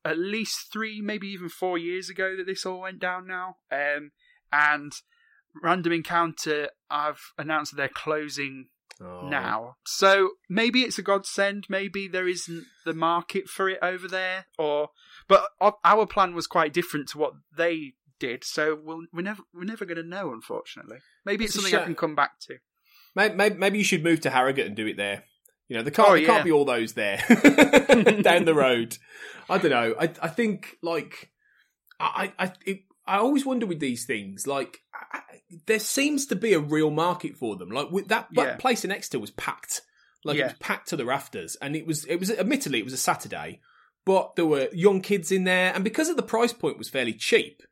at 0.07 0.19
least 0.19 0.73
three, 0.73 1.01
maybe 1.01 1.27
even 1.29 1.49
four 1.49 1.77
years 1.79 2.09
ago 2.09 2.37
that 2.37 2.47
this 2.47 2.65
all 2.65 2.81
went 2.81 2.99
down 3.01 3.27
now. 3.27 3.57
Um, 3.71 4.13
and 4.53 4.93
random 5.63 5.93
encounter, 5.93 6.71
I've 6.91 7.33
announced 7.39 7.73
that 7.73 7.77
they're 7.77 7.89
closing 7.89 8.69
Oh. 8.99 9.29
now. 9.29 9.77
So 9.85 10.31
maybe 10.49 10.81
it's 10.83 10.99
a 10.99 11.03
godsend. 11.03 11.67
Maybe 11.69 12.09
there 12.09 12.27
isn't 12.27 12.65
the 12.87 12.95
market 12.95 13.47
for 13.49 13.69
it 13.69 13.79
over 13.83 14.09
there, 14.09 14.47
or 14.59 14.91
but 15.29 15.49
our- 15.61 15.77
our 15.85 16.07
plan 16.07 16.35
was 16.35 16.47
quite 16.47 16.73
different 16.73 17.09
to 17.11 17.19
what 17.19 17.35
they 17.55 17.93
did. 18.19 18.43
So 18.43 18.75
we'll, 18.75 19.05
we're 19.13 19.21
never 19.21 19.43
we're 19.53 19.65
never 19.65 19.85
going 19.85 19.99
to 19.99 20.03
know, 20.03 20.33
unfortunately. 20.33 20.99
Maybe 21.27 21.45
it's 21.45 21.55
It's 21.55 21.65
something 21.65 21.79
I 21.79 21.85
can 21.85 21.95
come 21.95 22.15
back 22.15 22.39
to. 22.47 22.57
Maybe, 23.15 23.55
maybe 23.57 23.79
you 23.79 23.85
should 23.85 24.03
move 24.03 24.21
to 24.21 24.31
Harrogate 24.31 24.67
and 24.67 24.75
do 24.77 24.87
it 24.87 24.97
there. 24.97 25.25
You 25.69 25.77
know, 25.77 25.83
there 25.83 25.93
oh, 25.93 25.97
can't, 25.97 26.09
Oh, 26.09 26.13
there 26.13 26.21
yeah. 26.23 26.27
can't 26.29 26.45
be 26.45 26.53
all 26.53 26.65
those 26.65 26.93
there 26.93 27.17
down 28.23 28.45
the 28.45 28.55
road. 28.55 28.97
I 29.49 29.59
don't 29.59 29.71
know. 29.71 29.95
I, 29.99 30.05
I 30.23 30.29
think 30.29 30.77
like 30.83 31.31
I, 31.99 32.33
I, 32.39 32.53
it, 32.65 32.81
I 33.07 33.19
always 33.19 33.47
wonder 33.47 33.67
with 33.67 33.81
these 33.81 34.05
things. 34.05 34.47
Like 34.47 34.81
I, 35.13 35.21
there 35.67 35.79
seems 35.79 36.27
to 36.27 36.37
be 36.37 36.53
a 36.53 36.61
real 36.61 36.91
market 36.91 37.37
for 37.37 37.57
them. 37.57 37.71
Like 37.71 37.91
with 37.91 38.09
that, 38.09 38.29
that 38.33 38.59
place 38.59 38.85
in 38.85 38.91
Exeter 38.91 39.19
was 39.19 39.31
packed. 39.31 39.83
Like 40.25 40.39
it 40.39 40.45
was 40.45 40.55
packed 40.55 40.89
to 40.89 40.97
the 40.97 41.05
rafters, 41.05 41.57
and 41.63 41.77
it 41.77 41.87
was 41.87 42.05
it 42.07 42.17
was 42.17 42.31
admittedly 42.31 42.81
it 42.81 42.85
was 42.85 42.93
a 42.93 42.99
Saturday, 42.99 43.61
but 44.05 44.35
there 44.35 44.47
were 44.47 44.69
young 44.73 45.01
kids 45.01 45.31
in 45.31 45.45
there, 45.45 45.73
and 45.73 45.85
because 45.85 46.09
of 46.09 46.17
the 46.17 46.23
price 46.23 46.53
point 46.53 46.79
was 46.79 46.89
fairly 46.89 47.13
cheap, 47.13 47.63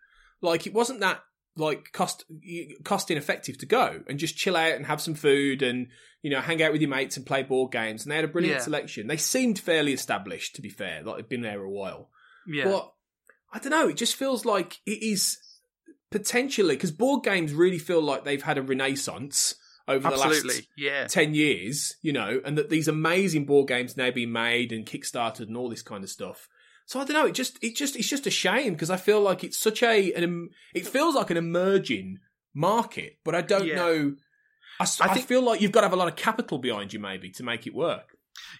like 0.40 0.64
it 0.64 0.72
wasn't 0.72 1.00
that 1.00 1.20
like 1.56 1.92
cost 1.92 2.24
cost 2.82 3.10
ineffective 3.10 3.58
to 3.58 3.66
go 3.66 4.00
and 4.08 4.18
just 4.18 4.36
chill 4.36 4.56
out 4.56 4.74
and 4.74 4.86
have 4.86 5.00
some 5.00 5.14
food 5.14 5.62
and 5.62 5.86
you 6.22 6.30
know 6.30 6.40
hang 6.40 6.62
out 6.62 6.72
with 6.72 6.80
your 6.80 6.90
mates 6.90 7.16
and 7.16 7.24
play 7.26 7.42
board 7.42 7.70
games. 7.72 8.02
And 8.04 8.10
they 8.12 8.16
had 8.16 8.24
a 8.24 8.28
brilliant 8.28 8.58
Yeah. 8.58 8.64
selection. 8.64 9.06
They 9.06 9.16
seemed 9.16 9.58
fairly 9.58 9.92
established 9.92 10.56
to 10.56 10.62
be 10.62 10.70
fair 10.70 11.02
like 11.02 11.16
they've 11.16 11.28
been 11.28 11.42
there 11.42 11.62
a 11.62 11.70
while. 11.70 12.10
Yeah, 12.46 12.64
but 12.64 12.92
i 13.52 13.58
don't 13.60 13.70
know 13.70 13.88
it 13.88 13.96
just 13.96 14.16
feels 14.16 14.44
like 14.44 14.80
it 14.84 15.00
is 15.02 15.38
potentially 16.10 16.76
because 16.76 16.90
board 16.90 17.24
games 17.24 17.52
really 17.52 17.78
feel 17.78 18.02
like 18.02 18.24
they've 18.24 18.42
had 18.42 18.58
a 18.58 18.62
renaissance 18.62 19.54
over 19.86 20.08
the 20.10 20.16
last 20.16 20.62
Yeah, 20.78 21.06
10 21.06 21.34
years, 21.34 21.96
you 22.00 22.12
know, 22.12 22.40
and 22.44 22.56
that 22.56 22.70
these 22.70 22.88
amazing 22.88 23.44
board 23.44 23.68
games 23.68 23.96
now 23.98 24.10
being 24.10 24.32
made 24.32 24.72
and 24.72 24.86
kickstarted 24.86 25.40
and 25.48 25.56
all 25.58 25.68
this 25.68 25.82
kind 25.82 26.02
of 26.02 26.08
stuff. 26.08 26.48
So 26.86 27.00
I 27.00 27.04
don't 27.04 27.14
know, 27.14 27.26
it 27.26 27.32
just 27.34 27.58
it 27.62 27.76
just 27.76 27.96
it's 27.96 28.08
just 28.08 28.26
a 28.26 28.30
shame 28.30 28.74
because 28.74 28.90
I 28.90 28.96
feel 28.96 29.20
like 29.20 29.42
it's 29.42 29.58
such 29.58 29.82
a 29.82 30.12
an 30.12 30.50
it 30.74 30.86
feels 30.86 31.14
like 31.14 31.30
an 31.30 31.36
emerging 31.36 32.18
market, 32.54 33.18
but 33.24 33.34
I 33.34 33.40
don't 33.40 33.66
Yeah. 33.66 33.76
know 33.76 34.16
I 34.80 34.84
think- 34.86 35.26
feel 35.26 35.42
like 35.42 35.60
you've 35.60 35.72
got 35.72 35.80
to 35.82 35.86
have 35.86 35.92
a 35.92 35.96
lot 35.96 36.08
of 36.08 36.16
capital 36.16 36.58
behind 36.58 36.92
you 36.92 36.98
maybe 36.98 37.30
to 37.30 37.42
make 37.42 37.66
it 37.66 37.74
work. 37.74 38.16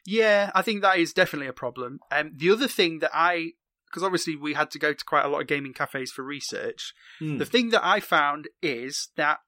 Yeah, 0.06 0.50
I 0.54 0.62
think 0.62 0.82
that 0.82 0.98
is 0.98 1.12
definitely 1.12 1.48
a 1.48 1.52
problem. 1.52 1.98
Um, 2.12 2.32
the 2.36 2.50
other 2.50 2.68
thing 2.68 3.00
that 3.00 3.10
I, 3.12 3.52
because 3.86 4.04
obviously 4.04 4.36
we 4.36 4.54
had 4.54 4.70
to 4.72 4.78
go 4.78 4.92
to 4.92 5.04
quite 5.04 5.24
a 5.24 5.28
lot 5.28 5.40
of 5.40 5.48
gaming 5.48 5.72
cafes 5.74 6.12
for 6.12 6.22
research, 6.22 6.94
Hmm. 7.18 7.38
the 7.38 7.44
thing 7.44 7.70
that 7.70 7.84
I 7.84 7.98
found 8.00 8.48
is 8.62 9.08
that 9.16 9.40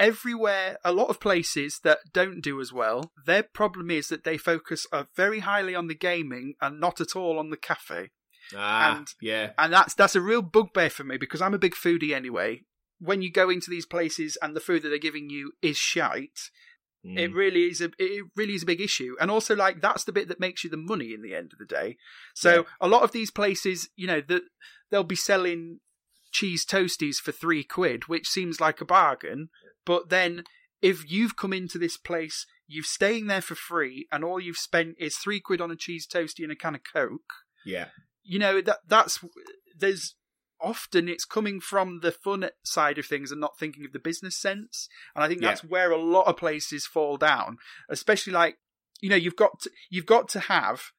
everywhere, 0.00 0.78
a 0.84 0.92
lot 0.92 1.08
of 1.10 1.20
places 1.20 1.80
that 1.84 1.98
don't 2.12 2.40
do 2.40 2.60
as 2.60 2.72
well, 2.72 3.12
their 3.26 3.44
problem 3.44 3.90
is 3.90 4.08
that 4.08 4.24
they 4.24 4.36
focus 4.38 4.86
uh, 4.92 5.04
very 5.16 5.40
highly 5.40 5.74
on 5.76 5.86
the 5.86 5.94
gaming 5.94 6.54
and 6.60 6.80
not 6.80 7.00
at 7.00 7.14
all 7.14 7.38
on 7.38 7.50
the 7.50 7.56
cafe. 7.56 8.08
ah, 8.56 8.96
and- 8.98 9.06
yeah. 9.20 9.52
And 9.58 9.72
that's 9.72 9.94
that's 9.94 10.16
a 10.16 10.20
real 10.20 10.42
bugbear 10.42 10.90
for 10.90 11.04
me 11.04 11.16
because 11.18 11.40
I'm 11.42 11.54
a 11.54 11.58
big 11.58 11.74
foodie 11.74 12.14
anyway. 12.14 12.62
When 12.98 13.22
you 13.22 13.30
go 13.30 13.48
into 13.50 13.70
these 13.70 13.86
places 13.86 14.36
and 14.42 14.56
the 14.56 14.60
food 14.60 14.82
that 14.82 14.88
they're 14.88 14.98
giving 14.98 15.30
you 15.30 15.52
is 15.62 15.76
shite, 15.76 16.40
Hmm. 17.02 17.16
it 17.16 17.32
really 17.32 17.64
is 17.70 17.80
a 17.80 17.88
it 17.98 18.26
really 18.36 18.54
is 18.54 18.62
a 18.62 18.66
big 18.66 18.78
issue 18.82 19.16
and 19.18 19.30
also 19.30 19.56
like 19.56 19.80
that's 19.80 20.04
the 20.04 20.12
bit 20.12 20.28
that 20.28 20.38
makes 20.38 20.62
you 20.62 20.68
the 20.68 20.76
money 20.76 21.14
in 21.14 21.22
the 21.22 21.34
end 21.34 21.50
of 21.50 21.58
the 21.58 21.64
day 21.64 21.96
so 22.34 22.50
Yeah. 22.56 22.62
a 22.78 22.88
lot 22.88 23.02
of 23.04 23.12
these 23.12 23.30
places 23.30 23.88
you 23.96 24.06
know 24.06 24.20
that 24.28 24.42
they'll 24.90 25.02
be 25.02 25.16
selling 25.16 25.80
cheese 26.30 26.64
toasties 26.64 27.16
for 27.16 27.32
three 27.32 27.64
quid 27.64 28.08
which 28.08 28.28
seems 28.28 28.60
like 28.60 28.80
a 28.80 28.84
bargain. 28.84 29.48
But 29.84 30.08
then 30.08 30.44
if 30.82 31.10
you've 31.10 31.36
come 31.36 31.52
into 31.52 31.78
this 31.78 31.96
place 31.96 32.46
you're 32.66 32.84
staying 32.84 33.26
there 33.26 33.40
for 33.40 33.56
free 33.56 34.06
and 34.12 34.22
all 34.22 34.38
you've 34.38 34.56
spent 34.56 34.94
is 34.98 35.16
three 35.16 35.40
quid 35.40 35.60
on 35.60 35.72
a 35.72 35.76
cheese 35.76 36.06
toastie 36.06 36.44
and 36.44 36.52
a 36.52 36.56
can 36.56 36.76
of 36.76 36.82
coke. 36.92 37.34
Yeah. 37.66 37.86
you 38.22 38.38
know 38.38 38.60
that 38.60 38.78
that's 38.86 39.22
there's 39.76 40.14
often 40.60 41.08
it's 41.08 41.24
coming 41.24 41.60
from 41.60 42.00
the 42.00 42.12
fun 42.12 42.48
side 42.64 42.98
of 42.98 43.06
things 43.06 43.32
and 43.32 43.40
not 43.40 43.58
thinking 43.58 43.84
of 43.84 43.92
the 43.92 43.98
business 43.98 44.36
sense. 44.36 44.88
And 45.14 45.24
i 45.24 45.28
think 45.28 45.40
that's 45.40 45.64
where 45.64 45.90
a 45.90 46.00
lot 46.00 46.26
of 46.26 46.36
places 46.36 46.86
fall 46.86 47.16
down 47.16 47.58
especially 47.88 48.32
like 48.32 48.58
you 49.00 49.10
know 49.10 49.16
you've 49.16 49.36
got 49.36 49.60
to, 49.62 49.70
you've 49.90 50.06
got 50.06 50.28
to 50.30 50.40
have 50.40 50.92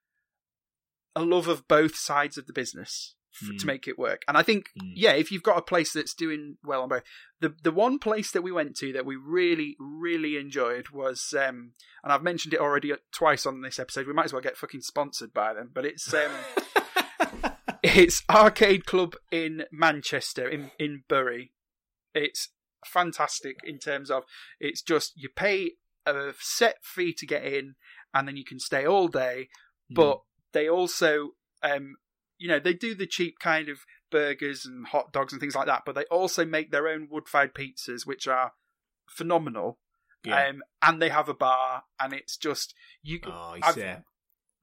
a 1.16 1.24
love 1.24 1.48
of 1.48 1.68
both 1.68 1.96
sides 1.96 2.38
of 2.38 2.48
the 2.48 2.54
business 2.54 3.16
f- 3.34 3.48
Mm. 3.50 3.60
to 3.60 3.66
make 3.66 3.88
it 3.88 3.98
work. 4.00 4.24
And 4.28 4.38
I 4.38 4.44
think, 4.44 4.70
Mm. 4.80 4.94
yeah, 4.96 5.14
if 5.14 5.32
you've 5.32 5.44
got 5.44 5.58
a 5.58 5.62
place 5.62 5.94
that's 5.94 6.14
doing 6.14 6.58
well 6.64 6.82
on 6.84 6.90
both, 6.90 7.04
the 7.40 7.50
the 7.64 7.72
one 7.72 7.98
place 8.00 8.32
that 8.32 8.42
we 8.42 8.52
went 8.52 8.76
to 8.78 8.92
that 8.94 9.06
we 9.06 9.16
really 9.16 9.76
really 9.80 10.38
enjoyed 10.38 10.90
was, 10.90 11.34
um, 11.34 11.74
and 12.04 12.12
I've 12.14 12.24
mentioned 12.24 12.54
it 12.54 12.60
already 12.60 12.94
twice 13.12 13.46
on 13.46 13.62
this 13.62 13.80
episode. 13.80 14.08
We 14.08 14.14
might 14.14 14.26
as 14.26 14.34
well 14.34 14.42
get 14.42 14.58
fucking 14.58 14.82
sponsored 14.82 15.34
by 15.34 15.54
them, 15.54 15.72
but 15.74 15.86
it's 15.86 16.14
um, 16.14 16.32
it's 17.84 18.24
Arcade 18.30 18.86
Club 18.86 19.16
in 19.32 19.64
Manchester 19.72 20.48
in 20.48 20.72
in 20.80 21.04
Bury. 21.08 21.52
It's 22.14 22.50
fantastic 22.86 23.58
in 23.64 23.80
terms 23.80 24.10
of 24.12 24.24
it's 24.60 24.82
just 24.82 25.14
you 25.16 25.30
pay 25.30 25.74
a 26.06 26.34
set 26.40 26.78
fee 26.84 27.14
to 27.14 27.26
get 27.26 27.44
in, 27.46 27.76
and 28.14 28.28
then 28.28 28.36
you 28.38 28.44
can 28.46 28.60
stay 28.60 28.86
all 28.86 29.08
day. 29.08 29.50
But 29.94 30.22
they 30.54 30.70
also, 30.70 31.32
um, 31.64 31.96
you 32.42 32.48
know, 32.48 32.60
they 32.60 32.74
do 32.74 32.96
the 32.96 33.06
cheap 33.06 33.38
kind 33.40 33.70
of 33.70 33.86
burgers 34.10 34.66
and 34.66 34.88
hot 34.88 35.14
dogs 35.14 35.32
and 35.32 35.40
things 35.40 35.56
like 35.56 35.68
that. 35.68 35.84
But 35.86 35.94
they 35.94 36.06
also 36.06 36.44
make 36.44 36.72
their 36.72 36.88
own 36.88 37.08
wood-fired 37.10 37.54
pizzas, 37.54 38.06
which 38.06 38.28
are 38.28 38.54
phenomenal. 39.08 39.78
yeah. 40.24 40.48
Um, 40.48 40.64
and 40.82 41.00
they 41.00 41.10
have 41.10 41.30
a 41.30 41.36
bar, 41.36 41.84
and 42.00 42.14
it's 42.14 42.38
just 42.38 42.74
you. 43.04 43.20
oh, 43.28 43.58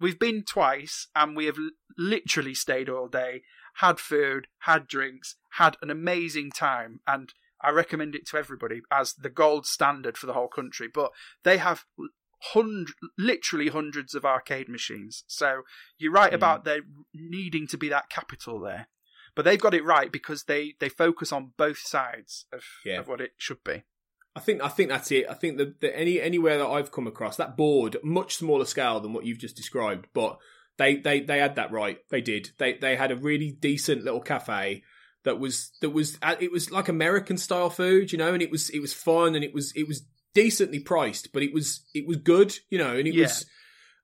We've 0.00 0.18
been 0.18 0.42
twice, 0.42 1.06
and 1.14 1.36
we 1.36 1.46
have 1.46 1.56
literally 1.96 2.54
stayed 2.54 2.88
all 2.88 3.06
day, 3.06 3.42
had 3.76 4.00
food, 4.00 4.48
had 4.60 4.88
drinks, 4.88 5.36
had 5.52 5.76
an 5.80 5.90
amazing 5.90 6.50
time, 6.50 6.98
and 7.06 7.32
I 7.60 7.70
recommend 7.70 8.16
it 8.16 8.26
to 8.28 8.38
everybody 8.38 8.80
as 8.90 9.14
the 9.14 9.30
gold 9.30 9.66
standard 9.66 10.18
for 10.18 10.26
the 10.26 10.32
whole 10.32 10.48
country. 10.48 10.88
But 10.92 11.12
they 11.44 11.58
have 11.58 11.84
hundred, 12.52 12.94
literally 13.16 13.68
hundreds 13.68 14.14
of 14.14 14.24
arcade 14.24 14.68
machines. 14.68 15.24
So 15.26 15.62
you're 15.98 16.12
right 16.12 16.32
Mm. 16.32 16.36
about 16.36 16.64
there 16.64 16.80
needing 17.14 17.66
to 17.68 17.76
be 17.78 17.88
that 17.88 18.10
capital 18.10 18.60
there, 18.60 18.88
but 19.34 19.44
they've 19.44 19.60
got 19.60 19.74
it 19.74 19.84
right 19.84 20.10
because 20.12 20.44
they 20.44 20.74
they 20.80 20.88
focus 20.88 21.32
on 21.32 21.52
both 21.56 21.78
sides 21.78 22.46
of, 22.52 22.62
Yeah. 22.84 23.00
of 23.00 23.08
what 23.08 23.20
it 23.20 23.32
should 23.38 23.62
be. 23.64 23.84
I 24.36 24.40
think 24.40 24.62
I 24.62 24.68
think 24.68 24.88
that's 24.88 25.10
it. 25.10 25.26
I 25.28 25.34
think 25.34 25.58
that, 25.58 25.80
that 25.80 25.98
any 25.98 26.20
anywhere 26.20 26.58
that 26.58 26.66
I've 26.68 26.92
come 26.92 27.06
across 27.08 27.36
that 27.36 27.56
board, 27.56 27.96
much 28.04 28.36
smaller 28.36 28.64
scale 28.66 29.00
than 29.00 29.12
what 29.12 29.24
you've 29.24 29.38
just 29.38 29.56
described, 29.56 30.06
but 30.14 30.38
they 30.76 30.94
they 30.96 31.20
they 31.20 31.38
had 31.38 31.56
that 31.56 31.72
right. 31.72 31.98
They 32.10 32.20
did. 32.20 32.50
They 32.58 32.74
they 32.74 32.94
had 32.94 33.10
a 33.10 33.16
really 33.16 33.50
decent 33.50 34.04
little 34.04 34.20
cafe 34.20 34.84
that 35.24 35.40
was 35.40 35.72
that 35.80 35.90
was 35.90 36.18
uh, 36.22 36.36
it 36.38 36.52
was 36.52 36.70
like 36.70 36.88
American 36.88 37.36
style 37.36 37.68
food, 37.70 38.12
you 38.12 38.18
know, 38.18 38.32
and 38.32 38.40
it 38.40 38.50
was 38.52 38.70
it 38.70 38.78
was 38.78 38.94
fun 38.94 39.34
and 39.34 39.42
it 39.44 39.52
was 39.52 39.72
it 39.74 39.88
was 39.88 40.06
decently 40.42 40.78
priced, 40.80 41.32
but 41.32 41.42
it 41.42 41.52
was 41.52 41.82
it 41.94 42.06
was 42.06 42.18
good, 42.18 42.56
you 42.70 42.78
know, 42.78 42.96
and 42.96 43.06
it 43.08 43.14
Yeah. 43.14 43.24
was. 43.24 43.46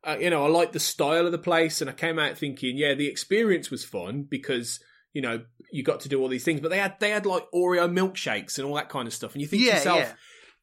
Uh, 0.07 0.19
you 0.21 0.29
know, 0.29 0.45
I 0.45 0.49
liked 0.49 0.75
the 0.75 0.81
style 0.81 1.25
of 1.25 1.33
the 1.33 1.39
place, 1.39 1.81
and 1.81 1.89
I 1.89 1.95
came 1.95 2.19
out 2.19 2.37
thinking, 2.37 2.77
yeah, 2.77 2.93
the 2.93 3.07
experience 3.09 3.71
was 3.71 3.85
fun 3.85 4.27
because 4.29 4.79
you 5.15 5.23
know 5.23 5.45
you 5.73 5.83
got 5.83 6.01
to 6.01 6.09
do 6.11 6.21
all 6.21 6.29
these 6.29 6.45
things. 6.45 6.61
But 6.61 6.71
they 6.71 6.79
had 6.79 6.97
they 7.01 7.11
had 7.11 7.25
like 7.25 7.47
Oreo 7.55 7.89
milkshakes 7.91 8.59
and 8.59 8.67
all 8.67 8.75
that 8.75 8.91
kind 8.91 9.07
of 9.09 9.15
stuff, 9.15 9.33
and 9.33 9.41
you 9.41 9.49
think 9.49 9.63
to 9.63 9.69
yourself, 9.69 10.01
yeah. 10.01 10.13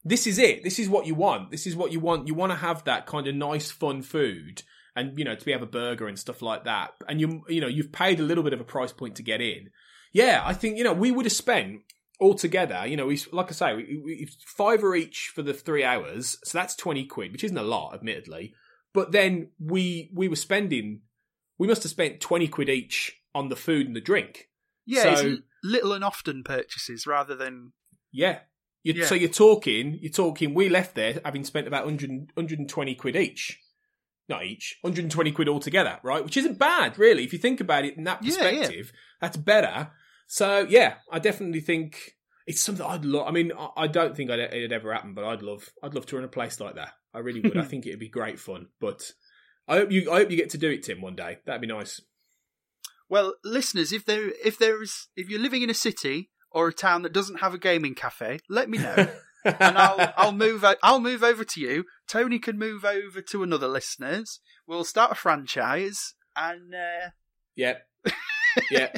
this 0.04 0.28
is 0.28 0.38
it. 0.38 0.64
This 0.64 0.78
is 0.78 0.90
what 0.90 1.08
you 1.08 1.16
want. 1.16 1.50
This 1.50 1.66
is 1.66 1.76
what 1.76 1.92
you 1.92 2.00
want. 2.00 2.28
You 2.28 2.36
want 2.36 2.52
to 2.52 2.58
have 2.58 2.84
that 2.84 3.08
kind 3.08 3.26
of 3.28 3.34
nice, 3.34 3.72
fun 3.72 4.04
food, 4.04 4.62
and 4.96 5.18
you 5.18 5.26
know, 5.26 5.36
to 5.36 5.46
be 5.46 5.54
have 5.54 5.64
a 5.64 5.78
burger 5.82 6.08
and 6.08 6.20
stuff 6.20 6.44
like 6.44 6.66
that. 6.66 6.92
And 7.10 7.20
you, 7.20 7.44
you 7.50 7.62
know, 7.62 7.68
you've 7.68 7.92
paid 7.92 8.20
a 8.20 8.24
little 8.24 8.44
bit 8.44 8.54
of 8.54 8.62
a 8.62 8.66
price 8.76 8.92
point 8.94 9.16
to 9.16 9.24
get 9.24 9.42
in. 9.42 9.72
Yeah, 10.14 10.44
I 10.46 10.54
think 10.54 10.78
you 10.78 10.84
know 10.84 10.94
we 10.94 11.10
would 11.10 11.26
have 11.26 11.34
spent 11.34 11.80
altogether. 12.22 12.86
You 12.86 12.96
know, 12.96 13.08
we 13.08 13.20
like 13.32 13.50
I 13.50 13.54
say, 13.54 13.76
we, 13.76 14.02
we, 14.04 14.30
fiver 14.46 14.96
each 14.96 15.32
for 15.34 15.42
the 15.42 15.54
three 15.54 15.84
hours, 15.84 16.38
so 16.44 16.58
that's 16.58 16.76
twenty 16.76 17.06
quid, 17.06 17.32
which 17.32 17.44
isn't 17.44 17.58
a 17.58 17.64
lot, 17.64 17.94
admittedly. 17.94 18.54
But 18.94 19.12
then 19.12 19.50
we 19.60 20.12
we 20.14 20.28
were 20.28 20.36
spending, 20.36 21.02
we 21.58 21.68
must 21.68 21.84
have 21.84 21.90
spent 21.92 22.20
twenty 22.22 22.48
quid 22.48 22.70
each 22.70 23.14
on 23.34 23.50
the 23.50 23.56
food 23.56 23.88
and 23.88 23.96
the 23.96 24.02
drink. 24.02 24.50
Yeah, 24.86 25.16
So- 25.16 25.38
little 25.64 25.94
and 25.94 26.04
often 26.04 26.44
purchases 26.44 27.06
rather 27.08 27.36
than 27.36 27.74
Yeah. 28.12 28.40
You, 28.84 28.94
Yeah. 28.94 29.06
So 29.06 29.14
you're 29.16 29.30
talking, 29.30 30.00
you're 30.02 30.12
talking, 30.12 30.54
we 30.56 30.68
left 30.68 30.96
there 30.96 31.22
having 31.24 31.44
spent 31.44 31.68
about 31.68 31.86
100, 31.86 32.32
120 32.34 32.96
quid 32.96 33.16
each. 33.16 33.60
Not 34.28 34.44
each, 34.44 34.78
120 34.82 35.32
quid 35.32 35.48
altogether, 35.48 36.00
right? 36.04 36.24
Which 36.24 36.36
isn't 36.38 36.58
bad, 36.58 36.98
really. 36.98 37.24
If 37.24 37.32
you 37.32 37.38
think 37.38 37.62
about 37.62 37.86
it 37.86 37.96
in 37.96 38.06
that 38.06 38.24
Yeah, 38.24 38.32
yeah. 38.34 38.50
perspective, 38.50 38.92
that's 39.22 39.38
better. 39.38 39.92
So, 40.34 40.66
yeah, 40.70 40.94
I 41.12 41.20
definitely 41.20 41.60
think 41.60 42.16
it's 42.48 42.62
something 42.62 42.86
I'd 42.86 43.04
love. 43.04 43.28
I 43.28 43.32
mean, 43.32 43.52
I, 43.52 43.68
I 43.76 43.88
don't 43.88 44.16
think 44.16 44.32
I'd, 44.32 44.40
it'd 44.40 44.72
ever 44.72 44.94
happen, 44.94 45.14
but 45.14 45.26
I'd 45.26 45.42
love, 45.42 45.70
I'd 45.84 45.94
love 45.94 46.06
to 46.06 46.16
run 46.16 46.24
a 46.24 46.30
place 46.30 46.58
like 46.62 46.76
that. 46.76 46.94
I 47.14 47.20
really 47.20 47.42
would. 47.42 47.58
I 47.58 47.64
think 47.66 47.86
it'd 47.86 48.00
be 48.00 48.08
great 48.08 48.40
fun. 48.40 48.68
But 48.80 49.12
I 49.68 49.76
hope 49.76 49.92
you, 49.92 50.10
I 50.10 50.20
hope 50.20 50.32
you 50.32 50.38
get 50.38 50.52
to 50.52 50.58
do 50.58 50.70
it, 50.70 50.84
Tim, 50.84 51.02
one 51.02 51.18
day. 51.18 51.40
That'd 51.46 51.60
be 51.60 51.68
nice. 51.68 52.00
Well, 53.10 53.34
listeners, 53.44 53.92
if 53.92 54.06
there 54.06 54.32
if 54.42 54.58
there 54.58 54.82
is 54.82 55.10
if 55.18 55.30
you're 55.30 55.42
living 55.42 55.64
in 55.64 55.70
a 55.70 55.74
city 55.74 56.30
or 56.50 56.70
a 56.70 56.74
town 56.74 57.02
that 57.02 57.12
doesn't 57.12 57.42
have 57.42 57.54
a 57.54 57.58
gaming 57.58 57.94
cafe, 57.94 58.40
let 58.48 58.70
me 58.70 58.78
know, 58.78 59.10
and 59.44 59.78
I'll 59.78 60.14
I'll 60.18 60.32
move 60.32 60.64
I'll 60.82 61.02
move 61.02 61.24
over 61.24 61.44
to 61.44 61.60
you. 61.60 61.84
Tony 62.08 62.40
can 62.40 62.58
move 62.58 62.86
over 62.86 63.22
to 63.22 63.44
another 63.44 63.68
listeners. 63.68 64.40
We'll 64.66 64.86
start 64.86 65.12
a 65.12 65.16
franchise, 65.16 66.14
and 66.38 66.74
uh, 66.74 67.10
Yeah, 67.54 67.80
yeah. 68.72 68.94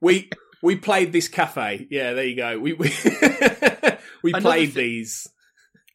we 0.00 0.30
we 0.62 0.76
played 0.76 1.12
this 1.12 1.28
cafe. 1.28 1.86
Yeah, 1.90 2.12
there 2.12 2.24
you 2.26 2.36
go. 2.36 2.58
We 2.58 2.72
we, 2.74 2.92
we 4.22 4.32
played 4.32 4.72
thi- 4.74 4.80
these. 4.80 5.28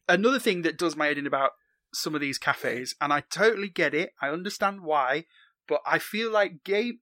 another 0.08 0.38
thing 0.38 0.62
that 0.62 0.78
does 0.78 0.96
my 0.96 1.06
head 1.06 1.18
in 1.18 1.26
about 1.26 1.52
some 1.94 2.14
of 2.14 2.20
these 2.20 2.38
cafes, 2.38 2.94
and 3.00 3.12
I 3.12 3.20
totally 3.30 3.68
get 3.68 3.94
it. 3.94 4.10
I 4.20 4.28
understand 4.28 4.82
why, 4.82 5.24
but 5.68 5.80
I 5.86 5.98
feel 5.98 6.30
like 6.30 6.64
game, 6.64 6.98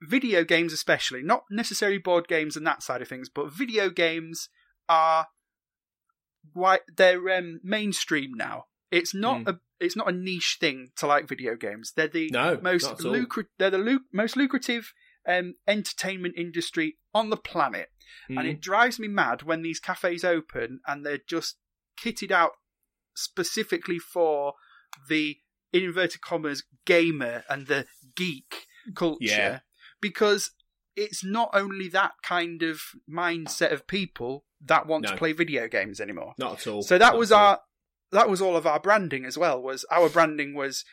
video 0.00 0.44
games, 0.44 0.72
especially 0.72 1.22
not 1.22 1.44
necessarily 1.50 1.98
board 1.98 2.28
games 2.28 2.56
and 2.56 2.66
that 2.66 2.82
side 2.82 3.02
of 3.02 3.08
things, 3.08 3.28
but 3.28 3.52
video 3.52 3.90
games 3.90 4.48
are 4.88 5.26
why 6.52 6.78
they're 6.96 7.28
um, 7.36 7.60
mainstream 7.62 8.32
now. 8.34 8.66
It's 8.90 9.12
not 9.14 9.38
Mm. 9.44 9.48
a 9.48 9.60
it's 9.78 9.96
not 9.96 10.08
a 10.08 10.12
niche 10.12 10.56
thing 10.58 10.88
to 10.96 11.06
like 11.06 11.28
video 11.28 11.54
games. 11.54 11.92
They're 11.94 12.08
the 12.08 12.30
No, 12.32 12.58
most 12.62 12.86
at 12.90 13.00
lucrative. 13.00 13.50
They're 13.58 13.68
the 13.70 13.76
lu- 13.78 14.04
most 14.12 14.34
lucrative 14.36 14.94
um, 15.26 15.54
entertainment 15.66 16.34
industry 16.36 16.96
on 17.14 17.30
the 17.30 17.36
planet 17.36 17.88
and 18.28 18.38
Mm. 18.38 18.50
it 18.52 18.60
drives 18.60 18.98
me 18.98 19.08
mad 19.08 19.42
when 19.42 19.62
these 19.62 19.80
cafes 19.80 20.24
open 20.24 20.80
and 20.86 21.04
they're 21.04 21.18
just 21.26 21.56
kitted 22.00 22.30
out 22.30 22.52
specifically 23.14 23.98
for 23.98 24.54
the 25.08 25.38
in 25.72 25.82
inverted 25.84 26.20
commas 26.20 26.62
gamer 26.86 27.44
and 27.50 27.66
the 27.66 27.86
geek 28.14 28.66
culture 28.94 29.18
Yeah. 29.24 29.58
because 30.00 30.52
it's 30.94 31.22
not 31.24 31.50
only 31.52 31.88
that 31.88 32.12
kind 32.22 32.62
of 32.62 32.80
mindset 33.10 33.72
of 33.72 33.86
people 33.86 34.44
that 34.64 34.86
want 34.86 35.04
No. 35.04 35.10
to 35.10 35.16
play 35.16 35.32
video 35.32 35.68
games 35.68 36.00
anymore 36.00 36.34
Not 36.38 36.60
at 36.60 36.66
all. 36.66 36.82
so 36.82 36.96
that 36.98 37.10
Not 37.12 37.18
was 37.18 37.32
our 37.32 37.60
that 38.12 38.30
was 38.30 38.40
all 38.40 38.56
of 38.56 38.66
our 38.66 38.78
branding 38.80 39.24
as 39.26 39.36
well 39.36 39.60
was 39.60 39.84
our 39.90 40.08
branding 40.08 40.54
was 40.54 40.84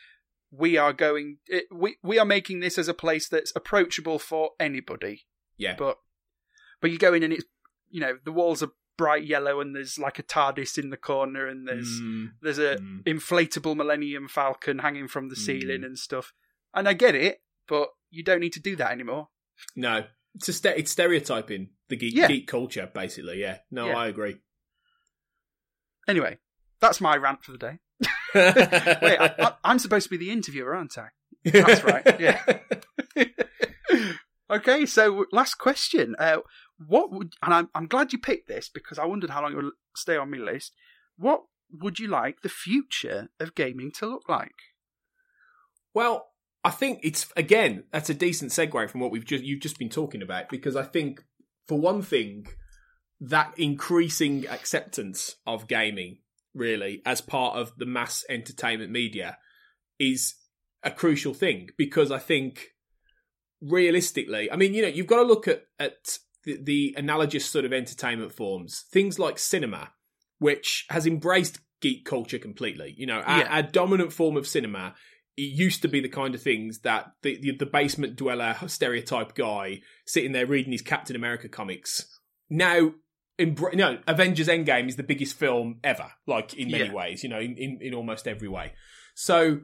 we 0.56 0.76
are 0.76 0.92
going 0.92 1.38
it, 1.46 1.64
we 1.72 1.96
we 2.02 2.18
are 2.18 2.24
making 2.24 2.60
this 2.60 2.78
as 2.78 2.88
a 2.88 2.94
place 2.94 3.28
that's 3.28 3.52
approachable 3.56 4.18
for 4.18 4.50
anybody 4.60 5.24
yeah. 5.56 5.74
but 5.76 5.98
but 6.80 6.90
you 6.90 6.98
go 6.98 7.12
in 7.14 7.22
and 7.22 7.32
it's 7.32 7.44
you 7.88 8.00
know 8.00 8.18
the 8.24 8.32
walls 8.32 8.62
are 8.62 8.70
bright 8.96 9.24
yellow 9.24 9.60
and 9.60 9.74
there's 9.74 9.98
like 9.98 10.18
a 10.18 10.22
TARDIS 10.22 10.78
in 10.78 10.90
the 10.90 10.96
corner 10.96 11.48
and 11.48 11.66
there's 11.66 12.00
Mm, 12.00 12.28
there's 12.40 12.58
a 12.58 12.76
mm. 12.76 13.02
inflatable 13.04 13.74
Millennium 13.76 14.28
Falcon 14.28 14.78
hanging 14.78 15.08
from 15.08 15.28
the 15.30 15.36
ceiling 15.36 15.80
Mm. 15.80 15.86
and 15.86 15.98
stuff. 15.98 16.32
And 16.72 16.88
I 16.88 16.92
get 16.92 17.16
it, 17.16 17.42
but 17.66 17.88
you 18.10 18.22
don't 18.22 18.38
need 18.38 18.52
to 18.52 18.60
do 18.60 18.76
that 18.76 18.92
anymore. 18.92 19.30
No, 19.74 20.04
it's 20.36 20.48
a 20.48 20.52
ste- 20.52 20.76
it's 20.76 20.92
stereotyping 20.92 21.70
the 21.88 21.96
geek 21.96 22.14
Yeah. 22.14 22.28
geek 22.28 22.46
culture, 22.46 22.88
basically. 22.94 23.40
Yeah. 23.40 23.58
No, 23.70 23.86
Yeah. 23.88 23.96
I 23.96 24.06
agree. 24.06 24.36
Anyway, 26.06 26.38
that's 26.80 27.00
my 27.00 27.16
rant 27.16 27.42
for 27.42 27.52
the 27.52 27.58
day. 27.58 27.78
Wait, 28.34 29.18
I, 29.18 29.34
I, 29.38 29.52
I'm 29.64 29.78
supposed 29.78 30.04
to 30.04 30.10
be 30.10 30.16
the 30.16 30.30
interviewer, 30.30 30.74
aren't 30.74 30.98
I? 30.98 31.08
That's 31.44 31.84
right, 31.84 32.20
yeah. 32.20 32.42
okay, 34.50 34.86
so 34.86 35.26
last 35.32 35.56
question. 35.56 36.16
Uh, 36.18 36.38
what 36.86 37.12
would 37.12 37.34
and 37.42 37.54
I'm 37.54 37.68
I'm 37.74 37.86
glad 37.86 38.12
you 38.12 38.18
picked 38.18 38.48
this 38.48 38.68
because 38.68 38.98
I 38.98 39.06
wondered 39.06 39.30
how 39.30 39.42
long 39.42 39.52
it 39.52 39.56
would 39.56 39.72
stay 39.94 40.16
on 40.16 40.30
my 40.30 40.38
list. 40.38 40.72
What 41.16 41.42
would 41.70 41.98
you 41.98 42.08
like 42.08 42.42
the 42.42 42.48
future 42.48 43.28
of 43.38 43.54
gaming 43.54 43.92
to 43.98 44.06
look 44.06 44.28
like? 44.28 44.54
Well, 45.92 46.28
I 46.64 46.70
think 46.70 47.00
it's 47.02 47.30
again 47.36 47.84
that's 47.92 48.10
a 48.10 48.14
decent 48.14 48.50
segue 48.50 48.90
from 48.90 49.00
what 49.00 49.10
we've 49.10 49.24
just 49.24 49.44
you've 49.44 49.60
just 49.60 49.78
been 49.78 49.90
talking 49.90 50.22
about 50.22 50.48
because 50.48 50.76
I 50.76 50.82
think 50.82 51.22
for 51.68 51.78
one 51.78 52.02
thing 52.02 52.46
that 53.20 53.54
increasing 53.56 54.46
acceptance 54.48 55.36
of 55.46 55.68
gaming 55.68 56.18
really 56.54 57.02
as 57.04 57.20
part 57.20 57.56
of 57.56 57.72
the 57.76 57.86
mass 57.86 58.24
entertainment 58.28 58.90
media 58.90 59.38
is 59.98 60.34
a 60.82 60.90
crucial 60.90 61.34
thing 61.34 61.68
because 61.76 62.10
I 62.10 62.18
think 62.18 62.68
realistically, 63.60 64.50
I 64.50 64.56
mean, 64.56 64.74
you 64.74 64.82
know, 64.82 64.88
you've 64.88 65.06
got 65.06 65.16
to 65.16 65.22
look 65.28 65.48
at 65.48 65.62
at 65.78 66.18
the, 66.44 66.58
the 66.62 66.94
analogous 66.96 67.46
sort 67.46 67.64
of 67.64 67.72
entertainment 67.72 68.32
forms, 68.32 68.84
things 68.92 69.18
like 69.18 69.38
cinema, 69.38 69.92
which 70.38 70.84
has 70.90 71.06
embraced 71.06 71.60
geek 71.80 72.04
culture 72.04 72.38
completely. 72.38 72.94
You 72.96 73.06
know, 73.06 73.20
our, 73.20 73.40
Yeah. 73.40 73.56
our 73.56 73.62
dominant 73.62 74.12
form 74.12 74.36
of 74.36 74.46
cinema 74.46 74.94
it 75.36 75.42
used 75.42 75.82
to 75.82 75.88
be 75.88 76.00
the 76.00 76.08
kind 76.08 76.34
of 76.34 76.42
things 76.42 76.80
that 76.80 77.06
the 77.22 77.38
the, 77.40 77.56
the 77.56 77.66
basement 77.66 78.16
dweller 78.16 78.56
stereotype 78.68 79.34
guy 79.34 79.80
sitting 80.06 80.32
there 80.32 80.46
reading 80.46 80.70
his 80.72 80.82
Captain 80.82 81.16
America 81.16 81.48
comics 81.48 82.20
now 82.48 82.92
embr- 83.38 83.74
no 83.74 83.98
Avengers 84.06 84.48
Endgame 84.48 84.88
is 84.88 84.96
the 84.96 85.02
biggest 85.02 85.36
film 85.38 85.78
ever 85.84 86.10
like 86.26 86.54
in 86.54 86.70
many 86.70 86.86
Yeah. 86.86 86.92
ways 86.92 87.22
you 87.22 87.28
know 87.28 87.40
in, 87.40 87.56
in, 87.56 87.78
in 87.80 87.94
almost 87.94 88.26
every 88.28 88.48
way. 88.48 88.72
So 89.14 89.60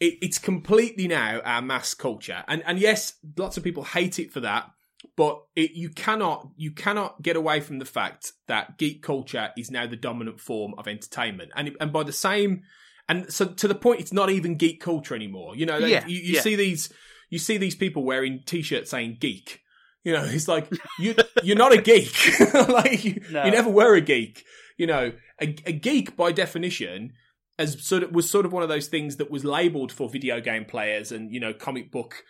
it, 0.00 0.14
it's 0.20 0.38
completely 0.38 1.08
now 1.08 1.40
our 1.44 1.62
mass 1.62 1.94
culture. 1.94 2.44
And 2.48 2.62
and 2.66 2.78
yes 2.78 3.14
lots 3.36 3.56
of 3.56 3.64
people 3.64 3.84
hate 3.84 4.18
it 4.18 4.32
for 4.32 4.40
that 4.40 4.70
but 5.16 5.42
it, 5.56 5.72
you 5.72 5.90
cannot 5.90 6.48
you 6.56 6.70
cannot 6.70 7.20
get 7.22 7.36
away 7.36 7.60
from 7.60 7.78
the 7.80 7.84
fact 7.84 8.32
that 8.46 8.78
geek 8.78 9.02
culture 9.02 9.50
is 9.56 9.70
now 9.70 9.86
the 9.86 9.96
dominant 9.96 10.40
form 10.40 10.74
of 10.78 10.86
entertainment. 10.88 11.50
And 11.56 11.76
and 11.80 11.92
by 11.92 12.04
the 12.04 12.12
same 12.12 12.62
and 13.08 13.32
so 13.32 13.46
to 13.46 13.66
the 13.68 13.74
point 13.74 14.00
it's 14.00 14.12
not 14.12 14.30
even 14.30 14.56
geek 14.56 14.80
culture 14.80 15.14
anymore. 15.14 15.56
You 15.56 15.66
know 15.66 15.78
Yeah, 15.78 16.06
you, 16.06 16.18
you 16.18 16.34
yeah. 16.34 16.40
see 16.40 16.56
these 16.56 16.92
you 17.30 17.38
see 17.38 17.56
these 17.56 17.74
people 17.74 18.04
wearing 18.04 18.42
t-shirts 18.46 18.90
saying 18.90 19.16
geek 19.20 19.60
you 20.04 20.12
know 20.12 20.24
it's 20.24 20.48
like 20.48 20.68
you 20.98 21.14
you're 21.42 21.56
not 21.56 21.72
a 21.72 21.80
geek 21.80 22.14
like 22.68 23.04
you, 23.04 23.20
No. 23.30 23.44
you 23.44 23.50
never 23.50 23.70
were 23.70 23.94
a 23.94 24.00
geek 24.00 24.44
you 24.78 24.86
know 24.86 25.12
a, 25.40 25.46
a 25.66 25.72
geek 25.72 26.16
by 26.16 26.32
definition 26.32 27.12
as 27.58 27.84
sort 27.86 28.02
of 28.02 28.12
was 28.12 28.28
sort 28.30 28.46
of 28.46 28.52
one 28.52 28.62
of 28.62 28.68
those 28.68 28.88
things 28.88 29.16
that 29.16 29.30
was 29.30 29.44
labeled 29.44 29.92
for 29.92 30.08
video 30.08 30.40
game 30.40 30.64
players 30.64 31.12
and 31.12 31.32
you 31.32 31.40
know 31.40 31.52
comic 31.52 31.90
book 31.92 32.22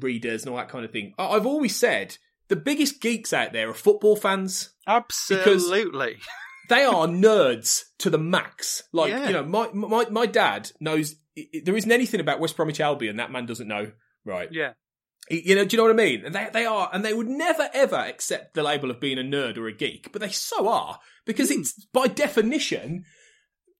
readers 0.00 0.42
and 0.42 0.50
all 0.50 0.56
that 0.56 0.68
kind 0.68 0.84
of 0.84 0.90
thing 0.90 1.12
I- 1.18 1.28
i've 1.28 1.46
always 1.46 1.74
said 1.74 2.16
the 2.48 2.56
biggest 2.56 3.00
geeks 3.00 3.32
out 3.32 3.52
there 3.52 3.68
are 3.70 3.74
football 3.74 4.14
fans 4.14 4.70
Absolutely. 4.86 6.16
they 6.68 6.84
are 6.84 7.06
nerds 7.06 7.84
to 7.98 8.10
the 8.10 8.18
max. 8.18 8.82
Like 8.92 9.10
Yeah. 9.10 9.26
you 9.26 9.32
know, 9.32 9.42
my 9.44 9.68
my 9.72 10.06
my 10.10 10.26
dad 10.26 10.70
knows 10.80 11.16
there 11.64 11.76
isn't 11.76 11.90
anything 11.90 12.20
about 12.20 12.38
West 12.40 12.56
Bromwich 12.56 12.80
Albion 12.80 13.16
that 13.16 13.30
man 13.32 13.46
doesn't 13.46 13.66
know. 13.68 13.90
Right? 14.24 14.48
yeah. 14.52 14.72
You 15.28 15.56
know, 15.56 15.64
do 15.64 15.74
you 15.74 15.78
know 15.78 15.88
what 15.88 16.00
I 16.00 16.04
mean? 16.04 16.32
They 16.32 16.48
they 16.52 16.66
are, 16.66 16.88
and 16.92 17.04
they 17.04 17.14
would 17.14 17.28
never 17.28 17.68
ever 17.74 17.96
accept 17.96 18.54
the 18.54 18.62
label 18.62 18.90
of 18.90 19.00
being 19.00 19.18
a 19.18 19.22
nerd 19.22 19.56
or 19.56 19.66
a 19.66 19.72
geek, 19.72 20.12
but 20.12 20.20
they 20.20 20.28
so 20.28 20.68
are 20.68 21.00
because 21.24 21.50
Hmm. 21.50 21.60
it's 21.60 21.84
by 21.92 22.06
definition. 22.08 23.04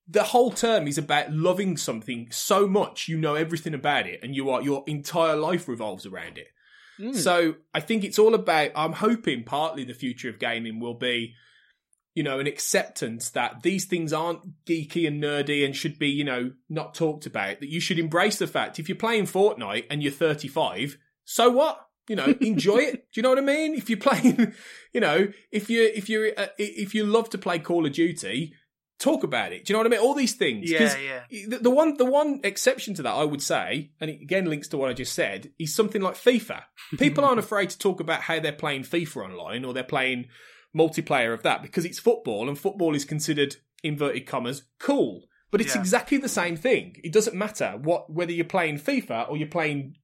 The 0.08 0.22
whole 0.24 0.52
term 0.52 0.86
is 0.86 0.98
about 0.98 1.32
loving 1.32 1.76
something 1.76 2.28
so 2.30 2.68
much 2.68 3.08
you 3.08 3.18
know 3.18 3.34
everything 3.34 3.74
about 3.74 4.06
it, 4.06 4.20
and 4.22 4.34
you 4.34 4.50
are 4.50 4.62
your 4.62 4.84
entire 4.86 5.36
life 5.36 5.66
revolves 5.68 6.06
around 6.06 6.38
it. 6.38 6.48
Mm. 7.00 7.14
So 7.14 7.56
I 7.74 7.80
think 7.80 8.04
it's 8.04 8.18
all 8.18 8.34
about. 8.34 8.70
I'm 8.74 8.92
hoping 8.92 9.44
partly 9.44 9.84
the 9.84 9.94
future 9.94 10.28
of 10.30 10.38
gaming 10.38 10.80
will 10.80 10.94
be, 10.94 11.34
you 12.14 12.22
know, 12.22 12.38
an 12.38 12.46
acceptance 12.46 13.30
that 13.30 13.62
these 13.62 13.84
things 13.84 14.12
aren't 14.12 14.64
geeky 14.64 15.06
and 15.06 15.22
nerdy 15.22 15.64
and 15.64 15.76
should 15.76 15.98
be, 15.98 16.08
you 16.08 16.24
know, 16.24 16.52
not 16.68 16.94
talked 16.94 17.26
about. 17.26 17.60
That 17.60 17.68
you 17.68 17.80
should 17.80 17.98
embrace 17.98 18.38
the 18.38 18.46
fact 18.46 18.78
if 18.78 18.88
you're 18.88 18.96
playing 18.96 19.24
Fortnite 19.26 19.86
and 19.90 20.02
you're 20.02 20.12
35, 20.12 20.96
so 21.26 21.50
what? 21.50 21.82
You 22.08 22.16
know, 22.16 22.26
enjoy 22.40 22.78
it. 22.78 22.94
Do 23.12 23.18
you 23.20 23.22
know 23.22 23.28
what 23.30 23.38
I 23.38 23.42
mean? 23.42 23.74
If 23.74 23.90
you're 23.90 23.98
playing, 23.98 24.54
you 24.94 25.00
know, 25.00 25.28
if 25.52 25.68
you 25.68 25.82
if 25.94 26.08
you 26.08 26.32
uh, 26.36 26.46
if 26.56 26.94
you 26.94 27.04
love 27.04 27.28
to 27.30 27.38
play 27.38 27.58
Call 27.58 27.84
of 27.84 27.92
Duty, 27.92 28.54
talk 28.98 29.22
about 29.24 29.52
it. 29.52 29.64
Do 29.64 29.72
you 29.72 29.74
know 29.74 29.80
what 29.80 29.86
I 29.88 29.90
mean? 29.90 30.00
All 30.06 30.14
these 30.14 30.34
things. 30.34 30.70
yeah, 30.70 30.96
yeah. 30.96 31.46
the, 31.48 31.58
the 31.58 31.70
one 31.70 31.96
the 31.96 32.04
one 32.06 32.40
exception 32.44 32.94
to 32.94 33.02
that 33.02 33.12
I 33.12 33.24
would 33.24 33.42
say, 33.42 33.90
and 34.00 34.08
it 34.08 34.22
again 34.22 34.46
links 34.46 34.68
to 34.68 34.78
what 34.78 34.88
I 34.88 34.92
just 34.94 35.12
said, 35.14 35.50
is 35.58 35.74
something 35.74 36.00
like 36.00 36.14
FIFA. 36.14 36.62
People 36.98 37.24
aren't 37.24 37.38
afraid 37.46 37.70
to 37.70 37.78
talk 37.78 38.00
about 38.00 38.22
how 38.22 38.38
they're 38.40 38.52
playing 38.52 38.84
FIFA 38.84 39.24
online 39.30 39.64
or 39.64 39.74
they're 39.74 39.82
playing 39.84 40.26
multiplayer 40.76 41.32
of 41.34 41.42
that 41.42 41.62
because 41.62 41.84
it's 41.84 41.98
football 41.98 42.48
and 42.48 42.58
football 42.58 42.94
is 42.94 43.04
considered 43.04 43.56
inverted 43.82 44.26
commas 44.26 44.62
cool. 44.78 45.24
But 45.50 45.60
it's 45.60 45.74
Yeah. 45.74 45.80
exactly 45.80 46.18
the 46.18 46.28
same 46.28 46.56
thing. 46.56 46.96
It 47.02 47.12
doesn't 47.12 47.36
matter 47.36 47.78
what 47.82 48.12
whether 48.12 48.32
you're 48.32 48.44
playing 48.44 48.78
FIFA 48.78 49.28
or 49.30 49.36
you're 49.36 49.48
playing 49.48 49.96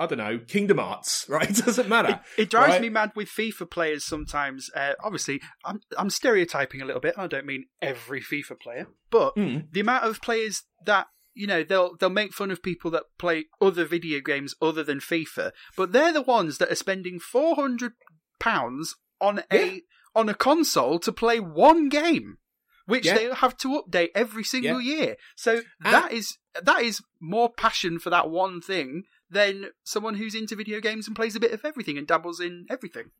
I 0.00 0.06
don't 0.06 0.18
know, 0.18 0.38
Kingdom 0.38 0.78
Hearts, 0.78 1.24
right? 1.28 1.48
It 1.48 1.64
doesn't 1.64 1.88
matter. 1.88 2.20
It 2.36 2.50
drives 2.50 2.72
Right. 2.72 2.80
me 2.82 2.88
mad 2.88 3.12
with 3.14 3.28
FIFA 3.28 3.70
players 3.70 4.04
sometimes. 4.04 4.70
Uh, 4.74 4.94
obviously, 5.02 5.40
I'm 5.64 5.80
I'm 5.96 6.10
stereotyping 6.10 6.80
a 6.82 6.84
little 6.84 7.00
bit. 7.00 7.14
and 7.16 7.22
I 7.24 7.26
don't 7.28 7.46
mean 7.46 7.66
every 7.80 8.20
FIFA 8.20 8.60
player, 8.60 8.86
but 9.10 9.36
Mm. 9.36 9.70
the 9.72 9.80
amount 9.80 10.04
of 10.04 10.20
players 10.20 10.62
that 10.84 11.06
you 11.34 11.46
know 11.46 11.62
they'll 11.62 11.96
they'll 11.96 12.10
make 12.10 12.32
fun 12.32 12.50
of 12.50 12.62
people 12.62 12.90
that 12.92 13.04
play 13.18 13.46
other 13.60 13.84
video 13.84 14.20
games 14.20 14.54
other 14.60 14.82
than 14.84 14.98
FIFA, 15.00 15.52
but 15.76 15.92
they're 15.92 16.12
the 16.12 16.22
ones 16.22 16.58
that 16.58 16.70
are 16.72 16.76
spending 16.76 17.18
four 17.18 17.54
hundred 17.56 17.92
pounds 18.40 18.96
on 19.20 19.42
a 19.52 19.82
on 20.14 20.28
a 20.28 20.34
console 20.34 20.98
to 21.00 21.12
play 21.12 21.40
one 21.40 21.88
game, 21.88 22.38
which 22.86 23.06
Yeah. 23.06 23.14
they 23.16 23.34
have 23.34 23.56
to 23.58 23.82
update 23.82 24.10
every 24.14 24.44
single 24.44 24.80
year. 24.80 25.16
So 25.36 25.62
And- 25.84 25.94
that 25.94 26.12
is 26.12 26.38
that 26.62 26.82
is 26.82 27.00
more 27.20 27.52
passion 27.52 27.98
for 27.98 28.10
that 28.10 28.30
one 28.30 28.60
thing 28.60 29.04
than 29.30 29.66
someone 29.84 30.14
who's 30.14 30.34
into 30.34 30.56
video 30.56 30.80
games 30.80 31.06
and 31.06 31.16
plays 31.16 31.34
a 31.34 31.40
bit 31.40 31.52
of 31.52 31.64
everything 31.64 31.98
and 31.98 32.06
dabbles 32.06 32.40
in 32.40 32.66
everything. 32.70 33.10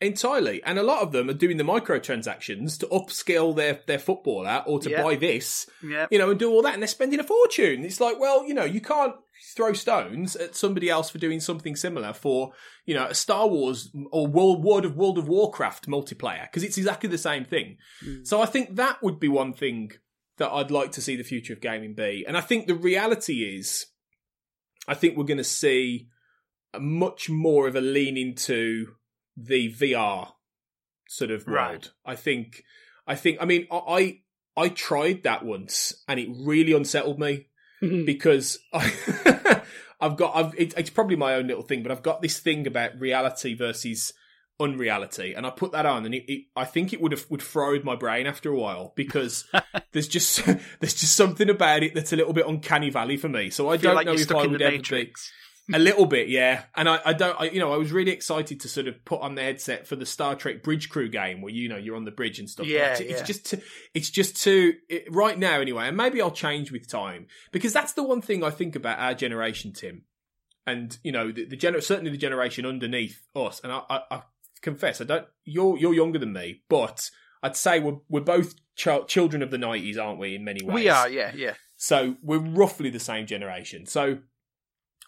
Entirely. 0.00 0.62
And 0.64 0.78
a 0.78 0.82
lot 0.82 1.02
of 1.02 1.12
them 1.12 1.30
are 1.30 1.34
doing 1.34 1.56
the 1.56 1.64
microtransactions 1.64 2.78
to 2.80 2.86
upscale 2.88 3.54
their, 3.54 3.80
their 3.86 3.98
footballer 3.98 4.62
or 4.66 4.78
to 4.80 4.90
Yeah. 4.90 5.02
buy 5.02 5.14
this, 5.16 5.66
Yeah. 5.82 6.06
you 6.10 6.18
know, 6.18 6.30
and 6.30 6.38
do 6.38 6.50
all 6.50 6.62
that. 6.62 6.74
And 6.74 6.82
they're 6.82 6.88
spending 6.88 7.20
a 7.20 7.24
fortune. 7.24 7.84
It's 7.84 8.00
like, 8.00 8.18
well, 8.18 8.46
you 8.46 8.54
know, 8.54 8.64
you 8.64 8.80
can't 8.80 9.14
throw 9.56 9.72
stones 9.72 10.36
at 10.36 10.56
somebody 10.56 10.90
else 10.90 11.10
for 11.10 11.18
doing 11.18 11.40
something 11.40 11.76
similar 11.76 12.12
for, 12.12 12.52
you 12.84 12.94
know, 12.94 13.06
a 13.06 13.14
Star 13.14 13.48
Wars 13.48 13.90
or 14.10 14.26
World, 14.26 14.62
World 14.64 14.84
of 14.84 14.96
World 14.96 15.16
of 15.18 15.28
Warcraft 15.28 15.86
multiplayer 15.86 16.42
because 16.50 16.64
it's 16.64 16.76
exactly 16.78 17.08
the 17.08 17.18
same 17.18 17.44
thing. 17.44 17.78
Hmm. 18.00 18.24
So 18.24 18.42
I 18.42 18.46
think 18.46 18.76
that 18.76 19.02
would 19.02 19.20
be 19.20 19.28
one 19.28 19.52
thing 19.52 19.92
that 20.38 20.50
I'd 20.50 20.72
like 20.72 20.90
to 20.92 21.00
see 21.00 21.14
the 21.16 21.22
future 21.24 21.52
of 21.52 21.60
gaming 21.60 21.94
be. 21.94 22.24
And 22.26 22.36
I 22.36 22.40
think 22.40 22.66
the 22.66 22.74
reality 22.74 23.44
is, 23.56 23.86
I 24.86 24.94
think 24.94 25.16
we're 25.16 25.24
going 25.24 25.38
to 25.38 25.44
see 25.44 26.08
much 26.78 27.30
more 27.30 27.68
of 27.68 27.76
a 27.76 27.80
lean 27.80 28.16
into 28.16 28.94
the 29.36 29.72
VR 29.72 30.32
sort 31.08 31.30
of 31.30 31.46
world. 31.46 31.56
Right. 31.56 31.90
I 32.04 32.16
think, 32.16 32.64
I 33.06 33.14
think, 33.14 33.38
I 33.40 33.44
mean, 33.44 33.66
I, 33.70 33.76
I, 33.76 34.20
I 34.56 34.68
tried 34.68 35.22
that 35.22 35.44
once 35.44 36.04
and 36.08 36.18
it 36.20 36.28
really 36.30 36.72
unsettled 36.72 37.18
me 37.18 37.46
because 37.80 38.58
I, 38.72 39.62
I've 40.00 40.16
got, 40.16 40.36
I've, 40.36 40.54
it, 40.58 40.74
it's 40.76 40.90
probably 40.90 41.16
my 41.16 41.34
own 41.34 41.46
little 41.46 41.62
thing, 41.62 41.82
but 41.82 41.92
I've 41.92 42.02
got 42.02 42.22
this 42.22 42.38
thing 42.38 42.66
about 42.66 42.98
reality 42.98 43.54
versus 43.54 44.12
unreality, 44.60 45.34
and 45.34 45.46
I 45.46 45.50
put 45.50 45.72
that 45.72 45.86
on, 45.86 46.04
and 46.04 46.14
it, 46.14 46.24
it, 46.32 46.44
I 46.54 46.64
think 46.64 46.92
it 46.92 47.00
would 47.00 47.12
have 47.12 47.26
would 47.30 47.42
fried 47.42 47.84
my 47.84 47.96
brain 47.96 48.26
after 48.26 48.50
a 48.50 48.56
while 48.56 48.92
because 48.96 49.44
there's 49.92 50.08
just 50.08 50.44
there's 50.80 50.94
just 50.94 51.16
something 51.16 51.50
about 51.50 51.82
it 51.82 51.94
that's 51.94 52.12
a 52.12 52.16
little 52.16 52.32
bit 52.32 52.46
uncanny 52.46 52.90
valley 52.90 53.16
for 53.16 53.28
me. 53.28 53.50
So 53.50 53.68
I 53.68 53.78
feel 53.78 53.90
don't 53.90 53.96
like 53.96 54.06
know 54.06 54.14
if 54.14 54.30
I 54.30 54.46
would 54.46 54.62
ever 54.62 54.76
Matrix. 54.76 55.30
be 55.30 55.34
a 55.72 55.78
little 55.78 56.06
bit, 56.06 56.28
yeah. 56.28 56.64
And 56.76 56.88
I, 56.88 57.00
I 57.04 57.12
don't, 57.12 57.40
I, 57.40 57.44
you 57.44 57.58
know, 57.58 57.72
I 57.72 57.76
was 57.76 57.90
really 57.90 58.12
excited 58.12 58.60
to 58.60 58.68
sort 58.68 58.86
of 58.86 59.02
put 59.04 59.22
on 59.22 59.34
the 59.34 59.42
headset 59.42 59.86
for 59.86 59.96
the 59.96 60.04
Star 60.04 60.34
Trek 60.34 60.62
Bridge 60.62 60.88
Crew 60.88 61.08
game 61.08 61.40
where 61.40 61.52
you 61.52 61.68
know 61.68 61.76
you're 61.76 61.96
on 61.96 62.04
the 62.04 62.10
bridge 62.10 62.38
and 62.38 62.48
stuff. 62.48 62.66
Yeah, 62.66 62.92
it's, 62.92 63.00
it's 63.00 63.20
yeah. 63.20 63.24
just 63.24 63.46
too, 63.46 63.60
it's 63.94 64.10
just 64.10 64.42
too 64.42 64.74
it, 64.88 65.12
right 65.12 65.38
now 65.38 65.60
anyway, 65.60 65.88
and 65.88 65.96
maybe 65.96 66.20
I'll 66.20 66.30
change 66.30 66.70
with 66.70 66.88
time 66.88 67.26
because 67.52 67.72
that's 67.72 67.94
the 67.94 68.02
one 68.02 68.20
thing 68.20 68.44
I 68.44 68.50
think 68.50 68.76
about 68.76 68.98
our 68.98 69.14
generation, 69.14 69.72
Tim, 69.72 70.02
and 70.66 70.96
you 71.02 71.12
know 71.12 71.32
the, 71.32 71.46
the 71.46 71.56
gener- 71.56 71.82
certainly 71.82 72.10
the 72.10 72.18
generation 72.18 72.66
underneath 72.66 73.26
us. 73.34 73.60
And 73.64 73.72
I, 73.72 73.82
I, 73.88 74.00
I 74.10 74.22
confess, 74.64 75.00
I 75.00 75.04
don't. 75.04 75.26
You're 75.44 75.78
you're 75.78 75.94
younger 75.94 76.18
than 76.18 76.32
me, 76.32 76.62
but 76.68 77.10
I'd 77.42 77.56
say 77.56 77.78
we're 77.78 77.98
we're 78.08 78.20
both 78.20 78.54
ch- 78.74 79.06
children 79.06 79.42
of 79.42 79.50
the 79.52 79.58
nineties, 79.58 79.96
aren't 79.98 80.18
we? 80.18 80.34
In 80.34 80.44
many 80.44 80.64
ways, 80.64 80.74
We 80.74 80.88
are, 80.88 81.08
yeah, 81.08 81.32
yeah. 81.36 81.54
so 81.76 82.16
we're 82.22 82.38
roughly 82.38 82.90
the 82.90 82.98
same 82.98 83.26
generation. 83.26 83.86
So 83.86 84.18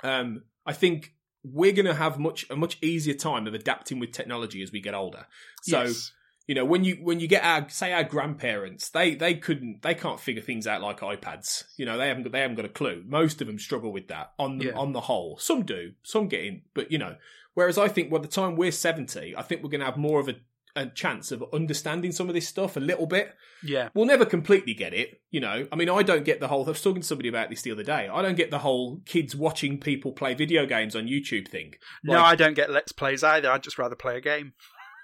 um, 0.05 0.45
I 0.65 0.73
think 0.73 1.15
we're 1.43 1.73
going 1.73 1.87
to 1.87 1.95
have 1.95 2.19
much 2.19 2.45
a 2.51 2.57
much 2.57 2.79
easier 2.83 3.15
time 3.15 3.47
of 3.47 3.55
adapting 3.55 3.99
with 3.99 4.13
technology 4.13 4.63
as 4.63 4.73
we 4.73 4.81
get 4.81 4.95
older. 4.95 5.27
So 5.63 5.83
yes. 5.85 6.13
you 6.47 6.55
know 6.55 6.65
when 6.65 6.85
you 6.85 6.97
when 7.03 7.21
you 7.21 7.29
get 7.29 7.45
our 7.45 7.69
say 7.69 7.93
our 7.93 8.05
grandparents, 8.05 8.91
they 8.91 9.15
they 9.15 9.35
couldn't 9.35 9.83
they 9.83 9.95
can't 9.95 10.21
figure 10.21 10.43
things 10.43 10.67
out 10.67 10.83
like 10.83 11.01
iPads. 11.01 11.65
You 11.77 11.87
know 11.87 11.97
they 11.97 12.09
haven't 12.09 12.25
got, 12.25 12.33
they 12.33 12.41
haven't 12.41 12.57
got 12.57 12.65
a 12.65 12.71
clue. 12.71 13.03
Most 13.07 13.41
of 13.41 13.47
them 13.47 13.59
struggle 13.59 13.93
with 13.93 14.09
that 14.09 14.33
on 14.39 14.59
the 14.59 14.67
Yeah. 14.67 14.73
on 14.77 14.93
the 14.93 15.03
whole. 15.03 15.39
Some 15.39 15.63
do, 15.63 15.93
some 16.03 16.29
get 16.29 16.45
in, 16.45 16.63
but 16.75 16.91
you 16.93 16.99
know. 16.99 17.17
Whereas 17.57 17.77
I 17.77 17.89
think 17.89 18.11
by 18.11 18.19
the 18.19 18.29
time 18.29 18.55
we're 18.55 18.71
seventy, 18.71 19.35
I 19.37 19.43
think 19.43 19.63
we're 19.63 19.71
going 19.71 19.81
to 19.81 19.87
have 19.87 19.97
more 19.97 20.21
of 20.21 20.29
a 20.29 20.37
a 20.77 20.87
chance 20.87 21.33
of 21.33 21.43
understanding 21.55 22.13
some 22.13 22.29
of 22.29 22.35
this 22.35 22.47
stuff 22.47 22.77
a 22.77 22.81
little 22.81 23.07
bit 23.07 23.35
yeah. 23.63 23.89
we'll 23.95 24.07
never 24.07 24.25
completely 24.25 24.75
get 24.75 24.95
it, 24.95 25.21
you 25.31 25.41
know. 25.41 25.67
I 25.71 25.77
mean, 25.77 25.89
I 25.89 26.03
don't 26.03 26.25
get 26.25 26.41
the 26.41 26.49
whole. 26.49 26.65
I 26.65 26.69
was 26.69 26.83
talking 26.83 27.03
to 27.03 27.07
somebody 27.07 27.29
about 27.29 27.51
this 27.51 27.63
the 27.63 27.73
other 27.73 27.83
day. 27.83 28.09
I 28.13 28.23
don't 28.23 28.37
get 28.37 28.51
the 28.51 28.59
whole 28.59 29.01
kids 29.07 29.35
watching 29.35 29.79
people 29.79 30.13
play 30.13 30.35
video 30.35 30.67
games 30.67 30.95
on 30.95 31.07
YouTube 31.07 31.49
thing. 31.49 31.75
no, 32.05 32.21
I 32.21 32.35
don't 32.35 32.55
get 32.55 32.71
let's 32.71 32.93
plays 32.93 33.23
either. 33.23 33.51
I'd 33.51 33.63
just 33.63 33.79
rather 33.79 33.97
play 33.97 34.17
a 34.17 34.21
game. 34.21 34.53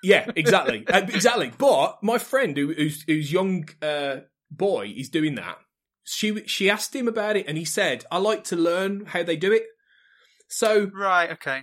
Yeah, 0.03 0.31
exactly, 0.37 0.87
Uh, 0.87 1.03
exactly. 1.03 1.53
But 1.57 2.03
my 2.03 2.19
friend, 2.19 2.57
who, 2.57 2.73
who's 2.73 3.03
who's 3.07 3.33
young 3.33 3.69
uh, 3.81 4.19
boy, 4.51 4.93
is 4.97 5.09
doing 5.09 5.35
that. 5.37 5.59
She 6.05 6.45
she 6.47 6.69
asked 6.69 6.95
him 6.95 7.09
about 7.09 7.37
it, 7.37 7.47
and 7.47 7.57
he 7.57 7.65
said, 7.65 8.05
"I 8.11 8.19
like 8.19 8.45
to 8.45 8.57
learn 8.57 9.07
how 9.07 9.23
they 9.23 9.37
do 9.37 9.53
it." 9.53 9.65
So 10.49 10.91
Right, 10.93 11.31
okay. 11.31 11.63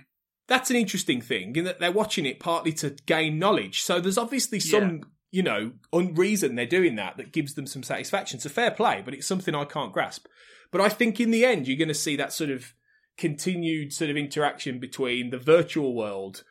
That's 0.50 0.68
an 0.68 0.76
interesting 0.76 1.22
thing 1.22 1.56
in 1.56 1.64
that 1.64 1.80
they're 1.80 1.90
watching 1.90 2.26
it 2.26 2.38
partly 2.38 2.72
to 2.74 2.90
gain 3.06 3.38
knowledge. 3.38 3.80
So 3.82 4.00
there's 4.00 4.18
obviously 4.18 4.60
some 4.60 5.04
you 5.30 5.42
know, 5.42 5.72
on 5.92 6.14
reason 6.14 6.54
they're 6.54 6.66
doing 6.66 6.96
that 6.96 7.16
that 7.16 7.32
gives 7.32 7.54
them 7.54 7.66
some 7.66 7.82
satisfaction. 7.82 8.36
It's 8.36 8.46
a 8.46 8.50
fair 8.50 8.70
play, 8.70 9.02
but 9.04 9.14
it's 9.14 9.26
something 9.26 9.54
I 9.54 9.64
can't 9.64 9.92
grasp. 9.92 10.26
But 10.72 10.80
I 10.80 10.88
think 10.88 11.20
in 11.20 11.30
the 11.30 11.44
end, 11.44 11.66
you're 11.66 11.78
going 11.78 11.88
to 11.88 11.94
see 11.94 12.16
that 12.16 12.32
sort 12.32 12.50
of 12.50 12.74
continued 13.16 13.92
sort 13.92 14.10
of 14.10 14.16
interaction 14.16 14.80
between 14.80 15.30
the 15.30 15.38
virtual 15.38 15.94
world 15.94 16.42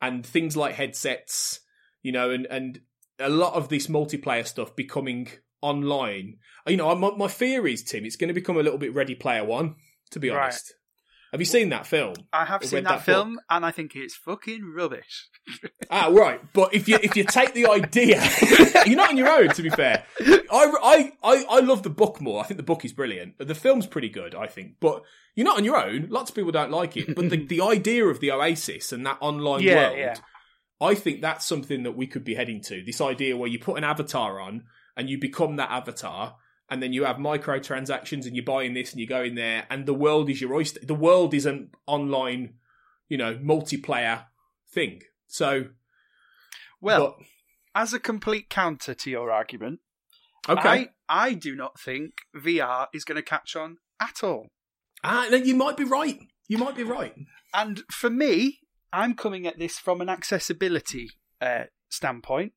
and 0.00 0.24
things 0.24 0.56
like 0.56 0.74
headsets, 0.74 1.60
you 2.02 2.12
know, 2.12 2.30
and, 2.30 2.46
and 2.46 2.80
a 3.18 3.28
lot 3.28 3.54
of 3.54 3.68
this 3.68 3.88
multiplayer 3.88 4.46
stuff 4.46 4.76
becoming 4.76 5.28
online. 5.60 6.36
You 6.66 6.76
know, 6.76 6.94
my, 6.94 7.10
my 7.10 7.28
fear 7.28 7.66
is, 7.66 7.82
Tim, 7.82 8.04
it's 8.04 8.16
going 8.16 8.28
to 8.28 8.34
become 8.34 8.56
a 8.56 8.62
little 8.62 8.78
bit 8.78 8.94
Ready 8.94 9.16
Player 9.16 9.44
One, 9.44 9.76
to 10.12 10.20
be 10.20 10.30
Right. 10.68 10.77
Have 11.32 11.40
you 11.40 11.44
seen 11.46 11.68
that 11.70 11.86
film? 11.86 12.14
I 12.32 12.44
have 12.46 12.64
seen 12.64 12.84
that, 12.84 12.90
that 12.90 13.02
film, 13.04 13.34
book? 13.34 13.44
and 13.50 13.66
I 13.66 13.70
think 13.70 13.94
it's 13.94 14.14
fucking 14.14 14.72
rubbish. 14.74 15.28
Ah, 15.90 16.08
right. 16.12 16.40
But 16.52 16.74
if 16.74 16.86
you 16.86 16.98
if 17.02 17.16
you 17.16 17.24
take 17.24 17.54
the 17.54 17.64
idea, 17.66 18.22
you're 18.86 18.96
not 18.96 19.08
on 19.08 19.16
your 19.16 19.28
own. 19.28 19.48
To 19.48 19.62
be 19.62 19.70
fair, 19.70 20.04
I, 20.20 20.42
I 20.52 21.12
I 21.24 21.44
I 21.48 21.60
love 21.60 21.82
the 21.82 21.88
book 21.88 22.20
more. 22.20 22.42
I 22.42 22.46
think 22.46 22.58
the 22.58 22.62
book 22.62 22.84
is 22.84 22.92
brilliant. 22.92 23.38
The 23.38 23.54
film's 23.54 23.86
pretty 23.86 24.10
good, 24.10 24.34
I 24.34 24.46
think. 24.46 24.74
But 24.80 25.02
you're 25.34 25.46
not 25.46 25.56
on 25.56 25.64
your 25.64 25.82
own. 25.82 26.08
Lots 26.10 26.28
of 26.30 26.36
people 26.36 26.52
don't 26.52 26.70
like 26.70 26.98
it. 26.98 27.14
But 27.14 27.30
the 27.30 27.38
the 27.46 27.62
idea 27.62 28.04
of 28.04 28.20
the 28.20 28.30
Oasis 28.32 28.92
and 28.92 29.06
that 29.06 29.16
online 29.20 29.62
Yeah, 29.62 29.86
world, 29.88 29.98
yeah. 29.98 30.16
I 30.78 30.94
think 30.94 31.22
that's 31.22 31.46
something 31.46 31.84
that 31.84 31.96
we 31.96 32.06
could 32.06 32.24
be 32.24 32.34
heading 32.34 32.60
to. 32.64 32.82
This 32.84 33.00
idea 33.00 33.34
where 33.38 33.48
you 33.48 33.58
put 33.58 33.78
an 33.78 33.84
avatar 33.84 34.38
on 34.40 34.64
and 34.94 35.08
you 35.08 35.18
become 35.18 35.56
that 35.56 35.70
avatar. 35.70 36.36
And 36.70 36.82
then 36.82 36.92
you 36.92 37.04
have 37.04 37.16
microtransactions, 37.16 38.26
and 38.26 38.36
you're 38.36 38.44
buying 38.44 38.74
this, 38.74 38.92
and 38.92 39.00
you 39.00 39.06
go 39.06 39.22
in 39.22 39.34
there, 39.36 39.66
and 39.70 39.86
the 39.86 39.94
world 39.94 40.28
is 40.28 40.40
your 40.40 40.54
oyster. 40.54 40.80
The 40.84 40.94
world 40.94 41.32
is 41.32 41.46
an 41.46 41.70
online, 41.86 42.54
you 43.08 43.16
know, 43.16 43.34
multiplayer 43.36 44.24
thing. 44.70 45.02
So, 45.26 45.68
Well, 46.80 47.16
but- 47.18 47.26
as 47.74 47.92
a 47.92 48.00
complete 48.00 48.48
counter 48.50 48.94
to 48.94 49.10
your 49.10 49.30
argument, 49.30 49.80
Okay. 50.48 50.68
I, 50.68 50.88
I 51.08 51.34
do 51.34 51.54
not 51.54 51.78
think 51.78 52.14
VR 52.34 52.86
is 52.94 53.04
going 53.04 53.16
to 53.16 53.22
catch 53.22 53.54
on 53.54 53.76
at 54.00 54.22
all. 54.24 54.48
Ah, 55.04 55.26
then 55.30 55.44
you 55.46 55.54
might 55.54 55.76
be 55.76 55.84
right. 55.84 56.18
You 56.48 56.56
might 56.58 56.74
be 56.76 56.84
right. 56.84 57.14
And 57.52 57.82
for 57.90 58.08
me, 58.08 58.60
I'm 58.92 59.14
coming 59.14 59.46
at 59.46 59.58
this 59.58 59.78
from 59.78 60.00
an 60.00 60.08
accessibility 60.08 61.10
uh, 61.40 61.64
standpoint, 61.90 62.52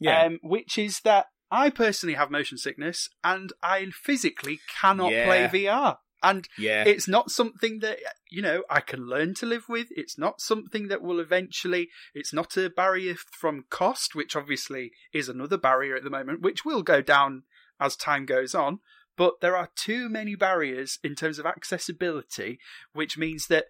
Yeah. 0.00 0.22
um, 0.24 0.38
which 0.42 0.76
is 0.76 1.00
that 1.04 1.26
I 1.50 1.70
personally 1.70 2.14
have 2.14 2.30
motion 2.30 2.58
sickness 2.58 3.08
and 3.22 3.52
I 3.62 3.86
physically 3.90 4.60
cannot 4.80 5.12
Yeah. 5.12 5.26
play 5.26 5.62
VR. 5.64 5.98
And 6.22 6.48
yeah. 6.58 6.82
it's 6.84 7.06
not 7.06 7.30
something 7.30 7.80
that 7.80 7.98
you 8.30 8.42
know 8.42 8.64
I 8.70 8.80
can 8.80 9.06
learn 9.06 9.34
to 9.34 9.46
live 9.46 9.68
with. 9.68 9.88
It's 9.90 10.18
not 10.18 10.40
something 10.40 10.88
that 10.88 11.02
will 11.02 11.20
eventually. 11.20 11.90
It's 12.14 12.32
not 12.32 12.56
a 12.56 12.70
barrier 12.70 13.14
from 13.14 13.66
cost, 13.70 14.14
which 14.14 14.34
obviously 14.34 14.92
is 15.12 15.28
another 15.28 15.58
barrier 15.58 15.94
at 15.94 16.04
the 16.04 16.10
moment, 16.10 16.40
which 16.40 16.64
will 16.64 16.82
go 16.82 17.00
down 17.02 17.42
as 17.78 17.96
time 17.96 18.24
goes 18.24 18.54
on. 18.54 18.80
But 19.16 19.40
there 19.40 19.56
are 19.56 19.68
too 19.76 20.08
many 20.08 20.34
barriers 20.34 20.98
in 21.04 21.14
terms 21.14 21.38
of 21.38 21.46
accessibility, 21.46 22.58
which 22.92 23.16
means 23.18 23.46
that 23.48 23.66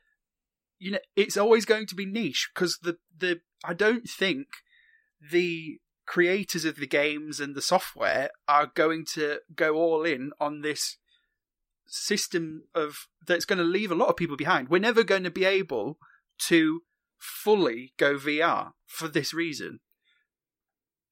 you 0.78 0.92
know 0.92 0.98
it's 1.16 1.36
always 1.36 1.64
going 1.64 1.86
to 1.86 1.94
be 1.94 2.06
niche 2.06 2.48
because 2.54 2.78
the 2.78 2.96
the 3.16 3.40
I 3.64 3.74
don't 3.74 4.08
think 4.08 4.46
the 5.20 5.78
creators 6.06 6.64
of 6.64 6.76
the 6.76 6.86
games 6.86 7.40
and 7.40 7.54
the 7.54 7.62
software 7.62 8.30
are 8.46 8.70
going 8.74 9.04
to 9.14 9.40
go 9.54 9.74
all 9.74 10.04
in 10.04 10.30
on 10.40 10.60
this 10.62 10.96
system 11.88 12.64
of 12.74 13.06
that's 13.26 13.44
going 13.44 13.58
to 13.58 13.64
leave 13.64 13.90
a 13.90 13.94
lot 13.96 14.08
of 14.08 14.16
people 14.16 14.36
behind. 14.36 14.68
We're 14.68 14.78
never 14.80 15.02
going 15.04 15.24
to 15.24 15.30
be 15.30 15.44
able 15.44 15.98
to 16.48 16.82
fully 17.18 17.92
go 17.96 18.16
VR 18.16 18.72
for 18.86 19.08
this 19.08 19.32
reason. 19.34 19.80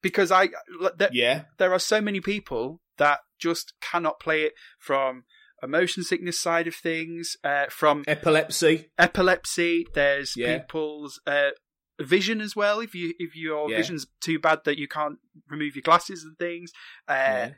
Because 0.01 0.31
I 0.31 0.49
there, 0.97 1.09
yeah. 1.11 1.43
there 1.57 1.73
are 1.73 1.79
so 1.79 1.99
many 1.99 2.19
people 2.21 2.81
that 2.97 3.19
just 3.39 3.73
cannot 3.81 4.19
play 4.19 4.43
it 4.43 4.53
from 4.79 5.23
a 5.63 5.67
motion 5.67 6.03
sickness 6.03 6.39
side 6.39 6.67
of 6.67 6.75
things, 6.75 7.37
uh, 7.43 7.65
from 7.69 8.03
Epilepsy. 8.07 8.91
epilepsy. 8.99 9.87
There's 9.93 10.35
Yeah. 10.37 10.59
people's 10.59 11.19
uh, 11.25 11.51
vision 11.99 12.41
as 12.41 12.55
well. 12.55 12.79
If 12.79 12.93
you 12.95 13.13
if 13.19 13.35
your 13.35 13.69
Yeah. 13.69 13.77
vision's 13.77 14.07
too 14.21 14.39
bad 14.39 14.59
that 14.65 14.77
you 14.77 14.87
can't 14.87 15.19
remove 15.49 15.75
your 15.75 15.83
glasses 15.83 16.23
and 16.23 16.37
things, 16.37 16.71
uh, 17.07 17.13
yeah. 17.13 17.51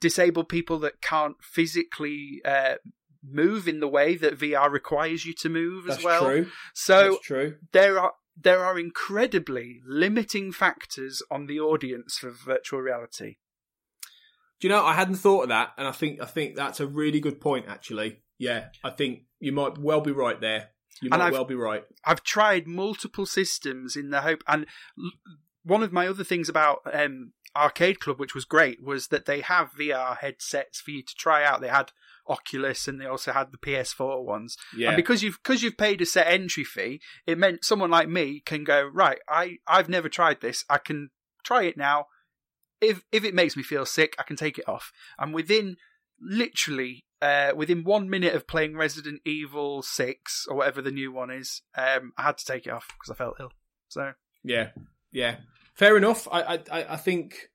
disabled 0.00 0.48
people 0.48 0.78
that 0.80 1.00
can't 1.00 1.36
physically 1.42 2.40
uh, 2.44 2.74
move 3.22 3.68
in 3.68 3.80
the 3.80 3.88
way 3.88 4.16
that 4.16 4.38
VR 4.38 4.70
requires 4.70 5.24
you 5.24 5.32
to 5.34 5.48
move 5.48 5.84
That's 5.86 5.98
as 5.98 6.04
well. 6.04 6.24
true. 6.24 6.50
So 6.74 7.12
That's 7.12 7.26
true. 7.26 7.56
there 7.72 7.98
are 7.98 8.12
there 8.42 8.64
are 8.64 8.78
incredibly 8.78 9.80
limiting 9.86 10.52
factors 10.52 11.22
on 11.30 11.46
the 11.46 11.60
audience 11.60 12.16
for 12.16 12.30
virtual 12.30 12.80
reality. 12.80 13.36
Do 14.60 14.68
you 14.68 14.74
know? 14.74 14.84
I 14.84 14.94
hadn't 14.94 15.16
thought 15.16 15.44
of 15.44 15.48
that, 15.48 15.72
and 15.78 15.88
I 15.88 15.92
think 15.92 16.20
I 16.22 16.26
think 16.26 16.54
that's 16.54 16.80
a 16.80 16.86
really 16.86 17.20
good 17.20 17.40
point. 17.40 17.66
Actually, 17.68 18.22
yeah. 18.38 18.68
I 18.84 18.90
think 18.90 19.22
you 19.38 19.52
might 19.52 19.78
well 19.78 20.00
be 20.02 20.12
right 20.12 20.38
there. 20.40 20.70
You 21.00 21.10
And 21.12 21.20
might 21.20 21.32
well 21.32 21.44
be 21.44 21.54
right. 21.54 21.84
I've 22.04 22.22
tried 22.22 22.66
multiple 22.66 23.26
systems 23.26 23.96
in 23.96 24.10
the 24.10 24.20
hope, 24.20 24.42
and 24.46 24.66
l- 24.98 25.10
one 25.64 25.82
of 25.82 25.92
my 25.92 26.06
other 26.06 26.24
things 26.24 26.48
about 26.48 26.80
um, 26.92 27.32
Arcade 27.56 28.00
Club, 28.00 28.18
which 28.18 28.34
was 28.34 28.44
great, 28.44 28.82
was 28.82 29.08
that 29.08 29.26
they 29.26 29.40
have 29.40 29.72
VR 29.72 30.16
headsets 30.18 30.80
for 30.80 30.90
you 30.90 31.02
to 31.02 31.14
try 31.14 31.44
out. 31.44 31.60
They 31.60 31.68
had 31.68 31.92
Oculus, 32.28 32.86
and 32.86 33.00
they 33.00 33.06
also 33.06 33.32
had 33.32 33.50
the 33.50 33.58
PS4 33.58 34.24
ones. 34.24 34.56
Yeah. 34.76 34.88
And 34.88 34.96
because 34.96 35.22
you've 35.22 35.38
because 35.42 35.62
you've 35.62 35.76
paid 35.78 36.00
a 36.00 36.06
set 36.06 36.26
entry 36.28 36.64
fee, 36.64 37.00
it 37.26 37.38
meant 37.38 37.64
someone 37.64 37.90
like 37.90 38.08
me 38.08 38.40
can 38.40 38.64
go 38.64 38.88
right. 38.92 39.18
I 39.28 39.58
I've 39.66 39.88
never 39.88 40.08
tried 40.08 40.40
this. 40.40 40.64
I 40.68 40.78
can 40.78 41.10
try 41.42 41.64
it 41.64 41.76
now. 41.76 42.06
If 42.80 43.02
if 43.10 43.24
it 43.24 43.34
makes 43.34 43.56
me 43.56 43.62
feel 43.62 43.84
sick, 43.84 44.14
I 44.18 44.22
can 44.22 44.36
take 44.36 44.58
it 44.58 44.68
off. 44.68 44.92
And 45.18 45.34
within 45.34 45.76
literally 46.20 47.04
uh, 47.22 47.52
within 47.54 47.84
one 47.84 48.08
minute 48.08 48.34
of 48.34 48.46
playing 48.46 48.76
Resident 48.76 49.20
Evil 49.24 49.82
Six 49.82 50.46
or 50.48 50.56
whatever 50.56 50.80
the 50.82 50.90
new 50.90 51.12
one 51.12 51.30
is, 51.30 51.62
um, 51.76 52.12
I 52.16 52.22
had 52.22 52.38
to 52.38 52.44
take 52.44 52.66
it 52.66 52.70
off 52.72 52.88
because 52.88 53.10
I 53.10 53.14
felt 53.14 53.36
ill. 53.40 53.52
So 53.88 54.12
Yeah, 54.42 54.70
yeah, 55.12 55.36
fair 55.74 55.96
enough. 55.96 56.26
I, 56.30 56.40
I, 56.70 56.84
I- 56.94 56.96
think, 56.96 57.50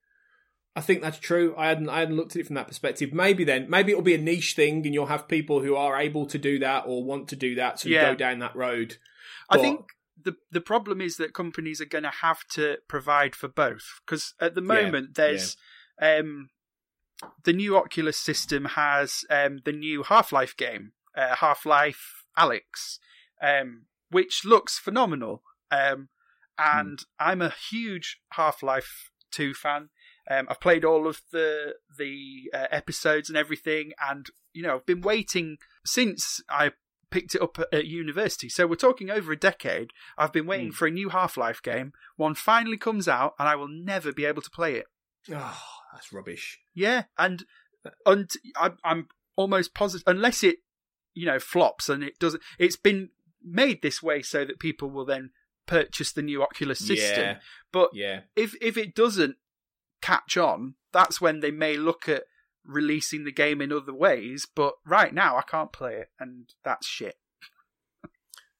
I 0.75 0.81
think 0.81 1.01
that's 1.01 1.19
true. 1.19 1.55
I 1.57 1.67
hadn't, 1.67 1.89
I 1.89 1.99
hadn't 1.99 2.17
looked 2.17 2.35
at 2.35 2.41
it 2.41 2.45
from 2.47 2.55
that 2.55 2.67
perspective. 2.67 3.13
Maybe 3.13 3.43
then, 3.43 3.69
maybe 3.69 3.91
it'll 3.91 4.03
be 4.03 4.13
a 4.15 4.19
niche 4.19 4.53
thing, 4.55 4.85
and 4.85 4.93
you'll 4.93 5.05
have 5.07 5.27
people 5.27 5.61
who 5.61 5.75
are 5.75 5.97
able 5.99 6.25
to 6.27 6.37
do 6.37 6.59
that 6.59 6.83
or 6.85 7.03
want 7.03 7.29
to 7.29 7.35
do 7.35 7.55
that, 7.55 7.79
so 7.79 7.89
you 7.89 7.95
Yeah. 7.95 8.09
go 8.09 8.15
down 8.15 8.39
that 8.39 8.55
road. 8.55 8.97
I 9.49 9.57
think 9.57 9.81
the 10.21 10.35
the 10.51 10.61
problem 10.61 11.01
is 11.01 11.17
that 11.17 11.33
companies 11.33 11.79
are 11.81 11.85
going 11.85 12.03
to 12.03 12.09
have 12.09 12.45
to 12.55 12.77
provide 12.87 13.35
for 13.35 13.47
both 13.47 13.99
because 14.05 14.33
at 14.39 14.55
the 14.55 14.61
Yeah, 14.61 14.67
moment 14.67 15.15
there's 15.15 15.55
um 16.01 16.49
the 17.43 17.53
new 17.53 17.77
Oculus 17.77 18.17
system 18.17 18.65
has 18.65 19.23
um 19.29 19.59
the 19.65 19.71
new 19.71 20.03
Half 20.03 20.31
Life 20.31 20.55
game, 20.57 20.91
uh, 21.15 21.35
Half 21.37 21.65
Life 21.65 22.23
Alyx, 22.37 22.99
um 23.41 23.85
which 24.11 24.43
looks 24.45 24.77
phenomenal. 24.79 25.43
Um 25.71 26.09
and 26.57 26.99
I'm 27.19 27.41
a 27.41 27.53
huge 27.69 28.19
Half 28.33 28.63
Life 28.63 29.11
Two 29.31 29.53
fan. 29.53 29.89
Um, 30.31 30.47
I've 30.49 30.61
played 30.61 30.85
all 30.85 31.07
of 31.07 31.21
the 31.31 31.75
the 31.97 32.49
uh, 32.53 32.67
episodes 32.71 33.29
and 33.29 33.37
everything, 33.37 33.91
and 34.09 34.25
you 34.53 34.63
know 34.63 34.75
I've 34.75 34.85
been 34.85 35.01
waiting 35.01 35.57
since 35.85 36.41
I 36.49 36.71
picked 37.11 37.35
it 37.35 37.41
up 37.41 37.59
at, 37.59 37.67
at 37.73 37.85
university. 37.85 38.47
So 38.49 38.65
we're 38.65 38.75
talking 38.75 39.11
over 39.11 39.31
a 39.33 39.37
decade. 39.37 39.91
I've 40.17 40.31
been 40.33 40.47
waiting 40.47 40.67
Hmm. 40.69 40.73
for 40.73 40.87
a 40.87 40.91
new 40.91 41.09
Half 41.09 41.35
Life 41.37 41.61
game. 41.61 41.91
One 42.15 42.33
finally 42.35 42.77
comes 42.77 43.07
out, 43.07 43.33
and 43.37 43.47
I 43.49 43.55
will 43.55 43.67
never 43.67 44.11
be 44.13 44.25
able 44.25 44.41
to 44.41 44.49
play 44.49 44.75
it. 44.75 44.85
Oh, 45.31 45.61
that's 45.95 46.13
rubbish. 46.13 46.59
Yeah, 46.73 47.03
and 47.17 47.45
uh, 47.85 47.89
and 48.05 48.29
I, 48.55 48.71
I'm 48.83 49.07
almost 49.35 49.73
positive 49.73 50.03
unless 50.07 50.43
it 50.43 50.57
you 51.13 51.25
know 51.25 51.39
flops 51.39 51.89
and 51.89 52.03
it 52.03 52.19
doesn't. 52.19 52.43
It's 52.59 52.75
been 52.75 53.09
made 53.43 53.81
this 53.81 54.03
way 54.03 54.21
so 54.21 54.45
that 54.45 54.59
people 54.59 54.89
will 54.89 55.05
then 55.05 55.31
purchase 55.65 56.11
the 56.11 56.21
new 56.21 56.43
Oculus 56.43 56.79
system. 56.79 57.23
Yeah, 57.23 57.37
But 57.71 57.91
yeah. 57.93 58.21
if 58.35 58.55
if 58.61 58.77
it 58.77 58.93
doesn't 58.95 59.37
catch 60.01 60.37
on, 60.37 60.75
that's 60.91 61.19
when 61.19 61.39
they 61.39 61.51
may 61.51 61.77
look 61.77 62.07
at 62.07 62.23
releasing 62.63 63.23
the 63.23 63.31
game 63.31 63.61
in 63.61 63.71
other 63.71 63.93
ways. 63.93 64.45
But 64.53 64.73
right 64.85 65.13
now, 65.13 65.37
I 65.37 65.41
can't 65.41 65.71
play 65.71 65.95
it, 65.95 66.09
and 66.19 66.49
that's 66.63 66.85
shit. 66.85 67.15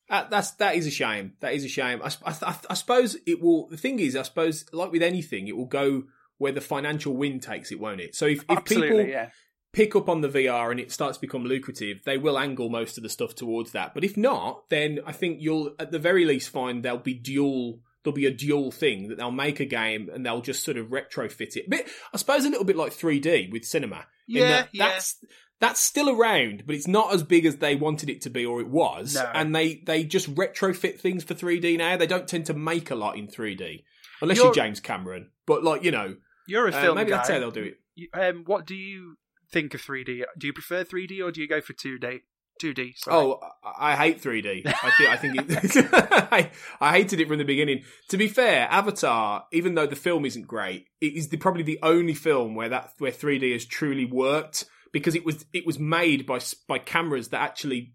That, 0.09 0.29
that's 0.29 0.51
that 0.51 0.75
is 0.75 0.85
a 0.85 0.91
shame. 0.91 1.33
That 1.39 1.53
is 1.53 1.65
a 1.65 1.67
shame. 1.67 2.01
I, 2.03 2.11
I, 2.25 2.55
I 2.69 2.73
suppose 2.75 3.17
it 3.25 3.41
will. 3.41 3.67
The 3.67 3.77
thing 3.77 3.99
is, 3.99 4.15
I 4.15 4.21
suppose, 4.21 4.65
like 4.71 4.91
with 4.91 5.01
anything, 5.01 5.47
it 5.47 5.57
will 5.57 5.65
go 5.65 6.03
where 6.37 6.51
the 6.51 6.61
financial 6.61 7.15
wind 7.15 7.41
takes 7.41 7.71
it, 7.71 7.79
won't 7.79 8.01
it? 8.01 8.15
So 8.15 8.25
if, 8.25 8.39
if 8.39 8.45
Absolutely, 8.49 8.97
people 8.97 9.11
yeah. 9.11 9.29
pick 9.73 9.95
up 9.95 10.09
on 10.09 10.21
the 10.21 10.29
VR 10.29 10.71
and 10.71 10.79
it 10.79 10.91
starts 10.91 11.17
to 11.17 11.21
become 11.21 11.45
lucrative, 11.45 12.01
they 12.05 12.17
will 12.17 12.37
angle 12.37 12.69
most 12.69 12.97
of 12.97 13.03
the 13.03 13.09
stuff 13.09 13.35
towards 13.35 13.71
that. 13.71 13.93
But 13.93 14.03
if 14.03 14.17
not, 14.17 14.69
then 14.69 14.99
I 15.05 15.11
think 15.11 15.37
you'll 15.41 15.75
at 15.79 15.91
the 15.91 15.99
very 15.99 16.25
least 16.25 16.49
find 16.49 16.83
there'll 16.83 16.97
be 16.97 17.13
dual. 17.13 17.79
There'll 18.03 18.15
be 18.15 18.27
a 18.27 18.31
dual 18.31 18.71
thing 18.71 19.07
that 19.07 19.17
they'll 19.17 19.31
make 19.31 19.59
a 19.59 19.65
game 19.65 20.09
and 20.13 20.23
they'll 20.25 20.41
just 20.41 20.63
sort 20.63 20.77
of 20.77 20.87
retrofit 20.87 21.55
it. 21.55 21.69
But 21.69 21.87
I 22.13 22.17
suppose 22.17 22.45
a 22.45 22.49
little 22.49 22.63
bit 22.65 22.75
like 22.75 22.91
3D 22.91 23.51
with 23.51 23.65
cinema. 23.65 24.05
Yeah, 24.27 24.49
that 24.49 24.69
yeah. 24.71 24.89
That's 24.89 25.17
that's 25.59 25.79
still 25.79 26.09
around, 26.09 26.63
but 26.67 26.75
it's 26.75 26.87
not 26.87 27.13
as 27.13 27.23
big 27.23 27.45
as 27.45 27.57
they 27.57 27.75
wanted 27.75 28.09
it 28.09 28.21
to 28.23 28.29
be 28.29 28.45
or 28.45 28.59
it 28.59 28.67
was. 28.69 29.15
No. 29.15 29.29
And 29.33 29.55
they 29.55 29.81
they 29.85 30.03
just 30.03 30.33
retrofit 30.35 30.99
things 30.99 31.23
for 31.23 31.33
3D 31.33 31.77
now. 31.77 31.97
They 31.97 32.05
don't 32.07 32.27
tend 32.27 32.45
to 32.47 32.53
make 32.53 32.91
a 32.91 32.95
lot 32.95 33.17
in 33.17 33.27
3D 33.27 33.83
unless 34.21 34.37
You're- 34.37 34.47
you're 34.47 34.53
James 34.53 34.79
Cameron. 34.79 35.31
But 35.47 35.63
like 35.63 35.83
you 35.83 35.91
know, 35.91 36.15
you're 36.47 36.67
a 36.67 36.71
uh, 36.71 36.81
film 36.81 36.95
maybe 36.95 37.11
guy. 37.11 37.17
that's 37.17 37.29
how 37.29 37.39
they'll 37.39 37.51
do 37.51 37.73
it. 37.95 38.09
Um, 38.13 38.43
what 38.45 38.65
do 38.65 38.75
you 38.75 39.17
think 39.51 39.73
of 39.73 39.81
3D? 39.81 40.23
Do 40.37 40.47
you 40.47 40.53
prefer 40.53 40.83
3D 40.83 41.23
or 41.23 41.31
do 41.31 41.41
you 41.41 41.47
go 41.47 41.61
for 41.61 41.73
2D? 41.73 42.21
2D. 42.61 42.97
Sorry. 42.97 43.17
Oh, 43.17 43.39
I 43.63 43.91
I 43.91 43.95
hate 43.95 44.21
3D. 44.21 44.65
I 44.65 44.89
think 44.91 45.09
I 45.09 45.17
think 45.17 45.35
it, 45.37 45.89
I, 46.31 46.51
I 46.79 46.91
hated 46.93 47.19
it 47.19 47.27
from 47.27 47.37
the 47.37 47.43
beginning. 47.43 47.83
To 48.09 48.17
be 48.17 48.27
fair, 48.27 48.67
Avatar, 48.69 49.45
even 49.51 49.75
though 49.75 49.87
the 49.87 49.95
film 49.95 50.25
isn't 50.25 50.47
great, 50.47 50.87
it 51.01 51.13
is 51.13 51.29
the, 51.29 51.37
probably 51.37 51.63
the 51.63 51.79
only 51.83 52.13
film 52.13 52.55
where 52.55 52.69
that 52.69 52.91
where 52.97 53.11
3D 53.11 53.51
has 53.51 53.65
truly 53.65 54.05
worked 54.05 54.65
because 54.93 55.15
it 55.15 55.25
was 55.25 55.45
it 55.51 55.65
was 55.65 55.77
made 55.77 56.25
by 56.25 56.39
by 56.67 56.79
cameras 56.79 57.29
that 57.29 57.41
actually 57.41 57.94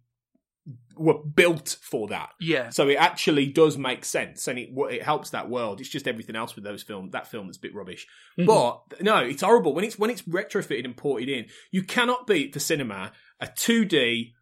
were 0.96 1.18
built 1.18 1.76
for 1.80 2.08
that. 2.08 2.30
yeah. 2.40 2.68
So 2.70 2.88
it 2.88 2.96
actually 2.96 3.46
does 3.46 3.78
make 3.78 4.04
sense, 4.04 4.48
and 4.48 4.58
it 4.58 4.70
it 4.90 5.02
helps 5.02 5.30
that 5.30 5.48
world. 5.48 5.80
It's 5.80 5.88
just 5.88 6.06
everything 6.06 6.36
else 6.36 6.54
with 6.54 6.64
those 6.64 6.82
film 6.82 7.10
that 7.10 7.26
film 7.26 7.46
that's 7.46 7.58
a 7.58 7.60
bit 7.60 7.74
rubbish. 7.74 8.06
But 8.36 8.82
no, 9.00 9.18
it's 9.18 9.42
horrible 9.42 9.74
when 9.74 9.84
it's 9.84 9.98
when 9.98 10.10
it's 10.10 10.22
retrofitted 10.22 10.84
and 10.84 10.96
ported 10.96 11.28
in. 11.28 11.46
You 11.70 11.82
cannot 11.82 12.26
beat 12.26 12.52
the 12.52 12.60
cinema 12.60 13.12
a 13.40 13.46
two 13.46 13.84
D 13.84 14.34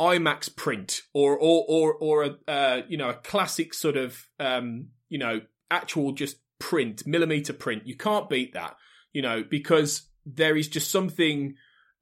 IMAX 0.00 0.54
print 0.54 1.02
or 1.12 1.38
or 1.38 1.64
or 1.68 1.94
or 1.94 2.24
a 2.24 2.50
uh, 2.50 2.82
you 2.88 2.96
know 2.96 3.10
a 3.10 3.14
classic 3.14 3.72
sort 3.72 3.96
of 3.96 4.26
um, 4.40 4.88
you 5.08 5.18
know 5.18 5.40
actual 5.70 6.12
just 6.12 6.36
print 6.58 7.06
millimeter 7.06 7.52
print. 7.52 7.86
You 7.86 7.96
can't 7.96 8.28
beat 8.28 8.54
that, 8.54 8.76
you 9.12 9.22
know, 9.22 9.44
because 9.48 10.02
there 10.24 10.56
is 10.56 10.68
just 10.68 10.90
something 10.90 11.54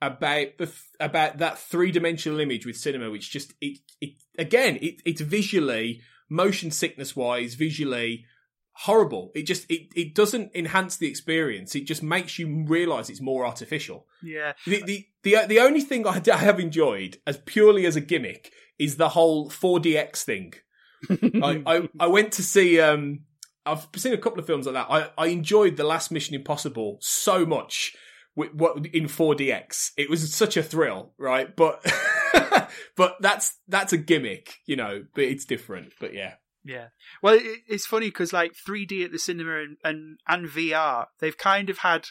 about 0.03 0.59
the 0.59 0.73
about 0.99 1.39
that 1.39 1.59
three 1.59 1.91
dimensional 1.91 2.41
image 2.41 2.67
with 2.67 2.77
cinema, 2.77 3.11
which 3.11 3.31
just 3.31 3.55
it 3.61 3.79
it 4.01 4.15
again 4.39 4.79
it 4.81 5.03
it's 5.05 5.21
visually 5.21 6.01
motion 6.29 6.71
sickness 6.71 7.15
wise 7.15 7.55
visually 7.55 8.25
horrible. 8.73 9.31
It 9.35 9.43
just 9.43 9.71
it 9.71 9.89
it 9.95 10.15
doesn't 10.15 10.53
enhance 10.55 10.97
the 10.97 11.09
experience. 11.09 11.75
It 11.75 11.85
just 11.85 12.03
makes 12.03 12.39
you 12.39 12.65
realize 12.67 13.11
it's 13.11 13.21
more 13.21 13.45
artificial. 13.45 14.07
Yeah. 14.23 14.55
The 14.67 14.83
the 14.85 15.07
the, 15.23 15.47
the 15.47 15.61
only 15.61 15.83
thing 15.83 16.07
I, 16.07 16.23
I 16.33 16.37
have 16.37 16.61
enjoyed 16.61 17.19
as 17.27 17.39
purely 17.39 17.87
as 17.87 17.97
a 17.97 18.01
gimmick 18.01 18.53
is 18.79 18.97
the 18.97 19.11
whole 19.11 19.51
4DX 19.51 20.25
thing. 20.25 20.55
I, 21.11 21.63
I 21.67 21.89
I 21.99 22.07
went 22.07 22.33
to 22.33 22.43
see 22.43 22.81
um 22.81 23.21
I've 23.67 23.87
seen 23.97 24.15
a 24.15 24.19
couple 24.19 24.39
of 24.39 24.47
films 24.47 24.67
like 24.67 24.75
that. 24.75 24.91
I 24.91 25.11
I 25.19 25.27
enjoyed 25.29 25.77
the 25.77 25.85
last 25.85 26.11
Mission 26.11 26.35
Impossible 26.35 26.99
so 27.01 27.45
much 27.45 27.95
what 28.35 28.87
in 28.87 29.05
4DX. 29.05 29.91
It 29.97 30.09
was 30.09 30.33
such 30.35 30.57
a 30.57 30.63
thrill, 30.63 31.13
right? 31.19 31.55
But 31.55 31.85
but 32.97 33.17
that's 33.21 33.59
that's 33.69 33.93
a 33.93 33.99
gimmick, 33.99 34.57
you 34.67 34.77
know, 34.77 35.05
but 35.15 35.25
it's 35.25 35.45
different. 35.45 35.93
But 36.01 36.15
yeah. 36.15 36.35
Yeah. 36.65 36.89
Well, 37.23 37.35
it, 37.35 37.61
it's 37.69 37.87
funny 37.87 38.07
because 38.07 38.33
like 38.33 38.53
3D 38.55 39.05
at 39.05 39.13
the 39.13 39.19
cinema 39.19 39.61
and, 39.61 39.77
and 39.83 40.19
and 40.29 40.47
VR, 40.47 41.07
they've 41.19 41.37
kind 41.37 41.71
of 41.71 41.79
had, 41.79 42.09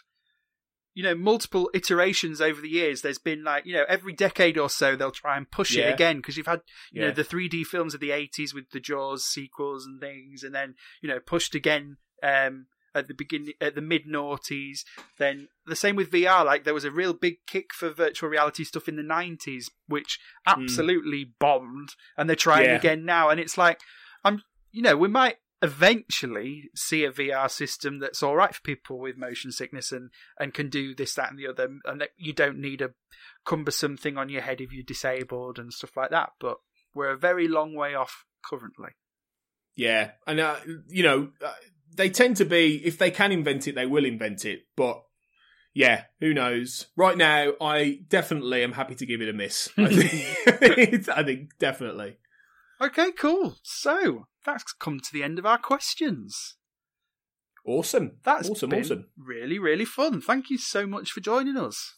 you 0.94 1.04
know, 1.04 1.16
multiple 1.16 1.70
iterations 1.74 2.42
over 2.42 2.60
the 2.60 2.70
years. 2.70 3.02
There's 3.02 3.20
been 3.20 3.44
like, 3.44 3.66
you 3.66 3.74
know, 3.74 3.86
every 3.88 4.14
decade 4.14 4.58
or 4.58 4.70
so 4.70 4.96
they'll 4.96 5.12
try 5.12 5.38
and 5.38 5.50
push 5.50 5.78
it 5.78 5.92
again 5.94 6.18
because 6.18 6.36
you've 6.36 6.48
had, 6.48 6.62
you 6.92 7.02
know, 7.02 7.12
the 7.12 7.24
3D 7.24 7.66
films 7.66 7.94
of 7.94 8.00
the 8.00 8.10
80s 8.10 8.54
with 8.54 8.72
the 8.72 8.80
Jaws 8.80 9.24
sequels 9.24 9.86
and 9.86 10.02
things, 10.02 10.44
and 10.44 10.54
then 10.54 10.76
you 11.02 11.10
know 11.10 11.20
pushed 11.20 11.56
again 11.56 11.98
um, 12.24 12.66
at 12.96 13.08
the 13.08 13.14
beginning 13.14 13.54
at 13.62 13.76
the 13.76 13.82
mid 13.82 14.06
noughties. 14.06 14.80
Then 15.18 15.48
the 15.66 15.76
same 15.76 15.96
with 15.96 16.12
VR. 16.12 16.46
Like 16.46 16.64
there 16.64 16.74
was 16.74 16.86
a 16.86 16.92
real 16.92 17.14
big 17.14 17.38
kick 17.48 17.74
for 17.74 17.90
virtual 17.90 18.30
reality 18.30 18.64
stuff 18.64 18.88
in 18.88 18.96
the 18.96 19.04
90s, 19.04 19.66
which 19.88 20.20
absolutely 20.46 21.34
bombed, 21.40 21.90
and 22.18 22.30
they're 22.30 22.36
trying 22.36 22.66
Hmm. 22.66 22.72
Yeah. 22.72 22.76
again 22.78 23.06
now. 23.06 23.30
And 23.30 23.40
it's 23.40 23.58
like 23.58 23.80
I'm, 24.24 24.44
you 24.72 24.82
know, 24.82 24.98
we 24.98 25.08
might 25.08 25.38
eventually 25.62 26.70
see 26.76 27.04
a 27.04 27.12
VR 27.12 27.50
system 27.50 28.00
that's 28.00 28.24
all 28.24 28.36
right 28.36 28.54
for 28.54 28.62
people 28.62 29.00
with 29.00 29.18
motion 29.18 29.52
sickness 29.52 29.92
and 29.92 30.10
and 30.40 30.54
can 30.54 30.70
do 30.70 30.94
this, 30.96 31.14
that, 31.16 31.30
and 31.32 31.40
the 31.40 31.48
other, 31.48 31.70
and 31.86 32.02
that 32.02 32.10
you 32.18 32.34
don't 32.34 32.60
need 32.60 32.82
a 32.82 32.92
cumbersome 33.46 33.98
thing 33.98 34.18
on 34.18 34.30
your 34.30 34.42
head 34.42 34.62
if 34.62 34.72
you're 34.72 34.84
disabled 34.84 35.58
and 35.58 35.74
stuff 35.74 35.96
like 35.98 36.12
that. 36.12 36.32
But 36.40 36.58
we're 36.94 37.10
a 37.12 37.18
very 37.18 37.48
long 37.48 37.74
way 37.74 37.96
off 37.96 38.26
currently. 38.44 38.90
Yeah, 39.76 40.12
and 40.28 40.40
uh, 40.40 40.58
you 40.90 41.04
know 41.04 41.30
uh, 41.44 41.54
they 42.00 42.10
tend 42.10 42.38
to 42.38 42.45
be 42.45 42.82
if 42.86 42.97
they 42.97 43.12
can 43.12 43.34
invent 43.34 43.68
it, 43.68 43.76
they 43.76 43.86
will 43.86 44.06
invent 44.06 44.45
it. 44.45 44.62
But 44.78 45.04
yeah, 45.74 46.06
who 46.22 46.34
knows? 46.34 46.88
Right 46.95 47.18
now, 47.18 47.52
I 47.60 48.00
definitely 48.08 48.64
am 48.64 48.72
happy 48.72 48.95
to 48.95 49.06
give 49.06 49.22
it 49.22 49.28
a 49.28 49.34
miss. 49.34 49.68
I 49.78 49.88
think, 49.93 51.10
I 51.10 51.24
think 51.24 51.58
definitely. 51.60 52.18
Okay, 52.80 53.12
cool. 53.12 53.58
So 53.64 54.28
that's 54.45 54.72
come 54.72 55.02
to 55.02 55.10
the 55.12 55.24
end 55.24 55.39
of 55.39 55.45
our 55.45 55.58
questions. 55.58 56.56
Awesome. 57.66 58.14
That's 58.24 58.50
awesome. 58.50 58.74
Awesome. 58.74 59.08
really, 59.18 59.60
really 59.60 59.84
fun. 59.84 60.22
Thank 60.22 60.50
you 60.50 60.58
so 60.58 60.88
much 60.88 61.12
for 61.12 61.20
joining 61.20 61.58
us. 61.58 61.97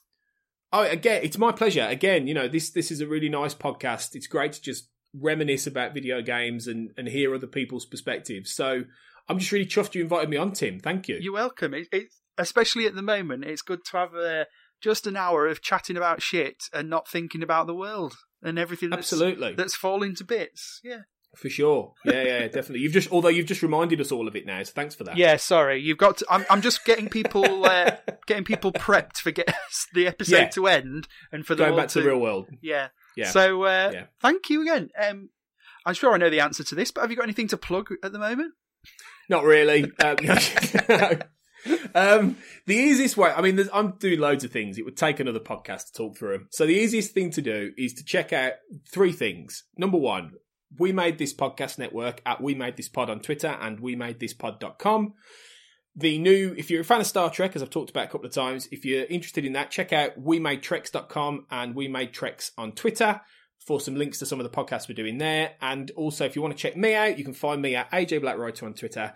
Oh, 0.74 0.82
again, 0.82 1.22
it's 1.24 1.38
my 1.38 1.52
pleasure. 1.52 1.86
Again, 1.88 2.26
you 2.26 2.34
know 2.34 2.48
this 2.48 2.72
this 2.72 2.90
is 2.90 3.02
a 3.02 3.08
really 3.08 3.30
nice 3.30 3.54
podcast. 3.54 4.16
It's 4.16 4.26
great 4.26 4.54
to 4.54 4.62
just 4.62 4.90
reminisce 5.14 5.68
about 5.68 5.94
video 5.94 6.24
games 6.24 6.66
and 6.66 6.90
and 6.98 7.08
hear 7.08 7.36
other 7.36 7.46
people's 7.46 7.86
perspectives. 7.86 8.52
So 8.52 8.86
I'm 9.32 9.40
just 9.40 9.52
really 9.52 9.66
chuffed 9.66 9.96
you 9.96 10.02
invited 10.02 10.30
me 10.30 10.38
on, 10.38 10.52
Tim. 10.52 10.80
Thank 10.80 11.08
you. 11.08 11.18
You're 11.22 11.34
welcome. 11.34 11.74
It, 11.74 11.88
it, 11.92 12.08
especially 12.38 12.86
at 12.86 12.96
the 12.96 13.02
moment, 13.02 13.46
it's 13.46 13.62
good 13.62 13.84
to 13.86 13.98
have 13.98 14.14
uh, 14.16 14.46
just 14.82 15.08
an 15.08 15.16
hour 15.16 15.48
of 15.48 15.62
chatting 15.62 15.96
about 15.98 16.22
shit 16.22 16.64
and 16.74 16.90
not 16.90 17.08
thinking 17.08 17.42
about 17.42 17.68
the 17.68 17.74
world 17.76 18.16
and 18.44 18.60
everything 18.60 18.90
that's, 18.90 19.14
Absolutely. 19.14 19.54
that's 19.54 19.76
falling 19.76 20.16
to 20.16 20.24
bits. 20.26 20.82
Yeah. 20.84 21.02
For 21.36 21.48
sure. 21.50 21.94
Yeah, 22.04 22.24
yeah, 22.24 22.40
definitely. 22.48 22.80
You've 22.82 22.92
just 22.92 23.10
although 23.10 23.30
you've 23.30 23.46
just 23.46 23.62
reminded 23.62 24.02
us 24.02 24.12
all 24.12 24.28
of 24.28 24.36
it 24.36 24.46
now, 24.46 24.62
so 24.64 24.74
thanks 24.74 24.96
for 24.96 25.06
that. 25.06 25.16
Yeah, 25.16 25.38
sorry. 25.38 25.80
You've 25.80 25.98
got 25.98 26.18
to. 26.18 26.26
I'm, 26.30 26.46
I'm 26.50 26.62
just 26.62 26.84
getting 26.84 27.08
people 27.08 27.66
uh, 27.66 27.92
getting 28.28 28.44
people 28.44 28.74
prepped 28.74 29.16
for 29.18 29.32
get 29.32 29.48
the 29.94 30.08
episode 30.08 30.36
Yeah. 30.36 30.50
to 30.50 30.68
end 30.68 31.08
and 31.32 31.46
for 31.46 31.56
them 31.56 31.68
Going 31.70 31.78
back 31.80 31.88
to 31.90 32.02
the 32.02 32.08
real 32.10 32.20
world. 32.20 32.50
Yeah. 32.62 32.90
Yeah. 33.16 33.30
So 33.30 33.64
uh, 33.64 33.92
Yeah. 33.94 34.04
thank 34.22 34.50
you 34.50 34.62
again. 34.62 34.90
Um, 35.02 35.30
I'm 35.86 35.94
sure 35.94 36.14
I 36.14 36.18
know 36.18 36.30
the 36.30 36.42
answer 36.42 36.66
to 36.66 36.76
this, 36.76 36.92
but 36.92 37.00
have 37.02 37.12
you 37.12 37.16
got 37.18 37.24
anything 37.24 37.48
to 37.48 37.58
plug 37.58 37.88
at 38.04 38.12
the 38.12 38.20
moment? 38.20 38.54
Not 39.30 39.44
really. 39.44 39.92
Um, 40.04 40.18
um, 41.96 42.38
the 42.66 42.76
easiest 42.76 43.18
way, 43.18 43.32
I 43.32 43.42
mean, 43.42 43.68
I'm 43.74 43.94
doing 43.98 44.20
loads 44.20 44.44
of 44.44 44.52
things. 44.52 44.78
It 44.78 44.86
would 44.86 44.98
take 44.98 45.20
another 45.20 45.40
podcast 45.40 45.88
to 45.88 45.94
talk 45.94 46.18
through 46.18 46.38
them. 46.38 46.48
So 46.52 46.66
the 46.66 46.76
easiest 46.76 47.14
thing 47.14 47.32
to 47.32 47.42
do 47.42 47.72
is 47.78 47.94
to 47.96 48.04
check 48.04 48.34
out 48.34 48.54
three 48.92 49.12
things. 49.12 49.64
Number 49.78 49.98
one, 49.98 50.32
we 50.78 50.92
made 50.92 51.18
this 51.18 51.34
podcast 51.34 51.78
network 51.78 52.22
at 52.26 52.42
We 52.42 52.56
Made 52.56 52.78
This 52.78 52.90
Pod 52.90 53.10
on 53.10 53.20
Twitter 53.20 53.58
and 53.60 53.80
we 53.80 53.96
made 53.96 54.20
this 54.20 54.34
pod.com. 54.34 55.14
The 55.94 56.18
new, 56.18 56.56
if 56.58 56.72
you're 56.72 56.82
a 56.82 56.86
fan 56.86 57.02
of 57.02 57.08
Star 57.08 57.30
Trek, 57.30 57.56
as 57.56 57.62
I've 57.62 57.70
talked 57.70 57.90
about 57.90 58.06
a 58.06 58.08
couple 58.08 58.26
of 58.26 58.34
times, 58.34 58.70
if 58.72 58.86
you're 58.86 59.04
interested 59.04 59.44
in 59.44 59.54
that, 59.54 59.72
check 59.72 59.92
out 59.92 60.18
we 60.18 60.40
made 60.40 60.64
treks.com 60.64 61.48
and 61.52 61.76
we 61.76 61.90
made 61.90 62.14
treks 62.14 62.52
on 62.58 62.72
Twitter 62.72 63.20
for 63.66 63.80
some 63.80 63.96
links 63.96 64.20
to 64.20 64.26
some 64.26 64.40
of 64.40 64.44
the 64.44 64.56
podcasts 64.56 64.90
we're 64.90 64.96
doing 64.96 65.18
there. 65.18 65.54
And 65.62 65.92
also, 65.92 66.26
if 66.26 66.36
you 66.36 66.42
want 66.42 66.56
to 66.56 66.62
check 66.62 66.76
me 66.76 66.96
out, 66.96 67.18
you 67.18 67.24
can 67.24 67.34
find 67.34 67.62
me 67.62 67.76
at 67.76 67.92
AJ 67.92 68.22
Blackwriter 68.22 68.64
on 68.64 68.74
Twitter 68.74 69.14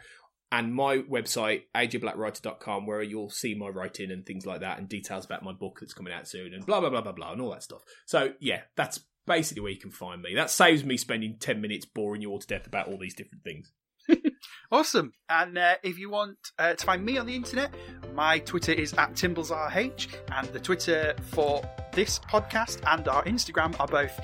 and 0.51 0.73
my 0.73 0.99
website, 0.99 1.63
ajblackwriter.com, 1.75 2.85
where 2.85 3.01
you'll 3.01 3.29
see 3.29 3.55
my 3.55 3.67
writing 3.67 4.11
and 4.11 4.25
things 4.25 4.45
like 4.45 4.61
that 4.61 4.77
and 4.77 4.87
details 4.87 5.25
about 5.25 5.43
my 5.43 5.51
book 5.51 5.79
that's 5.81 5.93
coming 5.93 6.13
out 6.13 6.27
soon 6.27 6.53
and 6.53 6.65
blah, 6.65 6.79
blah, 6.79 6.89
blah, 6.89 7.01
blah, 7.01 7.11
blah, 7.11 7.31
and 7.31 7.41
all 7.41 7.51
that 7.51 7.63
stuff. 7.63 7.81
So, 8.05 8.33
yeah, 8.39 8.61
that's 8.75 8.99
basically 9.25 9.61
where 9.61 9.71
you 9.71 9.79
can 9.79 9.91
find 9.91 10.21
me. 10.21 10.35
That 10.35 10.51
saves 10.51 10.85
me 10.85 10.97
spending 10.97 11.37
10 11.39 11.59
minutes 11.59 11.85
boring 11.85 12.21
you 12.21 12.29
all 12.29 12.39
to 12.39 12.47
death 12.47 12.67
about 12.67 12.87
all 12.87 12.97
these 12.97 13.15
different 13.15 13.43
things. 13.43 13.71
Awesome. 14.71 15.13
And 15.29 15.57
uh, 15.57 15.75
if 15.83 15.97
you 15.99 16.09
want 16.09 16.37
uh, 16.57 16.73
to 16.73 16.85
find 16.85 17.03
me 17.05 17.17
on 17.17 17.25
the 17.25 17.35
internet, 17.35 17.73
my 18.13 18.39
Twitter 18.39 18.71
is 18.71 18.93
at 18.93 19.13
TimblesRH, 19.13 20.07
and 20.31 20.47
the 20.49 20.59
Twitter 20.59 21.15
for 21.31 21.61
this 21.95 22.19
podcast 22.19 22.81
and 22.93 23.07
our 23.07 23.23
Instagram 23.23 23.79
are 23.79 23.87
both 23.87 24.19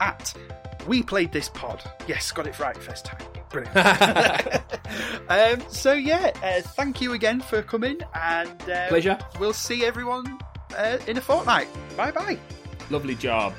at 0.00 0.34
We 0.86 1.02
Played 1.02 1.32
This 1.32 1.48
Pod. 1.48 1.82
Yes, 2.08 2.32
got 2.32 2.48
it 2.48 2.58
right 2.58 2.76
first 2.76 3.04
time. 3.06 3.22
Brilliant. 3.48 3.76
um, 5.28 5.62
so, 5.70 5.92
yeah, 5.92 6.32
uh, 6.42 6.60
thank 6.60 7.00
you 7.00 7.12
again 7.12 7.40
for 7.40 7.62
coming, 7.62 8.00
and 8.14 8.70
uh, 8.70 8.88
Pleasure. 8.88 9.18
we'll 9.38 9.52
see 9.52 9.84
everyone 9.84 10.38
uh, 10.76 10.98
in 11.06 11.16
a 11.16 11.20
fortnight. 11.20 11.68
Bye 11.96 12.10
bye. 12.10 12.38
Lovely 12.90 13.14
job. 13.14 13.54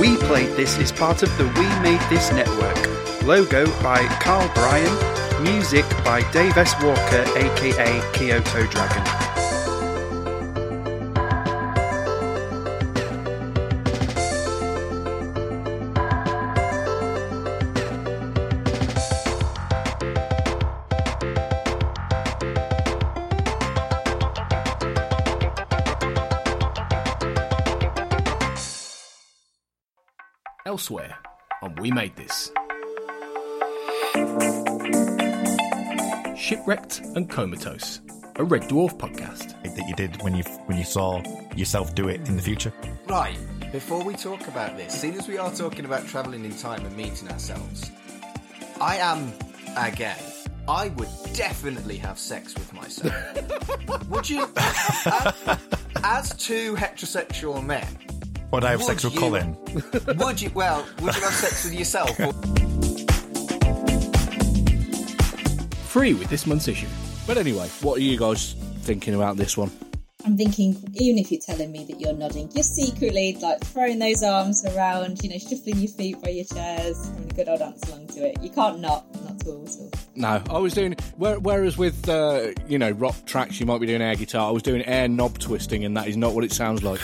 We 0.00 0.16
Played 0.16 0.56
This 0.56 0.78
is 0.78 0.92
part 0.92 1.22
of 1.24 1.36
the 1.38 1.44
We 1.44 1.82
Made 1.82 2.00
This 2.08 2.32
network. 2.32 3.22
Logo 3.24 3.66
by 3.82 4.04
Carl 4.20 4.48
Bryan. 4.54 5.17
Music 5.42 5.84
by 6.04 6.28
Dave 6.32 6.56
S. 6.56 6.74
Walker, 6.82 7.24
aka 7.36 8.02
Kyoto 8.12 8.66
Dragon. 8.66 9.04
Elsewhere. 30.66 31.16
on 31.62 31.74
We 31.76 31.90
Made 31.90 32.16
This. 32.16 32.50
Shipwrecked 36.38 37.00
and 37.16 37.28
Comatose, 37.28 38.00
a 38.36 38.44
Red 38.44 38.62
Dwarf 38.62 38.96
podcast. 38.96 39.60
that 39.62 39.88
you 39.88 39.94
did 39.96 40.22
when 40.22 40.34
you 40.36 40.42
when 40.66 40.78
you 40.78 40.84
saw 40.84 41.20
yourself 41.56 41.94
do 41.94 42.08
it 42.08 42.28
in 42.28 42.36
the 42.36 42.42
future? 42.42 42.72
Right, 43.08 43.36
before 43.72 44.02
we 44.04 44.14
talk 44.14 44.46
about 44.48 44.76
this, 44.76 44.92
seeing 44.94 45.14
as 45.14 45.26
we 45.28 45.36
are 45.36 45.50
talking 45.52 45.84
about 45.84 46.06
travelling 46.06 46.44
in 46.44 46.56
time 46.56 46.84
and 46.86 46.96
meeting 46.96 47.28
ourselves, 47.30 47.90
I 48.80 48.96
am, 48.96 49.32
again, 49.76 50.18
I 50.68 50.88
would 50.90 51.08
definitely 51.32 51.96
have 51.98 52.18
sex 52.18 52.54
with 52.54 52.72
myself. 52.72 54.08
would 54.08 54.30
you? 54.30 54.48
As, 54.56 55.58
as 56.04 56.36
two 56.36 56.74
heterosexual 56.76 57.64
men, 57.64 57.86
Would 58.52 58.64
I 58.64 58.70
have 58.70 58.80
Would 58.80 58.86
sex 58.86 59.04
with 59.04 59.14
you- 59.14 59.20
Colin? 59.20 59.56
would 60.18 60.40
you, 60.40 60.50
well, 60.54 60.86
would 61.02 61.14
you 61.16 61.22
have 61.22 61.32
sex 61.34 61.64
with 61.64 61.74
yourself? 61.74 62.18
Or, 62.20 62.32
Free 65.88 66.14
with 66.14 66.28
this 66.28 66.46
month's 66.46 66.68
issue. 66.68 66.86
But 67.26 67.38
anyway, 67.38 67.68
what 67.82 67.98
are 67.98 68.02
you 68.02 68.18
guys 68.18 68.54
thinking 68.82 69.14
about 69.14 69.36
this 69.36 69.56
one? 69.56 69.70
I'm 70.24 70.36
thinking, 70.36 70.76
even 70.94 71.16
if 71.18 71.30
you're 71.30 71.40
telling 71.40 71.70
me 71.72 71.84
that 71.84 72.00
you're 72.00 72.12
nodding, 72.12 72.50
you're 72.52 72.62
secretly 72.64 73.38
like 73.40 73.60
throwing 73.64 73.98
those 73.98 74.22
arms 74.22 74.64
around, 74.66 75.22
you 75.22 75.30
know, 75.30 75.38
shuffling 75.38 75.78
your 75.78 75.88
feet 75.90 76.20
by 76.20 76.30
your 76.30 76.44
chairs, 76.44 77.06
having 77.08 77.30
a 77.30 77.34
good 77.34 77.48
old 77.48 77.60
dance 77.60 77.82
along 77.88 78.08
to 78.08 78.26
it. 78.28 78.42
You 78.42 78.50
can't 78.50 78.80
not, 78.80 79.06
not 79.22 79.40
at 79.40 79.46
all. 79.46 79.64
at 79.64 79.76
all. 79.78 79.90
No, 80.16 80.42
I 80.50 80.58
was 80.58 80.74
doing. 80.74 80.94
Whereas 81.16 81.78
with 81.78 82.06
uh, 82.08 82.48
you 82.66 82.78
know 82.78 82.90
rock 82.90 83.14
tracks, 83.26 83.58
you 83.60 83.64
might 83.66 83.80
be 83.80 83.86
doing 83.86 84.02
air 84.02 84.16
guitar. 84.16 84.48
I 84.48 84.50
was 84.50 84.62
doing 84.62 84.82
air 84.84 85.08
knob 85.08 85.38
twisting, 85.38 85.84
and 85.84 85.96
that 85.96 86.08
is 86.08 86.16
not 86.16 86.34
what 86.34 86.44
it 86.44 86.52
sounds 86.52 86.82
like. 86.82 87.00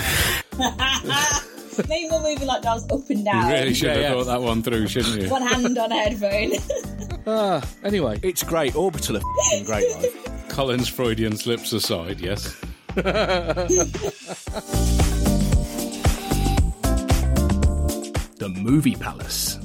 Maybe 1.89 2.09
we're 2.11 2.22
moving 2.22 2.47
like 2.47 2.62
dials 2.62 2.85
up 2.91 3.09
and 3.11 3.24
down. 3.24 3.49
You 3.49 3.53
really 3.55 3.74
should 3.74 3.87
Yeah, 3.89 3.93
have 3.95 4.03
yeah. 4.03 4.12
thought 4.12 4.24
that 4.26 4.43
one 4.43 4.62
through, 4.62 4.87
shouldn't 4.89 5.22
you? 5.22 5.28
One 5.30 5.43
hand 5.43 5.76
on 5.78 5.91
a 5.93 5.97
headphone. 5.97 6.53
Ah, 7.27 7.66
anyway, 7.83 8.20
it's 8.22 8.43
great. 8.43 8.75
Orbital 8.77 9.16
are 9.16 9.20
f***ing 9.20 9.64
great 9.64 9.91
Life. 9.97 10.49
Colin's 10.51 10.89
Freudian 10.89 11.37
slips 11.37 11.72
aside, 11.72 12.20
yes. 12.20 12.55
The 18.37 18.49
Movie 18.49 18.95
Palace. 18.95 19.59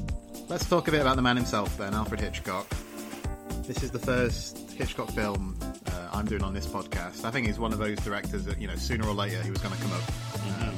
Let's 0.47 0.67
talk 0.69 0.87
a 0.87 0.91
bit 0.91 1.01
about 1.01 1.15
the 1.17 1.21
man 1.21 1.35
himself 1.35 1.77
then, 1.77 1.93
Alfred 1.93 2.21
Hitchcock. 2.21 2.67
This 3.63 3.83
is 3.83 3.91
the 3.91 3.99
first 3.99 4.71
Hitchcock 4.71 5.09
film 5.11 5.57
uh, 5.87 6.09
I'm 6.13 6.25
doing 6.25 6.43
on 6.43 6.53
this 6.53 6.65
podcast. 6.65 7.25
I 7.25 7.31
think 7.31 7.47
he's 7.47 7.59
one 7.59 7.73
of 7.73 7.79
those 7.79 7.97
directors 7.99 8.45
that, 8.45 8.59
you 8.61 8.67
know, 8.67 8.75
sooner 8.75 9.05
or 9.07 9.13
later 9.13 9.41
he 9.43 9.49
was 9.51 9.59
going 9.59 9.75
to 9.75 9.81
come 9.81 9.91
up 9.91 10.01
um, 10.61 10.75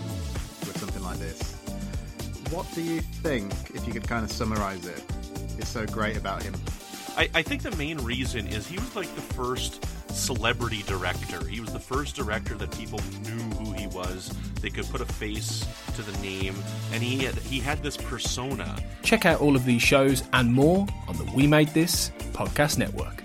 with 0.62 0.78
something 0.80 1.04
like 1.04 1.20
this. 1.20 1.54
What 2.50 2.66
do 2.74 2.82
you 2.82 3.02
think, 3.02 3.52
if 3.76 3.86
you 3.86 3.94
could 3.94 4.08
kind 4.08 4.26
of 4.26 4.32
summarize 4.32 4.86
it, 4.88 5.04
is 5.62 5.68
so 5.68 5.86
great 5.86 6.18
about 6.18 6.44
him? 6.44 6.54
I, 7.18 7.30
I 7.34 7.42
think 7.42 7.62
the 7.62 7.76
main 7.76 7.98
reason 8.00 8.48
is 8.48 8.68
he 8.68 8.78
was 8.78 8.96
like 8.96 9.14
the 9.16 9.22
first 9.22 9.86
celebrity 10.12 10.84
director. 10.84 11.46
He 11.46 11.60
was 11.60 11.72
the 11.74 11.80
first 11.80 12.16
director 12.16 12.56
that 12.56 12.72
people 12.72 13.00
knew 13.24 13.40
who 13.58 13.74
he 13.74 13.88
was. 13.88 14.34
They 14.62 14.70
could 14.70 14.86
put 14.86 15.02
a 15.02 15.06
face 15.06 15.66
to 15.96 16.02
the 16.02 16.18
name, 16.20 16.56
and 16.94 17.04
he 17.04 17.26
had 17.26 17.36
he 17.36 17.60
had 17.60 17.84
this 17.84 17.98
persona. 17.98 18.82
Check 19.04 19.26
out 19.26 19.42
all 19.42 19.56
of 19.56 19.66
these 19.66 19.82
shows 19.82 20.24
and 20.34 20.54
more 20.54 20.88
on 21.08 21.18
the 21.18 21.26
We 21.36 21.48
Made 21.48 21.70
This 21.70 22.12
podcast 22.34 22.78
network. 22.78 23.22